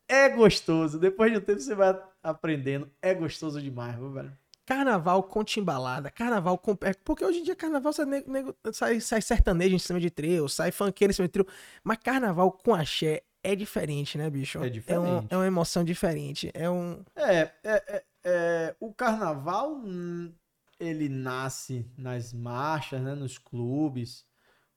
É 0.08 0.30
gostoso. 0.30 1.00
Depois 1.00 1.32
de 1.32 1.38
um 1.38 1.42
tempo 1.42 1.60
você 1.60 1.76
vai 1.76 1.98
aprendendo. 2.22 2.92
É 3.02 3.14
gostoso 3.14 3.62
demais, 3.62 3.96
viu, 3.96 4.12
velho? 4.12 4.38
Carnaval 4.70 5.24
com 5.24 5.44
timbalada, 5.44 6.12
carnaval 6.12 6.56
com. 6.56 6.78
é, 6.84 6.94
Porque 7.04 7.26
hoje 7.26 7.40
em 7.40 7.44
dia 7.44 7.56
carnaval 7.56 7.92
sai, 7.92 8.06
nego- 8.06 8.56
sai, 8.72 9.00
sai 9.00 9.20
sertanejo 9.20 9.76
em 9.76 9.80
cima 9.80 10.00
de 10.00 10.12
trio, 10.12 10.48
sai 10.48 10.72
funkeiro 10.72 11.10
em 11.12 11.16
cima 11.16 11.28
de 11.28 11.32
trio. 11.32 11.48
Mas 11.84 11.98
carnaval 11.98 12.52
com 12.52 12.76
axé 12.76 13.24
é 13.44 13.56
diferente, 13.56 14.16
né, 14.16 14.30
bicho? 14.30 14.60
É 14.60 14.62
É, 14.62 14.66
um- 14.68 14.70
diferente. 14.70 15.28
é 15.28 15.36
uma 15.38 15.48
emoção 15.48 15.84
diferente. 15.84 16.52
É 16.54 16.70
um. 16.70 17.04
É, 17.16 17.40
é, 17.42 17.52
é, 17.64 18.04
é, 18.24 18.76
o 18.80 18.94
carnaval, 18.94 19.74
hum, 19.74 20.32
ele 20.80 21.10
nasce 21.10 21.92
nas 21.98 22.32
marchas, 22.32 23.02
né, 23.02 23.16
nos 23.16 23.40
clubes, 23.40 24.24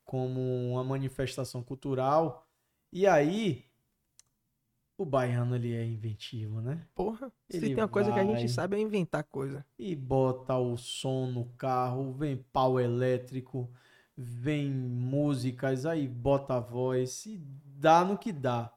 como 0.07 0.41
uma 0.73 0.83
manifestação 0.83 1.63
cultural. 1.63 2.49
E 2.91 3.07
aí, 3.07 3.67
o 4.97 5.05
baiano, 5.05 5.57
ele 5.57 5.75
é 5.75 5.85
inventivo, 5.85 6.61
né? 6.61 6.87
Porra. 6.95 7.33
Se 7.49 7.57
Ele 7.57 7.75
tem 7.75 7.83
uma 7.83 7.89
coisa 7.89 8.13
que 8.13 8.19
a 8.19 8.25
vai. 8.25 8.37
gente 8.37 8.51
sabe 8.51 8.77
é 8.77 8.81
inventar 8.81 9.25
coisa. 9.25 9.65
E 9.79 9.95
bota 9.97 10.57
o 10.57 10.77
som 10.77 11.27
no 11.27 11.47
carro, 11.57 12.13
vem 12.13 12.37
pau 12.53 12.79
elétrico, 12.79 13.71
vem 14.17 14.71
músicas, 14.71 15.87
aí 15.87 16.07
bota 16.07 16.55
a 16.55 16.61
voz 16.61 17.27
e 17.27 17.39
dá 17.65 18.05
no 18.05 18.17
que 18.19 18.33
dá. 18.33 18.73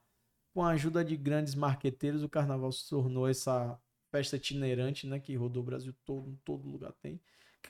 Com 0.53 0.63
a 0.63 0.69
ajuda 0.69 1.03
de 1.03 1.17
grandes 1.17 1.53
marqueteiros, 1.53 2.23
o 2.23 2.29
carnaval 2.29 2.71
se 2.71 2.89
tornou 2.89 3.27
essa 3.27 3.77
festa 4.09 4.37
itinerante, 4.37 5.05
né? 5.05 5.19
Que 5.19 5.35
rodou 5.35 5.61
o 5.61 5.65
Brasil 5.65 5.93
todo, 6.05 6.29
em 6.29 6.35
todo 6.45 6.67
lugar 6.67 6.93
tem. 6.93 7.19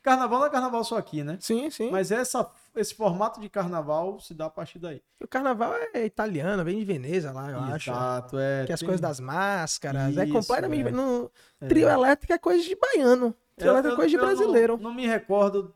Carnaval 0.01 0.39
não 0.39 0.45
é 0.47 0.49
carnaval 0.49 0.83
só 0.83 0.97
aqui, 0.97 1.23
né? 1.23 1.37
Sim, 1.39 1.69
sim. 1.69 1.89
Mas 1.91 2.11
essa, 2.11 2.49
esse 2.75 2.93
formato 2.95 3.39
de 3.41 3.49
carnaval 3.49 4.19
se 4.19 4.33
dá 4.33 4.45
a 4.45 4.49
partir 4.49 4.79
daí. 4.79 5.01
O 5.21 5.27
carnaval 5.27 5.73
é 5.93 6.05
italiano, 6.05 6.63
vem 6.63 6.77
de 6.79 6.85
Veneza 6.85 7.31
lá, 7.31 7.49
eu 7.51 7.59
acho. 7.59 7.89
Exato, 7.89 8.37
é. 8.39 8.65
Que 8.65 8.73
as 8.73 8.79
tem- 8.79 8.87
coisas 8.87 9.01
das 9.01 9.19
máscaras. 9.19 10.17
é 10.17 10.23
Isso, 10.25 10.33
completamente. 10.33 10.87
é. 10.87 10.91
No, 10.91 11.31
é. 11.61 11.67
Trio 11.67 11.89
elétrico 11.89 12.33
é 12.33 12.37
coisa 12.37 12.63
de 12.63 12.75
baiano. 12.75 13.35
Trio 13.57 13.71
elétrico 13.71 13.93
é 13.93 13.95
coisa 13.97 14.09
de 14.09 14.15
eu 14.15 14.21
não- 14.21 14.27
brasileiro. 14.27 14.77
Não, 14.77 14.93
me 14.93 15.07
recordo 15.07 15.73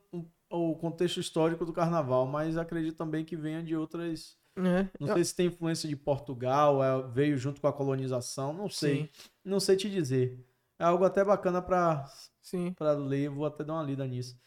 o, 0.52 0.76
contexto 0.76 1.20
histórico 1.20 1.66
do 1.66 1.72
carnaval, 1.74 2.26
mas 2.28 2.58
acredito 2.58 2.98
também 2.98 3.24
que 3.26 3.36
venha 3.36 3.62
de 3.64 3.76
outras. 3.76 4.38
É. 4.58 4.88
Não 5.00 5.08
Eu- 5.08 5.14
sei 5.16 5.24
se 5.24 5.36
tem 5.36 5.46
influência 5.48 5.88
de 5.88 5.96
Portugal, 5.96 6.84
é, 6.84 7.02
veio 7.14 7.38
junto 7.38 7.62
com 7.62 7.68
a 7.68 7.74
colonização, 7.74 8.52
não 8.54 8.68
sei. 8.70 9.04
Sim, 9.04 9.10
Não 9.46 9.60
sei 9.60 9.76
te 9.78 9.90
dizer. 9.90 10.38
É 10.78 10.84
algo 10.84 11.04
até 11.06 11.24
bacana 11.24 11.62
pra, 11.62 12.06
sim. 12.50 12.74
pra 12.74 12.94
ler, 12.94 13.30
vou 13.30 13.46
até 13.46 13.64
dar 13.64 13.74
uma 13.74 13.84
lida 13.84 14.06
nisso. 14.08 14.38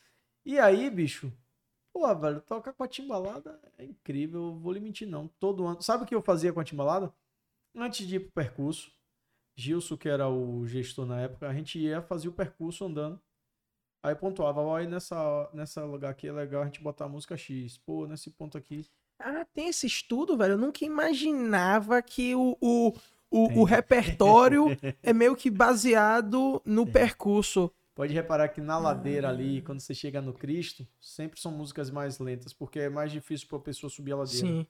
E 0.44 0.58
aí, 0.58 0.90
bicho, 0.90 1.32
Pô, 1.92 2.12
velho, 2.14 2.40
tocar 2.40 2.72
com 2.72 2.82
a 2.82 2.88
timbalada 2.88 3.60
é 3.76 3.84
incrível. 3.84 4.46
Eu 4.46 4.54
vou 4.58 4.72
lhe 4.72 4.80
mentir, 4.80 5.06
não. 5.06 5.28
Todo 5.38 5.66
ano. 5.66 5.82
Sabe 5.82 6.04
o 6.04 6.06
que 6.06 6.14
eu 6.14 6.22
fazia 6.22 6.52
com 6.52 6.60
a 6.60 6.64
timbalada? 6.64 7.12
Antes 7.76 8.06
de 8.06 8.16
ir 8.16 8.20
pro 8.20 8.32
percurso, 8.32 8.90
Gilson, 9.54 9.96
que 9.96 10.08
era 10.08 10.28
o 10.28 10.66
gestor 10.66 11.06
na 11.06 11.20
época, 11.20 11.48
a 11.48 11.54
gente 11.54 11.78
ia 11.78 12.00
fazer 12.00 12.28
o 12.28 12.32
percurso 12.32 12.84
andando. 12.84 13.20
Aí 14.02 14.14
pontuava, 14.14 14.60
ó, 14.60 14.76
aí 14.76 14.86
nessa, 14.86 15.48
nessa 15.52 15.84
lugar 15.84 16.10
aqui 16.10 16.26
é 16.26 16.32
legal 16.32 16.62
a 16.62 16.64
gente 16.64 16.82
botar 16.82 17.04
a 17.04 17.08
música 17.08 17.36
X. 17.36 17.78
Pô, 17.78 18.06
nesse 18.06 18.30
ponto 18.30 18.56
aqui. 18.56 18.86
Ah, 19.18 19.44
tem 19.44 19.68
esse 19.68 19.86
estudo, 19.86 20.36
velho. 20.36 20.52
Eu 20.52 20.58
nunca 20.58 20.84
imaginava 20.84 22.02
que 22.02 22.34
o, 22.34 22.56
o, 22.60 22.92
o, 23.30 23.60
o 23.60 23.64
repertório 23.64 24.66
é 25.02 25.12
meio 25.12 25.36
que 25.36 25.50
baseado 25.50 26.60
no 26.64 26.86
percurso. 26.86 27.70
Pode 27.94 28.14
reparar 28.14 28.48
que 28.48 28.60
na 28.60 28.78
ladeira 28.78 29.28
ali, 29.28 29.60
quando 29.60 29.80
você 29.80 29.94
chega 29.94 30.22
no 30.22 30.32
Cristo, 30.32 30.86
sempre 30.98 31.38
são 31.38 31.52
músicas 31.52 31.90
mais 31.90 32.18
lentas, 32.18 32.52
porque 32.52 32.80
é 32.80 32.88
mais 32.88 33.12
difícil 33.12 33.46
para 33.48 33.58
a 33.58 33.62
pessoa 33.62 33.90
subir 33.90 34.12
a 34.12 34.16
ladeira. 34.16 34.46
Sim. 34.46 34.66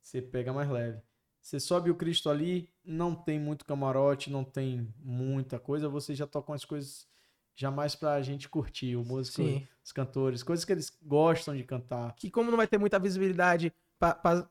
Você 0.00 0.22
pega 0.22 0.52
mais 0.52 0.68
leve. 0.68 1.02
Você 1.40 1.58
sobe 1.58 1.90
o 1.90 1.94
Cristo 1.94 2.30
ali, 2.30 2.70
não 2.84 3.14
tem 3.14 3.40
muito 3.40 3.64
camarote, 3.64 4.30
não 4.30 4.44
tem 4.44 4.88
muita 4.98 5.58
coisa, 5.58 5.88
você 5.88 6.14
já 6.14 6.26
toca 6.26 6.52
umas 6.52 6.64
coisas 6.64 7.06
jamais 7.54 7.94
pra 7.94 8.22
gente 8.22 8.48
curtir, 8.48 8.96
o 8.96 9.04
músico, 9.04 9.42
Sim. 9.42 9.66
os 9.84 9.92
cantores, 9.92 10.42
coisas 10.42 10.64
que 10.64 10.72
eles 10.72 10.96
gostam 11.02 11.56
de 11.56 11.64
cantar. 11.64 12.14
Que 12.16 12.30
como 12.30 12.50
não 12.50 12.56
vai 12.56 12.66
ter 12.66 12.78
muita 12.78 12.98
visibilidade 12.98 13.72
para 13.98 14.48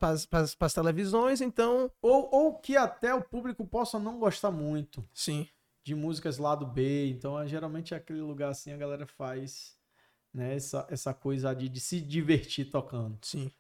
as 0.60 0.74
televisões, 0.74 1.42
então. 1.42 1.92
Ou, 2.02 2.30
ou 2.32 2.60
que 2.60 2.78
até 2.78 3.14
o 3.14 3.24
público 3.24 3.66
possa 3.66 4.00
não 4.00 4.20
gostar 4.20 4.52
muito 4.52 5.08
Sim. 5.14 5.48
De 5.84 5.94
músicas 5.94 6.38
lá 6.38 6.56
do 6.56 6.66
B. 6.66 7.10
Então, 7.10 7.40
é, 7.40 7.48
geralmente, 7.48 7.94
aquele 7.94 8.22
lugar 8.22 8.50
assim, 8.50 8.72
a 8.72 8.78
galera 8.78 9.06
faz 9.06 9.78
né, 10.34 10.56
essa, 10.56 10.88
essa 10.90 11.14
coisa 11.14 11.54
de, 11.54 11.70
de 11.70 11.80
se 11.80 12.00
divertir 12.02 12.70
tocando. 12.72 13.18
Sim. 13.22 13.52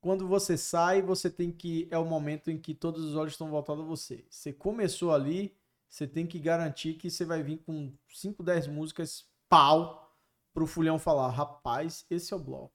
Quando 0.00 0.26
você 0.26 0.56
sai, 0.56 1.00
você 1.00 1.30
tem 1.30 1.50
que. 1.50 1.88
É 1.90 1.96
o 1.96 2.04
momento 2.04 2.50
em 2.50 2.58
que 2.58 2.74
todos 2.74 3.04
os 3.04 3.14
olhos 3.14 3.34
estão 3.34 3.50
voltados 3.50 3.84
a 3.84 3.86
você. 3.86 4.24
Você 4.28 4.52
começou 4.52 5.14
ali, 5.14 5.56
você 5.88 6.06
tem 6.06 6.26
que 6.26 6.40
garantir 6.40 6.94
que 6.94 7.08
você 7.08 7.24
vai 7.24 7.42
vir 7.42 7.58
com 7.58 7.92
5, 8.08 8.42
10 8.42 8.66
músicas 8.66 9.24
pau 9.48 10.12
pro 10.52 10.66
Fulhão 10.66 10.98
falar: 10.98 11.28
rapaz, 11.28 12.04
esse 12.10 12.32
é 12.32 12.36
o 12.36 12.40
bloco. 12.40 12.74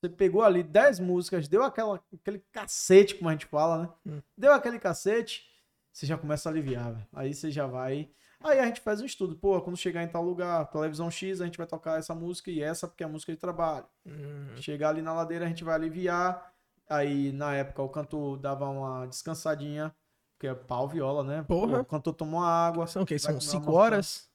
Você 0.00 0.08
pegou 0.08 0.42
ali 0.42 0.64
10 0.64 0.98
músicas, 0.98 1.46
deu 1.46 1.62
aquela, 1.62 2.04
aquele 2.12 2.40
cacete, 2.50 3.14
como 3.14 3.28
a 3.28 3.32
gente 3.32 3.46
fala, 3.46 3.82
né? 3.82 3.88
Hum. 4.04 4.22
Deu 4.36 4.52
aquele 4.52 4.80
cacete, 4.80 5.44
você 5.92 6.06
já 6.06 6.16
começa 6.16 6.48
a 6.48 6.52
aliviar, 6.52 6.92
velho. 6.92 7.06
Aí 7.12 7.34
você 7.34 7.50
já 7.50 7.66
vai. 7.66 8.10
Aí 8.40 8.58
a 8.58 8.66
gente 8.66 8.80
faz 8.80 9.00
um 9.00 9.04
estudo. 9.04 9.36
Pô, 9.36 9.60
quando 9.60 9.76
chegar 9.76 10.02
em 10.02 10.08
tal 10.08 10.24
lugar, 10.24 10.66
televisão 10.70 11.10
X, 11.10 11.40
a 11.40 11.44
gente 11.44 11.58
vai 11.58 11.66
tocar 11.66 11.98
essa 11.98 12.14
música 12.14 12.50
e 12.50 12.60
essa 12.62 12.88
porque 12.88 13.04
é 13.04 13.06
a 13.06 13.08
música 13.08 13.32
de 13.32 13.38
trabalho. 13.38 13.86
Hum, 14.04 14.56
Chegar 14.56 14.88
ali 14.88 15.02
na 15.02 15.12
ladeira, 15.12 15.44
a 15.44 15.48
gente 15.48 15.62
vai 15.62 15.74
aliviar. 15.74 16.52
Aí, 16.88 17.30
na 17.32 17.54
época, 17.54 17.82
o 17.82 17.88
cantor 17.88 18.36
dava 18.38 18.68
uma 18.68 19.06
descansadinha, 19.06 19.94
porque 20.34 20.48
é 20.48 20.54
pau 20.54 20.88
viola, 20.88 21.22
né? 21.22 21.42
Porra. 21.44 21.80
O 21.80 21.84
cantor 21.84 22.14
tomou 22.14 22.42
água. 22.42 22.86
São 22.86 23.02
o 23.02 23.06
quê? 23.06 23.18
São 23.18 23.32
comer 23.34 23.44
uma 23.44 23.50
5 23.50 23.66
maçã. 23.66 23.78
horas? 23.78 24.30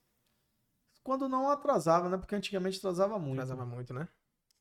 Quando 1.03 1.27
não 1.29 1.49
atrasava, 1.49 2.09
né? 2.09 2.17
Porque 2.17 2.35
antigamente 2.35 2.77
atrasava 2.77 3.19
muito. 3.19 3.41
Atrasava 3.41 3.65
muito, 3.65 3.93
né? 3.93 4.07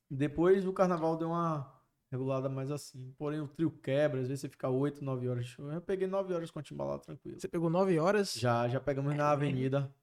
Depois 0.09 0.65
o 0.65 0.73
carnaval 0.73 1.17
deu 1.17 1.29
uma 1.29 1.73
regulada 2.11 2.49
mais 2.49 2.71
assim. 2.71 3.13
Porém, 3.17 3.39
o 3.39 3.47
trio 3.47 3.71
quebra, 3.71 4.21
às 4.21 4.27
vezes 4.27 4.41
você 4.41 4.49
fica 4.49 4.69
8, 4.69 5.03
9 5.03 5.27
horas 5.27 5.45
de 5.45 5.51
show. 5.51 5.71
Eu 5.71 5.81
peguei 5.81 6.07
9 6.07 6.33
horas 6.33 6.51
com 6.51 6.59
a 6.59 6.63
timbalada 6.63 7.03
tranquilo. 7.03 7.39
Você 7.39 7.47
pegou 7.47 7.69
9 7.69 7.97
horas. 7.99 8.33
Já, 8.33 8.67
já 8.67 8.79
pegamos 8.79 9.15
na 9.15 9.31
avenida. 9.31 9.93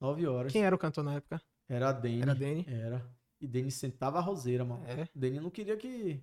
9 0.00 0.26
horas. 0.26 0.52
Quem 0.52 0.64
era 0.64 0.74
o 0.74 0.78
cantor 0.78 1.04
na 1.04 1.14
época? 1.14 1.40
Era 1.68 1.88
a 1.90 1.92
Dani. 1.92 2.22
Era 2.22 2.34
Dani? 2.34 2.66
Era. 2.68 3.16
E 3.40 3.46
Dani 3.46 3.70
sentava 3.70 4.18
a 4.18 4.22
roseira, 4.22 4.64
mano. 4.64 4.84
É. 4.86 5.08
Dani 5.14 5.40
não 5.40 5.50
queria 5.50 5.76
que. 5.76 6.22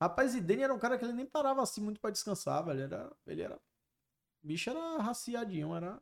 Rapaz, 0.00 0.34
e 0.34 0.40
Dani 0.40 0.62
era 0.62 0.74
um 0.74 0.78
cara 0.78 0.98
que 0.98 1.04
ele 1.04 1.12
nem 1.12 1.26
parava 1.26 1.62
assim 1.62 1.82
muito 1.82 2.00
pra 2.00 2.10
descansar, 2.10 2.64
velho. 2.64 2.82
Era... 2.82 3.12
Ele 3.26 3.42
era. 3.42 3.56
O 4.42 4.46
bicho 4.46 4.70
era 4.70 4.98
raciadinho, 4.98 5.74
era. 5.74 6.00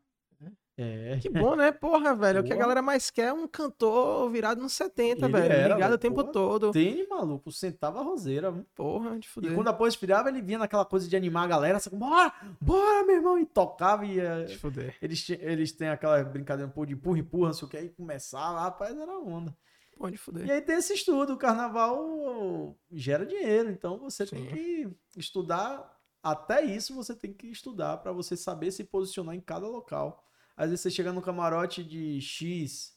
É. 0.81 1.19
Que 1.21 1.29
bom, 1.29 1.57
né? 1.57 1.73
Porra, 1.73 2.15
velho. 2.15 2.41
O 2.41 2.45
que 2.45 2.53
a 2.53 2.55
Porra. 2.55 2.61
galera 2.67 2.83
mais 2.83 3.11
quer 3.11 3.27
é 3.29 3.33
um 3.33 3.49
cantor 3.49 4.31
virado 4.31 4.61
nos 4.63 4.73
70, 4.75 5.27
Ele 5.27 5.33
velho. 5.33 5.53
era, 5.53 5.75
ligado 5.75 5.93
o 5.95 5.99
tempo 5.99 6.21
Porra. 6.21 6.33
todo. 6.33 6.71
Dani, 6.71 7.05
maluco, 7.09 7.51
sentava 7.51 7.99
a 7.99 8.03
roseira. 8.05 8.53
viu? 8.53 8.65
Porra, 8.77 9.19
de 9.19 9.27
E 9.27 9.29
fuder. 9.29 9.55
quando 9.57 9.67
a 9.67 9.73
pós 9.73 9.97
virava, 9.97 10.29
ele 10.29 10.41
vinha 10.41 10.59
naquela 10.59 10.85
coisa 10.85 11.09
de 11.09 11.17
animar 11.17 11.45
a 11.45 11.49
galera, 11.49 11.79
assim, 11.79 11.91
bora, 11.91 12.33
bora, 12.61 13.05
meu 13.05 13.17
irmão, 13.17 13.37
e 13.39 13.45
tocava 13.45 14.07
e 14.07 14.21
eh, 14.21 14.45
De 14.45 14.57
fuder. 14.59 14.97
eles, 15.03 15.29
eles 15.31 15.73
têm 15.73 15.89
aquela 15.89 16.23
brincadeira 16.23 16.69
um 16.71 16.73
pouco 16.73 16.87
de 16.87 16.95
empurra, 16.95 17.19
empurra, 17.19 17.47
não 17.49 17.55
sei 17.55 17.67
o 17.67 17.71
que, 17.71 17.77
aí 17.77 17.89
começava, 17.89 18.61
rapaz, 18.61 18.97
era 18.97 19.19
onda. 19.19 19.53
Pô, 19.97 20.09
de 20.09 20.17
fuder. 20.17 20.47
E 20.47 20.51
aí 20.53 20.61
tem 20.61 20.77
esse 20.77 20.93
estudo, 20.95 21.33
o 21.33 21.37
carnaval 21.37 22.77
gera 22.93 23.27
dinheiro, 23.27 23.69
então 23.69 23.99
você 23.99 24.25
tem 24.25 24.45
Sim. 24.45 24.55
que 24.55 24.89
estudar, 25.17 25.93
até 26.23 26.65
isso 26.65 26.95
você 26.95 27.17
tem 27.17 27.33
que 27.33 27.49
estudar 27.49 27.97
para 27.99 28.13
você 28.13 28.37
saber 28.37 28.71
se 28.71 28.85
posicionar 28.85 29.35
em 29.35 29.41
cada 29.41 29.67
local. 29.67 30.25
Às 30.59 30.71
vezes 30.71 30.81
você 30.83 30.91
chega 30.91 31.13
no 31.13 31.23
camarote 31.23 31.85
de 31.85 32.21
X, 32.21 32.93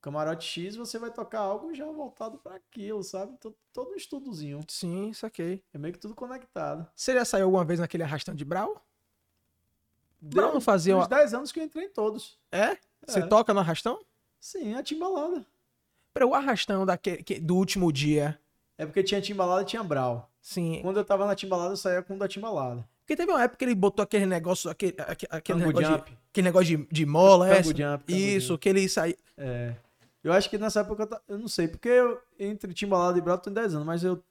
camarote 0.00 0.44
X, 0.44 0.74
você 0.74 0.98
vai 0.98 1.12
tocar 1.12 1.38
algo 1.38 1.72
já 1.72 1.86
voltado 1.86 2.38
para 2.38 2.56
aquilo, 2.56 3.04
sabe? 3.04 3.34
Então, 3.38 3.54
todo 3.72 3.92
um 3.92 3.94
estudozinho. 3.94 4.58
Sim, 4.68 5.12
saquei. 5.12 5.62
É 5.72 5.78
meio 5.78 5.94
que 5.94 6.00
tudo 6.00 6.12
conectado. 6.14 6.84
Você 6.94 7.14
já 7.14 7.24
saiu 7.24 7.44
alguma 7.44 7.64
vez 7.64 7.78
naquele 7.78 8.02
arrastão 8.02 8.34
de 8.34 8.44
Brau? 8.44 8.84
Brau 10.20 10.52
não 10.52 10.60
fazia 10.60 10.96
uns 10.96 11.02
uma... 11.02 11.08
10 11.08 11.34
anos 11.34 11.52
que 11.52 11.60
eu 11.60 11.64
entrei 11.64 11.86
em 11.86 11.90
todos. 11.90 12.36
É? 12.50 12.76
Você 13.06 13.20
É. 13.20 13.26
toca 13.26 13.54
no 13.54 13.60
arrastão? 13.60 14.04
Sim, 14.40 14.74
a 14.74 14.82
timbalada. 14.82 15.46
Pra 16.12 16.26
o 16.26 16.34
arrastão 16.34 16.84
daquele, 16.84 17.22
que- 17.22 17.38
do 17.40 17.54
último 17.56 17.92
dia. 17.92 18.38
É 18.76 18.84
porque 18.84 19.04
tinha 19.04 19.20
timbalada 19.22 19.62
e 19.62 19.66
tinha 19.66 19.84
brau. 19.84 20.28
Sim. 20.40 20.80
Quando 20.82 20.96
eu 20.98 21.04
tava 21.04 21.26
na 21.26 21.34
timbalada, 21.36 21.72
eu 21.72 21.76
saía 21.76 22.02
com 22.02 22.14
o 22.16 22.18
da 22.18 22.26
timbalada. 22.26 22.88
Porque 23.12 23.16
teve 23.16 23.32
uma 23.32 23.42
época 23.42 23.58
que 23.58 23.64
ele 23.64 23.74
botou 23.74 24.02
aquele 24.02 24.26
negócio, 24.26 24.70
aquele, 24.70 24.94
aque- 24.98 25.26
aquele, 25.30 25.58
Tango 25.60 25.66
negócio, 25.72 25.96
jump. 25.98 26.10
de, 26.10 26.18
aquele 26.30 26.44
negócio 26.48 26.78
de, 26.78 26.86
de 26.90 27.06
mola, 27.06 27.46
Tango 27.46 27.58
essa. 27.60 27.68
jump, 27.76 28.04
tango 28.04 28.18
Isso, 28.18 28.46
jump. 28.48 28.60
que 28.60 28.68
ele 28.68 28.88
saía. 28.88 29.16
É. 29.36 29.74
Eu 30.24 30.32
acho 30.32 30.48
que 30.48 30.56
nessa 30.56 30.80
época 30.80 31.02
eu, 31.28 31.34
eu 31.34 31.38
não 31.38 31.48
sei, 31.48 31.68
porque 31.68 31.88
eu, 31.88 32.20
entre 32.38 32.72
Timbalada 32.72 33.18
e 33.18 33.20
Brau 33.20 33.36
eu 33.36 33.40
tenho 33.40 33.54
10 33.54 33.74
anos, 33.74 33.86
mas 33.86 34.04
eu 34.04 34.22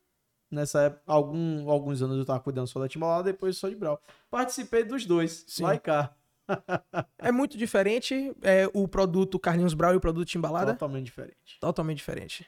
nessa 0.50 0.84
época, 0.84 1.02
algum, 1.06 1.70
alguns 1.70 2.02
anos 2.02 2.18
eu 2.18 2.26
tava 2.26 2.40
cuidando 2.40 2.68
só 2.68 2.80
da 2.80 2.88
Timbalada, 2.88 3.32
depois 3.32 3.58
só 3.58 3.70
de 3.70 3.76
Brau. 3.76 4.02
Participei 4.30 4.84
dos 4.84 5.06
dois, 5.06 5.44
Sim. 5.48 5.64
lá 5.64 5.76
e 5.76 5.80
cá. 5.80 6.14
É 7.20 7.32
muito 7.32 7.58
diferente 7.58 8.36
é, 8.42 8.68
o 8.74 8.86
produto 8.88 9.40
Carlinhos 9.40 9.74
Brau 9.74 9.94
e 9.94 9.98
o 9.98 10.02
produto 10.02 10.28
Timbalada. 10.28 10.74
Totalmente 10.74 11.06
diferente. 11.06 11.58
Totalmente 11.62 11.98
diferente. 11.98 12.46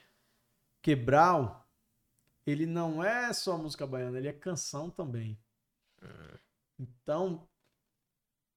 Porque 0.80 0.94
Brau, 0.94 1.64
ele 2.46 2.66
não 2.66 3.02
é 3.02 3.32
só 3.32 3.56
música 3.56 3.86
baiana, 3.86 4.18
ele 4.18 4.28
é 4.28 4.32
canção 4.32 4.90
também. 4.90 5.38
Então, 6.78 7.46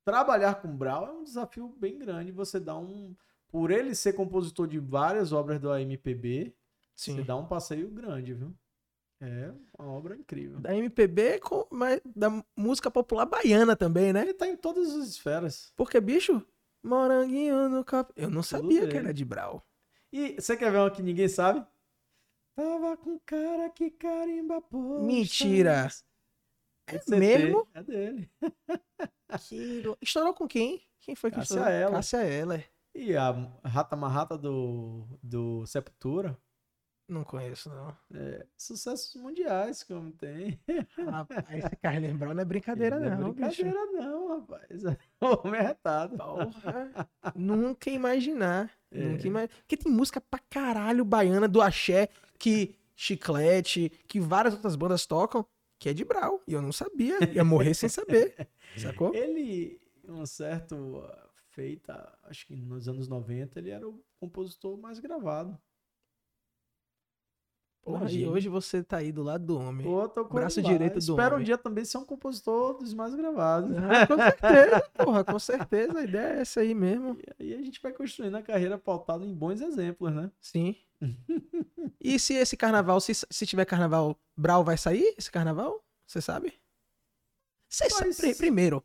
trabalhar 0.06 0.56
com 0.56 0.76
Brau 0.76 1.06
é 1.06 1.12
um 1.12 1.24
desafio 1.24 1.70
bem 1.78 1.98
grande. 1.98 2.32
Você 2.32 2.60
dá 2.60 2.78
um. 2.78 3.16
Por 3.50 3.72
ele 3.72 3.96
ser 3.96 4.14
compositor 4.14 4.68
de 4.68 4.78
várias 4.78 5.32
obras 5.32 5.60
do 5.60 5.72
AMPB, 5.72 6.54
Sim. 6.96 7.16
você 7.16 7.24
dá 7.24 7.36
um 7.36 7.48
passeio 7.48 7.90
grande, 7.90 8.34
viu? 8.34 8.54
É 9.22 9.52
uma 9.80 9.92
obra 9.92 10.16
incrível. 10.16 10.60
Da 10.60 10.76
MPB, 10.76 11.40
com, 11.40 11.66
mas 11.72 12.00
da 12.06 12.44
música 12.56 12.92
popular 12.92 13.26
baiana 13.26 13.76
também, 13.76 14.14
né? 14.14 14.22
Ele 14.22 14.34
tá 14.34 14.48
em 14.48 14.56
todas 14.56 14.94
as 14.94 15.08
esferas. 15.08 15.74
Porque, 15.76 16.00
bicho, 16.00 16.46
moranguinho 16.84 17.68
no 17.70 17.84
copo. 17.84 18.14
Eu 18.16 18.30
não 18.30 18.44
sabia 18.44 18.82
que 18.82 18.88
dele. 18.88 18.98
era 19.00 19.14
de 19.14 19.26
Brau. 19.26 19.66
E 20.12 20.36
você 20.40 20.56
quer 20.56 20.72
ver 20.72 20.78
uma 20.78 20.92
que 20.92 21.02
ninguém 21.02 21.28
sabe? 21.28 21.66
Tava 22.56 22.96
com 22.98 23.20
cara 23.20 23.70
que 23.70 23.90
carimba. 23.92 24.64
Mentira. 24.72 25.90
É 26.88 26.96
É 26.96 27.16
mesmo? 27.20 27.68
É 27.74 27.84
dele. 27.84 28.30
Que... 29.50 29.84
Estourou 30.02 30.34
com 30.34 30.48
quem? 30.48 30.82
Quem 31.02 31.14
foi 31.14 31.30
que 31.30 31.36
Cássia 31.36 31.56
estourou? 31.56 31.74
Eller. 31.74 31.92
Cássia. 31.92 32.66
E 32.96 33.16
a 33.16 33.32
Rata 33.64 33.96
Marrata 33.96 34.38
do, 34.38 35.06
do 35.22 35.66
Sepultura. 35.66 36.38
Não 37.10 37.24
conheço, 37.24 37.70
não. 37.70 37.96
É, 38.14 38.46
sucessos 38.58 39.16
mundiais 39.16 39.84
que 39.84 39.94
o 39.94 39.98
homem 40.00 40.12
tem. 40.14 40.60
Rapaz, 41.10 41.46
esse 41.52 41.76
Carlinhos 41.78 42.18
Brau 42.18 42.34
não 42.34 42.42
é 42.42 42.46
brincadeira, 42.46 43.00
Não 43.00 43.06
é 43.06 43.16
não, 43.18 43.32
bicho. 43.34 43.64
brincadeira 43.64 43.86
não, 43.92 44.40
rapaz. 44.40 44.82
O 45.22 45.48
homem 45.48 45.60
é 45.60 45.64
retado. 45.64 46.18
Porra. 46.18 47.10
Nunca 47.36 47.90
imaginar. 47.90 48.72
É. 48.92 49.00
Nunca 49.00 49.28
imaginar. 49.28 49.56
Porque 49.60 49.78
tem 49.78 49.92
música 49.92 50.20
pra 50.20 50.40
caralho 50.50 51.06
baiana 51.06 51.48
do 51.48 51.62
axé 51.62 52.10
que 52.40 52.76
Chiclete, 52.96 53.90
que 54.08 54.20
várias 54.20 54.54
outras 54.54 54.76
bandas 54.76 55.06
tocam, 55.06 55.46
que 55.80 55.90
é 55.90 55.94
de 55.94 56.04
Brau. 56.04 56.42
E 56.48 56.54
eu 56.54 56.62
não 56.62 56.72
sabia. 56.72 57.18
Ia 57.34 57.44
morrer 57.44 57.74
sem 57.74 57.90
saber. 57.90 58.48
Sacou? 58.78 59.14
Ele, 59.14 59.80
um 60.08 60.26
certo 60.26 61.04
feita, 61.50 62.16
acho 62.24 62.46
que 62.46 62.56
nos 62.56 62.88
anos 62.88 63.08
90, 63.08 63.58
ele 63.60 63.72
era 63.72 63.88
o 63.88 64.04
compositor 64.20 64.78
mais 64.78 65.00
gravado. 65.00 65.58
Porra, 67.88 68.12
e 68.12 68.28
hoje 68.28 68.50
você 68.50 68.84
tá 68.84 68.98
aí 68.98 69.14
do 69.14 69.24
lado 69.24 69.46
do 69.46 69.58
homem. 69.58 69.88
Pô, 69.88 70.10
tô 70.10 70.26
com 70.26 70.34
Braço 70.36 70.62
direito 70.62 70.96
do 70.96 71.00
Espero 71.00 71.36
homem. 71.36 71.42
um 71.42 71.46
dia 71.46 71.58
também 71.58 71.86
ser 71.86 71.98
um 71.98 72.04
compositor 72.04 72.74
dos 72.78 72.94
mais 72.94 73.16
gravados. 73.16 73.72
Ah, 73.78 74.06
com 74.08 74.18
certeza, 74.18 74.90
porra, 74.98 75.24
com 75.24 75.40
certeza. 75.40 75.98
A 76.00 76.04
ideia 76.04 76.34
é 76.34 76.42
essa 76.42 76.60
aí 76.60 76.76
mesmo. 76.76 77.18
E 77.40 77.54
aí 77.54 77.60
a 77.60 77.64
gente 77.64 77.82
vai 77.82 77.94
construindo 77.94 78.36
a 78.36 78.42
carreira 78.42 78.78
pautada 78.78 79.26
em 79.26 79.34
bons 79.34 79.62
exemplos, 79.62 80.14
né? 80.14 80.30
Sim. 80.42 80.76
e 82.02 82.20
se 82.20 82.34
esse 82.34 82.58
carnaval, 82.58 83.00
se, 83.00 83.14
se 83.14 83.46
tiver 83.46 83.64
carnaval, 83.64 84.20
Brau 84.36 84.66
vai 84.66 84.78
sair 84.78 85.16
esse 85.18 85.32
carnaval? 85.32 85.82
Você 86.06 86.20
sabe? 86.20 86.54
Cê 87.70 87.90
sabe- 87.90 88.36
primeiro, 88.36 88.84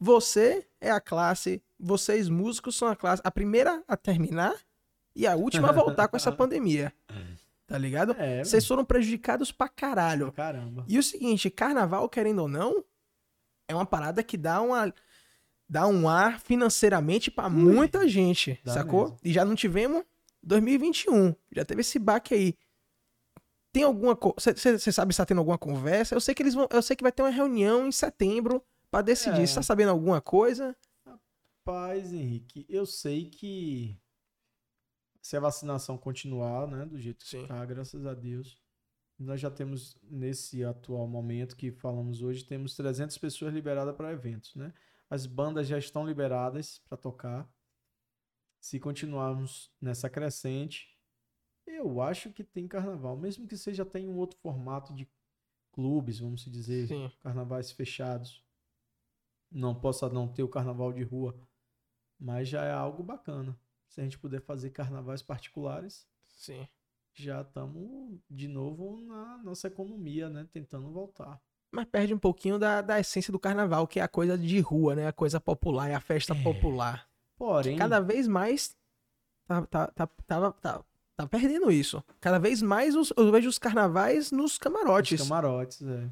você 0.00 0.66
é 0.80 0.90
a 0.90 1.00
classe, 1.00 1.62
vocês 1.78 2.28
músicos 2.30 2.74
são 2.76 2.88
a 2.88 2.96
classe, 2.96 3.20
a 3.24 3.30
primeira 3.30 3.82
a 3.86 3.96
terminar 3.98 4.54
e 5.14 5.26
a 5.26 5.36
última 5.36 5.68
a 5.68 5.72
voltar 5.72 6.08
com 6.08 6.16
essa 6.16 6.32
pandemia. 6.32 6.90
Tá 7.66 7.78
ligado? 7.78 8.12
É, 8.18 8.44
Vocês 8.44 8.66
foram 8.66 8.84
prejudicados 8.84 9.50
pra 9.50 9.68
caralho. 9.68 10.30
caramba. 10.32 10.84
E 10.86 10.98
o 10.98 11.02
seguinte, 11.02 11.48
carnaval, 11.50 12.08
querendo 12.08 12.40
ou 12.42 12.48
não, 12.48 12.84
é 13.66 13.74
uma 13.74 13.86
parada 13.86 14.22
que 14.22 14.36
dá 14.36 14.60
uma 14.60 14.92
dá 15.66 15.86
um 15.86 16.06
ar 16.08 16.38
financeiramente 16.40 17.30
pra 17.30 17.48
muita 17.48 18.06
gente, 18.06 18.60
dá 18.62 18.74
sacou? 18.74 19.04
mesmo. 19.04 19.18
E 19.24 19.32
já 19.32 19.44
não 19.46 19.54
tivemos 19.54 20.04
2021, 20.42 21.34
já 21.52 21.64
teve 21.64 21.80
esse 21.80 21.98
baque 21.98 22.34
aí. 22.34 22.54
Tem 23.72 23.82
alguma 23.82 24.16
você 24.36 24.78
sabe 24.92 25.12
se 25.14 25.16
tá 25.16 25.24
tendo 25.26 25.38
alguma 25.38 25.58
conversa? 25.58 26.14
Eu 26.14 26.20
sei 26.20 26.34
que 26.34 26.42
eles 26.42 26.54
vão, 26.54 26.68
eu 26.70 26.82
sei 26.82 26.94
que 26.94 27.02
vai 27.02 27.10
ter 27.10 27.22
uma 27.22 27.30
reunião 27.30 27.88
em 27.88 27.92
setembro 27.92 28.62
pra 28.90 29.00
decidir. 29.02 29.40
É. 29.42 29.46
Você 29.46 29.54
tá 29.54 29.62
sabendo 29.62 29.88
alguma 29.90 30.20
coisa? 30.20 30.76
Paz, 31.64 32.12
Henrique, 32.12 32.66
eu 32.68 32.84
sei 32.84 33.24
que 33.30 33.98
se 35.24 35.38
a 35.38 35.40
vacinação 35.40 35.96
continuar, 35.96 36.68
né, 36.68 36.84
do 36.84 37.00
jeito 37.00 37.24
que 37.24 37.30
Sim. 37.30 37.40
está, 37.40 37.64
graças 37.64 38.04
a 38.04 38.12
Deus, 38.12 38.60
nós 39.18 39.40
já 39.40 39.50
temos, 39.50 39.96
nesse 40.02 40.62
atual 40.62 41.08
momento 41.08 41.56
que 41.56 41.72
falamos 41.72 42.20
hoje, 42.20 42.44
temos 42.44 42.76
300 42.76 43.16
pessoas 43.16 43.54
liberadas 43.54 43.96
para 43.96 44.12
eventos, 44.12 44.54
né? 44.54 44.74
As 45.08 45.24
bandas 45.24 45.66
já 45.66 45.78
estão 45.78 46.06
liberadas 46.06 46.78
para 46.80 46.98
tocar. 46.98 47.50
Se 48.60 48.78
continuarmos 48.78 49.72
nessa 49.80 50.10
crescente, 50.10 50.94
eu 51.66 52.02
acho 52.02 52.30
que 52.30 52.44
tem 52.44 52.68
carnaval, 52.68 53.16
mesmo 53.16 53.46
que 53.46 53.56
seja 53.56 53.82
até 53.82 54.00
em 54.00 54.10
um 54.10 54.18
outro 54.18 54.38
formato 54.40 54.92
de 54.92 55.08
clubes, 55.72 56.18
vamos 56.18 56.44
dizer, 56.44 56.86
Sim. 56.86 57.10
carnavais 57.20 57.72
fechados. 57.72 58.44
Não 59.50 59.74
possa 59.74 60.06
não 60.10 60.28
ter 60.28 60.42
o 60.42 60.48
carnaval 60.50 60.92
de 60.92 61.02
rua, 61.02 61.34
mas 62.18 62.46
já 62.46 62.62
é 62.62 62.72
algo 62.72 63.02
bacana. 63.02 63.58
Se 63.94 64.00
a 64.00 64.04
gente 64.04 64.18
puder 64.18 64.40
fazer 64.40 64.70
carnavais 64.70 65.22
particulares, 65.22 66.04
Sim. 66.36 66.66
já 67.14 67.42
estamos 67.42 68.18
de 68.28 68.48
novo 68.48 69.00
na 69.06 69.38
nossa 69.38 69.68
economia, 69.68 70.28
né? 70.28 70.48
Tentando 70.52 70.90
voltar. 70.90 71.40
Mas 71.70 71.86
perde 71.86 72.12
um 72.12 72.18
pouquinho 72.18 72.58
da, 72.58 72.82
da 72.82 72.98
essência 72.98 73.30
do 73.30 73.38
carnaval, 73.38 73.86
que 73.86 74.00
é 74.00 74.02
a 74.02 74.08
coisa 74.08 74.36
de 74.36 74.58
rua, 74.58 74.96
né? 74.96 75.06
A 75.06 75.12
coisa 75.12 75.38
popular, 75.40 75.88
é 75.88 75.94
a 75.94 76.00
festa 76.00 76.34
popular. 76.34 77.08
Porém, 77.38 77.76
cada 77.78 78.00
vez 78.00 78.26
mais 78.26 78.76
tá, 79.46 79.64
tá, 79.66 79.86
tá, 79.86 80.08
tá, 80.26 80.50
tá, 80.50 80.84
tá 81.16 81.26
perdendo 81.28 81.70
isso. 81.70 82.02
Cada 82.20 82.40
vez 82.40 82.60
mais 82.62 82.96
os- 82.96 83.12
eu 83.16 83.30
vejo 83.30 83.48
os 83.48 83.60
carnavais 83.60 84.32
nos 84.32 84.54
os 84.54 84.58
camarotes. 84.58 85.22
camarotes, 85.22 85.82
é. 85.82 86.10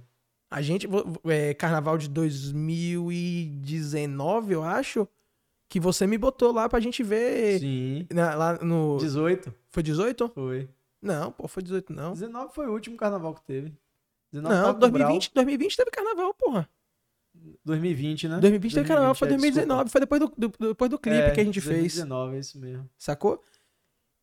A 0.48 0.62
gente, 0.62 0.86
é, 1.24 1.52
carnaval 1.54 1.98
de 1.98 2.08
2019, 2.08 4.52
eu 4.54 4.62
acho, 4.62 5.08
que 5.72 5.80
você 5.80 6.06
me 6.06 6.18
botou 6.18 6.52
lá 6.52 6.68
pra 6.68 6.78
gente 6.80 7.02
ver 7.02 7.58
Sim. 7.58 8.06
na- 8.12 8.34
lá 8.34 8.58
no... 8.58 8.98
18 8.98 9.54
Foi 9.70 9.82
18? 9.82 10.28
foi. 10.28 10.68
Não, 11.00 11.32
pô, 11.32 11.48
foi 11.48 11.62
18 11.62 11.92
não. 11.94 12.12
19 12.12 12.52
foi 12.54 12.66
o 12.66 12.72
último 12.72 12.94
carnaval 12.94 13.34
que 13.34 13.42
teve. 13.42 13.72
19 14.30 14.54
Não, 14.54 14.62
tava 14.64 14.72
com 14.74 14.78
o 14.78 14.90
2020, 14.90 15.30
2020 15.34 15.76
teve 15.76 15.90
carnaval, 15.90 16.34
porra. 16.34 16.68
Brau. 17.34 17.54
2020, 17.64 18.28
né? 18.28 18.38
2020 18.38 18.74
teve 18.74 18.86
carnaval, 18.88 19.14
foi 19.14 19.28
2020, 19.28 19.62
é, 19.62 19.66
2019, 19.66 19.90
foi 19.90 20.00
depois 20.02 20.20
do, 20.20 20.32
do- 20.36 20.68
depois 20.68 20.90
do 20.90 20.98
clipe 20.98 21.16
desculpa. 21.16 21.34
que 21.34 21.40
a 21.40 21.44
gente 21.44 21.58
É, 21.58 21.62
fez. 21.62 21.78
2019, 21.94 22.36
é 22.36 22.38
isso 22.38 22.58
mesmo. 22.60 22.90
Sacou? 22.98 23.42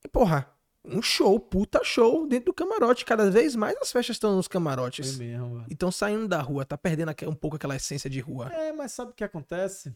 E, 0.06 0.08
porra, 0.08 0.48
um 0.86 1.02
show, 1.02 1.40
puta 1.40 1.84
show 1.84 2.28
dentro 2.28 2.46
do 2.46 2.54
camarote. 2.54 3.04
Cada 3.06 3.32
vez 3.32 3.56
mais 3.56 3.76
as 3.78 3.92
festas 3.92 4.16
estão 4.18 4.36
nos 4.36 4.46
Foi 4.46 4.54
camarotes. 4.54 5.18
mesmo, 5.18 5.56
velho. 5.56 5.66
E 5.68 5.74
estão 5.74 5.92
saindo 5.92 6.28
da 6.28 6.40
rua, 6.42 6.64
tá 6.64 6.78
perdendo 6.78 7.12
um 7.28 7.34
pouco 7.34 7.56
aquela 7.56 7.76
essência 7.76 8.08
de 8.08 8.20
rua. 8.20 8.54
É, 8.54 8.72
mas 8.72 8.92
sabe 8.92 9.12
o 9.12 9.14
que 9.16 9.24
acontece? 9.24 9.92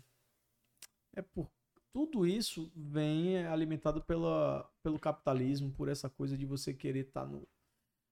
É 1.15 1.21
por 1.21 1.49
tudo 1.93 2.25
isso 2.25 2.71
vem 2.75 3.45
alimentado 3.45 4.01
pela, 4.01 4.67
pelo 4.81 4.99
capitalismo, 4.99 5.71
por 5.71 5.87
essa 5.87 6.09
coisa 6.09 6.35
de 6.35 6.45
você 6.45 6.73
querer 6.73 7.05
estar 7.05 7.25
no. 7.25 7.47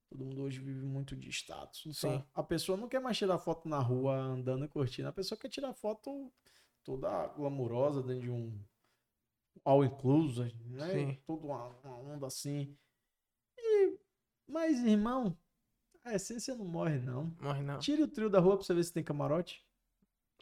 Todo 0.08 0.26
mundo 0.26 0.44
hoje 0.44 0.60
vive 0.60 0.86
muito 0.86 1.16
de 1.16 1.30
status. 1.30 1.98
Sim. 1.98 2.22
a 2.34 2.44
pessoa 2.44 2.78
não 2.78 2.88
quer 2.88 3.00
mais 3.00 3.18
tirar 3.18 3.40
foto 3.40 3.68
na 3.68 3.80
rua 3.80 4.14
andando 4.16 4.66
e 4.66 4.68
curtindo. 4.68 5.08
A 5.08 5.14
pessoa 5.14 5.40
quer 5.40 5.50
tirar 5.50 5.74
foto 5.74 6.32
toda 6.84 7.28
glamurosa 7.30 8.04
dentro 8.04 8.24
de 8.24 8.30
um 8.30 8.62
all 9.64 9.84
inclusive, 9.86 10.54
né? 10.66 10.92
Sim. 10.92 11.18
Toda 11.26 11.48
uma, 11.48 11.68
uma 11.84 11.98
onda 11.98 12.28
assim. 12.28 12.78
E, 13.58 13.98
mas, 14.48 14.84
irmão, 14.84 15.38
a 16.04 16.14
essência 16.14 16.56
não 16.56 16.66
morre, 16.66 17.00
não. 17.00 17.36
Morre 17.40 17.64
não. 17.64 17.80
Tire 17.80 18.04
o 18.04 18.08
trio 18.08 18.30
da 18.30 18.40
rua 18.40 18.58
pra 18.58 18.66
você 18.66 18.74
ver 18.74 18.84
se 18.84 18.94
tem 18.94 19.04
camarote. 19.04 19.66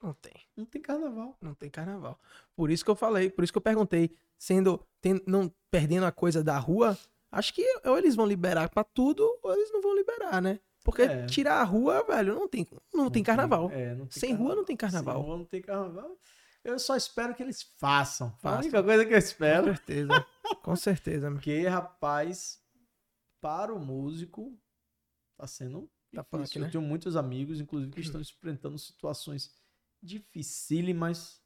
Não 0.01 0.13
tem. 0.13 0.34
Não 0.55 0.65
tem 0.65 0.81
carnaval. 0.81 1.38
Não 1.41 1.53
tem 1.53 1.69
carnaval. 1.69 2.19
Por 2.55 2.69
isso 2.71 2.84
que 2.85 2.91
eu 2.91 2.95
falei, 2.95 3.30
por 3.30 3.43
isso 3.43 3.51
que 3.53 3.57
eu 3.57 3.61
perguntei. 3.61 4.11
Sendo, 4.38 4.85
tem- 5.01 5.21
não 5.27 5.51
perdendo 5.69 6.05
a 6.05 6.11
coisa 6.11 6.43
da 6.43 6.57
rua, 6.57 6.97
acho 7.31 7.53
que 7.53 7.63
ou 7.85 7.97
eles 7.97 8.15
vão 8.15 8.26
liberar 8.26 8.69
pra 8.69 8.84
tudo, 8.84 9.23
ou 9.43 9.53
eles 9.53 9.71
não 9.71 9.81
vão 9.81 9.93
liberar, 9.95 10.41
né? 10.41 10.59
Porque 10.84 11.01
É. 11.01 11.26
tirar 11.26 11.59
a 11.59 11.63
rua, 11.63 12.03
velho, 12.03 12.34
não 12.35 12.47
tem, 12.47 12.65
não, 12.93 13.09
tem 13.11 13.21
carnaval. 13.21 13.69
É, 13.71 13.93
não 13.93 14.05
tem 14.07 14.19
Sem 14.19 14.34
rua 14.34 14.55
não 14.55 14.63
tem 14.63 14.77
carnaval. 14.77 15.15
Sem 15.17 15.23
rua 15.26 15.38
não 15.38 15.45
tem 15.45 15.61
carnaval. 15.61 16.17
Eu 16.63 16.80
só 16.80 16.95
espero 16.95 17.35
que 17.35 17.43
eles 17.43 17.61
façam. 17.61 18.27
A 18.27 18.31
Façam. 18.39 18.59
única 18.61 18.81
coisa 18.84 19.03
que 19.05 19.11
eu 19.13 19.17
Com 19.17 19.19
espero. 19.26 19.65
certeza. 19.65 20.26
Com 20.63 20.76
certeza, 20.76 21.30
meu. 21.30 21.35
Porque, 21.39 21.67
rapaz, 21.67 22.61
para 23.41 23.73
o 23.73 23.80
músico, 23.80 24.57
tá 25.38 25.45
sendo 25.47 25.89
Tá 26.13 26.23
punk, 26.23 26.57
né? 26.57 26.65
Eu 26.67 26.71
tenho 26.71 26.81
muitos 26.84 27.15
amigos, 27.15 27.59
inclusive, 27.61 27.91
que 27.93 28.01
estão 28.01 28.19
enfrentando 28.19 28.77
situações 28.80 29.53
dificílimas. 30.01 31.41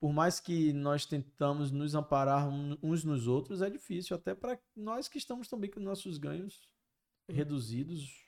Por 0.00 0.12
mais 0.12 0.38
que 0.38 0.72
nós 0.72 1.04
tentamos 1.04 1.72
nos 1.72 1.94
amparar 1.94 2.48
uns 2.48 3.02
nos 3.02 3.26
outros, 3.26 3.62
é 3.62 3.68
difícil. 3.68 4.16
Até 4.16 4.34
para 4.34 4.58
nós 4.76 5.08
que 5.08 5.18
estamos 5.18 5.48
também 5.48 5.68
com 5.70 5.80
nossos 5.80 6.18
ganhos 6.18 6.68
reduzidos, 7.28 8.24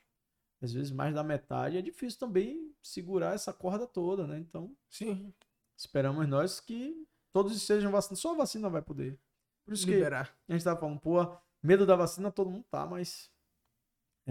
às 0.61 0.73
vezes 0.73 0.91
mais 0.91 1.15
da 1.15 1.23
metade, 1.23 1.79
é 1.79 1.83
difícil 1.83 2.19
também 2.19 2.75
segurar 2.83 3.35
essa 3.35 3.53
corda 3.53 3.87
toda, 3.87 4.27
né? 4.27 4.39
Então, 4.39 4.77
Sim. 4.89 5.33
esperamos 5.77 6.29
nós 6.29 6.61
que 6.61 7.07
todos 7.33 7.57
estejam 7.57 7.91
vacinados. 7.93 8.21
Só 8.21 8.33
a 8.33 8.39
vacina 8.39 8.69
vai 8.69 8.83
poder. 8.83 9.19
Por 9.65 9.75
isso 9.75 9.87
que 9.87 9.93
Liberar. 9.93 10.37
a 10.49 10.53
gente 10.53 10.65
tava 10.65 10.81
falando, 10.81 11.01
pô, 11.01 11.19
medo 11.63 11.87
da 11.87 11.95
vacina 11.95 12.31
todo 12.31 12.51
mundo 12.51 12.65
tá, 12.69 12.85
mas 12.85 13.31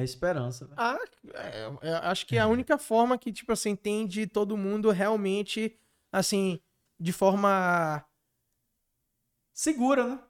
é 0.02 0.06
esperança, 0.06 0.66
velho. 0.66 0.80
Ah, 0.80 0.98
é, 1.34 1.90
é, 1.90 1.94
acho 2.04 2.26
que 2.26 2.36
é 2.36 2.40
a 2.40 2.48
única 2.48 2.78
forma 2.78 3.18
que, 3.18 3.32
tipo 3.32 3.52
assim, 3.52 3.76
tem 3.76 4.08
de 4.08 4.28
todo 4.28 4.58
mundo 4.58 4.92
realmente, 4.92 5.78
assim, 6.12 6.60
de 7.00 7.12
forma. 7.12 8.06
Segura, 9.54 10.08
né? 10.08 10.24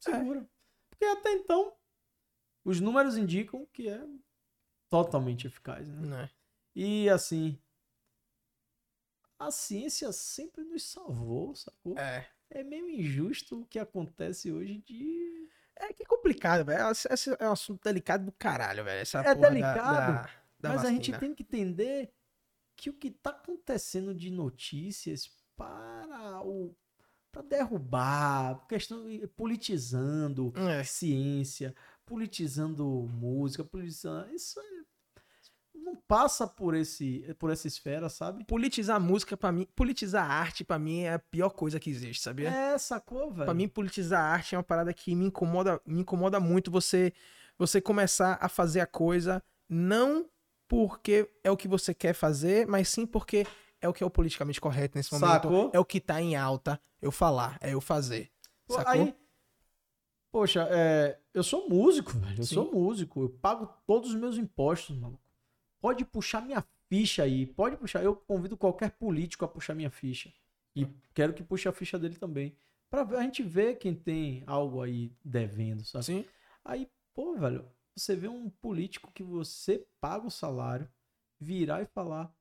Segura. 0.00 0.48
Porque 0.90 1.04
até 1.04 1.32
então, 1.32 1.72
os 2.64 2.80
números 2.80 3.16
indicam 3.16 3.66
que 3.72 3.88
é 3.88 4.04
totalmente 4.88 5.46
eficaz, 5.46 5.88
né? 5.88 6.06
Né? 6.06 6.30
E 6.74 7.08
assim, 7.08 7.60
a 9.38 9.50
ciência 9.50 10.10
sempre 10.12 10.64
nos 10.64 10.82
salvou, 10.82 11.54
sacou? 11.54 11.96
É. 11.98 12.28
É 12.50 12.64
meio 12.64 12.88
injusto 12.88 13.60
o 13.60 13.66
que 13.66 13.78
acontece 13.78 14.50
hoje 14.50 14.78
de. 14.78 15.48
É 15.80 15.92
que 15.92 16.02
é 16.02 16.06
complicado, 16.06 16.64
velho. 16.64 16.90
Esse, 16.90 17.06
esse 17.12 17.36
é 17.38 17.48
um 17.48 17.52
assunto 17.52 17.82
delicado 17.82 18.24
do 18.24 18.32
caralho, 18.32 18.84
velho. 18.84 19.00
Essa 19.00 19.20
É 19.20 19.22
porra 19.22 19.36
da- 19.36 19.48
delicado, 19.48 19.76
da- 19.96 20.30
da 20.60 20.68
Mas 20.70 20.84
a 20.84 20.90
gente 20.90 21.12
vacina. 21.12 21.18
tem 21.18 21.34
que 21.34 21.42
entender 21.42 22.12
que 22.76 22.90
o 22.90 22.92
que 22.94 23.10
tá 23.10 23.30
acontecendo 23.30 24.14
de 24.14 24.30
notícias 24.30 25.30
para 25.56 26.40
o 26.44 26.74
para 27.30 27.42
derrubar, 27.42 28.66
questão 28.66 29.04
politizando 29.36 30.50
É. 30.56 30.82
ciência, 30.82 31.74
politizando 32.06 32.84
música, 33.12 33.62
politizando, 33.62 34.34
isso 34.34 34.58
é- 34.58 34.77
não 35.88 35.96
passa 35.96 36.46
por 36.46 36.74
esse 36.74 37.34
por 37.38 37.50
essa 37.50 37.66
esfera, 37.66 38.08
sabe? 38.08 38.44
Politizar 38.44 39.00
música, 39.00 39.36
pra 39.36 39.50
mim, 39.50 39.66
politizar 39.74 40.30
arte, 40.30 40.64
pra 40.64 40.78
mim, 40.78 41.00
é 41.00 41.14
a 41.14 41.18
pior 41.18 41.50
coisa 41.50 41.80
que 41.80 41.90
existe, 41.90 42.22
sabia? 42.22 42.50
É, 42.50 42.78
sacou, 42.78 43.30
velho? 43.30 43.44
Pra 43.44 43.54
mim, 43.54 43.68
politizar 43.68 44.22
arte 44.22 44.54
é 44.54 44.58
uma 44.58 44.64
parada 44.64 44.92
que 44.92 45.14
me 45.14 45.26
incomoda, 45.26 45.80
me 45.86 46.00
incomoda 46.00 46.38
muito 46.38 46.70
você, 46.70 47.12
você 47.58 47.80
começar 47.80 48.38
a 48.40 48.48
fazer 48.48 48.80
a 48.80 48.86
coisa 48.86 49.42
não 49.68 50.26
porque 50.66 51.28
é 51.42 51.50
o 51.50 51.56
que 51.56 51.66
você 51.66 51.94
quer 51.94 52.12
fazer, 52.12 52.66
mas 52.66 52.88
sim 52.88 53.06
porque 53.06 53.46
é 53.80 53.88
o 53.88 53.92
que 53.92 54.02
é 54.02 54.06
o 54.06 54.10
politicamente 54.10 54.60
correto 54.60 54.98
nesse 54.98 55.12
momento. 55.12 55.42
Sacou? 55.42 55.70
É 55.72 55.78
o 55.78 55.84
que 55.84 56.00
tá 56.00 56.20
em 56.20 56.36
alta 56.36 56.80
eu 57.00 57.10
falar, 57.10 57.58
é 57.60 57.72
eu 57.72 57.80
fazer. 57.80 58.30
Sacou? 58.68 58.92
Aí, 58.92 59.14
Poxa, 60.30 60.68
é, 60.70 61.18
eu 61.32 61.42
sou 61.42 61.68
músico, 61.68 62.12
velho. 62.12 62.38
Eu 62.38 62.44
Sim. 62.44 62.54
sou 62.54 62.70
músico. 62.70 63.22
Eu 63.22 63.28
pago 63.30 63.66
todos 63.86 64.10
os 64.10 64.14
meus 64.14 64.36
impostos, 64.36 64.96
maluco. 64.96 65.22
Pode 65.80 66.04
puxar 66.04 66.42
minha 66.42 66.64
ficha 66.88 67.22
aí. 67.22 67.46
Pode 67.46 67.76
puxar. 67.76 68.02
Eu 68.02 68.16
convido 68.16 68.56
qualquer 68.56 68.90
político 68.92 69.44
a 69.44 69.48
puxar 69.48 69.74
minha 69.74 69.90
ficha. 69.90 70.32
E 70.74 70.86
quero 71.14 71.34
que 71.34 71.42
puxe 71.42 71.68
a 71.68 71.72
ficha 71.72 71.98
dele 71.98 72.16
também. 72.16 72.56
Pra 72.90 73.02
a 73.02 73.22
gente 73.22 73.42
ver 73.42 73.76
quem 73.76 73.94
tem 73.94 74.42
algo 74.46 74.82
aí 74.82 75.12
devendo, 75.24 75.84
sabe? 75.84 76.04
Sim. 76.04 76.24
Aí, 76.64 76.90
pô, 77.14 77.36
velho, 77.36 77.68
você 77.94 78.16
vê 78.16 78.28
um 78.28 78.48
político 78.48 79.12
que 79.12 79.22
você 79.22 79.86
paga 80.00 80.26
o 80.26 80.30
salário 80.30 80.88
virar 81.38 81.82
e 81.82 81.86
falar 81.86 82.32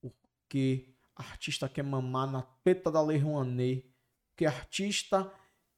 por 0.00 0.12
que 0.48 0.94
artista 1.14 1.68
quer 1.68 1.82
mamar 1.82 2.30
na 2.30 2.42
peta 2.42 2.90
da 2.90 3.02
Lei 3.02 3.18
Rouanet, 3.18 3.84
que 4.36 4.46
artista 4.46 5.30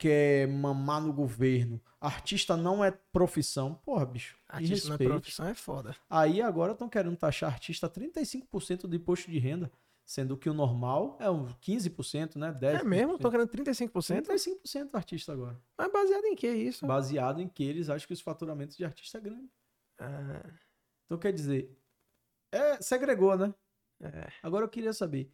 quer 0.03 0.49
mamar 0.49 1.01
no 1.01 1.13
governo. 1.13 1.81
Artista 2.01 2.57
não 2.57 2.85
é 2.85 2.91
profissão. 2.91 3.75
Porra, 3.85 4.05
bicho. 4.05 4.37
Artista 4.49 4.89
não 4.89 4.97
é 4.97 4.99
profissão 4.99 5.47
é 5.47 5.55
foda. 5.55 5.95
Aí 6.11 6.43
agora 6.43 6.73
estão 6.73 6.89
querendo 6.89 7.17
taxar 7.17 7.53
artista 7.53 7.89
35% 7.89 8.89
do 8.89 8.97
imposto 8.97 9.31
de 9.31 9.39
renda. 9.39 9.71
Sendo 10.05 10.37
que 10.37 10.51
o 10.51 10.55
normal 10.55 11.17
é 11.21 11.31
uns 11.31 11.55
15%, 11.55 12.35
né? 12.35 12.53
10%. 12.53 12.81
É 12.81 12.83
mesmo? 12.83 13.15
Estão 13.15 13.31
querendo 13.31 13.49
35%? 13.49 14.27
35% 14.27 14.91
artista 14.93 15.33
agora. 15.33 15.63
Mas 15.79 15.93
baseado 15.93 16.25
em 16.25 16.35
que 16.35 16.49
isso? 16.53 16.85
Baseado 16.85 17.41
em 17.41 17.49
que 17.49 17.63
eles 17.63 17.89
acham 17.89 18.09
que 18.09 18.13
os 18.13 18.21
faturamentos 18.21 18.77
de 18.77 18.85
artista 18.85 19.19
é 19.19 19.21
grande. 19.21 19.49
Ah. 20.01 20.43
Então 21.07 21.17
quer 21.17 21.33
dizer, 21.33 21.79
é, 22.51 22.83
segregou, 22.83 23.37
né? 23.37 23.55
É. 24.01 24.29
Agora 24.43 24.65
eu 24.65 24.69
queria 24.69 24.93
saber, 24.93 25.31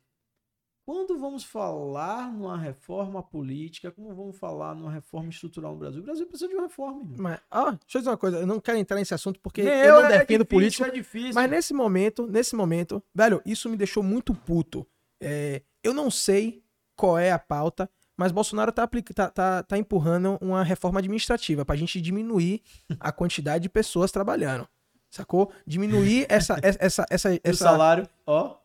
quando 0.88 1.18
vamos 1.18 1.44
falar 1.44 2.32
numa 2.32 2.56
reforma 2.56 3.22
política, 3.22 3.90
como 3.90 4.14
vamos 4.14 4.38
falar 4.38 4.74
numa 4.74 4.90
reforma 4.90 5.28
estrutural 5.28 5.72
no 5.72 5.78
Brasil? 5.78 6.00
O 6.00 6.02
Brasil 6.02 6.26
precisa 6.26 6.48
de 6.48 6.54
uma 6.54 6.62
reforma. 6.62 7.02
Irmão. 7.02 7.16
Mas, 7.18 7.40
ó, 7.50 7.72
deixa 7.72 7.98
eu 7.98 8.00
dizer 8.00 8.08
uma 8.08 8.16
coisa, 8.16 8.38
eu 8.38 8.46
não 8.46 8.58
quero 8.58 8.78
entrar 8.78 8.96
nesse 8.96 9.12
assunto 9.12 9.38
porque 9.38 9.62
Nem 9.62 9.80
eu, 9.80 9.96
não 9.96 10.06
é 10.06 10.20
defendo 10.20 10.44
difícil, 10.44 10.46
político. 10.46 10.84
É 10.86 10.90
difícil. 10.90 11.34
Mas 11.34 11.50
nesse 11.50 11.74
momento, 11.74 12.26
nesse 12.26 12.56
momento, 12.56 13.02
velho, 13.14 13.42
isso 13.44 13.68
me 13.68 13.76
deixou 13.76 14.02
muito 14.02 14.32
puto. 14.32 14.86
É, 15.20 15.60
eu 15.84 15.92
não 15.92 16.10
sei 16.10 16.64
qual 16.96 17.18
é 17.18 17.32
a 17.32 17.38
pauta, 17.38 17.90
mas 18.16 18.32
Bolsonaro 18.32 18.72
tá, 18.72 18.88
tá, 19.14 19.30
tá, 19.30 19.62
tá 19.64 19.76
empurrando 19.76 20.38
uma 20.40 20.62
reforma 20.62 21.00
administrativa 21.00 21.66
pra 21.66 21.76
gente 21.76 22.00
diminuir 22.00 22.62
a 22.98 23.12
quantidade 23.12 23.64
de 23.64 23.68
pessoas 23.68 24.10
trabalhando. 24.10 24.66
Sacou? 25.10 25.52
Diminuir 25.66 26.24
essa. 26.32 26.58
essa, 26.62 26.78
essa, 26.80 27.06
essa, 27.10 27.40
essa... 27.44 27.50
O 27.50 27.54
salário, 27.54 28.08
ó. 28.26 28.56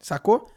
Sacou? 0.00 0.50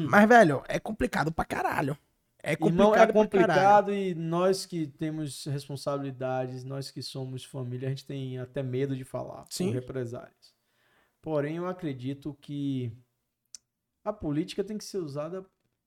Hum. 0.00 0.08
Mas, 0.08 0.28
velho, 0.28 0.62
é 0.68 0.78
complicado 0.78 1.32
pra 1.32 1.44
caralho. 1.44 1.96
É 2.42 2.56
complicado, 2.56 2.80
Irmão, 2.80 2.94
é 2.94 3.12
complicado 3.12 3.92
e 3.92 4.14
nós 4.14 4.64
que 4.64 4.86
temos 4.86 5.44
responsabilidades, 5.44 6.64
nós 6.64 6.90
que 6.90 7.02
somos 7.02 7.44
família, 7.44 7.88
a 7.88 7.90
gente 7.90 8.06
tem 8.06 8.38
até 8.38 8.62
medo 8.62 8.96
de 8.96 9.04
falar 9.04 9.44
Sim. 9.50 9.66
por 9.66 9.74
represálias. 9.74 10.54
Porém, 11.20 11.56
eu 11.56 11.66
acredito 11.66 12.34
que 12.40 12.90
a 14.02 14.12
política 14.12 14.64
tem 14.64 14.78
que 14.78 14.84
ser 14.84 14.98
usada 14.98 15.44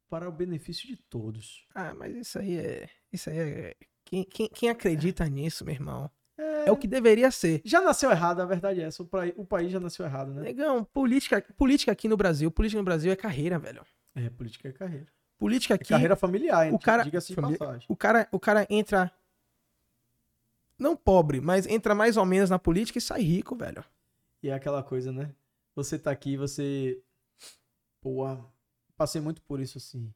para 0.08 0.30
o 0.30 0.32
benefício 0.32 0.88
de 0.88 0.96
todos. 0.96 1.66
Ah, 1.74 1.94
mas 1.96 2.16
isso 2.16 2.38
aí 2.38 2.58
é. 2.58 2.88
Isso 3.12 3.32
aí 3.32 3.40
é. 3.40 3.76
Quem, 4.06 4.24
quem, 4.24 4.48
quem 4.48 4.70
acredita 4.70 5.28
nisso, 5.28 5.66
meu 5.66 5.74
irmão? 5.74 6.10
É... 6.38 6.68
é... 6.68 6.72
o 6.72 6.78
que 6.78 6.88
deveria 6.88 7.32
ser. 7.32 7.62
Já 7.66 7.82
nasceu 7.82 8.12
errado, 8.12 8.42
a 8.42 8.46
verdade 8.46 8.80
é 8.80 8.84
essa. 8.84 9.02
O, 9.02 9.10
o 9.38 9.46
país 9.46 9.72
já 9.72 9.80
nasceu 9.80 10.06
errado, 10.06 10.32
né? 10.32 10.44
Negão, 10.44 10.84
política, 10.84 11.42
política 11.58 11.92
aqui 11.92 12.08
no 12.08 12.16
Brasil, 12.16 12.52
política 12.52 12.80
no 12.80 12.86
Brasil 12.86 13.12
é 13.12 13.16
carreira, 13.16 13.58
velho. 13.58 13.84
É, 14.16 14.30
política 14.30 14.70
é 14.70 14.72
carreira. 14.72 15.08
Política 15.38 15.74
é 15.74 15.76
aqui. 15.76 15.86
É 15.86 15.88
carreira 15.88 16.16
familiar, 16.16 16.72
o 16.74 16.80
cara, 16.80 17.04
diga-se 17.04 17.34
família, 17.34 17.58
passagem. 17.58 17.86
O 17.90 17.96
cara, 17.96 18.28
o 18.32 18.40
cara 18.40 18.68
entra. 18.70 19.12
Não 20.78 20.96
pobre, 20.96 21.40
mas 21.42 21.66
entra 21.68 21.94
mais 21.94 22.18
ou 22.18 22.26
menos 22.26 22.50
na 22.50 22.60
política 22.60 22.98
e 22.98 23.02
sai 23.02 23.22
rico, 23.22 23.56
velho. 23.56 23.84
E 24.42 24.50
é 24.50 24.54
aquela 24.54 24.84
coisa, 24.84 25.12
né? 25.12 25.34
Você 25.76 25.98
tá 25.98 26.12
aqui, 26.12 26.38
você. 26.38 27.02
Pô, 28.02 28.24
passei 28.96 29.22
muito 29.22 29.42
por 29.42 29.60
isso 29.60 29.78
assim. 29.78 30.14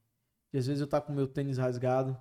E 0.54 0.58
às 0.58 0.68
vezes 0.68 0.82
eu 0.82 0.88
tá 0.88 1.02
com 1.02 1.14
meu 1.14 1.28
tênis 1.28 1.58
rasgado, 1.58 2.20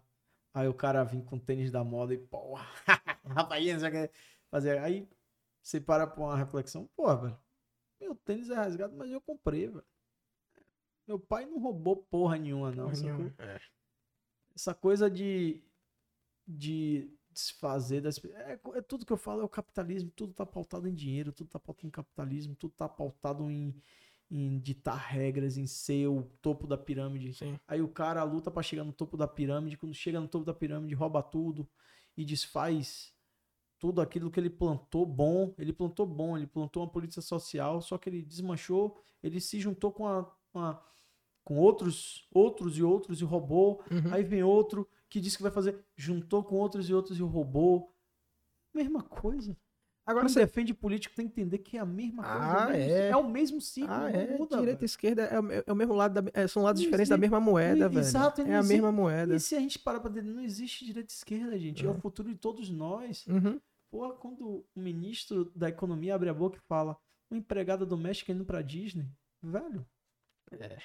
aí 0.52 0.68
o 0.68 0.74
cara 0.74 1.04
vem 1.04 1.20
com 1.20 1.38
tênis 1.38 1.70
da 1.70 1.84
moda 1.84 2.12
e, 2.14 2.18
porra, 2.18 2.66
rapaz, 3.24 3.64
fazer. 4.50 4.78
Aí 4.78 5.08
você 5.62 5.80
para 5.80 6.06
pra 6.06 6.22
uma 6.22 6.36
reflexão, 6.36 6.88
porra, 6.96 7.16
velho, 7.16 7.38
meu 8.00 8.14
tênis 8.14 8.50
é 8.50 8.54
rasgado, 8.54 8.96
mas 8.96 9.10
eu 9.10 9.20
comprei, 9.20 9.68
velho. 9.68 9.84
Meu 11.06 11.18
pai 11.18 11.46
não 11.46 11.60
roubou 11.60 11.96
porra 11.96 12.36
nenhuma, 12.36 12.70
não. 12.70 12.90
Porra 12.90 13.00
nenhuma. 13.00 13.34
É. 13.38 13.60
Essa 14.54 14.74
coisa 14.74 15.10
de, 15.10 15.62
de 16.46 17.10
desfazer 17.30 18.00
das. 18.00 18.22
É, 18.24 18.58
é, 18.74 18.82
tudo 18.82 19.04
que 19.04 19.12
eu 19.12 19.16
falo, 19.16 19.42
é 19.42 19.44
o 19.44 19.48
capitalismo, 19.48 20.10
tudo 20.16 20.32
tá 20.32 20.46
pautado 20.46 20.88
em 20.88 20.94
dinheiro, 20.94 21.32
tudo 21.32 21.48
tá 21.48 21.60
pautado 21.60 21.86
em 21.86 21.90
capitalismo, 21.90 22.56
tudo 22.56 22.74
tá 22.74 22.88
pautado 22.88 23.50
em, 23.50 23.74
em 24.30 24.58
ditar 24.58 24.96
regras, 24.96 25.56
em 25.56 25.66
ser 25.66 26.08
o 26.08 26.22
topo 26.40 26.66
da 26.66 26.78
pirâmide. 26.78 27.34
Sim. 27.34 27.58
Aí 27.68 27.82
o 27.82 27.88
cara 27.88 28.24
luta 28.24 28.50
para 28.50 28.62
chegar 28.62 28.84
no 28.84 28.92
topo 28.92 29.16
da 29.16 29.28
pirâmide, 29.28 29.76
quando 29.76 29.94
chega 29.94 30.20
no 30.20 30.26
topo 30.26 30.44
da 30.44 30.54
pirâmide, 30.54 30.94
rouba 30.94 31.22
tudo 31.22 31.68
e 32.16 32.24
desfaz 32.24 33.14
tudo 33.78 34.00
aquilo 34.00 34.30
que 34.30 34.40
ele 34.40 34.50
plantou 34.50 35.04
bom. 35.04 35.54
Ele 35.58 35.72
plantou 35.72 36.06
bom, 36.06 36.36
ele 36.36 36.46
plantou 36.46 36.82
uma 36.82 36.90
política 36.90 37.20
social, 37.20 37.80
só 37.82 37.98
que 37.98 38.08
ele 38.08 38.22
desmanchou, 38.22 38.98
ele 39.22 39.40
se 39.40 39.60
juntou 39.60 39.92
com 39.92 40.08
a, 40.08 40.24
com 40.50 40.60
a 40.60 40.82
com 41.46 41.56
outros, 41.58 42.26
outros 42.34 42.76
e 42.76 42.82
outros 42.82 43.20
e 43.20 43.24
roubou. 43.24 43.80
Uhum. 43.88 44.12
Aí 44.12 44.24
vem 44.24 44.42
outro 44.42 44.86
que 45.08 45.20
disse 45.20 45.36
que 45.36 45.44
vai 45.44 45.52
fazer, 45.52 45.78
juntou 45.94 46.42
com 46.42 46.56
outros 46.56 46.90
e 46.90 46.92
outros 46.92 47.16
e 47.20 47.22
roubou. 47.22 47.94
Mesma 48.74 49.00
coisa. 49.00 49.56
Agora 50.04 50.28
você 50.28 50.40
defende 50.40 50.74
político 50.74 51.14
tem 51.14 51.28
que 51.28 51.40
entender 51.40 51.58
que 51.58 51.76
é 51.76 51.80
a 51.80 51.86
mesma 51.86 52.24
ah, 52.24 52.66
coisa. 52.66 52.80
É. 52.80 53.10
é 53.10 53.16
o 53.16 53.28
mesmo 53.28 53.60
ciclo. 53.60 53.92
Ah, 53.92 54.10
é. 54.10 54.36
Muda, 54.36 54.58
Direita 54.58 54.84
e 54.84 54.86
esquerda 54.86 55.22
é, 55.22 55.64
é, 55.68 55.72
o 55.72 55.76
mesmo 55.76 55.94
lado, 55.94 56.20
da, 56.20 56.30
é, 56.34 56.48
são 56.48 56.64
lados 56.64 56.82
diferentes 56.82 57.08
da 57.08 57.16
mesma 57.16 57.38
moeda, 57.38 57.88
velho. 57.88 58.00
Exato. 58.00 58.42
É 58.42 58.56
a 58.56 58.62
mesma 58.64 58.90
moeda. 58.90 59.36
E 59.36 59.40
se 59.40 59.54
a 59.54 59.60
gente 59.60 59.78
parar 59.78 60.00
pra 60.00 60.10
dizer, 60.10 60.22
não 60.22 60.42
existe 60.42 60.84
direita 60.84 61.12
e 61.12 61.16
esquerda, 61.16 61.56
gente. 61.56 61.84
É, 61.84 61.88
é 61.88 61.90
o 61.92 61.94
futuro 61.94 62.28
de 62.28 62.34
todos 62.34 62.68
nós. 62.70 63.24
Uhum. 63.28 63.60
Pô, 63.88 64.10
quando 64.14 64.66
o 64.74 64.80
ministro 64.80 65.52
da 65.54 65.68
economia 65.68 66.16
abre 66.16 66.28
a 66.28 66.34
boca 66.34 66.58
e 66.58 66.66
fala, 66.66 66.96
uma 67.30 67.38
empregada 67.38 67.86
doméstica 67.86 68.32
indo 68.32 68.44
pra 68.44 68.62
Disney, 68.62 69.08
velho. 69.40 69.86
É. 70.50 70.76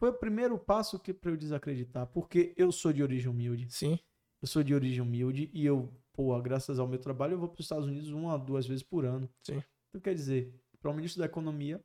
Foi 0.00 0.08
o 0.08 0.14
primeiro 0.14 0.58
passo 0.58 0.98
que 0.98 1.12
para 1.12 1.30
eu 1.30 1.36
desacreditar, 1.36 2.06
porque 2.06 2.54
eu 2.56 2.72
sou 2.72 2.90
de 2.90 3.02
origem 3.02 3.30
humilde. 3.30 3.70
Sim. 3.70 3.98
Eu 4.40 4.48
sou 4.48 4.62
de 4.62 4.74
origem 4.74 5.02
humilde 5.02 5.50
e 5.52 5.66
eu, 5.66 5.94
pô, 6.10 6.40
graças 6.40 6.78
ao 6.78 6.88
meu 6.88 6.98
trabalho, 6.98 7.34
eu 7.34 7.38
vou 7.38 7.50
para 7.50 7.60
os 7.60 7.66
Estados 7.66 7.86
Unidos 7.86 8.08
uma, 8.08 8.38
duas 8.38 8.66
vezes 8.66 8.82
por 8.82 9.04
ano. 9.04 9.28
Sim. 9.42 9.62
Então 9.90 10.00
quer 10.00 10.14
dizer, 10.14 10.58
para 10.80 10.90
o 10.90 10.94
ministro 10.94 11.20
da 11.20 11.26
Economia, 11.26 11.84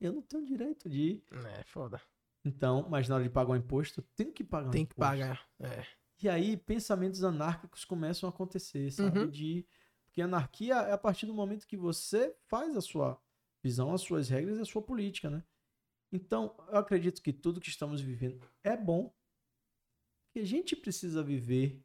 eu 0.00 0.14
não 0.14 0.22
tenho 0.22 0.46
direito 0.46 0.88
de 0.88 0.98
ir. 0.98 1.24
É, 1.54 1.62
foda. 1.64 2.00
Então, 2.42 2.88
mas 2.88 3.10
na 3.10 3.16
hora 3.16 3.24
de 3.24 3.28
pagar 3.28 3.52
o 3.52 3.56
imposto, 3.56 4.00
tenho 4.16 4.32
que 4.32 4.42
pagar 4.42 4.70
Tem 4.70 4.84
imposto. 4.84 4.98
Tem 4.98 5.18
que 5.18 5.26
pagar, 5.26 5.46
é. 5.60 5.84
E 6.22 6.30
aí, 6.30 6.56
pensamentos 6.56 7.22
anárquicos 7.22 7.84
começam 7.84 8.26
a 8.26 8.32
acontecer, 8.32 8.90
sabe? 8.90 9.18
Uhum. 9.18 9.28
De... 9.28 9.66
Porque 10.06 10.22
anarquia 10.22 10.76
é 10.76 10.92
a 10.92 10.98
partir 10.98 11.26
do 11.26 11.34
momento 11.34 11.66
que 11.66 11.76
você 11.76 12.34
faz 12.46 12.74
a 12.74 12.80
sua 12.80 13.20
visão, 13.62 13.92
as 13.92 14.00
suas 14.00 14.30
regras 14.30 14.56
e 14.56 14.62
a 14.62 14.64
sua 14.64 14.80
política, 14.80 15.28
né? 15.28 15.44
Então, 16.12 16.54
eu 16.68 16.78
acredito 16.78 17.22
que 17.22 17.32
tudo 17.32 17.60
que 17.60 17.68
estamos 17.68 18.00
vivendo 18.00 18.40
é 18.62 18.76
bom. 18.76 19.12
Que 20.32 20.40
a 20.40 20.44
gente 20.44 20.76
precisa 20.76 21.22
viver 21.22 21.82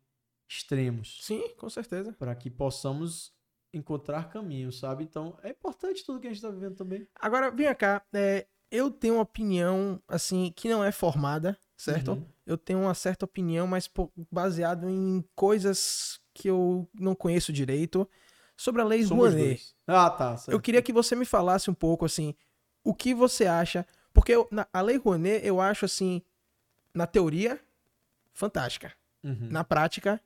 extremos. 0.48 1.20
Sim, 1.22 1.50
com 1.58 1.70
certeza. 1.70 2.14
Para 2.14 2.36
que 2.36 2.50
possamos 2.50 3.34
encontrar 3.74 4.30
caminhos, 4.30 4.80
sabe? 4.80 5.04
Então, 5.04 5.38
é 5.42 5.50
importante 5.50 6.06
tudo 6.06 6.20
que 6.20 6.28
a 6.28 6.30
gente 6.30 6.38
está 6.38 6.50
vivendo 6.50 6.76
também. 6.76 7.08
Agora, 7.16 7.50
vem 7.50 7.74
cá. 7.76 8.06
É, 8.14 8.48
eu 8.70 8.92
tenho 8.92 9.16
uma 9.16 9.24
opinião, 9.24 10.02
assim, 10.08 10.54
que 10.56 10.70
não 10.70 10.84
é 10.84 10.92
formada, 10.92 11.58
certo? 11.76 12.12
Uhum. 12.12 12.26
Eu 12.46 12.58
tenho 12.58 12.80
uma 12.82 12.94
certa 12.94 13.26
opinião, 13.26 13.66
mas 13.66 13.90
baseado 14.32 14.90
em 14.90 15.24
coisas 15.36 16.20
que 16.34 16.50
eu 16.50 16.88
não 16.94 17.16
conheço 17.16 17.52
direito 17.52 18.08
sobre 18.56 18.82
a 18.82 18.86
lei 18.86 19.04
Somos 19.04 19.30
Rouanet. 19.30 19.48
Dois. 19.48 19.76
Ah, 19.88 20.10
tá. 20.10 20.38
Certo. 20.38 20.56
Eu 20.56 20.62
queria 20.62 20.82
que 20.82 20.94
você 20.94 21.16
me 21.16 21.26
falasse 21.26 21.70
um 21.70 21.74
pouco, 21.74 22.06
assim, 22.06 22.36
o 22.84 22.94
que 22.94 23.14
você 23.14 23.46
acha 23.46 23.88
porque 24.24 24.32
eu, 24.32 24.48
na, 24.50 24.66
a 24.72 24.80
Lei 24.80 24.96
Rouanet, 24.96 25.46
eu 25.46 25.60
acho 25.60 25.84
assim, 25.84 26.22
na 26.94 27.06
teoria, 27.06 27.60
fantástica. 28.32 28.94
Uhum. 29.22 29.50
Na 29.52 29.66
prática, 29.66 30.22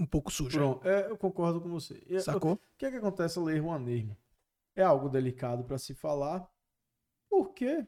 um 0.00 0.04
pouco 0.04 0.32
suja. 0.32 0.58
Pronto, 0.58 0.88
é, 0.88 1.08
eu 1.08 1.16
concordo 1.16 1.60
com 1.60 1.68
você. 1.68 2.02
Sacou? 2.20 2.54
O 2.54 2.60
que 2.76 2.84
é 2.84 2.90
que 2.90 2.96
acontece 2.96 3.38
a 3.38 3.42
Lei 3.42 3.60
Rouanet? 3.60 4.18
É 4.74 4.82
algo 4.82 5.08
delicado 5.08 5.62
para 5.62 5.78
se 5.78 5.94
falar, 5.94 6.50
porque 7.30 7.86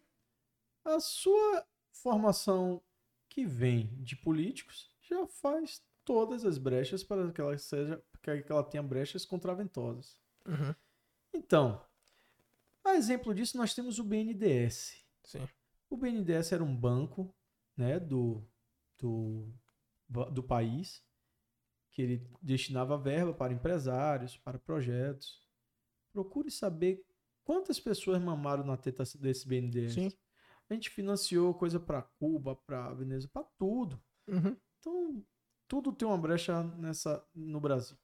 a 0.85 1.01
sua 1.01 1.67
formação 1.91 2.81
que 3.29 3.45
vem 3.45 3.97
de 4.01 4.15
políticos 4.15 4.95
já 5.01 5.27
faz 5.27 5.83
todas 6.05 6.45
as 6.45 6.57
brechas 6.57 7.03
para 7.03 7.33
que 7.33 7.41
ela 7.41 7.59
seja 7.59 8.01
que 8.23 8.45
ela 8.49 8.63
tenha 8.63 8.83
brechas 8.83 9.25
contraventosas. 9.25 10.17
Uhum. 10.47 10.73
Então, 11.33 11.85
a 12.85 12.95
exemplo 12.95 13.35
disso, 13.35 13.57
nós 13.57 13.75
temos 13.75 13.99
o 13.99 14.05
BNDES. 14.05 15.05
Sim. 15.25 15.49
O 15.89 15.97
BNDES 15.97 16.53
era 16.53 16.63
um 16.63 16.77
banco 16.77 17.35
né, 17.77 17.99
do, 17.99 18.47
do, 18.99 19.53
do 20.09 20.43
país 20.43 21.03
que 21.95 22.03
ele 22.03 22.31
destinava 22.43 22.99
verba 22.99 23.33
para 23.33 23.53
empresários, 23.53 24.37
para 24.37 24.59
projetos. 24.59 25.41
Procure 26.13 26.51
saber 26.51 27.05
quantas 27.45 27.79
pessoas 27.79 28.21
mamaram 28.21 28.65
na 28.65 28.77
teta 28.77 29.05
desse 29.19 29.47
BNDES. 29.47 29.95
Sim. 29.95 30.13
A 30.69 30.75
gente 30.75 30.91
financiou 30.91 31.55
coisa 31.55 31.79
para 31.79 32.03
Cuba, 32.03 32.57
para 32.57 32.93
Venezuela, 32.95 33.31
para 33.33 33.45
tudo. 33.59 34.03
Uhum. 34.27 34.57
Então, 34.79 35.25
tudo 35.69 35.93
tem 35.93 36.07
uma 36.07 36.19
brecha 36.19 36.63
nessa 36.79 37.25
no 37.35 37.61
Brasil. 37.61 37.97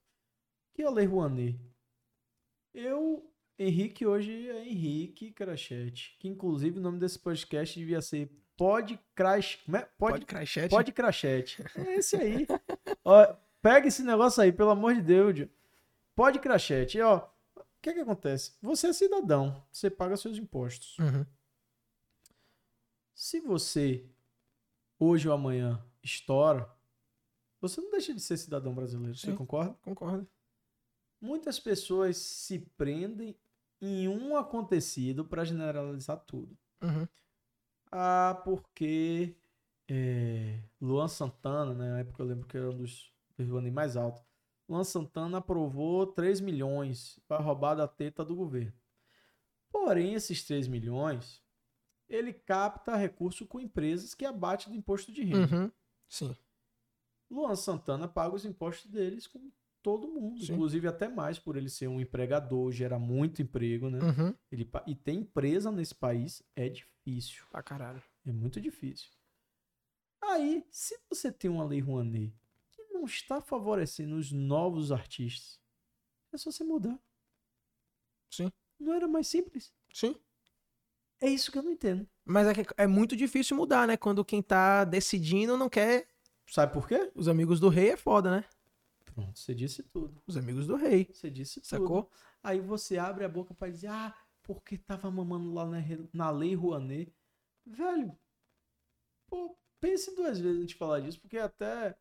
Que 0.75 0.83
é 0.83 0.87
a 0.87 0.91
Lei 0.91 1.07
Rouanet? 1.07 1.59
Eu, 2.73 3.35
Henrique, 3.63 4.07
hoje 4.07 4.49
é 4.49 4.67
Henrique 4.67 5.33
Crachete. 5.33 6.17
Que 6.19 6.27
inclusive 6.27 6.79
o 6.79 6.83
nome 6.83 6.99
desse 6.99 7.19
podcast 7.19 7.79
devia 7.79 8.01
ser 8.01 8.31
Pod 8.57 8.99
Crash. 9.15 9.63
É? 9.71 9.81
Pod, 9.99 10.25
Crachete. 10.25 10.71
Pod 10.71 10.91
Crachete. 10.93 11.63
É 11.77 11.97
esse 11.97 12.17
aí. 12.17 12.47
ó, 13.05 13.37
pega 13.61 13.87
esse 13.87 14.03
negócio 14.03 14.43
aí, 14.43 14.51
pelo 14.51 14.71
amor 14.71 14.95
de 14.95 15.03
Deus. 15.03 15.47
Pod 16.17 16.39
Crachete. 16.39 16.97
E, 16.97 17.03
ó, 17.03 17.19
o 17.55 17.63
que 17.83 17.93
que 17.93 18.01
acontece? 18.01 18.55
Você 18.63 18.87
é 18.87 18.93
cidadão, 18.95 19.63
você 19.71 19.91
paga 19.91 20.17
seus 20.17 20.39
impostos. 20.39 20.99
Uhum. 20.99 21.27
Se 23.15 23.41
você, 23.41 24.07
hoje 24.99 25.29
ou 25.29 25.35
amanhã, 25.35 25.85
estoura, 26.03 26.67
você 27.61 27.79
não 27.79 27.91
deixa 27.91 28.15
de 28.15 28.23
ser 28.23 28.39
cidadão 28.39 28.75
brasileiro. 28.75 29.15
Sim, 29.19 29.33
você 29.33 29.37
concorda? 29.37 29.77
Concordo. 29.83 30.27
Muitas 31.21 31.61
pessoas 31.61 32.17
se 32.17 32.59
prendem 32.79 33.37
em 33.81 34.09
um 34.09 34.37
acontecido 34.37 35.25
para 35.25 35.45
generalizar 35.45 36.19
tudo. 36.27 36.57
Uhum. 36.83 37.09
Ah, 37.91 38.41
porque 38.45 39.37
é, 39.89 40.63
Luan 40.81 41.09
Santana, 41.09 41.75
né, 41.75 41.91
na 41.91 41.99
época 42.01 42.23
eu 42.23 42.27
lembro 42.27 42.47
que 42.47 42.57
era 42.57 42.71
um 42.71 42.77
dos 42.77 43.13
anos 43.39 43.73
mais 43.73 43.97
altos. 43.97 44.23
Luan 44.69 44.85
Santana 44.85 45.39
aprovou 45.39 46.07
3 46.07 46.41
milhões 46.41 47.19
para 47.27 47.43
roubar 47.43 47.75
da 47.75 47.89
teta 47.89 48.25
do 48.25 48.37
governo. 48.37 48.73
Porém, 49.73 50.15
esses 50.15 50.45
3 50.45 50.69
milhões, 50.69 51.43
ele 52.09 52.33
capta 52.33 52.95
recurso 52.95 53.47
com 53.47 53.59
empresas 53.59 54.15
que 54.15 54.25
abatem 54.25 54.73
do 54.73 54.79
imposto 54.79 55.11
de 55.11 55.25
renda. 55.25 55.57
Uhum. 55.57 55.73
Sim. 56.09 56.37
Luan 57.29 57.57
Santana 57.57 58.07
paga 58.07 58.35
os 58.35 58.45
impostos 58.45 58.91
deles 58.91 59.27
com 59.27 59.51
todo 59.83 60.09
mundo, 60.09 60.45
Sim. 60.45 60.53
inclusive 60.53 60.87
até 60.87 61.09
mais 61.09 61.39
por 61.39 61.57
ele 61.57 61.69
ser 61.69 61.89
um 61.89 62.01
empregador, 62.01 62.71
gera 62.73 62.99
muito 62.99 63.43
emprego, 63.43 63.91
né? 63.91 63.99
Uhum. 63.99 64.35
Ele, 64.51 64.69
e 64.87 64.95
ter 64.95 65.13
empresa 65.13 65.71
nesse 65.71 65.95
país 65.95 66.43
é 66.55 66.69
difícil. 66.69 67.45
Pra 67.51 67.63
caralho. 67.63 68.03
É 68.27 68.33
muito 68.33 68.61
difícil. 68.61 69.11
Aí, 70.23 70.65
se 70.71 70.99
você 71.09 71.33
tem 71.33 71.51
uma 71.51 71.65
lei 71.65 71.81
Rouanet 71.81 72.33
que 72.71 72.83
não 72.93 73.05
está 73.05 73.41
favorecendo 73.41 74.17
os 74.17 74.31
novos 74.31 74.93
artistas, 74.93 75.61
é 76.33 76.39
só 76.39 76.51
você 76.51 76.63
mudar. 76.63 76.99
Sim. 78.31 78.53
Não 78.79 78.95
era 78.95 79.09
mais 79.09 79.27
simples? 79.27 79.73
Sim. 79.93 80.15
É 81.21 81.29
isso 81.29 81.51
que 81.51 81.59
eu 81.59 81.63
não 81.63 81.73
entendo. 81.73 82.09
Mas 82.25 82.47
é, 82.47 82.53
é 82.77 82.87
muito 82.87 83.17
difícil 83.17 83.57
mudar, 83.57 83.87
né? 83.87 83.97
Quando 83.97 84.25
quem 84.25 84.43
tá 84.43 84.85
decidindo 84.85 85.57
não 85.57 85.69
quer. 85.69 86.07
Sabe 86.47 86.73
por 86.73 86.87
quê? 86.87 87.11
Os 87.15 87.29
amigos 87.29 87.61
do 87.61 87.69
rei 87.69 87.91
é 87.91 87.97
foda, 87.97 88.31
né? 88.31 88.45
Pronto, 89.25 89.39
você 89.39 89.55
disse 89.55 89.83
tudo. 89.83 90.23
Os 90.27 90.37
amigos 90.37 90.67
do 90.67 90.77
rei. 90.77 91.09
Você 91.13 91.31
disse 91.31 91.61
Sacou? 91.63 92.05
tudo. 92.05 92.17
Aí 92.43 92.61
você 92.61 92.99
abre 92.99 93.25
a 93.25 93.29
boca 93.29 93.55
para 93.55 93.71
dizer, 93.71 93.89
ah, 93.89 94.15
porque 94.43 94.79
tava 94.79 95.11
mamando 95.11 95.53
lá 95.53 95.67
na, 95.67 95.79
na 96.13 96.31
lei 96.31 96.55
Rouanet. 96.55 97.15
Velho, 97.67 98.19
pô, 99.29 99.57
pense 99.79 100.15
duas 100.15 100.39
vezes 100.39 100.57
antes 100.57 100.71
de 100.71 100.75
falar 100.77 101.01
disso, 101.01 101.21
porque 101.21 101.39
até, 101.39 101.97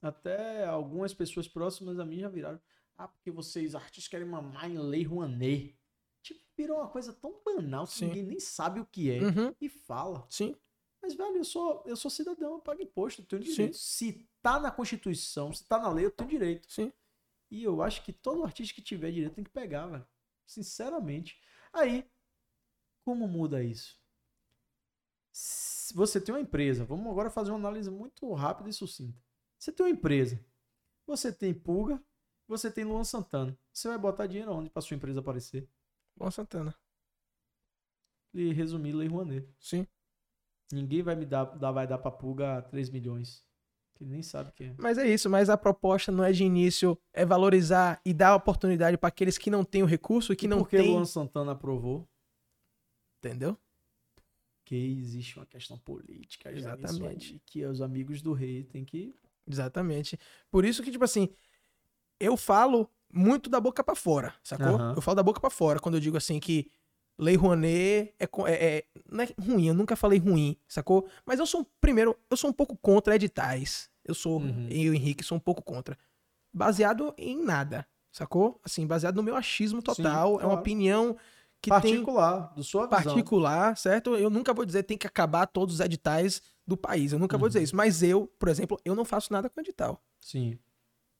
até 0.00 0.66
algumas 0.66 1.14
pessoas 1.14 1.48
próximas 1.48 1.98
a 1.98 2.04
mim 2.04 2.20
já 2.20 2.28
viraram. 2.28 2.60
Ah, 2.96 3.08
porque 3.08 3.30
vocês 3.30 3.74
artistas 3.74 4.08
querem 4.08 4.26
mamar 4.26 4.70
em 4.70 4.78
lei 4.78 5.02
Rouanet. 5.02 5.76
Tipo, 6.22 6.40
virou 6.56 6.78
uma 6.78 6.88
coisa 6.88 7.12
tão 7.12 7.40
banal 7.44 7.86
que 7.86 7.94
Sim. 7.94 8.06
ninguém 8.06 8.22
nem 8.22 8.40
sabe 8.40 8.78
o 8.78 8.86
que 8.86 9.10
é 9.10 9.20
uhum. 9.22 9.54
e 9.60 9.68
fala. 9.68 10.26
Sim. 10.28 10.54
Mas, 11.02 11.14
velho, 11.14 11.36
eu 11.38 11.44
sou, 11.44 11.82
eu 11.84 11.96
sou 11.96 12.10
cidadão, 12.10 12.52
eu 12.52 12.60
pago 12.60 12.80
imposto, 12.80 13.22
eu 13.22 13.26
tenho 13.26 13.42
direito. 13.42 13.76
Sim. 13.76 14.12
Se 14.12 14.28
tá 14.40 14.60
na 14.60 14.70
Constituição, 14.70 15.52
se 15.52 15.64
tá 15.66 15.78
na 15.78 15.90
lei, 15.90 16.06
eu 16.06 16.10
tenho 16.12 16.30
direito. 16.30 16.70
Sim. 16.70 16.92
E 17.50 17.64
eu 17.64 17.82
acho 17.82 18.04
que 18.04 18.12
todo 18.12 18.44
artista 18.44 18.74
que 18.74 18.80
tiver 18.80 19.10
direito 19.10 19.34
tem 19.34 19.44
que 19.44 19.50
pegar, 19.50 19.86
velho. 19.88 20.06
Sinceramente. 20.46 21.40
Aí, 21.72 22.08
como 23.04 23.26
muda 23.26 23.62
isso? 23.64 24.00
Se 25.32 25.92
você 25.92 26.20
tem 26.20 26.34
uma 26.34 26.40
empresa, 26.40 26.84
vamos 26.84 27.10
agora 27.10 27.30
fazer 27.30 27.50
uma 27.50 27.58
análise 27.58 27.90
muito 27.90 28.32
rápida 28.32 28.70
e 28.70 28.72
sucinta. 28.72 29.20
Você 29.58 29.72
tem 29.72 29.86
uma 29.86 29.92
empresa, 29.92 30.44
você 31.06 31.32
tem 31.32 31.52
Pulga, 31.52 32.02
você 32.46 32.70
tem 32.70 32.84
Luan 32.84 33.04
Santana. 33.04 33.58
Você 33.72 33.88
vai 33.88 33.98
botar 33.98 34.26
dinheiro 34.26 34.52
onde 34.52 34.70
para 34.70 34.82
sua 34.82 34.96
empresa 34.96 35.20
aparecer? 35.20 35.68
Luan 36.16 36.30
Santana. 36.30 36.74
E 38.32 38.52
resumir 38.52 38.92
Lei 38.92 39.08
Rouanet. 39.08 39.48
Sim. 39.58 39.86
Ninguém 40.72 41.02
vai 41.02 41.14
me 41.14 41.26
dar, 41.26 41.44
vai 41.44 41.86
dar 41.86 41.98
pra 41.98 42.10
Pulga 42.10 42.62
3 42.62 42.88
milhões. 42.90 43.44
Que 43.94 44.06
nem 44.06 44.22
sabe 44.22 44.50
quem 44.52 44.68
é. 44.68 44.74
Mas 44.78 44.96
é 44.96 45.06
isso, 45.06 45.28
mas 45.28 45.50
a 45.50 45.56
proposta 45.56 46.10
não 46.10 46.24
é 46.24 46.32
de 46.32 46.42
início, 46.42 46.98
é 47.12 47.26
valorizar 47.26 48.00
e 48.04 48.14
dar 48.14 48.34
oportunidade 48.34 48.96
para 48.96 49.08
aqueles 49.08 49.36
que 49.36 49.50
não 49.50 49.64
têm 49.64 49.82
o 49.82 49.86
recurso 49.86 50.32
e 50.32 50.36
que 50.36 50.46
e 50.46 50.48
não 50.48 50.58
por 50.60 50.70
que 50.70 50.78
tem... 50.78 50.90
Luan 50.90 51.04
Santana 51.04 51.52
aprovou? 51.52 52.08
Entendeu? 53.18 53.56
Que 54.64 54.74
existe 54.74 55.36
uma 55.38 55.46
questão 55.46 55.78
política. 55.78 56.50
Exatamente. 56.50 57.34
Aí, 57.34 57.40
que 57.44 57.64
os 57.66 57.82
amigos 57.82 58.22
do 58.22 58.32
rei 58.32 58.64
têm 58.64 58.84
que. 58.84 59.14
Exatamente. 59.46 60.18
Por 60.50 60.64
isso 60.64 60.82
que, 60.82 60.90
tipo 60.90 61.04
assim, 61.04 61.28
eu 62.18 62.36
falo 62.36 62.90
muito 63.12 63.50
da 63.50 63.60
boca 63.60 63.84
para 63.84 63.94
fora, 63.94 64.34
sacou? 64.42 64.78
Uhum. 64.78 64.94
Eu 64.94 65.02
falo 65.02 65.16
da 65.16 65.22
boca 65.22 65.40
para 65.40 65.50
fora 65.50 65.78
quando 65.78 65.96
eu 65.96 66.00
digo 66.00 66.16
assim 66.16 66.40
que 66.40 66.70
Lei 67.22 67.36
Rouanet 67.36 68.12
é, 68.18 68.24
é, 68.24 68.28
é, 68.48 68.84
não 69.08 69.22
é 69.22 69.28
ruim, 69.40 69.68
eu 69.68 69.74
nunca 69.74 69.94
falei 69.94 70.18
ruim, 70.18 70.56
sacou? 70.66 71.08
Mas 71.24 71.38
eu 71.38 71.46
sou, 71.46 71.64
primeiro, 71.80 72.18
eu 72.28 72.36
sou 72.36 72.50
um 72.50 72.52
pouco 72.52 72.76
contra 72.76 73.14
editais. 73.14 73.88
Eu 74.04 74.12
sou, 74.14 74.40
uhum. 74.40 74.66
eu, 74.68 74.92
Henrique, 74.92 75.22
sou 75.22 75.36
um 75.36 75.40
pouco 75.40 75.62
contra. 75.62 75.96
Baseado 76.52 77.14
em 77.16 77.40
nada, 77.40 77.86
sacou? 78.10 78.60
Assim, 78.64 78.84
baseado 78.86 79.14
no 79.14 79.22
meu 79.22 79.36
achismo 79.36 79.80
total. 79.80 80.32
Sim, 80.32 80.38
claro. 80.38 80.40
É 80.40 80.46
uma 80.46 80.60
opinião 80.60 81.16
que 81.60 81.70
particular, 81.70 82.48
tem... 82.48 82.56
do 82.56 82.64
sua 82.64 82.88
visão. 82.88 83.04
Particular, 83.04 83.76
certo? 83.76 84.16
Eu 84.16 84.28
nunca 84.28 84.52
vou 84.52 84.64
dizer 84.64 84.82
tem 84.82 84.98
que 84.98 85.06
acabar 85.06 85.46
todos 85.46 85.76
os 85.76 85.80
editais 85.80 86.42
do 86.66 86.76
país. 86.76 87.12
Eu 87.12 87.20
nunca 87.20 87.36
uhum. 87.36 87.40
vou 87.40 87.48
dizer 87.48 87.60
uhum. 87.60 87.64
isso. 87.64 87.76
Mas 87.76 88.02
eu, 88.02 88.26
por 88.36 88.48
exemplo, 88.48 88.80
eu 88.84 88.96
não 88.96 89.04
faço 89.04 89.32
nada 89.32 89.48
com 89.48 89.60
edital. 89.60 90.02
Sim. 90.20 90.58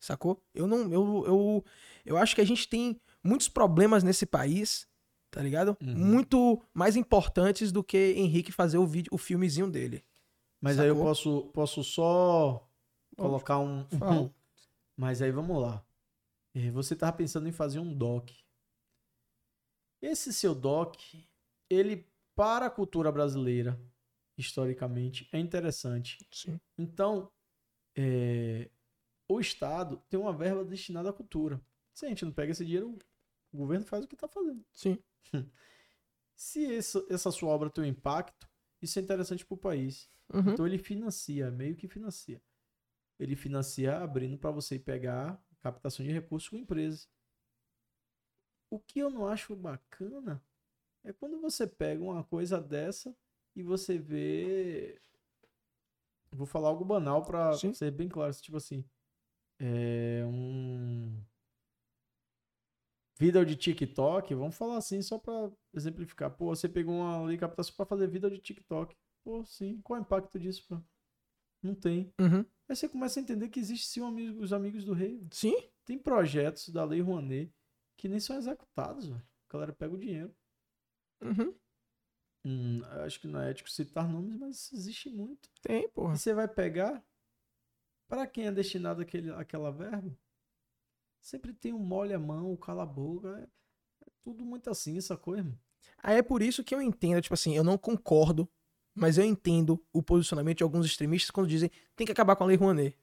Sacou? 0.01 0.43
Eu 0.53 0.67
não. 0.67 0.93
Eu, 0.93 1.25
eu, 1.27 1.65
eu 2.05 2.17
acho 2.17 2.35
que 2.35 2.41
a 2.41 2.47
gente 2.47 2.69
tem 2.69 3.01
muitos 3.23 3.49
problemas 3.49 4.03
nesse 4.03 4.27
país 4.27 4.91
tá 5.33 5.43
ligado? 5.43 5.77
Uhum. 5.81 5.97
Muito 5.97 6.63
mais 6.75 6.95
importantes 6.95 7.73
do 7.73 7.83
que 7.83 8.13
Henrique 8.17 8.53
fazer 8.53 8.77
o 8.77 8.87
vídeo, 8.87 9.11
o 9.13 9.19
filmezinho 9.19 9.69
dele. 9.69 10.05
Mas 10.61 10.77
Sacou? 10.77 10.85
aí 10.85 10.97
eu 10.97 11.03
posso, 11.03 11.43
posso 11.55 11.83
só 11.83 12.69
colocar 13.17 13.59
um. 13.59 13.85
Mas 14.97 15.23
aí 15.23 15.33
vamos 15.33 15.61
lá. 15.61 15.85
É, 16.55 16.71
você 16.71 16.95
tava 16.95 17.17
pensando 17.17 17.49
em 17.49 17.53
fazer 17.53 17.81
um 17.81 17.95
doc. 17.95 18.31
Esse 20.03 20.33
seu 20.35 20.55
doc, 20.55 20.97
ele 21.71 22.07
para 22.37 22.67
a 22.67 22.71
cultura 22.71 23.11
brasileira, 23.11 23.81
historicamente, 24.37 25.29
é 25.33 25.39
interessante. 25.39 26.19
Sim. 26.31 26.61
Então, 26.77 27.31
é, 27.97 28.69
o 29.27 29.41
Estado 29.41 29.97
tem 30.11 30.21
uma 30.21 30.33
verba 30.33 30.63
destinada 30.63 31.09
à 31.09 31.13
cultura. 31.13 31.59
Se 31.95 32.05
a 32.05 32.09
gente 32.11 32.25
não 32.25 32.33
pega 32.33 32.53
esse 32.53 32.65
dinheiro, 32.65 32.99
o 33.53 33.57
governo 33.59 33.85
faz 33.85 34.05
o 34.05 34.09
que 34.09 34.15
está 34.15 34.27
fazendo. 34.27 34.65
Sim. 34.73 34.99
Se 36.35 36.75
essa, 36.75 37.05
essa 37.09 37.31
sua 37.31 37.51
obra 37.51 37.71
tem 37.71 37.85
um 37.85 37.87
impacto, 37.87 38.49
isso 38.81 38.99
é 38.99 39.03
interessante 39.03 39.45
para 39.45 39.55
o 39.55 39.59
país. 39.59 40.09
Uhum. 40.33 40.53
Então 40.53 40.67
ele 40.67 40.79
financia, 40.79 41.51
meio 41.51 41.77
que 41.77 41.87
financia. 41.87 42.43
Ele 43.19 43.37
financia 43.37 43.99
abrindo 43.99 44.39
para 44.39 44.51
você 44.51 44.79
pegar 44.79 45.41
captação 45.61 46.05
de 46.05 46.11
recursos 46.11 46.49
com 46.49 46.57
empresas. 46.57 47.09
O 48.71 48.81
que 48.81 48.99
eu 48.99 49.11
não 49.11 49.27
acho 49.27 49.55
bacana 49.55 50.43
é 51.05 51.13
quando 51.13 51.41
você 51.41 51.67
pega 51.67 52.03
uma 52.03 52.25
coisa 52.25 52.61
dessa 52.61 53.15
e 53.55 53.63
você 53.63 53.99
vê. 53.99 55.01
Vou 56.31 56.47
falar 56.47 56.69
algo 56.69 56.85
banal 56.85 57.23
para 57.23 57.53
ser 57.53 57.91
bem 57.91 58.09
claro. 58.09 58.33
Tipo 58.35 58.57
assim. 58.57 58.85
É 59.61 60.25
um 60.27 61.23
Vida 63.23 63.47
de 63.47 63.55
TikTok, 63.55 64.35
vamos 64.35 64.57
falar 64.57 64.79
assim 64.79 65.01
só 65.01 65.17
para 65.17 65.49
exemplificar. 65.73 66.29
Pô, 66.29 66.47
você 66.47 66.69
pegou 66.69 66.97
uma 66.97 67.23
lei 67.23 67.37
de 67.37 67.41
captação 67.41 67.73
para 67.77 67.87
fazer 67.87 68.09
vida 68.09 68.29
de 68.29 68.39
TikTok. 68.39 68.97
Pô, 69.23 69.45
sim. 69.45 69.81
Qual 69.81 69.97
é 69.97 70.01
o 70.01 70.03
impacto 70.03 70.41
disso? 70.41 70.67
Pô? 70.69 70.83
Não 71.63 71.73
tem. 71.73 72.13
Uhum. 72.21 72.45
Aí 72.69 72.75
você 72.75 72.89
começa 72.89 73.21
a 73.21 73.23
entender 73.23 73.49
que 73.49 73.61
existe 73.61 73.87
sim 73.87 74.05
amigo, 74.05 74.43
os 74.43 74.53
amigos 74.53 74.85
do 74.85 74.93
rei. 74.93 75.25
Sim. 75.31 75.55
Tem 75.85 75.97
projetos 75.97 76.69
da 76.71 76.85
Lei 76.85 77.01
Rouanet 77.01 77.55
que 77.97 78.09
nem 78.09 78.19
são 78.19 78.37
executados. 78.37 79.07
Véio. 79.07 79.23
A 79.49 79.53
galera 79.53 79.73
pega 79.73 79.95
o 79.95 79.99
dinheiro. 79.99 80.35
Uhum. 81.23 81.55
Hum, 82.45 82.81
acho 83.05 83.21
que 83.21 83.29
não 83.29 83.41
é 83.41 83.53
ético 83.53 83.71
citar 83.71 84.09
nomes, 84.09 84.35
mas 84.35 84.73
existe 84.73 85.09
muito. 85.09 85.49
Tem, 85.61 85.89
porra. 85.91 86.15
E 86.15 86.19
você 86.19 86.35
vai 86.35 86.49
pegar 86.49 87.01
para 88.09 88.27
quem 88.27 88.49
é 88.49 88.51
destinado 88.51 89.01
aquele, 89.01 89.31
aquela 89.31 89.71
verba, 89.71 90.13
sempre 91.23 91.55
tem 91.55 91.73
um 91.73 91.79
molha 91.79 92.17
a 92.17 92.21
mão, 92.21 92.55
cala 92.57 92.83
a 92.83 92.87
boca. 92.87 93.29
É, 93.39 93.43
é 94.07 94.11
tudo 94.23 94.45
muito 94.45 94.69
assim, 94.69 94.99
essa 94.99 95.17
coisa. 95.17 95.57
Aí 96.03 96.19
é 96.19 96.23
por 96.23 96.43
isso 96.43 96.63
que 96.63 96.75
eu 96.75 96.83
entendo, 96.83 97.23
tipo 97.23 97.35
assim, 97.35 97.57
eu 97.57 97.65
não 97.65 97.79
concordo, 97.79 98.49
mas 98.95 99.17
eu 99.17 99.25
entendo 99.25 99.83
o 99.93 100.03
posicionamento 100.03 100.59
de 100.59 100.65
alguns 100.65 100.85
extremistas 100.85 101.31
quando 101.31 101.49
dizem 101.49 101.71
tem 101.97 102.05
que 102.05 102.13
acabar 102.13 102.37
com 102.37 102.45
a 102.45 102.47
Lei 102.49 102.57
Rouanet. 102.57 102.99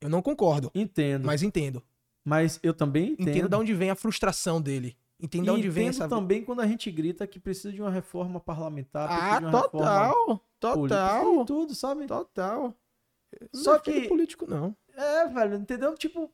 Eu 0.00 0.08
não 0.08 0.22
concordo. 0.22 0.70
Entendo. 0.74 1.24
Mas 1.24 1.42
entendo. 1.42 1.82
Mas 2.24 2.60
eu 2.62 2.74
também 2.74 3.12
entendo. 3.12 3.28
Entendo 3.28 3.48
de 3.48 3.56
onde 3.56 3.74
vem 3.74 3.90
a 3.90 3.94
frustração 3.94 4.60
dele. 4.60 4.96
Entendo 5.18 5.44
de 5.44 5.50
onde 5.50 5.70
vem 5.70 5.88
essa. 5.88 6.08
também 6.08 6.44
quando 6.44 6.60
a 6.60 6.66
gente 6.66 6.90
grita 6.90 7.26
que 7.26 7.38
precisa 7.38 7.72
de 7.72 7.80
uma 7.80 7.90
reforma 7.90 8.40
parlamentar. 8.40 9.08
Ah, 9.10 9.50
total. 9.50 10.44
Total. 10.60 11.44
Tudo, 11.44 11.74
sabe? 11.74 12.06
Total. 12.06 12.74
Só 13.52 13.78
que. 13.78 14.08
político, 14.08 14.46
não. 14.46 14.76
É, 14.92 15.26
velho, 15.26 15.56
entendeu? 15.56 15.94
Tipo, 15.96 16.30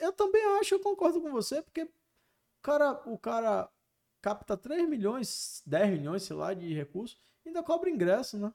eu 0.00 0.12
também 0.12 0.44
acho, 0.58 0.74
eu 0.74 0.80
concordo 0.80 1.20
com 1.20 1.30
você, 1.30 1.62
porque 1.62 1.82
o 1.82 1.90
cara, 2.62 2.92
o 3.06 3.18
cara 3.18 3.70
capta 4.20 4.56
3 4.56 4.88
milhões, 4.88 5.62
10 5.66 5.90
milhões, 5.90 6.22
sei 6.22 6.36
lá, 6.36 6.54
de 6.54 6.72
recursos, 6.72 7.18
ainda 7.44 7.62
cobra 7.62 7.90
ingresso, 7.90 8.38
né? 8.38 8.52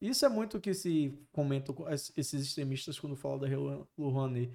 Isso 0.00 0.24
é 0.24 0.28
muito 0.28 0.58
o 0.58 0.60
que 0.60 0.72
se 0.72 1.12
comenta 1.32 1.74
esses 2.16 2.46
extremistas 2.46 3.00
quando 3.00 3.16
falam 3.16 3.38
da 3.38 3.48
Rouanet. 3.96 4.52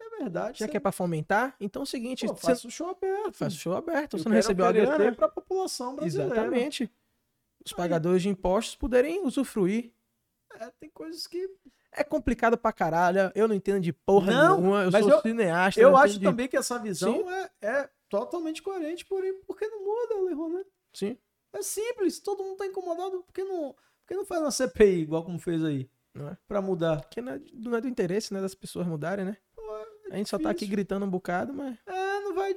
É 0.00 0.08
verdade. 0.18 0.60
Já 0.60 0.64
você... 0.64 0.70
que 0.70 0.76
é 0.78 0.80
pra 0.80 0.92
fomentar, 0.92 1.54
então 1.60 1.82
é 1.82 1.84
o 1.84 1.86
seguinte... 1.86 2.26
Pô, 2.26 2.34
faz 2.34 2.64
o 2.64 2.70
show 2.70 2.88
aberto. 2.88 3.34
Faz 3.34 3.52
o 3.52 3.58
show 3.58 3.76
aberto. 3.76 4.14
Eu 4.16 4.22
você 4.22 4.28
não 4.28 4.36
recebeu 4.36 4.64
a 4.64 4.72
grana? 4.72 5.14
pra 5.14 5.28
população 5.28 5.94
brasileira. 5.94 6.34
Exatamente. 6.34 6.90
Os 7.64 7.72
pagadores 7.72 8.22
de 8.22 8.30
impostos 8.30 8.76
poderem 8.76 9.22
usufruir 9.26 9.92
é, 10.54 10.70
tem 10.80 10.90
coisas 10.90 11.26
que. 11.26 11.48
É 11.92 12.04
complicado 12.04 12.56
pra 12.56 12.72
caralho. 12.72 13.32
Eu 13.34 13.48
não 13.48 13.54
entendo 13.54 13.80
de 13.80 13.92
porra 13.92 14.32
não, 14.32 14.60
nenhuma. 14.60 14.84
Eu 14.84 14.92
sou 14.92 15.10
eu, 15.10 15.20
cineasta. 15.20 15.80
Eu 15.80 15.96
acho 15.96 16.20
também 16.20 16.46
de... 16.46 16.50
que 16.50 16.56
essa 16.56 16.78
visão 16.78 17.30
é, 17.30 17.50
é, 17.62 17.90
totalmente 18.08 18.62
coerente, 18.62 19.04
porém, 19.04 19.34
porque 19.46 19.66
não 19.66 19.84
muda, 19.84 20.22
Leron, 20.22 20.48
né? 20.50 20.64
Sim. 20.92 21.16
É 21.52 21.62
simples. 21.62 22.20
Todo 22.20 22.42
mundo 22.42 22.58
tá 22.58 22.66
incomodado. 22.66 23.22
Por 23.22 23.32
que 23.32 23.42
não, 23.42 23.72
por 23.72 24.08
que 24.08 24.14
não 24.14 24.24
faz 24.24 24.40
uma 24.40 24.50
CPI 24.50 25.00
igual 25.00 25.24
como 25.24 25.38
fez 25.38 25.64
aí? 25.64 25.90
Não 26.14 26.28
é? 26.28 26.36
Pra 26.46 26.60
mudar. 26.60 27.00
Porque 27.00 27.20
não 27.20 27.32
é, 27.32 27.40
não 27.52 27.74
é 27.76 27.80
do 27.80 27.88
interesse, 27.88 28.32
né, 28.34 28.40
das 28.40 28.54
pessoas 28.54 28.86
mudarem, 28.86 29.24
né? 29.24 29.36
Pô, 29.54 29.62
é 30.10 30.14
a 30.14 30.16
gente 30.16 30.28
só 30.28 30.38
tá 30.38 30.50
aqui 30.50 30.66
gritando 30.66 31.06
um 31.06 31.10
bocado, 31.10 31.52
mas. 31.54 31.78
É, 31.86 32.20
não 32.20 32.34
vai. 32.34 32.56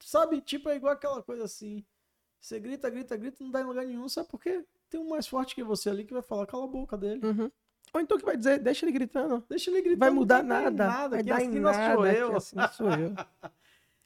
sabe, 0.00 0.40
tipo, 0.40 0.68
é 0.68 0.76
igual 0.76 0.92
aquela 0.92 1.22
coisa 1.22 1.44
assim. 1.44 1.84
Você 2.40 2.58
grita, 2.58 2.88
grita, 2.88 3.16
grita, 3.16 3.44
não 3.44 3.50
dá 3.50 3.60
em 3.60 3.64
lugar 3.64 3.84
nenhum, 3.84 4.08
sabe 4.08 4.28
por 4.28 4.40
quê? 4.40 4.64
Tem 4.88 4.98
um 4.98 5.08
mais 5.10 5.26
forte 5.26 5.54
que 5.54 5.62
você 5.62 5.90
ali 5.90 6.04
que 6.04 6.14
vai 6.14 6.22
falar, 6.22 6.46
cala 6.46 6.64
a 6.64 6.68
boca 6.68 6.96
dele. 6.96 7.24
Uhum. 7.24 7.50
Ou 7.92 8.00
então 8.00 8.18
que 8.18 8.24
vai 8.24 8.36
dizer, 8.36 8.58
deixa 8.60 8.84
ele 8.84 8.92
gritando. 8.92 9.44
Deixa 9.48 9.70
ele 9.70 9.80
gritando. 9.80 10.00
Vai 10.00 10.10
mudar 10.10 10.42
nada. 10.42 10.86
nada. 10.86 11.16
Vai 11.16 11.22
dar 11.22 11.42
em 11.42 11.60
nada. 11.60 11.94
Sou 11.94 12.06
eu. 12.06 12.36
assim 12.36 12.56
sou 12.72 12.90
eu. 12.90 13.14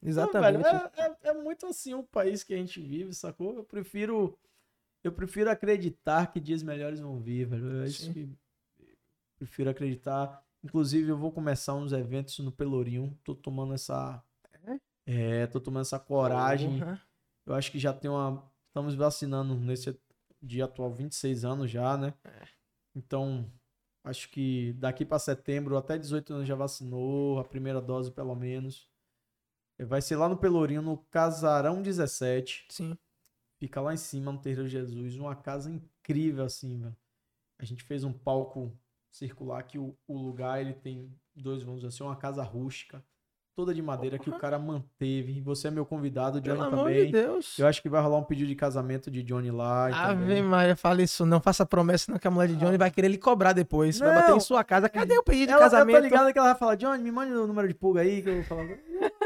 Exatamente. 0.02 0.62
Não, 0.62 0.70
é, 0.70 0.90
é, 0.96 1.16
é, 1.30 1.32
muito 1.32 1.66
assim 1.66 1.94
o 1.94 2.02
país 2.02 2.44
que 2.44 2.52
a 2.52 2.56
gente 2.56 2.80
vive, 2.80 3.14
sacou? 3.14 3.56
Eu 3.56 3.64
prefiro. 3.64 4.38
Eu 5.02 5.12
prefiro 5.12 5.50
acreditar 5.50 6.30
que 6.32 6.40
dias 6.40 6.62
melhores 6.62 7.00
vão 7.00 7.18
vir, 7.18 7.46
velho. 7.46 7.78
Eu 7.78 7.84
acho 7.84 8.12
que. 8.12 8.28
Prefiro 9.38 9.70
acreditar. 9.70 10.42
Inclusive, 10.62 11.10
eu 11.10 11.18
vou 11.18 11.32
começar 11.32 11.74
uns 11.74 11.92
eventos 11.92 12.38
no 12.38 12.52
Pelourinho. 12.52 13.18
Tô 13.24 13.34
tomando 13.34 13.74
essa. 13.74 14.22
É? 14.66 14.78
É, 15.06 15.46
tô 15.46 15.60
tomando 15.60 15.82
essa 15.82 15.98
coragem. 15.98 16.82
Uhum. 16.82 16.98
Eu 17.46 17.54
acho 17.54 17.70
que 17.72 17.78
já 17.78 17.92
tem 17.92 18.10
uma. 18.10 18.42
Estamos 18.68 18.94
vacinando 18.94 19.54
nesse 19.54 19.98
dia 20.42 20.64
atual 20.66 20.92
26 20.92 21.44
anos 21.44 21.70
já, 21.70 21.96
né? 21.96 22.12
É. 22.24 22.48
Então, 22.94 23.50
Acho 24.04 24.28
que 24.28 24.74
daqui 24.74 25.04
para 25.04 25.18
setembro, 25.18 25.76
até 25.78 25.98
18 25.98 26.34
anos 26.34 26.46
já 26.46 26.54
vacinou, 26.54 27.38
a 27.38 27.44
primeira 27.44 27.80
dose 27.80 28.12
pelo 28.12 28.34
menos. 28.34 28.86
Vai 29.78 30.02
ser 30.02 30.16
lá 30.16 30.28
no 30.28 30.36
Pelourinho, 30.36 30.82
no 30.82 30.98
Casarão 31.10 31.82
17. 31.82 32.66
Sim. 32.68 32.96
Fica 33.58 33.80
lá 33.80 33.94
em 33.94 33.96
cima, 33.96 34.30
no 34.30 34.40
Terreiro 34.40 34.68
Jesus. 34.68 35.16
Uma 35.16 35.34
casa 35.34 35.70
incrível, 35.70 36.44
assim, 36.44 36.78
velho. 36.78 36.96
A 37.58 37.64
gente 37.64 37.82
fez 37.82 38.04
um 38.04 38.12
palco 38.12 38.78
circular 39.10 39.62
que 39.62 39.78
o, 39.78 39.96
o 40.06 40.18
lugar 40.18 40.60
ele 40.60 40.74
tem 40.74 41.10
dois, 41.34 41.62
vamos 41.62 41.80
dizer 41.80 41.88
assim, 41.88 42.04
uma 42.04 42.16
casa 42.16 42.42
rústica 42.42 43.02
toda 43.54 43.72
de 43.72 43.80
madeira 43.80 44.18
que 44.18 44.28
o 44.28 44.38
cara 44.38 44.58
manteve. 44.58 45.40
Você 45.40 45.68
é 45.68 45.70
meu 45.70 45.86
convidado, 45.86 46.40
Johnny 46.40 46.58
Pelo 46.58 46.70
também. 46.70 46.80
Amor 46.80 47.06
de 47.06 47.12
Deus. 47.12 47.58
Eu 47.58 47.66
acho 47.66 47.80
que 47.80 47.88
vai 47.88 48.02
rolar 48.02 48.18
um 48.18 48.24
pedido 48.24 48.48
de 48.48 48.54
casamento 48.54 49.10
de 49.10 49.22
Johnny 49.22 49.50
lá. 49.50 49.86
Ave 49.86 50.42
Maria, 50.42 50.74
fala 50.76 51.02
isso, 51.02 51.24
não 51.24 51.40
faça 51.40 51.64
promessa 51.64 52.10
não 52.10 52.18
que 52.18 52.26
a 52.26 52.30
mulher 52.30 52.48
de 52.48 52.56
Johnny 52.56 52.74
ah. 52.74 52.78
vai 52.78 52.90
querer 52.90 53.08
lhe 53.08 53.18
cobrar 53.18 53.52
depois. 53.52 54.00
Não. 54.00 54.08
Vai 54.08 54.16
bater 54.16 54.36
em 54.36 54.40
sua 54.40 54.64
casa. 54.64 54.88
Cadê 54.88 55.16
o 55.16 55.22
pedido 55.22 55.52
ela, 55.52 55.64
de 55.64 55.70
casamento? 55.70 55.96
Eu 55.96 56.02
tô 56.02 56.08
ligado 56.08 56.32
que 56.32 56.38
ela 56.38 56.48
vai 56.48 56.58
falar, 56.58 56.74
Johnny, 56.74 57.02
me 57.02 57.12
mande 57.12 57.32
o 57.32 57.46
número 57.46 57.68
de 57.68 57.74
pulga 57.74 58.00
aí, 58.00 58.22
que 58.22 58.28
eu 58.28 58.34
vou 58.34 58.44
falar. 58.44 58.66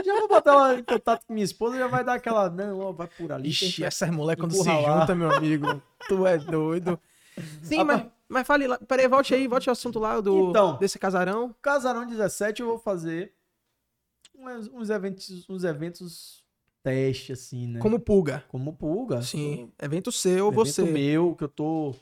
já 0.04 0.18
vou 0.18 0.28
botar 0.28 0.52
ela 0.52 0.74
em 0.78 0.84
contato 0.84 1.26
com 1.26 1.32
minha 1.32 1.44
esposa, 1.44 1.78
já 1.78 1.86
vai 1.86 2.04
dar 2.04 2.14
aquela, 2.14 2.50
não, 2.50 2.80
ó, 2.80 2.92
vai 2.92 3.06
por 3.06 3.32
ali. 3.32 3.48
Ixi, 3.48 3.84
essas 3.84 4.10
mulheres 4.10 4.40
quando 4.40 4.52
se 4.52 4.68
lá. 4.68 5.00
juntam, 5.00 5.16
meu 5.16 5.30
amigo, 5.30 5.82
tu 6.06 6.26
é 6.26 6.36
doido. 6.36 6.98
Sim, 7.62 7.84
mas, 7.84 8.04
mas 8.28 8.46
fale 8.46 8.66
lá, 8.66 8.78
peraí, 8.78 9.08
volte 9.08 9.34
aí, 9.34 9.46
volte 9.46 9.68
ao 9.68 9.72
assunto 9.72 9.98
lá 9.98 10.20
do, 10.20 10.50
então, 10.50 10.76
desse 10.76 10.98
casarão. 10.98 11.54
Casarão 11.62 12.06
17 12.06 12.60
eu 12.60 12.68
vou 12.68 12.78
fazer 12.78 13.32
uns 14.72 14.90
eventos, 14.90 15.48
uns 15.48 15.64
eventos 15.64 16.44
teste, 16.82 17.32
assim, 17.32 17.66
né? 17.66 17.80
Como 17.80 17.98
pulga. 17.98 18.44
Como 18.48 18.72
pulga. 18.72 19.22
Sim. 19.22 19.72
Tô... 19.76 19.84
Evento 19.84 20.12
seu, 20.12 20.48
evento 20.48 20.54
você. 20.54 20.82
meu, 20.82 21.34
que 21.34 21.44
eu 21.44 21.48
tô 21.48 21.94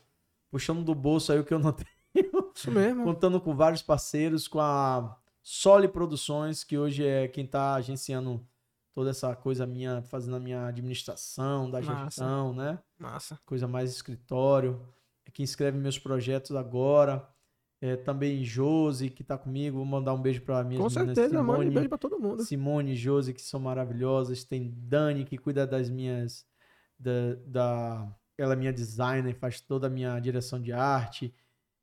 puxando 0.50 0.84
do 0.84 0.94
bolso 0.94 1.32
aí 1.32 1.38
o 1.38 1.44
que 1.44 1.52
eu 1.52 1.58
não 1.58 1.72
tenho. 2.12 2.52
Isso 2.54 2.70
mesmo. 2.70 3.04
Contando 3.04 3.40
com 3.40 3.54
vários 3.54 3.82
parceiros, 3.82 4.46
com 4.48 4.60
a 4.60 5.18
Soli 5.42 5.88
Produções, 5.88 6.64
que 6.64 6.78
hoje 6.78 7.04
é 7.04 7.28
quem 7.28 7.46
tá 7.46 7.74
agenciando 7.74 8.46
toda 8.94 9.10
essa 9.10 9.34
coisa 9.36 9.66
minha, 9.66 10.02
fazendo 10.02 10.36
a 10.36 10.40
minha 10.40 10.66
administração, 10.66 11.70
da 11.70 11.80
gestão, 11.80 12.54
Massa. 12.54 12.72
né? 12.72 12.78
Massa. 12.98 13.40
Coisa 13.44 13.68
mais 13.68 13.90
escritório. 13.90 14.80
É 15.26 15.30
quem 15.30 15.44
escreve 15.44 15.76
meus 15.76 15.98
projetos 15.98 16.56
agora. 16.56 17.28
É, 17.80 17.94
também 17.94 18.42
Josi, 18.42 19.10
que 19.10 19.22
tá 19.22 19.36
comigo. 19.36 19.76
Vou 19.76 19.86
mandar 19.86 20.14
um 20.14 20.20
beijo 20.20 20.40
pra 20.40 20.64
minha 20.64 20.80
Com 20.80 20.88
certeza, 20.88 21.42
manda 21.42 21.64
um 21.64 21.70
beijo 21.70 21.88
pra 21.88 21.98
todo 21.98 22.18
mundo. 22.18 22.42
Simone 22.42 22.92
e 22.92 22.96
Josi, 22.96 23.34
que 23.34 23.42
são 23.42 23.60
maravilhosas. 23.60 24.44
Tem 24.44 24.72
Dani, 24.74 25.24
que 25.24 25.36
cuida 25.36 25.66
das 25.66 25.90
minhas. 25.90 26.46
Da, 26.98 27.34
da, 27.46 28.16
ela 28.38 28.54
é 28.54 28.56
minha 28.56 28.72
designer, 28.72 29.34
faz 29.34 29.60
toda 29.60 29.86
a 29.86 29.90
minha 29.90 30.18
direção 30.18 30.60
de 30.60 30.72
arte. 30.72 31.34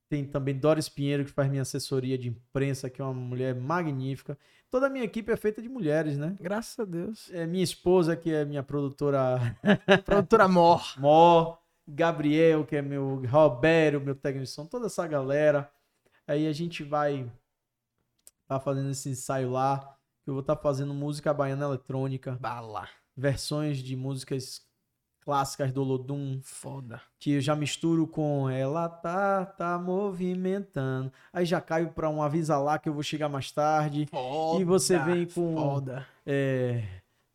Tem 0.09 0.25
também 0.25 0.57
Doris 0.57 0.89
Pinheiro, 0.89 1.25
que 1.25 1.31
faz 1.31 1.49
minha 1.49 1.61
assessoria 1.61 2.17
de 2.17 2.29
imprensa, 2.29 2.89
que 2.89 3.01
é 3.01 3.05
uma 3.05 3.13
mulher 3.13 3.55
magnífica. 3.55 4.37
Toda 4.69 4.87
a 4.87 4.89
minha 4.89 5.05
equipe 5.05 5.31
é 5.31 5.35
feita 5.37 5.61
de 5.61 5.69
mulheres, 5.69 6.17
né? 6.17 6.35
Graças 6.39 6.77
a 6.79 6.85
Deus. 6.85 7.29
É 7.31 7.45
minha 7.45 7.63
esposa, 7.63 8.15
que 8.15 8.31
é 8.31 8.43
minha 8.43 8.63
produtora. 8.63 9.39
produtora 10.05 10.47
Mor. 10.47 10.99
Mor. 10.99 11.59
Gabriel, 11.87 12.65
que 12.65 12.75
é 12.75 12.81
meu. 12.81 13.21
Roberto, 13.27 14.01
meu 14.01 14.15
técnico 14.15 14.45
de 14.45 14.49
som. 14.49 14.65
Toda 14.65 14.87
essa 14.87 15.05
galera. 15.05 15.69
Aí 16.27 16.47
a 16.47 16.53
gente 16.53 16.83
vai 16.83 17.29
tá 18.47 18.59
fazendo 18.59 18.89
esse 18.89 19.09
ensaio 19.09 19.51
lá. 19.51 19.97
Que 20.23 20.29
eu 20.29 20.35
vou 20.35 20.41
estar 20.41 20.55
tá 20.55 20.61
fazendo 20.61 20.93
música 20.93 21.33
baiana 21.33 21.65
eletrônica. 21.65 22.37
Bala. 22.39 22.87
Versões 23.15 23.79
de 23.79 23.95
músicas 23.95 24.65
clássicas 25.21 25.71
do 25.71 25.83
Lodum. 25.83 26.39
Foda. 26.41 27.01
Que 27.19 27.33
eu 27.33 27.41
já 27.41 27.55
misturo 27.55 28.07
com 28.07 28.49
ela 28.49 28.87
tá, 28.87 29.45
tá 29.45 29.77
movimentando. 29.77 31.11
Aí 31.31 31.45
já 31.45 31.59
caio 31.59 31.91
pra 31.91 32.09
um 32.09 32.21
avisa 32.21 32.57
lá 32.57 32.79
que 32.79 32.87
eu 32.87 32.93
vou 32.93 33.03
chegar 33.03 33.27
mais 33.27 33.51
tarde. 33.51 34.05
Foda, 34.05 34.61
e 34.61 34.63
você 34.63 34.97
vem 34.99 35.25
com. 35.25 35.55
Foda. 35.55 36.07
É. 36.25 36.83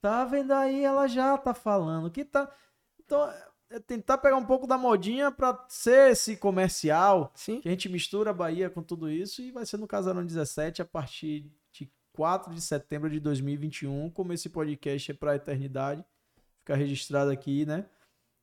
Tá 0.00 0.24
vendo 0.24 0.52
aí? 0.52 0.84
Ela 0.84 1.08
já 1.08 1.36
tá 1.36 1.52
falando 1.52 2.10
que 2.10 2.24
tá. 2.24 2.50
Então, 3.04 3.30
é 3.70 3.78
tentar 3.78 4.18
pegar 4.18 4.36
um 4.36 4.44
pouco 4.44 4.66
da 4.66 4.78
modinha 4.78 5.30
para 5.30 5.64
ser 5.68 6.12
esse 6.12 6.36
comercial. 6.36 7.32
Sim. 7.34 7.60
Que 7.60 7.68
a 7.68 7.70
gente 7.70 7.88
mistura 7.88 8.30
a 8.30 8.34
Bahia 8.34 8.70
com 8.70 8.82
tudo 8.82 9.10
isso 9.10 9.42
e 9.42 9.50
vai 9.50 9.66
ser 9.66 9.76
no 9.76 9.86
Casarão 9.86 10.24
17 10.24 10.82
a 10.82 10.84
partir 10.84 11.50
de 11.72 11.90
4 12.12 12.54
de 12.54 12.60
setembro 12.60 13.10
de 13.10 13.20
2021. 13.20 14.10
Como 14.10 14.32
esse 14.32 14.48
podcast 14.48 15.10
é 15.10 15.14
para 15.14 15.32
a 15.32 15.36
eternidade, 15.36 16.04
fica 16.60 16.74
registrado 16.74 17.30
aqui, 17.30 17.66
né? 17.66 17.86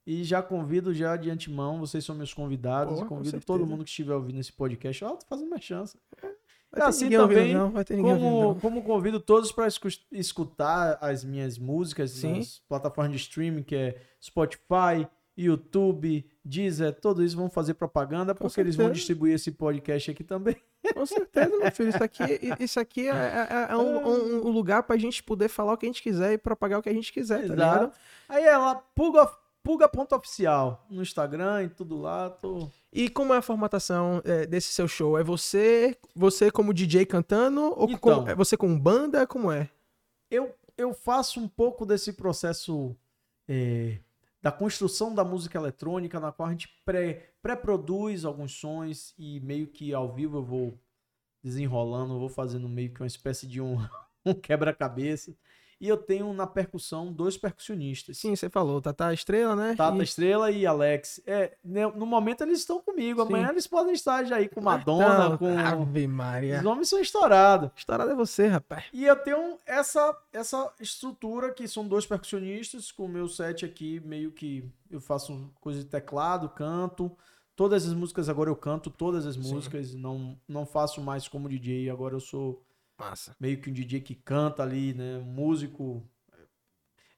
E 0.08 0.24
já 0.24 0.44
convido 0.44 0.94
já 0.94 1.18
de 1.18 1.32
antemão, 1.32 1.80
vocês 1.80 2.06
são 2.06 2.14
meus 2.14 2.32
convidados, 2.32 2.94
Porra, 2.94 3.08
convido 3.08 3.40
todo 3.42 3.66
mundo 3.66 3.84
que 3.84 3.90
estiver 3.90 4.14
ouvindo 4.14 4.40
esse 4.40 4.54
podcast. 4.54 5.04
Ó, 5.04 5.14
oh, 5.14 5.18
tô 5.18 5.26
fazendo 5.26 5.48
uma 5.48 5.60
chance. 5.60 5.98
É 6.22 6.35
assim 6.76 7.10
também, 7.10 7.58
ouvindo, 7.58 8.02
como, 8.02 8.56
como 8.62 8.84
convido 8.84 9.20
todos 9.20 9.52
para 9.52 9.68
escutar 10.12 10.98
as 11.02 11.24
minhas 11.24 11.58
músicas 11.58 12.12
Sim. 12.12 12.38
nas 12.38 12.60
plataformas 12.68 13.12
de 13.12 13.18
streaming, 13.18 13.64
que 13.64 13.76
é 13.76 13.98
Spotify, 14.22 15.08
YouTube, 15.38 16.26
Deezer, 16.44 16.94
tudo 16.94 17.24
isso 17.24 17.36
vão 17.36 17.50
fazer 17.50 17.74
propaganda, 17.74 18.34
Com 18.34 18.40
porque 18.40 18.56
certeza. 18.56 18.68
eles 18.68 18.76
vão 18.76 18.92
distribuir 18.92 19.36
esse 19.36 19.52
podcast 19.52 20.12
aqui 20.12 20.24
também. 20.24 20.56
Com 20.94 21.06
certeza, 21.06 21.58
meu 21.58 21.72
filho. 21.72 21.90
Isso 21.90 22.04
aqui, 22.04 22.24
isso 22.60 22.80
aqui 22.80 23.08
é, 23.08 23.12
é, 23.12 23.48
é, 23.50 23.68
é 23.72 23.78
um, 23.78 24.08
um, 24.08 24.48
um, 24.48 24.52
lugar 24.52 24.84
pra 24.84 24.98
gente 24.98 25.24
poder 25.24 25.50
falar 25.50 25.74
o 25.74 25.78
que 25.78 25.86
a 25.86 25.90
gente 25.90 26.02
quiser 26.02 26.34
e 26.34 26.38
propagar 26.38 26.80
o 26.80 26.84
que 26.84 26.90
a 26.90 26.94
gente 26.94 27.12
quiser, 27.12 27.40
tá 27.40 27.54
Exato. 27.54 27.56
ligado? 27.56 27.92
Aí 28.30 28.44
ela, 28.44 28.76
Pulga, 28.76 29.30
Puga.oficial 29.66 30.86
no 30.92 31.02
Instagram 31.02 31.64
e 31.64 31.70
tudo 31.70 32.00
lá. 32.00 32.30
Tô... 32.30 32.70
E 32.94 33.10
como 33.10 33.34
é 33.34 33.38
a 33.38 33.42
formatação 33.42 34.22
é, 34.24 34.46
desse 34.46 34.72
seu 34.72 34.88
show? 34.88 35.18
É 35.18 35.24
você 35.24 35.98
você 36.16 36.52
como 36.52 36.72
DJ 36.74 37.04
cantando 37.08 37.74
ou 37.76 37.90
Então. 37.90 38.24
com, 38.24 38.30
é 38.30 38.36
você 38.36 38.56
com 38.56 38.80
banda? 38.80 39.26
Como 39.26 39.52
é? 39.52 39.68
eu, 40.30 40.54
eu 40.78 40.94
faço 40.94 41.40
um 41.40 41.48
pouco 41.48 41.84
desse 41.86 42.14
processo 42.14 42.96
é, 43.48 43.98
da 44.40 44.52
construção 44.52 45.14
da 45.16 45.24
música 45.24 45.58
eletrônica, 45.58 46.20
na 46.20 46.32
qual 46.32 46.48
a 46.48 46.52
gente 46.52 46.70
pré- 46.86 47.32
pré-produz 47.42 48.24
alguns 48.24 48.54
sons 48.54 49.16
e 49.18 49.40
meio 49.40 49.66
que 49.68 49.94
ao 49.96 50.14
vivo 50.14 50.38
eu 50.38 50.44
vou 50.44 50.80
desenrolando, 51.44 52.14
eu 52.14 52.20
vou 52.20 52.30
fazendo 52.30 52.70
meio 52.70 52.94
que 52.94 53.02
uma 53.02 53.08
espécie 53.08 53.48
de 53.48 53.60
um, 53.60 53.78
um 54.26 54.34
quebra-cabeça. 54.36 55.36
E 55.80 55.90
eu 55.90 55.98
tenho 55.98 56.32
na 56.34 56.48
percussão 56.48 57.12
dois 57.12 57.36
percussionistas. 57.38 58.18
Sim, 58.18 58.34
você 58.36 58.50
falou, 58.50 58.82
Tata 58.82 59.14
Estrela, 59.14 59.56
né? 59.58 59.76
Tata 59.76 59.98
E- 59.98 60.04
Estrela 60.04 60.50
e 60.50 60.66
Alex. 60.66 61.20
É, 61.28 61.58
né, 61.64 61.86
no 61.88 62.06
momento 62.06 62.42
eles 62.44 62.60
estão 62.60 62.80
comigo. 62.82 63.22
Sim. 63.22 63.28
Amanhã 63.28 63.50
eles 63.50 63.68
podem 63.68 63.94
estar 63.94 64.24
já 64.24 64.38
aí 64.38 64.48
com 64.48 64.62
Madonna, 64.62 65.26
Então, 65.26 65.38
com. 65.38 65.58
Ave 65.60 66.08
Maria. 66.08 66.58
Os 66.58 66.64
nomes 66.64 66.88
são 66.88 67.00
estourados. 67.00 67.70
Estourado 67.76 68.10
é 68.12 68.16
você, 68.16 68.48
rapaz. 68.48 68.86
E 68.94 69.04
eu 69.04 69.16
tenho 69.18 69.58
essa, 69.66 70.18
essa 70.32 70.72
estrutura 70.80 71.52
que 71.52 71.68
são 71.68 71.86
dois 71.88 72.06
percussionistas, 72.06 72.90
com 72.92 73.06
o 73.06 73.10
meu 73.10 73.28
set 73.28 73.66
aqui, 73.66 74.00
meio 74.06 74.32
que 74.32 74.64
eu 74.90 75.02
faço 75.02 75.52
coisa 75.60 75.80
de 75.80 75.86
teclado, 75.86 76.48
canto. 76.50 77.12
Todas 77.54 77.86
as 77.86 77.94
músicas 77.94 78.28
agora 78.30 78.50
eu 78.50 78.56
canto, 78.56 78.90
todas 78.90 79.26
as 79.26 79.36
Sim. 79.36 79.54
músicas, 79.54 79.94
não, 79.94 80.38
não 80.48 80.66
faço 80.66 81.00
mais 81.02 81.28
como 81.28 81.48
DJ, 81.50 81.90
agora 81.90 82.16
eu 82.16 82.20
sou 82.20 82.62
Massa. 82.98 83.36
meio 83.40 83.60
que 83.60 83.70
um 83.70 83.74
DJ 83.74 84.02
que 84.02 84.16
canta 84.16 84.64
ali, 84.64 84.94
né? 84.94 85.18
Um 85.18 85.24
músico. 85.26 86.08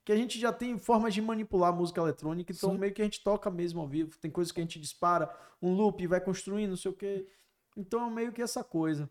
Que 0.03 0.11
a 0.13 0.15
gente 0.15 0.39
já 0.39 0.53
tem 0.53 0.77
formas 0.79 1.13
de 1.13 1.21
manipular 1.21 1.73
música 1.73 1.99
eletrônica, 1.99 2.51
então 2.53 2.71
Sim. 2.71 2.77
meio 2.77 2.93
que 2.93 3.01
a 3.01 3.05
gente 3.05 3.21
toca 3.23 3.49
mesmo 3.51 3.81
ao 3.81 3.87
vivo. 3.87 4.17
Tem 4.21 4.31
coisas 4.31 4.51
que 4.53 4.59
a 4.59 4.63
gente 4.63 4.79
dispara, 4.79 5.29
um 5.61 5.73
loop, 5.73 6.07
vai 6.07 6.21
construindo, 6.21 6.69
não 6.69 6.77
sei 6.77 6.91
o 6.91 6.95
quê. 6.95 7.27
Então 7.75 8.07
é 8.07 8.09
meio 8.09 8.31
que 8.31 8.41
essa 8.41 8.63
coisa. 8.63 9.09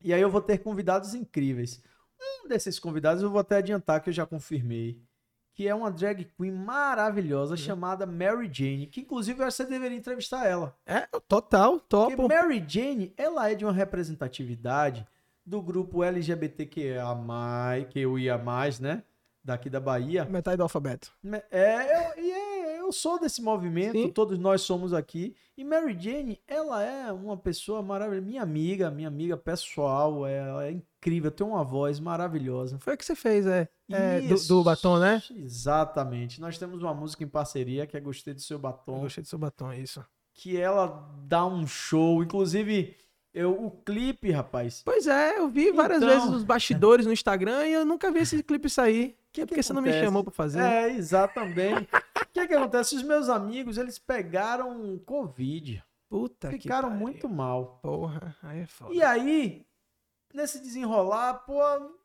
E 0.00 0.14
aí 0.14 0.20
eu 0.20 0.30
vou 0.30 0.40
ter 0.40 0.58
convidados 0.58 1.12
incríveis. 1.14 1.82
Um 2.44 2.46
desses 2.48 2.78
convidados 2.78 3.22
eu 3.22 3.30
vou 3.30 3.40
até 3.40 3.56
adiantar 3.56 4.00
que 4.00 4.08
eu 4.08 4.14
já 4.14 4.24
confirmei. 4.24 5.02
Que 5.54 5.66
é 5.66 5.74
uma 5.74 5.90
drag 5.90 6.24
queen 6.36 6.52
maravilhosa 6.52 7.52
Uhum. 7.52 7.56
chamada 7.56 8.06
Mary 8.06 8.48
Jane. 8.52 8.86
Que 8.86 9.00
inclusive 9.00 9.40
eu 9.40 9.46
acho 9.46 9.56
que 9.56 9.64
você 9.64 9.68
deveria 9.68 9.98
entrevistar 9.98 10.46
ela. 10.46 10.78
É, 10.86 11.00
total, 11.26 11.80
Porque 11.80 11.88
topo. 12.16 12.28
Mary 12.28 12.64
Jane, 12.66 13.12
ela 13.16 13.50
é 13.50 13.54
de 13.54 13.64
uma 13.64 13.72
representatividade 13.72 15.04
do 15.46 15.62
grupo 15.62 16.02
LGBTQIA+, 16.02 17.86
que 17.88 18.00
eu 18.00 18.18
ia 18.18 18.36
mais, 18.36 18.80
né? 18.80 19.02
Daqui 19.44 19.70
da 19.70 19.78
Bahia. 19.78 20.24
Metade 20.24 20.56
do 20.56 20.64
alfabeto. 20.64 21.12
É, 21.52 21.76
eu, 22.18 22.34
é, 22.34 22.80
eu 22.80 22.90
sou 22.90 23.20
desse 23.20 23.40
movimento, 23.40 23.92
Sim. 23.92 24.10
todos 24.10 24.38
nós 24.40 24.62
somos 24.62 24.92
aqui. 24.92 25.36
E 25.56 25.62
Mary 25.64 25.96
Jane, 25.98 26.40
ela 26.48 26.82
é 26.82 27.12
uma 27.12 27.36
pessoa 27.36 27.80
maravilhosa, 27.80 28.26
minha 28.26 28.42
amiga, 28.42 28.90
minha 28.90 29.06
amiga 29.06 29.36
pessoal, 29.36 30.26
ela 30.26 30.66
é 30.66 30.72
incrível, 30.72 31.30
tem 31.30 31.46
uma 31.46 31.62
voz 31.62 32.00
maravilhosa. 32.00 32.76
Foi 32.80 32.94
o 32.94 32.96
que 32.96 33.04
você 33.04 33.14
fez, 33.14 33.46
é. 33.46 33.68
É, 33.88 34.20
do, 34.22 34.34
do 34.48 34.64
batom, 34.64 34.98
né? 34.98 35.22
Exatamente. 35.30 36.40
Nós 36.40 36.58
temos 36.58 36.82
uma 36.82 36.92
música 36.92 37.22
em 37.22 37.28
parceria 37.28 37.86
que 37.86 37.96
é 37.96 38.00
Gostei 38.00 38.34
do 38.34 38.40
Seu 38.40 38.56
Eu 38.56 38.60
Batom. 38.60 38.98
gostei 39.00 39.22
do 39.22 39.28
seu 39.28 39.38
batom, 39.38 39.70
é 39.70 39.78
isso. 39.78 40.04
que 40.34 40.56
ela 40.60 41.08
dá 41.24 41.46
um 41.46 41.66
show. 41.68 42.20
Inclusive, 42.22 42.96
eu, 43.36 43.52
o 43.52 43.70
clipe, 43.70 44.30
rapaz. 44.30 44.82
Pois 44.84 45.06
é, 45.06 45.38
eu 45.38 45.48
vi 45.48 45.70
várias 45.70 45.98
Então- 46.02 46.08
vezes 46.08 46.30
nos 46.30 46.42
bastidores 46.42 47.04
no 47.06 47.12
Instagram 47.12 47.66
e 47.66 47.72
eu 47.74 47.84
nunca 47.84 48.10
vi 48.10 48.20
esse 48.20 48.42
clipe 48.42 48.68
sair. 48.70 49.16
Que 49.32 49.42
é 49.42 49.44
que 49.44 49.48
porque 49.48 49.62
você 49.62 49.72
não 49.74 49.82
me 49.82 49.92
chamou 49.92 50.24
pra 50.24 50.32
fazer. 50.32 50.60
É, 50.60 50.88
exatamente. 50.90 51.82
O 51.82 51.88
que, 52.32 52.46
que 52.48 52.54
acontece? 52.54 52.96
Os 52.96 53.02
meus 53.02 53.28
amigos, 53.28 53.76
eles 53.76 53.98
pegaram 53.98 54.98
Covid. 55.04 55.84
Puta 56.08 56.48
que 56.50 56.60
ficaram 56.60 56.88
muito 56.90 57.28
mal. 57.28 57.78
Porra, 57.82 58.34
aí 58.42 58.60
é 58.60 58.66
foda. 58.66 58.94
E 58.94 59.02
aí, 59.02 59.66
nesse 60.32 60.60
desenrolar, 60.60 61.34
pô, 61.46 61.60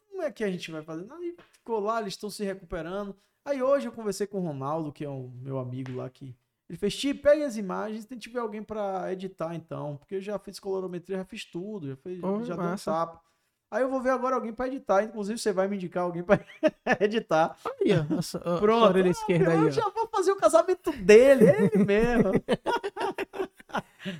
como 0.10 0.22
é 0.24 0.32
que 0.32 0.44
a 0.44 0.52
gente 0.52 0.70
vai 0.72 0.82
fazer? 0.84 1.06
Nada, 1.06 1.24
e 1.24 1.36
ficou 1.52 1.80
lá, 1.80 2.02
eles 2.02 2.14
estão 2.14 2.30
se 2.30 2.44
recuperando. 2.44 3.16
Aí 3.45 3.62
hoje 3.64 3.88
eu 3.88 3.91
conversei 3.91 4.28
com 4.28 4.40
o 4.40 4.45
Ronaldo, 4.45 4.91
que 4.91 5.06
é 5.06 5.10
um 5.10 5.32
meu 5.41 5.58
amigo 5.60 5.95
lá 5.95 6.10
que. 6.10 6.36
Ele 6.72 6.77
fez, 6.77 6.95
Ti, 6.95 7.14
pegue 7.14 7.43
as 7.43 7.57
imagens, 7.57 8.06
tem 8.06 8.18
que 8.18 8.23
tiver 8.30 8.39
alguém 8.39 8.64
pra 8.64 9.11
editar 9.11 9.53
então. 9.53 9.98
Porque 9.98 10.15
eu 10.15 10.22
já 10.22 10.39
fiz 10.39 10.57
colorometria, 10.57 11.18
já 11.18 11.26
fiz 11.26 11.43
tudo, 11.43 11.89
já, 11.89 11.95
fiz, 11.98 12.22
Pô, 12.22 12.41
já 12.43 12.56
deu 12.56 12.65
um 12.65 12.76
tapa. 12.77 13.22
Aí 13.69 13.81
eu 13.84 13.89
vou 13.89 14.02
ver 14.02 14.11
agora 14.11 14.35
alguém 14.35 14.53
pra 14.53 14.68
editar. 14.68 15.03
Inclusive, 15.03 15.38
você 15.38 15.52
vai 15.52 15.68
me 15.68 15.76
indicar 15.76 16.03
alguém 16.03 16.23
pra 16.23 16.39
editar. 17.02 17.57
Aí, 17.65 17.89
ó, 17.91 18.18
a, 18.18 18.22
sua- 18.22 18.39
a 18.39 18.57
Pronto. 18.57 18.85
orelha 18.85 19.10
esquerda 19.10 19.52
aí, 19.52 19.57
eu 19.60 19.68
ó. 19.68 19.69
já 19.69 19.89
vou 19.89 20.07
fazer 20.07 20.31
o 20.31 20.38
casamento 20.38 20.93
dele, 20.93 21.43
ele 21.49 21.84
mesmo. 21.84 22.31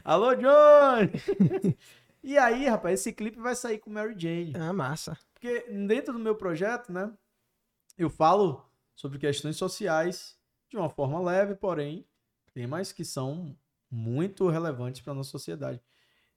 Alô, 0.04 0.36
John! 0.36 1.08
e 2.24 2.38
aí, 2.38 2.66
rapaz, 2.68 3.00
esse 3.00 3.14
clipe 3.14 3.40
vai 3.40 3.56
sair 3.56 3.80
com 3.80 3.90
Mary 3.90 4.14
Jane. 4.18 4.54
Ah, 4.58 4.74
massa. 4.74 5.18
Porque 5.34 5.62
dentro 5.70 6.14
do 6.14 6.20
meu 6.20 6.36
projeto, 6.36 6.92
né, 6.92 7.12
eu 7.98 8.10
falo 8.10 8.70
sobre 8.96 9.18
questões 9.20 9.56
sociais 9.58 10.38
de 10.70 10.78
uma 10.78 10.90
forma 10.90 11.20
leve, 11.22 11.56
porém, 11.56 12.06
temas 12.54 12.92
que 12.92 13.04
são 13.06 13.58
muito 13.90 14.48
relevantes 14.48 15.02
para 15.02 15.14
nossa 15.14 15.30
sociedade. 15.30 15.82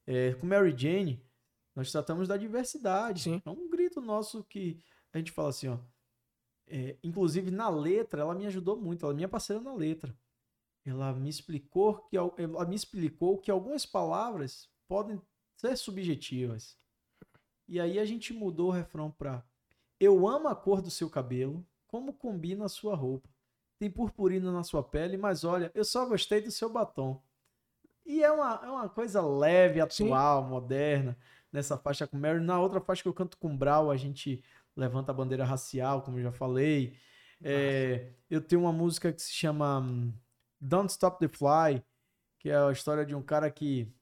É, 0.06 0.34
com 0.34 0.46
Mary 0.46 0.74
Jane, 0.76 1.24
nós 1.74 1.90
tratamos 1.90 2.28
da 2.28 2.36
diversidade. 2.36 3.22
Sim. 3.22 3.42
É 3.44 3.50
um 3.50 3.68
grito 3.70 4.00
nosso 4.00 4.44
que 4.44 4.82
a 5.12 5.18
gente 5.18 5.32
fala 5.32 5.50
assim, 5.50 5.68
ó. 5.68 5.78
é, 6.66 6.96
inclusive 7.02 7.50
na 7.50 7.68
letra, 7.68 8.22
ela 8.22 8.34
me 8.34 8.46
ajudou 8.46 8.76
muito. 8.76 9.04
Ela 9.04 9.12
é 9.12 9.16
minha 9.16 9.28
parceira 9.28 9.62
na 9.62 9.74
letra. 9.74 10.16
Ela 10.84 11.12
me 11.14 11.30
explicou 11.30 12.02
que 12.08 12.16
ela 12.16 12.66
me 12.66 12.76
explicou 12.76 13.38
que 13.38 13.50
algumas 13.50 13.86
palavras 13.86 14.68
podem 14.86 15.20
ser 15.56 15.76
subjetivas. 15.76 16.76
E 17.66 17.80
aí 17.80 17.98
a 17.98 18.04
gente 18.04 18.34
mudou 18.34 18.68
o 18.68 18.72
refrão 18.72 19.10
pra 19.10 19.42
Eu 19.98 20.28
amo 20.28 20.48
a 20.48 20.54
cor 20.54 20.82
do 20.82 20.90
seu 20.90 21.08
cabelo, 21.08 21.66
como 21.86 22.12
combina 22.12 22.66
a 22.66 22.68
sua 22.68 22.94
roupa. 22.94 23.33
Tem 23.84 23.90
purpurina 23.90 24.50
na 24.50 24.62
sua 24.62 24.82
pele, 24.82 25.18
mas 25.18 25.44
olha, 25.44 25.70
eu 25.74 25.84
só 25.84 26.06
gostei 26.06 26.40
do 26.40 26.50
seu 26.50 26.70
batom. 26.70 27.22
E 28.06 28.24
é 28.24 28.32
uma, 28.32 28.60
é 28.64 28.70
uma 28.70 28.88
coisa 28.88 29.20
leve, 29.20 29.74
Sim. 29.90 30.06
atual, 30.06 30.42
moderna, 30.42 31.14
nessa 31.52 31.76
faixa 31.76 32.06
com 32.06 32.16
Mary. 32.16 32.40
Na 32.40 32.58
outra 32.58 32.80
faixa 32.80 33.02
que 33.02 33.08
eu 33.10 33.12
canto 33.12 33.36
com 33.36 33.54
Brau, 33.54 33.90
a 33.90 33.96
gente 33.98 34.42
levanta 34.74 35.12
a 35.12 35.14
bandeira 35.14 35.44
racial, 35.44 36.00
como 36.00 36.18
eu 36.18 36.22
já 36.22 36.32
falei. 36.32 36.96
É, 37.42 38.14
eu 38.30 38.40
tenho 38.40 38.62
uma 38.62 38.72
música 38.72 39.12
que 39.12 39.20
se 39.20 39.34
chama 39.34 39.80
hum, 39.80 40.14
Don't 40.58 40.90
Stop 40.90 41.18
the 41.18 41.28
Fly, 41.28 41.84
que 42.38 42.48
é 42.48 42.56
a 42.56 42.72
história 42.72 43.04
de 43.04 43.14
um 43.14 43.20
cara 43.20 43.50
que 43.50 43.92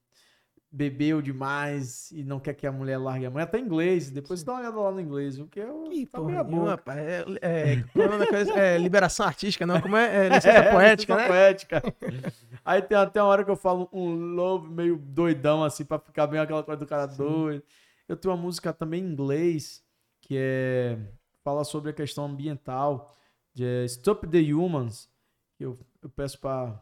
bebeu 0.72 1.20
demais 1.20 2.10
e 2.12 2.24
não 2.24 2.40
quer 2.40 2.54
que 2.54 2.66
a 2.66 2.72
mulher 2.72 2.96
largue 2.96 3.26
a 3.26 3.30
mãe. 3.30 3.42
Até 3.42 3.58
em 3.58 3.62
inglês, 3.62 4.10
depois 4.10 4.40
você 4.40 4.46
dá 4.46 4.52
uma 4.52 4.60
olhada 4.60 4.80
lá 4.80 4.90
no 4.90 5.00
inglês, 5.00 5.36
viu? 5.36 5.46
que 5.46 5.60
eu, 5.60 5.84
tá 6.10 6.18
porra 6.18 6.70
rapaz. 6.70 6.98
É, 6.98 7.24
é, 7.42 7.72
é 7.74 8.24
o 8.24 8.28
coisa? 8.28 8.52
É 8.58 8.78
liberação 8.78 9.26
artística, 9.26 9.66
não? 9.66 9.80
Como 9.82 9.96
é? 9.96 10.26
é 10.26 10.28
licença 10.34 10.62
poética, 10.70 11.14
licença 11.14 11.16
né? 11.16 11.26
poética. 11.28 11.82
Aí 12.64 12.80
tem 12.80 12.96
até 12.96 13.22
uma 13.22 13.28
hora 13.28 13.44
que 13.44 13.50
eu 13.50 13.56
falo 13.56 13.86
um 13.92 14.14
love 14.34 14.70
meio 14.70 14.96
doidão, 14.96 15.62
assim, 15.62 15.84
pra 15.84 15.98
ficar 15.98 16.26
bem 16.26 16.40
aquela 16.40 16.62
coisa 16.62 16.80
do 16.80 16.86
cara 16.86 17.04
doido. 17.04 17.62
Eu 18.08 18.16
tenho 18.16 18.32
uma 18.34 18.40
música 18.40 18.72
também 18.72 19.02
em 19.02 19.12
inglês, 19.12 19.84
que 20.22 20.36
é... 20.38 20.98
Fala 21.44 21.64
sobre 21.64 21.90
a 21.90 21.92
questão 21.92 22.26
ambiental, 22.26 23.12
de 23.52 23.64
é, 23.64 23.84
Stop 23.84 24.28
the 24.28 24.54
Humans, 24.54 25.10
que 25.56 25.64
eu, 25.64 25.76
eu 26.00 26.08
peço 26.08 26.38
pra 26.38 26.80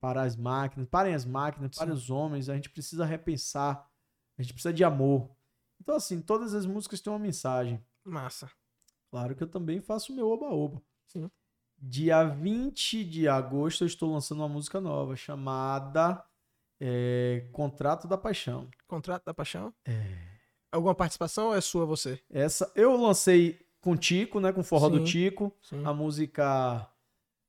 parar 0.00 0.22
as 0.22 0.36
máquinas, 0.36 0.88
parem 0.88 1.14
as 1.14 1.24
máquinas, 1.24 1.76
parem 1.76 1.94
Sim. 1.94 1.98
os 2.00 2.10
homens, 2.10 2.48
a 2.48 2.54
gente 2.54 2.70
precisa 2.70 3.04
repensar, 3.04 3.88
a 4.36 4.42
gente 4.42 4.52
precisa 4.52 4.72
de 4.72 4.84
amor. 4.84 5.30
Então, 5.80 5.94
assim, 5.96 6.20
todas 6.20 6.54
as 6.54 6.66
músicas 6.66 7.00
têm 7.00 7.12
uma 7.12 7.18
mensagem. 7.18 7.82
Massa. 8.04 8.50
Claro 9.10 9.34
que 9.34 9.42
eu 9.42 9.48
também 9.48 9.80
faço 9.80 10.12
o 10.12 10.16
meu 10.16 10.28
oba-oba. 10.28 10.82
Sim. 11.06 11.30
Dia 11.80 12.24
20 12.24 13.04
de 13.04 13.28
agosto 13.28 13.84
eu 13.84 13.86
estou 13.86 14.12
lançando 14.12 14.40
uma 14.40 14.48
música 14.48 14.80
nova 14.80 15.14
chamada 15.14 16.22
é, 16.80 17.48
Contrato 17.52 18.06
da 18.08 18.18
Paixão. 18.18 18.68
Contrato 18.86 19.24
da 19.24 19.34
Paixão? 19.34 19.72
É. 19.84 20.28
Alguma 20.70 20.94
participação 20.94 21.48
ou 21.48 21.54
é 21.54 21.60
sua 21.60 21.86
você? 21.86 22.20
Essa 22.28 22.70
eu 22.74 22.96
lancei 22.96 23.66
com 23.80 23.92
o 23.92 23.96
Tico, 23.96 24.40
né? 24.40 24.52
Com 24.52 24.60
o 24.60 24.64
forró 24.64 24.88
do 24.88 24.98
Sim. 24.98 25.04
Tico. 25.04 25.56
Sim. 25.62 25.84
A 25.84 25.94
música 25.94 26.88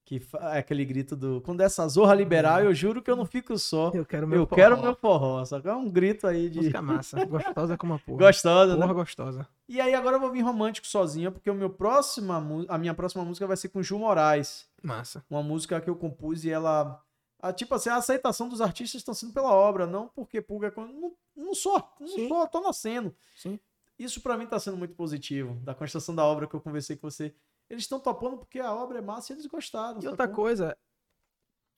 que 0.10 0.20
é 0.42 0.58
aquele 0.58 0.84
grito 0.84 1.16
do. 1.16 1.40
Quando 1.42 1.62
essa 1.62 1.88
zorra 1.88 2.16
liberar, 2.16 2.66
eu 2.66 2.74
juro 2.74 3.00
que 3.00 3.12
eu 3.12 3.16
não 3.16 3.28
fico 3.28 3.56
só. 3.60 3.92
Eu 3.94 4.04
quero 4.04 4.28
meu 4.28 4.40
Eu 4.40 4.48
forró. 4.48 4.56
quero 4.56 4.82
meu 4.82 4.96
forró. 4.96 5.46
Só 5.46 5.62
que 5.62 5.68
é 5.68 5.74
um 5.76 5.88
grito 5.88 6.26
aí 6.26 6.50
de. 6.50 6.58
Música 6.58 6.82
massa. 6.82 7.24
Gostosa 7.28 7.78
como 7.78 7.94
a 7.94 8.00
porra. 8.00 8.18
Gostosa, 8.26 8.74
né? 8.76 8.82
Porra 8.82 8.94
gostosa. 8.96 9.48
E 9.68 9.80
aí 9.80 9.94
agora 9.94 10.16
eu 10.16 10.20
vou 10.20 10.32
vir 10.32 10.42
romântico 10.42 10.88
sozinha, 10.88 11.30
porque 11.30 11.48
o 11.48 11.54
meu 11.54 11.70
próxima, 11.70 12.44
a 12.68 12.78
minha 12.80 12.96
próxima 12.96 13.24
música 13.24 13.46
vai 13.46 13.56
ser 13.56 13.70
com 13.70 13.84
Ju 13.84 14.00
Moraes. 14.00 14.68
Massa. 14.82 15.24
uma 15.30 15.44
música 15.44 15.80
que 15.80 15.90
eu 15.92 15.96
compus 15.96 16.44
e 16.44 16.50
ela. 16.50 17.00
a- 17.40 17.54
tipo 17.54 17.76
assim, 17.76 17.90
a 17.90 17.98
aceitação 17.98 18.50
dos 18.50 18.62
artistas 18.62 19.02
está 19.02 19.14
sendo 19.14 19.32
pela 19.32 19.54
obra, 19.54 19.86
não 19.86 20.08
porque 20.08 20.42
Pulga. 20.42 20.74
é 20.76 20.82
Não, 20.82 21.12
não 21.38 21.54
sou, 21.54 21.88
não 22.00 22.08
Sim. 22.08 22.28
sou, 22.28 22.48
tô 22.48 22.62
nascendo. 22.62 23.14
Sim. 23.38 23.60
Isso 24.00 24.22
pra 24.22 24.36
mim 24.38 24.48
tá 24.48 24.58
sendo 24.60 24.76
muito 24.78 24.96
positivo. 24.96 25.54
Da 25.62 25.76
construção 25.76 26.16
da 26.16 26.24
obra 26.26 26.48
que 26.48 26.56
eu 26.56 26.62
conversei 26.62 26.96
com 26.96 27.08
você. 27.12 27.32
Eles 27.70 27.84
estão 27.84 28.00
topando 28.00 28.38
porque 28.38 28.60
a 28.60 28.74
obra 28.74 28.98
é 28.98 29.02
massa 29.02 29.32
e 29.32 29.36
eles 29.36 29.46
gostaram. 29.46 30.00
E 30.02 30.08
outra 30.08 30.28
coisa, 30.28 30.76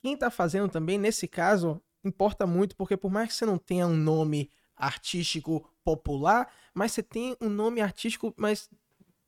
quem 0.01 0.15
tá 0.15 0.30
fazendo 0.31 0.69
também, 0.69 0.97
nesse 0.97 1.27
caso, 1.27 1.81
importa 2.03 2.47
muito, 2.47 2.76
porque 2.76 2.95
por 2.97 3.11
mais 3.11 3.30
que 3.30 3.35
você 3.35 3.45
não 3.45 3.57
tenha 3.57 3.85
um 3.88 3.95
nome 3.95 4.49
artístico 4.76 5.69
popular, 5.84 6.51
mas 6.73 6.91
você 6.93 7.03
tem 7.03 7.35
um 7.41 7.49
nome 7.49 7.81
artístico, 7.81 8.34
mas 8.38 8.69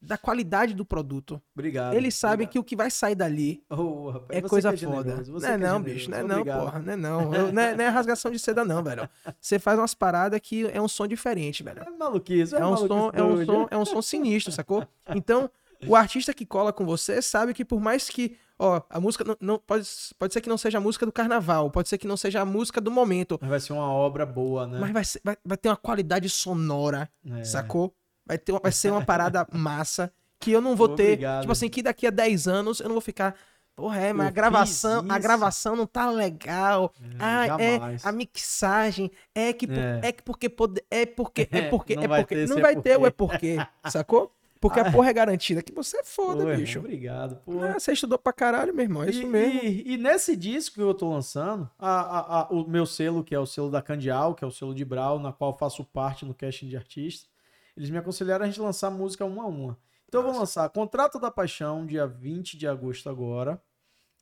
da 0.01 0.17
qualidade 0.17 0.73
do 0.73 0.83
produto. 0.83 1.41
Obrigado. 1.55 1.93
Ele 1.93 2.11
sabe 2.11 2.33
obrigado. 2.43 2.51
que 2.51 2.59
o 2.59 2.63
que 2.63 2.75
vai 2.75 2.91
sair 2.91 3.15
dali 3.15 3.63
Oh, 3.69 4.09
rapaz, 4.09 4.37
é 4.37 4.41
coisa 4.41 4.73
que 4.73 4.85
foda. 4.85 5.03
generoso, 5.11 5.31
você 5.31 5.47
Não 5.47 5.53
é 5.53 5.57
não, 5.57 5.67
generoso. 5.77 5.83
bicho, 5.93 6.11
não 6.11 6.17
é 6.17 6.23
não, 6.23 6.35
Obrigado. 6.39 6.59
porra, 6.59 6.79
não 6.79 6.93
é 6.93 6.95
não. 6.97 7.21
Eu- 7.35 7.53
não, 7.53 7.61
é, 7.61 7.75
não 7.75 7.83
é 7.85 7.87
rasgação 7.87 8.29
de 8.31 8.37
seda 8.39 8.65
não, 8.65 8.83
velho. 8.83 9.09
Você 9.39 9.59
faz 9.59 9.79
umas 9.79 9.93
paradas 9.93 10.39
que 10.41 10.67
é 10.67 10.81
um 10.81 10.89
som 10.89 11.07
diferente, 11.07 11.63
velho. 11.63 11.83
É 11.83 11.89
maluquice, 11.89 12.53
é, 12.53 12.57
É 12.59 12.65
um, 12.65 12.71
maluquice 12.71 12.87
som, 12.89 13.11
é, 13.13 13.23
um 13.23 13.45
som, 13.45 13.67
é 13.71 13.77
um 13.77 13.85
som 13.85 14.01
sinistro, 14.01 14.51
sacou? 14.51 14.85
Então, 15.15 15.49
o 15.87 15.95
artista 15.95 16.33
que 16.33 16.45
cola 16.45 16.71
com 16.73 16.85
você 16.85 17.21
sabe 17.21 17.53
que 17.53 17.63
por 17.65 17.79
mais 17.79 18.09
que, 18.09 18.35
ó, 18.59 18.81
a 18.89 18.99
música 18.99 19.23
não, 19.23 19.37
não- 19.41 19.59
pode, 19.59 19.87
pode 20.17 20.33
ser 20.33 20.41
que 20.41 20.49
não 20.49 20.57
seja 20.57 20.77
a 20.77 20.81
música 20.81 21.05
do 21.05 21.11
carnaval, 21.11 21.69
pode 21.71 21.89
ser 21.89 21.97
que 21.97 22.07
não 22.07 22.17
seja 22.17 22.41
a 22.41 22.45
música 22.45 22.79
do 22.81 22.91
momento, 22.91 23.37
Mas 23.41 23.49
vai 23.49 23.59
ser 23.59 23.73
uma 23.73 23.87
obra 23.91 24.25
boa, 24.25 24.67
né? 24.67 24.79
mas 24.79 24.91
vai, 24.91 25.03
ser- 25.05 25.21
vai, 25.23 25.37
vai 25.43 25.57
ter 25.57 25.69
uma 25.69 25.77
qualidade 25.77 26.29
sonora, 26.29 27.09
É. 27.39 27.43
sacou? 27.43 27.93
Vai, 28.25 28.37
ter 28.37 28.51
uma- 28.53 28.61
vai 28.61 28.71
ser 28.71 28.91
uma 28.91 29.03
parada 29.03 29.45
massa 29.51 30.11
que 30.39 30.51
eu 30.51 30.61
não 30.61 30.75
vou 30.75 30.89
ter, 30.89 31.19
tipo 31.39 31.51
assim, 31.51 31.69
que 31.69 31.81
daqui 31.81 32.05
a 32.07 32.09
10 32.09 32.47
anos 32.47 32.79
eu 32.79 32.85
não 32.87 32.93
vou 32.95 33.01
ficar, 33.01 33.33
porra, 33.75 33.97
é, 33.99 34.13
mas 34.13 34.25
Eu 34.25 34.27
a 34.27 34.31
gravação, 34.31 34.99
a 35.09 35.13
isso." 35.13 35.19
gravação 35.21 35.75
não 35.75 35.85
tá 35.87 36.09
legal. 36.09 36.93
ah, 37.19 37.47
jamais. 37.47 38.05
é 38.05 38.07
a 38.09 38.11
mixagem, 38.11 39.09
é 39.33 39.53
que 39.53 39.65
por- 39.67 39.77
É. 39.77 39.99
é, 40.03 40.11
que 40.11 40.21
porque 40.23 40.49
pode, 40.49 40.81
é 40.91 41.05
porque 41.05 41.47
é 41.51 41.57
É, 41.59 41.61
porque 41.69 41.95
não 41.95 42.03
é 42.03 42.07
vai 42.07 42.21
porque 42.23 42.45
não 42.45 42.57
é 42.57 42.61
vai 42.61 42.75
ter 42.81 42.97
o 42.99 43.05
é 43.07 43.09
porque, 43.09 43.57
sacou? 43.89 44.31
Porque 44.63 44.79
a 44.79 44.87
Ah. 44.87 44.91
porra 44.93 45.09
é 45.09 45.13
garantida 45.13 45.61
que 45.61 45.73
você 45.73 45.97
é 45.97 46.03
foda, 46.05 46.45
Pô, 46.45 46.55
bicho. 46.55 46.79
Obrigado, 46.79 47.35
pô. 47.43 47.61
Ah, 47.61 47.77
você 47.77 47.91
estudou 47.91 48.17
pra 48.17 48.31
caralho, 48.31 48.73
meu 48.73 48.83
irmão, 48.85 49.03
é 49.03 49.09
isso 49.09 49.21
e, 49.21 49.25
mesmo. 49.25 49.59
E, 49.61 49.93
e 49.93 49.97
nesse 49.97 50.37
disco 50.37 50.75
que 50.75 50.81
eu 50.81 50.93
tô 50.93 51.09
lançando, 51.11 51.69
a- 51.77 52.01
a- 52.01 52.41
a- 52.43 52.47
o 52.49 52.65
meu 52.65 52.85
selo, 52.85 53.23
que 53.25 53.35
é 53.35 53.39
o 53.39 53.45
selo 53.45 53.69
da 53.69 53.81
Candial, 53.81 54.33
que 54.33 54.43
é 54.43 54.47
o 54.47 54.51
selo 54.51 54.73
de 54.73 54.85
Brau, 54.85 55.19
na 55.19 55.33
qual 55.33 55.51
eu 55.51 55.57
faço 55.57 55.83
parte 55.83 56.25
no 56.25 56.33
casting 56.33 56.69
de 56.69 56.77
artista, 56.77 57.27
eles 57.75 57.89
me 57.89 57.97
aconselharam 57.97 58.45
a 58.45 58.47
gente 58.47 58.61
lançar 58.61 58.89
música 58.89 59.25
uma 59.25 59.43
a 59.43 59.47
uma. 59.47 59.77
Então 60.07 60.21
eu 60.21 60.27
vou 60.31 60.39
lançar 60.39 60.69
Contrato 60.69 61.19
da 61.19 61.29
Paixão, 61.29 61.85
dia 61.85 62.07
20 62.07 62.55
de 62.57 62.65
agosto 62.65 63.09
agora, 63.09 63.61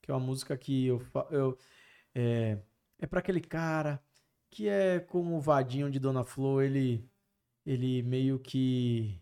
que 0.01 0.09
é 0.09 0.13
uma 0.13 0.25
música 0.25 0.57
que 0.57 0.87
eu... 0.87 1.01
eu 1.29 1.55
é 2.15 2.57
é 2.99 3.05
para 3.07 3.19
aquele 3.19 3.41
cara 3.41 4.01
que 4.49 4.67
é 4.67 4.99
como 4.99 5.35
o 5.37 5.39
Vadinho 5.41 5.89
de 5.91 5.99
Dona 5.99 6.23
Flor, 6.23 6.63
ele, 6.63 7.07
ele 7.65 8.01
meio 8.03 8.39
que... 8.39 9.20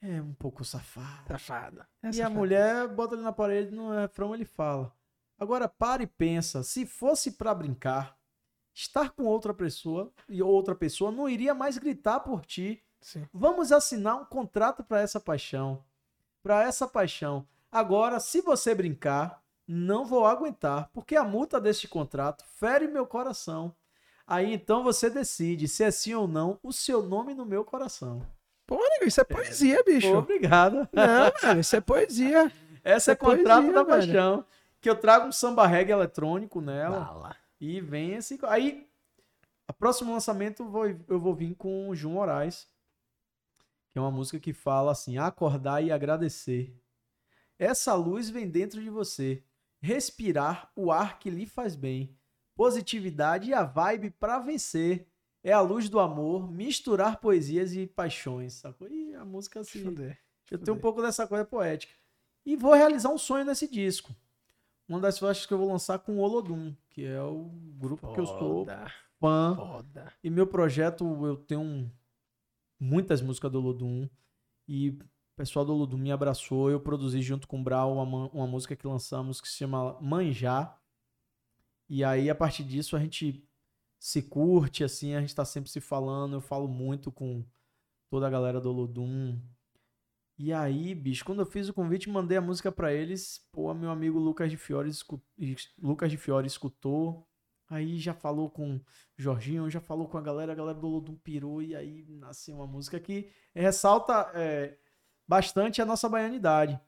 É 0.00 0.20
um 0.20 0.34
pouco 0.34 0.64
safado. 0.64 1.28
Safada. 1.28 1.88
E 2.12 2.20
a 2.22 2.28
mulher 2.28 2.88
bota 2.88 3.14
ele 3.14 3.22
na 3.22 3.32
parede, 3.32 3.70
no 3.74 3.90
refrão 3.90 4.34
ele 4.34 4.44
fala. 4.44 4.92
Agora 5.38 5.68
para 5.68 6.02
e 6.02 6.06
pensa, 6.06 6.62
se 6.62 6.86
fosse 6.86 7.32
pra 7.32 7.54
brincar, 7.54 8.16
estar 8.74 9.10
com 9.10 9.24
outra 9.24 9.52
pessoa 9.52 10.12
e 10.28 10.42
outra 10.42 10.74
pessoa 10.74 11.10
não 11.10 11.28
iria 11.28 11.54
mais 11.54 11.78
gritar 11.78 12.20
por 12.20 12.44
ti. 12.44 12.82
Sim. 13.00 13.26
Vamos 13.32 13.72
assinar 13.72 14.16
um 14.16 14.24
contrato 14.24 14.82
para 14.84 15.00
essa 15.00 15.20
paixão. 15.20 15.84
Para 16.42 16.62
essa 16.62 16.86
paixão. 16.86 17.46
Agora, 17.70 18.20
se 18.20 18.40
você 18.40 18.74
brincar, 18.74 19.42
não 19.66 20.04
vou 20.04 20.26
aguentar, 20.26 20.90
porque 20.92 21.16
a 21.16 21.24
multa 21.24 21.60
deste 21.60 21.88
contrato 21.88 22.44
fere 22.44 22.86
meu 22.86 23.06
coração. 23.06 23.74
Aí 24.26 24.52
então 24.52 24.82
você 24.82 25.08
decide 25.10 25.68
se 25.68 25.84
é 25.84 25.90
sim 25.90 26.14
ou 26.14 26.26
não 26.26 26.58
o 26.62 26.72
seu 26.72 27.02
nome 27.02 27.34
no 27.34 27.44
meu 27.44 27.64
coração. 27.64 28.26
Pô, 28.66 28.76
nego, 28.76 29.04
isso 29.06 29.20
é 29.20 29.24
poesia, 29.24 29.82
bicho. 29.84 30.12
Obrigado. 30.16 30.88
Não, 30.92 31.32
velho, 31.40 31.60
isso 31.60 31.76
é 31.76 31.80
poesia. 31.80 32.50
Essa 32.82 33.12
é, 33.12 33.14
É 33.14 33.16
contrato 33.16 33.62
poesia, 33.64 33.72
da 33.72 33.82
velho. 33.84 34.06
paixão. 34.12 34.44
Que 34.80 34.90
eu 34.90 34.96
trago 34.96 35.26
um 35.28 35.32
samba 35.32 35.66
reggae 35.66 35.92
eletrônico 35.92 36.60
nela. 36.60 37.00
Bala. 37.00 37.36
E 37.60 37.80
vem 37.80 38.14
esse. 38.14 38.38
Aí, 38.44 38.88
o 39.68 39.72
próximo 39.72 40.12
lançamento 40.12 40.62
eu 40.62 40.68
vou, 40.68 40.86
eu 40.86 41.18
vou 41.20 41.34
vir 41.34 41.54
com 41.54 41.88
o 41.88 41.94
João 41.96 42.14
Moraes. 42.14 42.68
Que 43.90 43.98
é 43.98 44.02
uma 44.02 44.10
música 44.10 44.38
que 44.38 44.52
fala 44.52 44.92
assim: 44.92 45.16
acordar 45.16 45.82
e 45.82 45.90
agradecer. 45.92 46.74
Essa 47.58 47.94
luz 47.94 48.28
vem 48.28 48.48
dentro 48.48 48.80
de 48.82 48.90
você. 48.90 49.42
Respirar 49.80 50.70
o 50.74 50.90
ar 50.90 51.18
que 51.18 51.30
lhe 51.30 51.46
faz 51.46 51.74
bem. 51.76 52.14
Positividade 52.54 53.50
e 53.50 53.54
a 53.54 53.62
vibe 53.62 54.10
pra 54.10 54.38
vencer. 54.38 55.06
É 55.46 55.52
a 55.52 55.60
luz 55.60 55.88
do 55.88 56.00
amor, 56.00 56.50
misturar 56.50 57.20
poesias 57.20 57.72
e 57.74 57.86
paixões. 57.86 58.54
Sacou? 58.54 58.88
E 58.88 59.14
a 59.14 59.24
música 59.24 59.60
assim. 59.60 59.80
Fuder. 59.84 60.18
Eu 60.50 60.58
tenho 60.58 60.76
um 60.76 60.80
pouco 60.80 61.00
dessa 61.00 61.24
coisa 61.26 61.44
poética. 61.44 61.92
E 62.44 62.56
vou 62.56 62.74
realizar 62.74 63.10
um 63.10 63.18
sonho 63.18 63.44
nesse 63.44 63.68
disco. 63.70 64.12
Uma 64.88 64.98
das 65.00 65.18
faixas 65.18 65.46
que 65.46 65.52
eu 65.54 65.58
vou 65.58 65.68
lançar 65.70 65.98
com 66.00 66.16
o 66.16 66.20
Olodum, 66.20 66.74
que 66.90 67.04
é 67.04 67.22
o 67.22 67.50
grupo 67.78 68.12
que 68.12 68.18
eu 68.20 68.26
Foda, 68.26 68.92
fã. 69.20 69.54
foda. 69.56 70.12
E 70.22 70.30
meu 70.30 70.46
projeto, 70.48 71.04
eu 71.26 71.36
tenho 71.36 71.90
muitas 72.78 73.20
músicas 73.22 73.50
do 73.52 73.58
Olodum. 73.58 74.08
E 74.66 74.90
o 74.90 74.98
pessoal 75.36 75.64
do 75.64 75.72
Olodum 75.74 75.96
me 75.96 76.10
abraçou. 76.10 76.70
Eu 76.70 76.80
produzi 76.80 77.22
junto 77.22 77.46
com 77.46 77.60
o 77.60 77.62
Brau 77.62 77.92
uma, 77.94 78.04
ma- 78.06 78.30
uma 78.32 78.46
música 78.48 78.74
que 78.74 78.86
lançamos 78.86 79.40
que 79.40 79.48
se 79.48 79.54
chama 79.58 79.96
Manjar. 80.00 80.80
E 81.88 82.02
aí, 82.02 82.28
a 82.28 82.34
partir 82.34 82.64
disso, 82.64 82.96
a 82.96 83.00
gente 83.00 83.44
se 83.98 84.22
curte, 84.22 84.84
assim, 84.84 85.14
a 85.14 85.20
gente 85.20 85.34
tá 85.34 85.44
sempre 85.44 85.70
se 85.70 85.80
falando. 85.80 86.34
Eu 86.36 86.40
falo 86.40 86.68
muito 86.68 87.10
com 87.12 87.44
toda 88.10 88.26
a 88.26 88.30
galera 88.30 88.60
do 88.60 88.70
Olodum. 88.70 89.40
E 90.38 90.52
aí, 90.52 90.94
bicho, 90.94 91.24
quando 91.24 91.40
eu 91.40 91.46
fiz 91.46 91.68
o 91.68 91.74
convite, 91.74 92.10
mandei 92.10 92.36
a 92.36 92.40
música 92.42 92.70
pra 92.70 92.92
eles. 92.92 93.38
Pô, 93.52 93.72
meu 93.74 93.90
amigo 93.90 94.18
Lucas 94.18 94.50
de 94.50 94.56
Fiore, 94.56 94.90
escu- 94.90 95.22
es- 95.38 95.70
Lucas 95.82 96.10
de 96.10 96.16
Fiore 96.18 96.46
escutou. 96.46 97.26
Aí 97.68 97.98
já 97.98 98.12
falou 98.14 98.50
com 98.50 98.76
o 98.76 98.80
Jorginho, 99.16 99.68
já 99.70 99.80
falou 99.80 100.06
com 100.08 100.18
a 100.18 100.20
galera, 100.22 100.52
a 100.52 100.54
galera 100.54 100.78
do 100.78 100.86
Olodum 100.86 101.16
pirou. 101.16 101.62
E 101.62 101.74
aí 101.74 102.04
nasceu 102.08 102.54
uma 102.56 102.66
música 102.66 103.00
que 103.00 103.30
ressalta 103.54 104.30
é, 104.34 104.76
bastante 105.26 105.80
a 105.82 105.86
nossa 105.86 106.08
baianidade. 106.08 106.78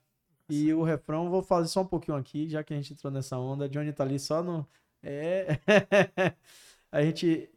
E 0.49 0.73
o 0.75 0.83
refrão, 0.83 1.31
vou 1.31 1.43
fazer 1.43 1.69
só 1.69 1.83
um 1.83 1.87
pouquinho 1.87 2.17
aqui, 2.19 2.49
já 2.49 2.65
que 2.65 2.75
a 2.75 2.77
gente 2.77 2.93
entrou 2.95 3.13
nessa 3.13 3.39
onda. 3.39 3.69
Johnny 3.69 3.93
tá 3.93 4.05
ali 4.05 4.19
só 4.19 4.43
no. 4.43 4.67
É. 5.03 5.61
a 6.91 7.03
gente 7.03 7.51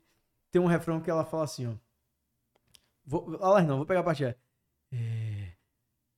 tem 0.51 0.61
um 0.61 0.67
refrão 0.67 1.01
que 1.01 1.09
ela 1.09 1.25
fala 1.25 1.43
assim, 1.43 1.67
ó. 1.67 1.73
Vou, 3.05 3.37
ah, 3.41 3.61
não, 3.61 3.77
vou 3.77 3.85
pegar 3.85 4.01
a 4.01 4.03
parte. 4.03 4.25
É. 4.25 4.37
É. 4.91 5.51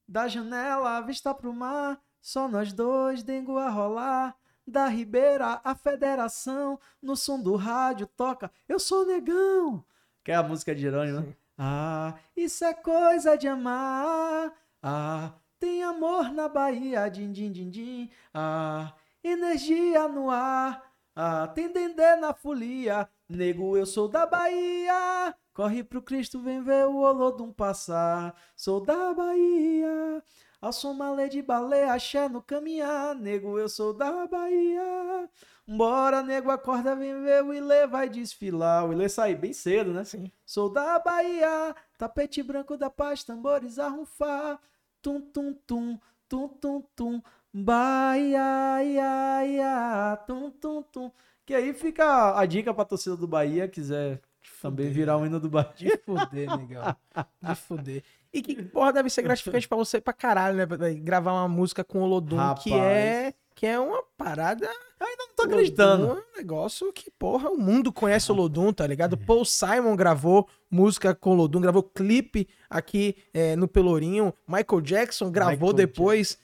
Da 0.07 0.27
janela, 0.27 1.01
vista 1.01 1.33
pro 1.33 1.53
mar, 1.53 2.01
só 2.21 2.47
nós 2.47 2.73
dois, 2.73 3.23
dengo 3.23 3.57
a 3.57 3.69
rolar. 3.69 4.35
Da 4.65 4.87
Ribeira, 4.87 5.59
a 5.63 5.75
federação, 5.75 6.79
no 7.01 7.17
som 7.17 7.41
do 7.41 7.57
rádio 7.57 8.07
toca 8.07 8.49
Eu 8.67 8.79
Sou 8.79 9.05
Negão. 9.05 9.83
Que 10.23 10.31
é 10.31 10.35
a 10.35 10.43
música 10.43 10.73
de 10.73 10.81
Jerônimo, 10.81 11.19
né? 11.19 11.35
Ah, 11.57 12.15
isso 12.35 12.63
é 12.63 12.73
coisa 12.73 13.37
de 13.37 13.47
amar. 13.47 14.53
Ah, 14.81 15.33
tem 15.59 15.83
amor 15.83 16.31
na 16.31 16.47
Bahia, 16.47 17.09
din, 17.09 17.31
din, 17.31 17.51
din, 17.51 17.69
din. 17.69 18.11
Ah, 18.33 18.93
energia 19.21 20.07
no 20.07 20.29
ar. 20.29 20.92
Ah, 21.15 21.47
tem 21.47 21.71
dendê 21.71 22.15
na 22.15 22.33
folia. 22.33 23.07
Nego, 23.29 23.77
eu 23.77 23.85
sou 23.85 24.07
da 24.07 24.25
Bahia. 24.25 25.35
Corre 25.53 25.83
pro 25.83 26.01
Cristo, 26.01 26.39
vem 26.39 26.63
ver 26.63 26.87
o 26.87 26.97
Olodum 26.97 27.51
passar. 27.53 28.35
Sou 28.55 28.83
da 28.83 29.13
Bahia. 29.13 30.23
Ao 30.59 30.71
som 30.71 30.93
malê 30.93 31.29
de 31.29 31.41
baleia, 31.41 31.93
axé 31.93 32.27
no 32.27 32.41
caminhar. 32.41 33.13
Nego, 33.15 33.59
eu 33.59 33.69
sou 33.69 33.93
da 33.93 34.25
Bahia. 34.25 35.29
Bora, 35.67 36.23
nego, 36.23 36.49
acorda, 36.49 36.95
vem 36.95 37.21
ver 37.21 37.43
o 37.43 37.53
Ilê 37.53 37.85
vai 37.85 38.09
desfilar. 38.09 38.87
O 38.87 38.93
Ilê 38.93 39.07
sai 39.07 39.35
bem 39.35 39.53
cedo, 39.53 39.93
né? 39.93 40.03
Sim. 40.03 40.31
Sou 40.45 40.69
da 40.69 40.99
Bahia, 40.99 41.75
tapete 41.97 42.41
branco 42.41 42.75
da 42.75 42.89
paz, 42.89 43.23
tambores 43.23 43.77
a 43.77 43.87
rufar. 43.87 44.59
Tum, 45.01 45.21
tum, 45.21 45.53
tum, 45.53 45.99
tum, 46.27 46.47
tum, 46.47 46.81
tum. 46.95 47.21
Bahia, 47.53 48.83
ia, 48.83 49.45
ia, 49.45 50.17
tum, 50.25 50.49
tum, 50.49 50.81
tum. 50.81 51.11
Que 51.45 51.53
aí 51.53 51.73
fica 51.73 52.37
a 52.37 52.45
dica 52.45 52.73
pra 52.73 52.85
torcida 52.85 53.15
do 53.15 53.27
Bahia, 53.27 53.67
quiser 53.67 54.21
também 54.61 54.87
Fuder. 54.87 54.93
virar 54.93 55.17
o 55.17 55.25
hino 55.25 55.39
do 55.39 55.49
Bahia. 55.49 55.71
De 55.77 55.97
fuder, 55.97 56.57
negão. 56.57 56.95
De 57.41 57.55
fuder. 57.55 58.03
E 58.33 58.41
que, 58.41 58.63
porra, 58.63 58.93
deve 58.93 59.09
ser 59.09 59.21
gratificante 59.21 59.67
pra 59.67 59.77
você 59.77 60.01
pra 60.01 60.13
caralho, 60.13 60.57
né? 60.57 60.65
velho? 60.65 61.03
Gravar 61.03 61.33
uma 61.33 61.47
música 61.47 61.83
com 61.83 61.99
o 61.99 62.03
Olodum, 62.03 62.37
que 62.55 62.71
Rapaz. 62.71 62.73
é, 62.73 63.33
que 63.53 63.67
é 63.67 63.79
uma 63.79 64.01
parada. 64.17 64.67
Não 64.99 65.35
tô 65.35 65.43
acreditando. 65.43 66.05
Olodum 66.05 66.19
É 66.19 66.23
um 66.23 66.37
negócio 66.37 66.91
que, 66.91 67.11
porra, 67.11 67.49
o 67.49 67.57
mundo 67.57 67.91
conhece 67.91 68.31
o 68.31 68.35
Lodum, 68.35 68.73
tá 68.73 68.87
ligado? 68.87 69.17
Paul 69.17 69.45
Simon 69.45 69.95
gravou 69.95 70.47
música 70.71 71.13
com 71.13 71.31
o 71.31 71.35
Lodum, 71.35 71.61
gravou 71.61 71.83
clipe 71.83 72.47
aqui 72.69 73.15
é, 73.33 73.55
no 73.55 73.67
Pelourinho. 73.67 74.33
Michael 74.47 74.81
Jackson 74.81 75.29
gravou 75.29 75.53
Michael 75.69 75.73
depois. 75.73 76.39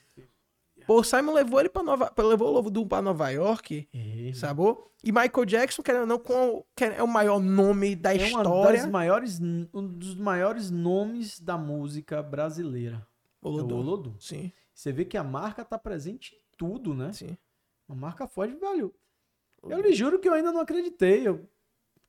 Paul 0.90 1.04
Simon 1.04 1.34
levou 1.34 1.60
ele 1.60 1.68
pra 1.68 1.84
Nova, 1.84 2.12
levou 2.18 2.48
o 2.48 2.60
Lodum 2.60 2.84
pra 2.84 3.00
Nova 3.00 3.30
York, 3.30 3.88
É, 3.94 4.32
sabou? 4.34 4.92
E 5.04 5.12
Michael 5.12 5.44
Jackson, 5.46 5.84
querendo 5.84 6.00
ou 6.00 6.06
não, 6.08 6.18
com, 6.18 6.64
é 6.80 7.00
o 7.00 7.06
maior 7.06 7.38
nome 7.38 7.94
da 7.94 8.12
é 8.12 8.16
história. 8.16 8.88
maiores, 8.88 9.38
um 9.40 9.86
dos 9.86 10.16
maiores 10.16 10.68
nomes 10.68 11.38
da 11.38 11.56
música 11.56 12.20
brasileira. 12.20 13.06
O 13.40 13.46
É 13.46 13.52
o 13.52 13.54
Lodum. 13.54 13.76
Olodum. 13.76 14.14
Sim. 14.18 14.50
Você 14.74 14.90
vê 14.90 15.04
que 15.04 15.16
a 15.16 15.22
marca 15.22 15.64
tá 15.64 15.78
presente 15.78 16.34
em 16.34 16.42
tudo, 16.56 16.92
né? 16.92 17.12
Sim. 17.12 17.38
Uma 17.88 18.08
marca 18.08 18.26
forte, 18.26 18.56
velho. 18.56 18.92
Eu 19.62 19.80
lhe 19.80 19.92
juro 19.92 20.18
que 20.18 20.28
eu 20.28 20.32
ainda 20.32 20.50
não 20.50 20.60
acreditei. 20.60 21.24
Eu, 21.24 21.48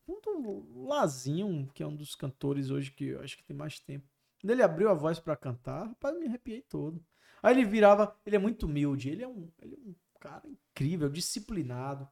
o 0.07 0.87
Lazinho, 0.87 1.69
que 1.71 1.83
é 1.83 1.87
um 1.87 1.95
dos 1.95 2.15
cantores 2.15 2.71
hoje 2.71 2.89
que 2.89 3.09
eu 3.09 3.21
acho 3.21 3.37
que 3.37 3.43
tem 3.43 3.55
mais 3.55 3.79
tempo. 3.79 4.07
Quando 4.41 4.49
ele 4.49 4.63
abriu 4.63 4.89
a 4.89 4.95
voz 4.95 5.19
para 5.19 5.35
cantar, 5.35 5.89
rapaz, 5.89 6.15
eu 6.15 6.19
me 6.19 6.25
arrepiei 6.25 6.63
todo. 6.63 6.99
Aí 7.41 7.55
ele 7.55 7.65
virava, 7.65 8.15
ele 8.25 8.35
é 8.35 8.39
muito 8.39 8.65
humilde, 8.65 9.09
ele 9.09 9.23
é 9.23 9.27
um, 9.27 9.49
ele 9.59 9.75
é 9.75 9.77
um 9.77 9.95
cara 10.19 10.47
incrível, 10.47 11.09
disciplinado. 11.09 12.07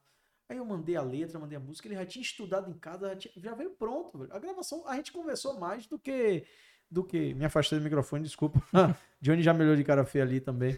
Aí 0.47 0.57
eu 0.57 0.65
mandei 0.65 0.95
a 0.95 1.01
letra, 1.03 1.37
mandei 1.37 1.57
a 1.57 1.61
música, 1.61 1.87
ele 1.87 1.95
já 1.95 2.05
tinha 2.05 2.23
estudado 2.23 2.69
em 2.71 2.73
casa, 2.73 3.09
já, 3.09 3.15
tinha, 3.15 3.33
já 3.37 3.53
veio 3.53 3.69
pronto. 3.71 4.17
Velho. 4.17 4.33
A 4.33 4.39
gravação, 4.39 4.87
a 4.87 4.95
gente 4.95 5.11
conversou 5.11 5.59
mais 5.59 5.85
do 5.85 5.99
que. 5.99 6.45
do 6.89 7.03
que. 7.03 7.35
Me 7.35 7.45
afastei 7.45 7.77
do 7.77 7.83
microfone, 7.83 8.23
desculpa. 8.23 8.59
Johnny 9.21 9.43
já 9.43 9.53
melhorou 9.53 9.77
de 9.77 9.83
cara 9.83 10.03
feia 10.03 10.23
ali 10.23 10.41
também. 10.41 10.77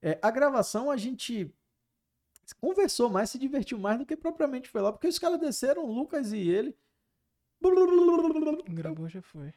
É, 0.00 0.18
a 0.22 0.30
gravação 0.30 0.90
a 0.90 0.96
gente 0.96 1.54
conversou 2.58 3.10
mais, 3.10 3.28
se 3.28 3.38
divertiu 3.38 3.78
mais 3.78 3.98
do 3.98 4.06
que 4.06 4.16
propriamente 4.16 4.70
foi 4.70 4.80
lá, 4.80 4.90
porque 4.90 5.08
os 5.08 5.18
caras 5.18 5.38
desceram, 5.38 5.84
Lucas 5.84 6.32
e 6.32 6.48
ele. 6.48 6.74
Gravou 8.70 9.08
já 9.08 9.20
foi. 9.20 9.52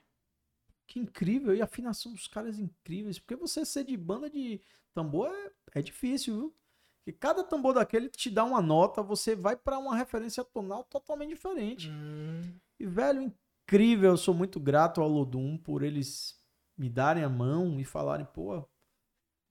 Que 0.87 0.99
incrível, 0.99 1.55
e 1.55 1.61
a 1.61 1.65
afinação 1.65 2.11
dos 2.11 2.27
caras 2.27 2.59
incríveis, 2.59 3.17
porque 3.17 3.35
você 3.35 3.65
ser 3.65 3.85
de 3.85 3.95
banda 3.95 4.29
de 4.29 4.61
tambor 4.93 5.29
é, 5.29 5.79
é 5.79 5.81
difícil, 5.81 6.35
viu? 6.35 6.55
Que 7.03 7.11
cada 7.11 7.43
tambor 7.43 7.73
daquele 7.73 8.09
te 8.09 8.29
dá 8.29 8.43
uma 8.43 8.61
nota, 8.61 9.01
você 9.01 9.35
vai 9.35 9.55
para 9.55 9.79
uma 9.79 9.95
referência 9.95 10.43
tonal 10.43 10.83
totalmente 10.83 11.29
diferente. 11.29 11.89
Hum. 11.89 12.41
E, 12.79 12.85
velho, 12.85 13.21
incrível, 13.21 14.11
eu 14.11 14.17
sou 14.17 14.33
muito 14.33 14.59
grato 14.59 15.01
ao 15.01 15.07
Lodum 15.07 15.57
por 15.57 15.81
eles 15.81 16.39
me 16.77 16.89
darem 16.89 17.23
a 17.23 17.29
mão 17.29 17.79
e 17.79 17.85
falarem, 17.85 18.25
pô, 18.25 18.67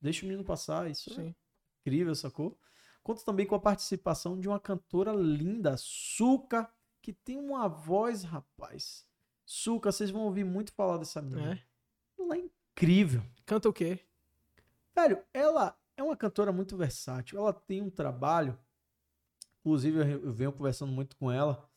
deixa 0.00 0.24
o 0.24 0.28
menino 0.28 0.44
passar, 0.44 0.90
isso 0.90 1.10
é 1.12 1.14
Sim. 1.14 1.28
é 1.28 1.34
incrível, 1.80 2.14
sacou? 2.14 2.58
Conto 3.02 3.24
também 3.24 3.46
com 3.46 3.54
a 3.54 3.60
participação 3.60 4.38
de 4.38 4.46
uma 4.46 4.60
cantora 4.60 5.12
linda, 5.12 5.76
Suca, 5.76 6.70
que 7.02 7.12
tem 7.12 7.36
uma 7.36 7.66
voz, 7.66 8.22
rapaz. 8.22 9.08
Suca, 9.52 9.90
vocês 9.90 10.12
vão 10.12 10.22
ouvir 10.22 10.44
muito 10.44 10.72
falar 10.72 10.96
dessa 10.96 11.20
menina. 11.20 11.54
É. 11.54 12.22
Ela 12.22 12.36
é 12.36 12.38
incrível. 12.38 13.20
Canta 13.44 13.68
o 13.68 13.72
quê? 13.72 13.98
Velho, 14.94 15.24
ela 15.34 15.76
é 15.96 16.02
uma 16.04 16.16
cantora 16.16 16.52
muito 16.52 16.76
versátil. 16.76 17.36
Ela 17.36 17.52
tem 17.52 17.82
um 17.82 17.90
trabalho. 17.90 18.56
Inclusive, 19.58 19.98
eu 20.22 20.32
venho 20.32 20.52
conversando 20.52 20.92
muito 20.92 21.16
com 21.16 21.32
ela. 21.32 21.68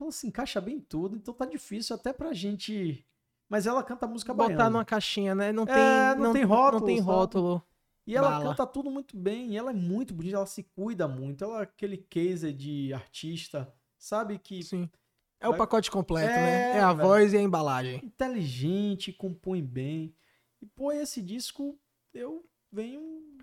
Ela 0.00 0.10
se 0.10 0.26
encaixa 0.26 0.60
bem 0.60 0.78
em 0.78 0.80
tudo, 0.80 1.14
então 1.14 1.32
tá 1.32 1.46
difícil 1.46 1.94
até 1.94 2.12
pra 2.12 2.32
gente. 2.32 3.06
Mas 3.48 3.68
ela 3.68 3.84
canta 3.84 4.08
música 4.08 4.34
Botar 4.34 4.48
baiana. 4.48 4.70
numa 4.70 4.84
caixinha, 4.84 5.36
né? 5.36 5.52
Não 5.52 5.66
tem, 5.66 5.76
é, 5.76 6.16
não, 6.16 6.24
não, 6.24 6.32
tem 6.32 6.42
rótulo. 6.42 6.80
Não 6.80 6.86
tem 6.88 6.98
rótulo. 6.98 7.62
E 8.08 8.16
ela 8.16 8.28
Bala. 8.28 8.44
canta 8.44 8.66
tudo 8.66 8.90
muito 8.90 9.16
bem. 9.16 9.52
E 9.52 9.56
ela 9.56 9.70
é 9.70 9.74
muito 9.74 10.12
bonita, 10.12 10.38
ela 10.38 10.46
se 10.46 10.64
cuida 10.64 11.06
muito. 11.06 11.44
Ela 11.44 11.60
é 11.60 11.62
aquele 11.62 11.96
case 11.96 12.52
de 12.52 12.92
artista, 12.92 13.72
sabe? 13.96 14.36
Que. 14.40 14.64
Sim. 14.64 14.90
É 15.40 15.48
o 15.48 15.56
pacote 15.56 15.90
completo, 15.90 16.32
é, 16.32 16.36
né? 16.36 16.78
É 16.78 16.80
a 16.80 16.92
velho, 16.92 17.08
voz 17.08 17.32
e 17.32 17.36
a 17.36 17.42
embalagem. 17.42 18.00
Inteligente, 18.04 19.12
compõe 19.12 19.62
bem. 19.62 20.14
E, 20.60 20.66
pô, 20.66 20.90
esse 20.90 21.22
disco 21.22 21.78
eu 22.14 22.44
venho 22.72 23.02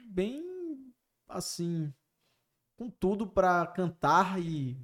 bem 0.09 0.43
assim 1.27 1.93
com 2.75 2.89
tudo 2.89 3.27
para 3.27 3.65
cantar 3.67 4.41
e 4.41 4.77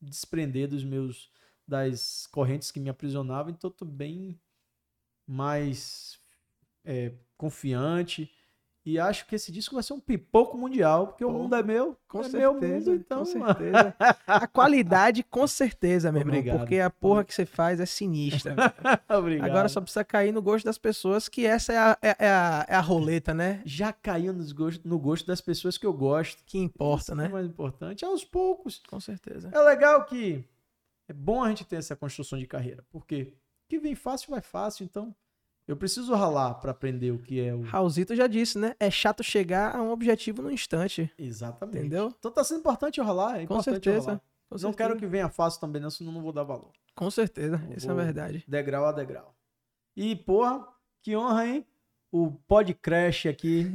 desprender 0.00 0.68
dos 0.68 0.84
meus 0.84 1.30
das 1.66 2.26
correntes 2.26 2.70
que 2.70 2.80
me 2.80 2.90
aprisionavam, 2.90 3.50
então 3.50 3.70
tô 3.70 3.84
bem 3.84 4.38
mais 5.26 6.18
é, 6.84 7.14
confiante 7.36 8.30
e 8.84 8.98
acho 8.98 9.26
que 9.26 9.36
esse 9.36 9.52
disco 9.52 9.76
vai 9.76 9.82
ser 9.84 9.92
um 9.92 10.00
pipoco 10.00 10.58
mundial, 10.58 11.06
porque 11.08 11.24
Pô, 11.24 11.30
o 11.30 11.34
mundo 11.34 11.54
é 11.54 11.62
meu, 11.62 11.96
com 12.08 12.18
é 12.18 12.24
certeza, 12.24 12.52
meu 12.52 12.54
mundo, 12.54 12.94
então. 12.94 13.18
Com 13.18 13.24
certeza. 13.24 13.94
a 14.26 14.46
qualidade, 14.48 15.22
com 15.22 15.46
certeza, 15.46 16.10
meu 16.10 16.22
Obrigado. 16.22 16.46
irmão, 16.46 16.58
porque 16.58 16.80
a 16.80 16.90
porra 16.90 17.24
que 17.24 17.32
você 17.32 17.46
faz 17.46 17.78
é 17.78 17.86
sinistra. 17.86 18.56
Obrigado. 19.08 19.48
Agora 19.48 19.68
só 19.68 19.80
precisa 19.80 20.04
cair 20.04 20.32
no 20.32 20.42
gosto 20.42 20.64
das 20.64 20.78
pessoas, 20.78 21.28
que 21.28 21.46
essa 21.46 21.72
é 21.72 21.78
a, 21.78 21.98
é, 22.02 22.16
é 22.18 22.28
a, 22.28 22.66
é 22.68 22.74
a 22.74 22.80
roleta, 22.80 23.32
né? 23.32 23.62
Já 23.64 23.92
caiu 23.92 24.32
nos 24.32 24.50
gosto, 24.50 24.86
no 24.86 24.98
gosto 24.98 25.26
das 25.28 25.40
pessoas 25.40 25.78
que 25.78 25.86
eu 25.86 25.92
gosto. 25.92 26.42
Que 26.44 26.58
importa, 26.58 27.12
Isso 27.12 27.14
né? 27.14 27.26
É 27.26 27.28
mais 27.28 27.46
importante, 27.46 28.04
aos 28.04 28.24
poucos. 28.24 28.82
Com 28.88 28.98
certeza. 28.98 29.48
É 29.54 29.60
legal 29.60 30.04
que 30.06 30.44
é 31.08 31.12
bom 31.12 31.44
a 31.44 31.48
gente 31.50 31.64
ter 31.64 31.76
essa 31.76 31.94
construção 31.94 32.36
de 32.36 32.48
carreira, 32.48 32.84
porque 32.90 33.32
que 33.68 33.78
vem 33.78 33.94
fácil 33.94 34.30
vai 34.32 34.40
fácil, 34.40 34.84
então 34.84 35.14
eu 35.66 35.76
preciso 35.76 36.14
ralar 36.14 36.54
para 36.54 36.72
aprender 36.72 37.12
o 37.12 37.18
que 37.18 37.40
é 37.40 37.54
o. 37.54 37.62
Raulzito 37.62 38.16
já 38.16 38.26
disse, 38.26 38.58
né? 38.58 38.74
É 38.80 38.90
chato 38.90 39.22
chegar 39.22 39.74
a 39.74 39.82
um 39.82 39.90
objetivo 39.90 40.42
no 40.42 40.50
instante. 40.50 41.10
Exatamente. 41.18 41.78
Entendeu? 41.78 42.12
Então 42.18 42.30
tá 42.30 42.42
sendo 42.42 42.60
importante 42.60 42.98
eu 42.98 43.04
ralar. 43.04 43.40
É 43.40 43.46
Com 43.46 43.62
certeza. 43.62 44.20
Com 44.48 44.56
não 44.56 44.58
certeza. 44.58 44.76
quero 44.76 44.98
que 44.98 45.06
venha 45.06 45.28
fácil 45.28 45.60
também, 45.60 45.80
não, 45.80 45.88
senão 45.88 46.12
não 46.12 46.20
vou 46.20 46.32
dar 46.32 46.42
valor. 46.42 46.70
Com 46.94 47.10
certeza, 47.10 47.60
isso 47.74 47.90
é 47.90 47.94
verdade. 47.94 48.44
Degrau 48.46 48.84
a 48.84 48.92
degrau. 48.92 49.34
E, 49.96 50.14
porra, 50.14 50.66
que 51.02 51.16
honra, 51.16 51.46
hein? 51.46 51.66
O 52.10 52.30
podcast 52.30 53.26
aqui. 53.26 53.72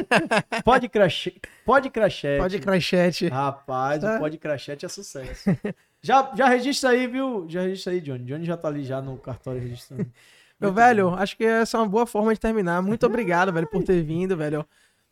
podcast. 0.64 1.40
Podcrachete. 1.66 2.40
Podcrachete. 2.40 3.28
Rapaz, 3.28 4.00
tá. 4.00 4.16
o 4.16 4.20
podcrachete 4.20 4.86
é 4.86 4.88
sucesso. 4.88 5.50
já, 6.00 6.32
já 6.34 6.48
registra 6.48 6.90
aí, 6.90 7.06
viu? 7.06 7.44
Já 7.46 7.60
registra 7.60 7.92
aí, 7.92 8.00
Johnny. 8.00 8.24
Johnny 8.24 8.46
já 8.46 8.56
tá 8.56 8.68
ali 8.68 8.84
já 8.84 9.02
no 9.02 9.18
cartório 9.18 9.60
registrando. 9.60 10.10
Meu 10.60 10.72
velho, 10.72 11.10
bom. 11.10 11.16
acho 11.16 11.36
que 11.36 11.44
essa 11.44 11.76
é 11.76 11.80
uma 11.80 11.88
boa 11.88 12.06
forma 12.06 12.32
de 12.32 12.40
terminar. 12.40 12.80
Muito 12.82 13.04
obrigado, 13.06 13.52
velho, 13.52 13.66
por 13.66 13.82
ter 13.82 14.02
vindo, 14.02 14.36
velho. 14.36 14.66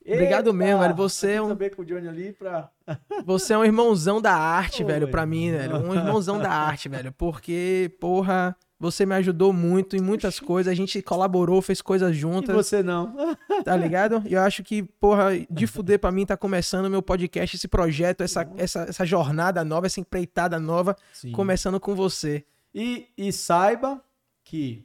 Obrigado 0.04 0.48
Eita, 0.48 0.52
mesmo, 0.52 0.80
velho. 0.80 0.94
Você 0.94 1.32
é 1.32 1.42
um. 1.42 1.56
Com 1.56 1.82
o 1.82 1.84
Johnny 1.84 2.08
ali 2.08 2.32
pra... 2.32 2.70
Você 3.24 3.52
é 3.52 3.58
um 3.58 3.64
irmãozão 3.64 4.20
da 4.20 4.34
arte, 4.34 4.82
Oi, 4.82 4.92
velho, 4.92 5.08
pra 5.08 5.24
mim, 5.24 5.52
velho. 5.52 5.76
Um 5.76 5.94
irmãozão 5.94 6.38
da 6.38 6.50
arte, 6.50 6.88
velho. 6.88 7.12
Porque, 7.12 7.96
porra, 8.00 8.56
você 8.80 9.06
me 9.06 9.14
ajudou 9.14 9.52
muito 9.52 9.96
em 9.96 10.00
muitas 10.00 10.40
coisas. 10.40 10.72
A 10.72 10.74
gente 10.74 11.00
colaborou, 11.02 11.62
fez 11.62 11.80
coisas 11.80 12.16
juntas. 12.16 12.50
E 12.50 12.52
você 12.52 12.82
não. 12.82 13.14
Tá 13.64 13.76
ligado? 13.76 14.20
E 14.26 14.34
eu 14.34 14.40
acho 14.40 14.64
que, 14.64 14.82
porra, 14.82 15.26
de 15.48 15.68
fuder 15.68 16.00
pra 16.00 16.10
mim 16.10 16.26
tá 16.26 16.36
começando 16.36 16.86
o 16.86 16.90
meu 16.90 17.00
podcast, 17.00 17.54
esse 17.54 17.68
projeto, 17.68 18.22
essa, 18.22 18.50
essa, 18.56 18.86
essa 18.88 19.06
jornada 19.06 19.64
nova, 19.64 19.86
essa 19.86 20.00
empreitada 20.00 20.58
nova, 20.58 20.96
Sim. 21.12 21.30
começando 21.30 21.78
com 21.78 21.94
você. 21.94 22.44
E, 22.74 23.06
e 23.16 23.32
saiba 23.32 24.02
que 24.42 24.84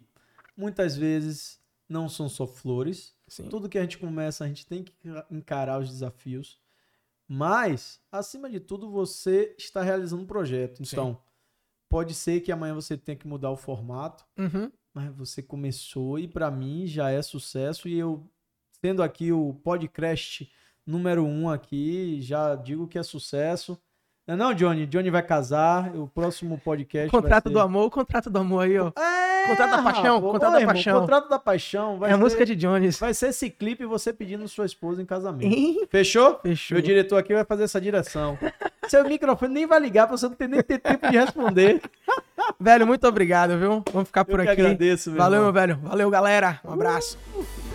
muitas 0.58 0.98
vezes 0.98 1.60
não 1.88 2.10
são 2.10 2.28
só 2.28 2.48
flores. 2.48 3.16
Sim. 3.28 3.48
Tudo 3.48 3.70
que 3.70 3.78
a 3.78 3.82
gente 3.82 3.98
começa, 3.98 4.44
a 4.44 4.48
gente 4.48 4.66
tem 4.66 4.84
que 4.84 4.94
encarar 5.30 5.80
os 5.80 5.90
desafios. 5.90 6.60
Mas, 7.28 8.02
acima 8.12 8.50
de 8.50 8.60
tudo, 8.60 8.90
você 8.90 9.54
está 9.58 9.82
realizando 9.82 10.24
um 10.24 10.28
projeto. 10.28 10.82
Então, 10.82 11.14
Sim. 11.14 11.20
pode 11.90 12.14
ser 12.14 12.42
que 12.42 12.52
amanhã 12.52 12.74
você 12.74 12.98
tenha 12.98 13.18
que 13.18 13.28
mudar 13.28 13.52
o 13.52 13.58
formato, 13.58 14.26
uhum. 14.38 14.72
mas 14.94 15.14
você 15.14 15.44
começou 15.44 16.18
e 16.18 16.28
para 16.28 16.50
mim 16.50 16.88
já 16.88 17.10
é 17.12 17.22
sucesso. 17.22 17.88
E 17.88 17.98
eu, 17.98 18.30
tendo 18.82 19.04
aqui 19.04 19.32
o 19.32 19.54
podcast 19.54 20.50
número 20.86 21.26
um 21.26 21.50
aqui, 21.50 22.22
já 22.22 22.56
digo 22.56 22.88
que 22.88 22.98
é 22.98 23.04
sucesso. 23.04 23.78
Não, 24.28 24.34
é 24.34 24.38
não, 24.38 24.54
Johnny? 24.54 24.86
Johnny 24.86 25.10
vai 25.10 25.24
casar. 25.24 25.95
O 25.95 26.06
próximo 26.06 26.60
podcast. 26.60 27.10
Contrato 27.10 27.48
ser... 27.48 27.54
do 27.54 27.60
amor, 27.62 27.86
o 27.86 27.90
contrato 27.90 28.30
do 28.30 28.40
amor 28.40 28.66
aí, 28.66 28.78
ó. 28.78 28.90
É, 28.90 29.48
contrato 29.48 29.72
da 29.72 29.82
paixão, 29.82 30.22
contrato 30.22 30.60
da 30.60 30.66
paixão. 30.66 30.99
Contrato 30.99 31.30
da 31.30 31.40
paixão. 31.40 32.06
é 32.06 32.12
a 32.12 32.18
música 32.18 32.45
de 32.45 32.54
Jones. 32.54 32.99
Vai 32.99 33.14
ser 33.14 33.30
esse 33.30 33.49
clipe 33.49 33.86
você 33.86 34.12
pedindo 34.12 34.45
sua 34.49 34.66
esposa 34.66 35.02
em 35.02 35.06
casamento. 35.06 35.88
Fechou? 35.90 36.40
Fechou. 36.44 36.76
Meu 36.76 36.84
diretor 36.84 37.18
aqui 37.18 37.34
vai 37.34 37.45
fazer 37.45 37.64
essa 37.64 37.80
direção. 37.80 38.38
Seu 38.90 39.06
microfone 39.06 39.54
nem 39.54 39.66
vai 39.66 39.80
ligar 39.80 40.08
pra 40.08 40.18
você 40.18 40.28
não 40.28 40.36
ter 40.36 40.49
nem 40.49 40.62
ter 40.62 40.80
tempo 40.80 41.10
de 41.10 41.18
responder. 41.18 41.82
velho, 42.60 42.86
muito 42.86 43.08
obrigado, 43.08 43.58
viu? 43.58 43.82
Vamos 43.94 44.10
ficar 44.10 44.26
por 44.26 44.40
Eu 44.40 44.52
aqui. 44.52 44.62
agradeço, 44.62 45.10
meu 45.10 45.20
Valeu, 45.20 45.40
irmão. 45.40 45.54
meu 45.54 45.62
velho. 45.62 45.80
Valeu, 45.84 46.10
galera. 46.10 46.60
Um 46.66 46.74
abraço. 46.74 47.18
Uh. 47.34 47.66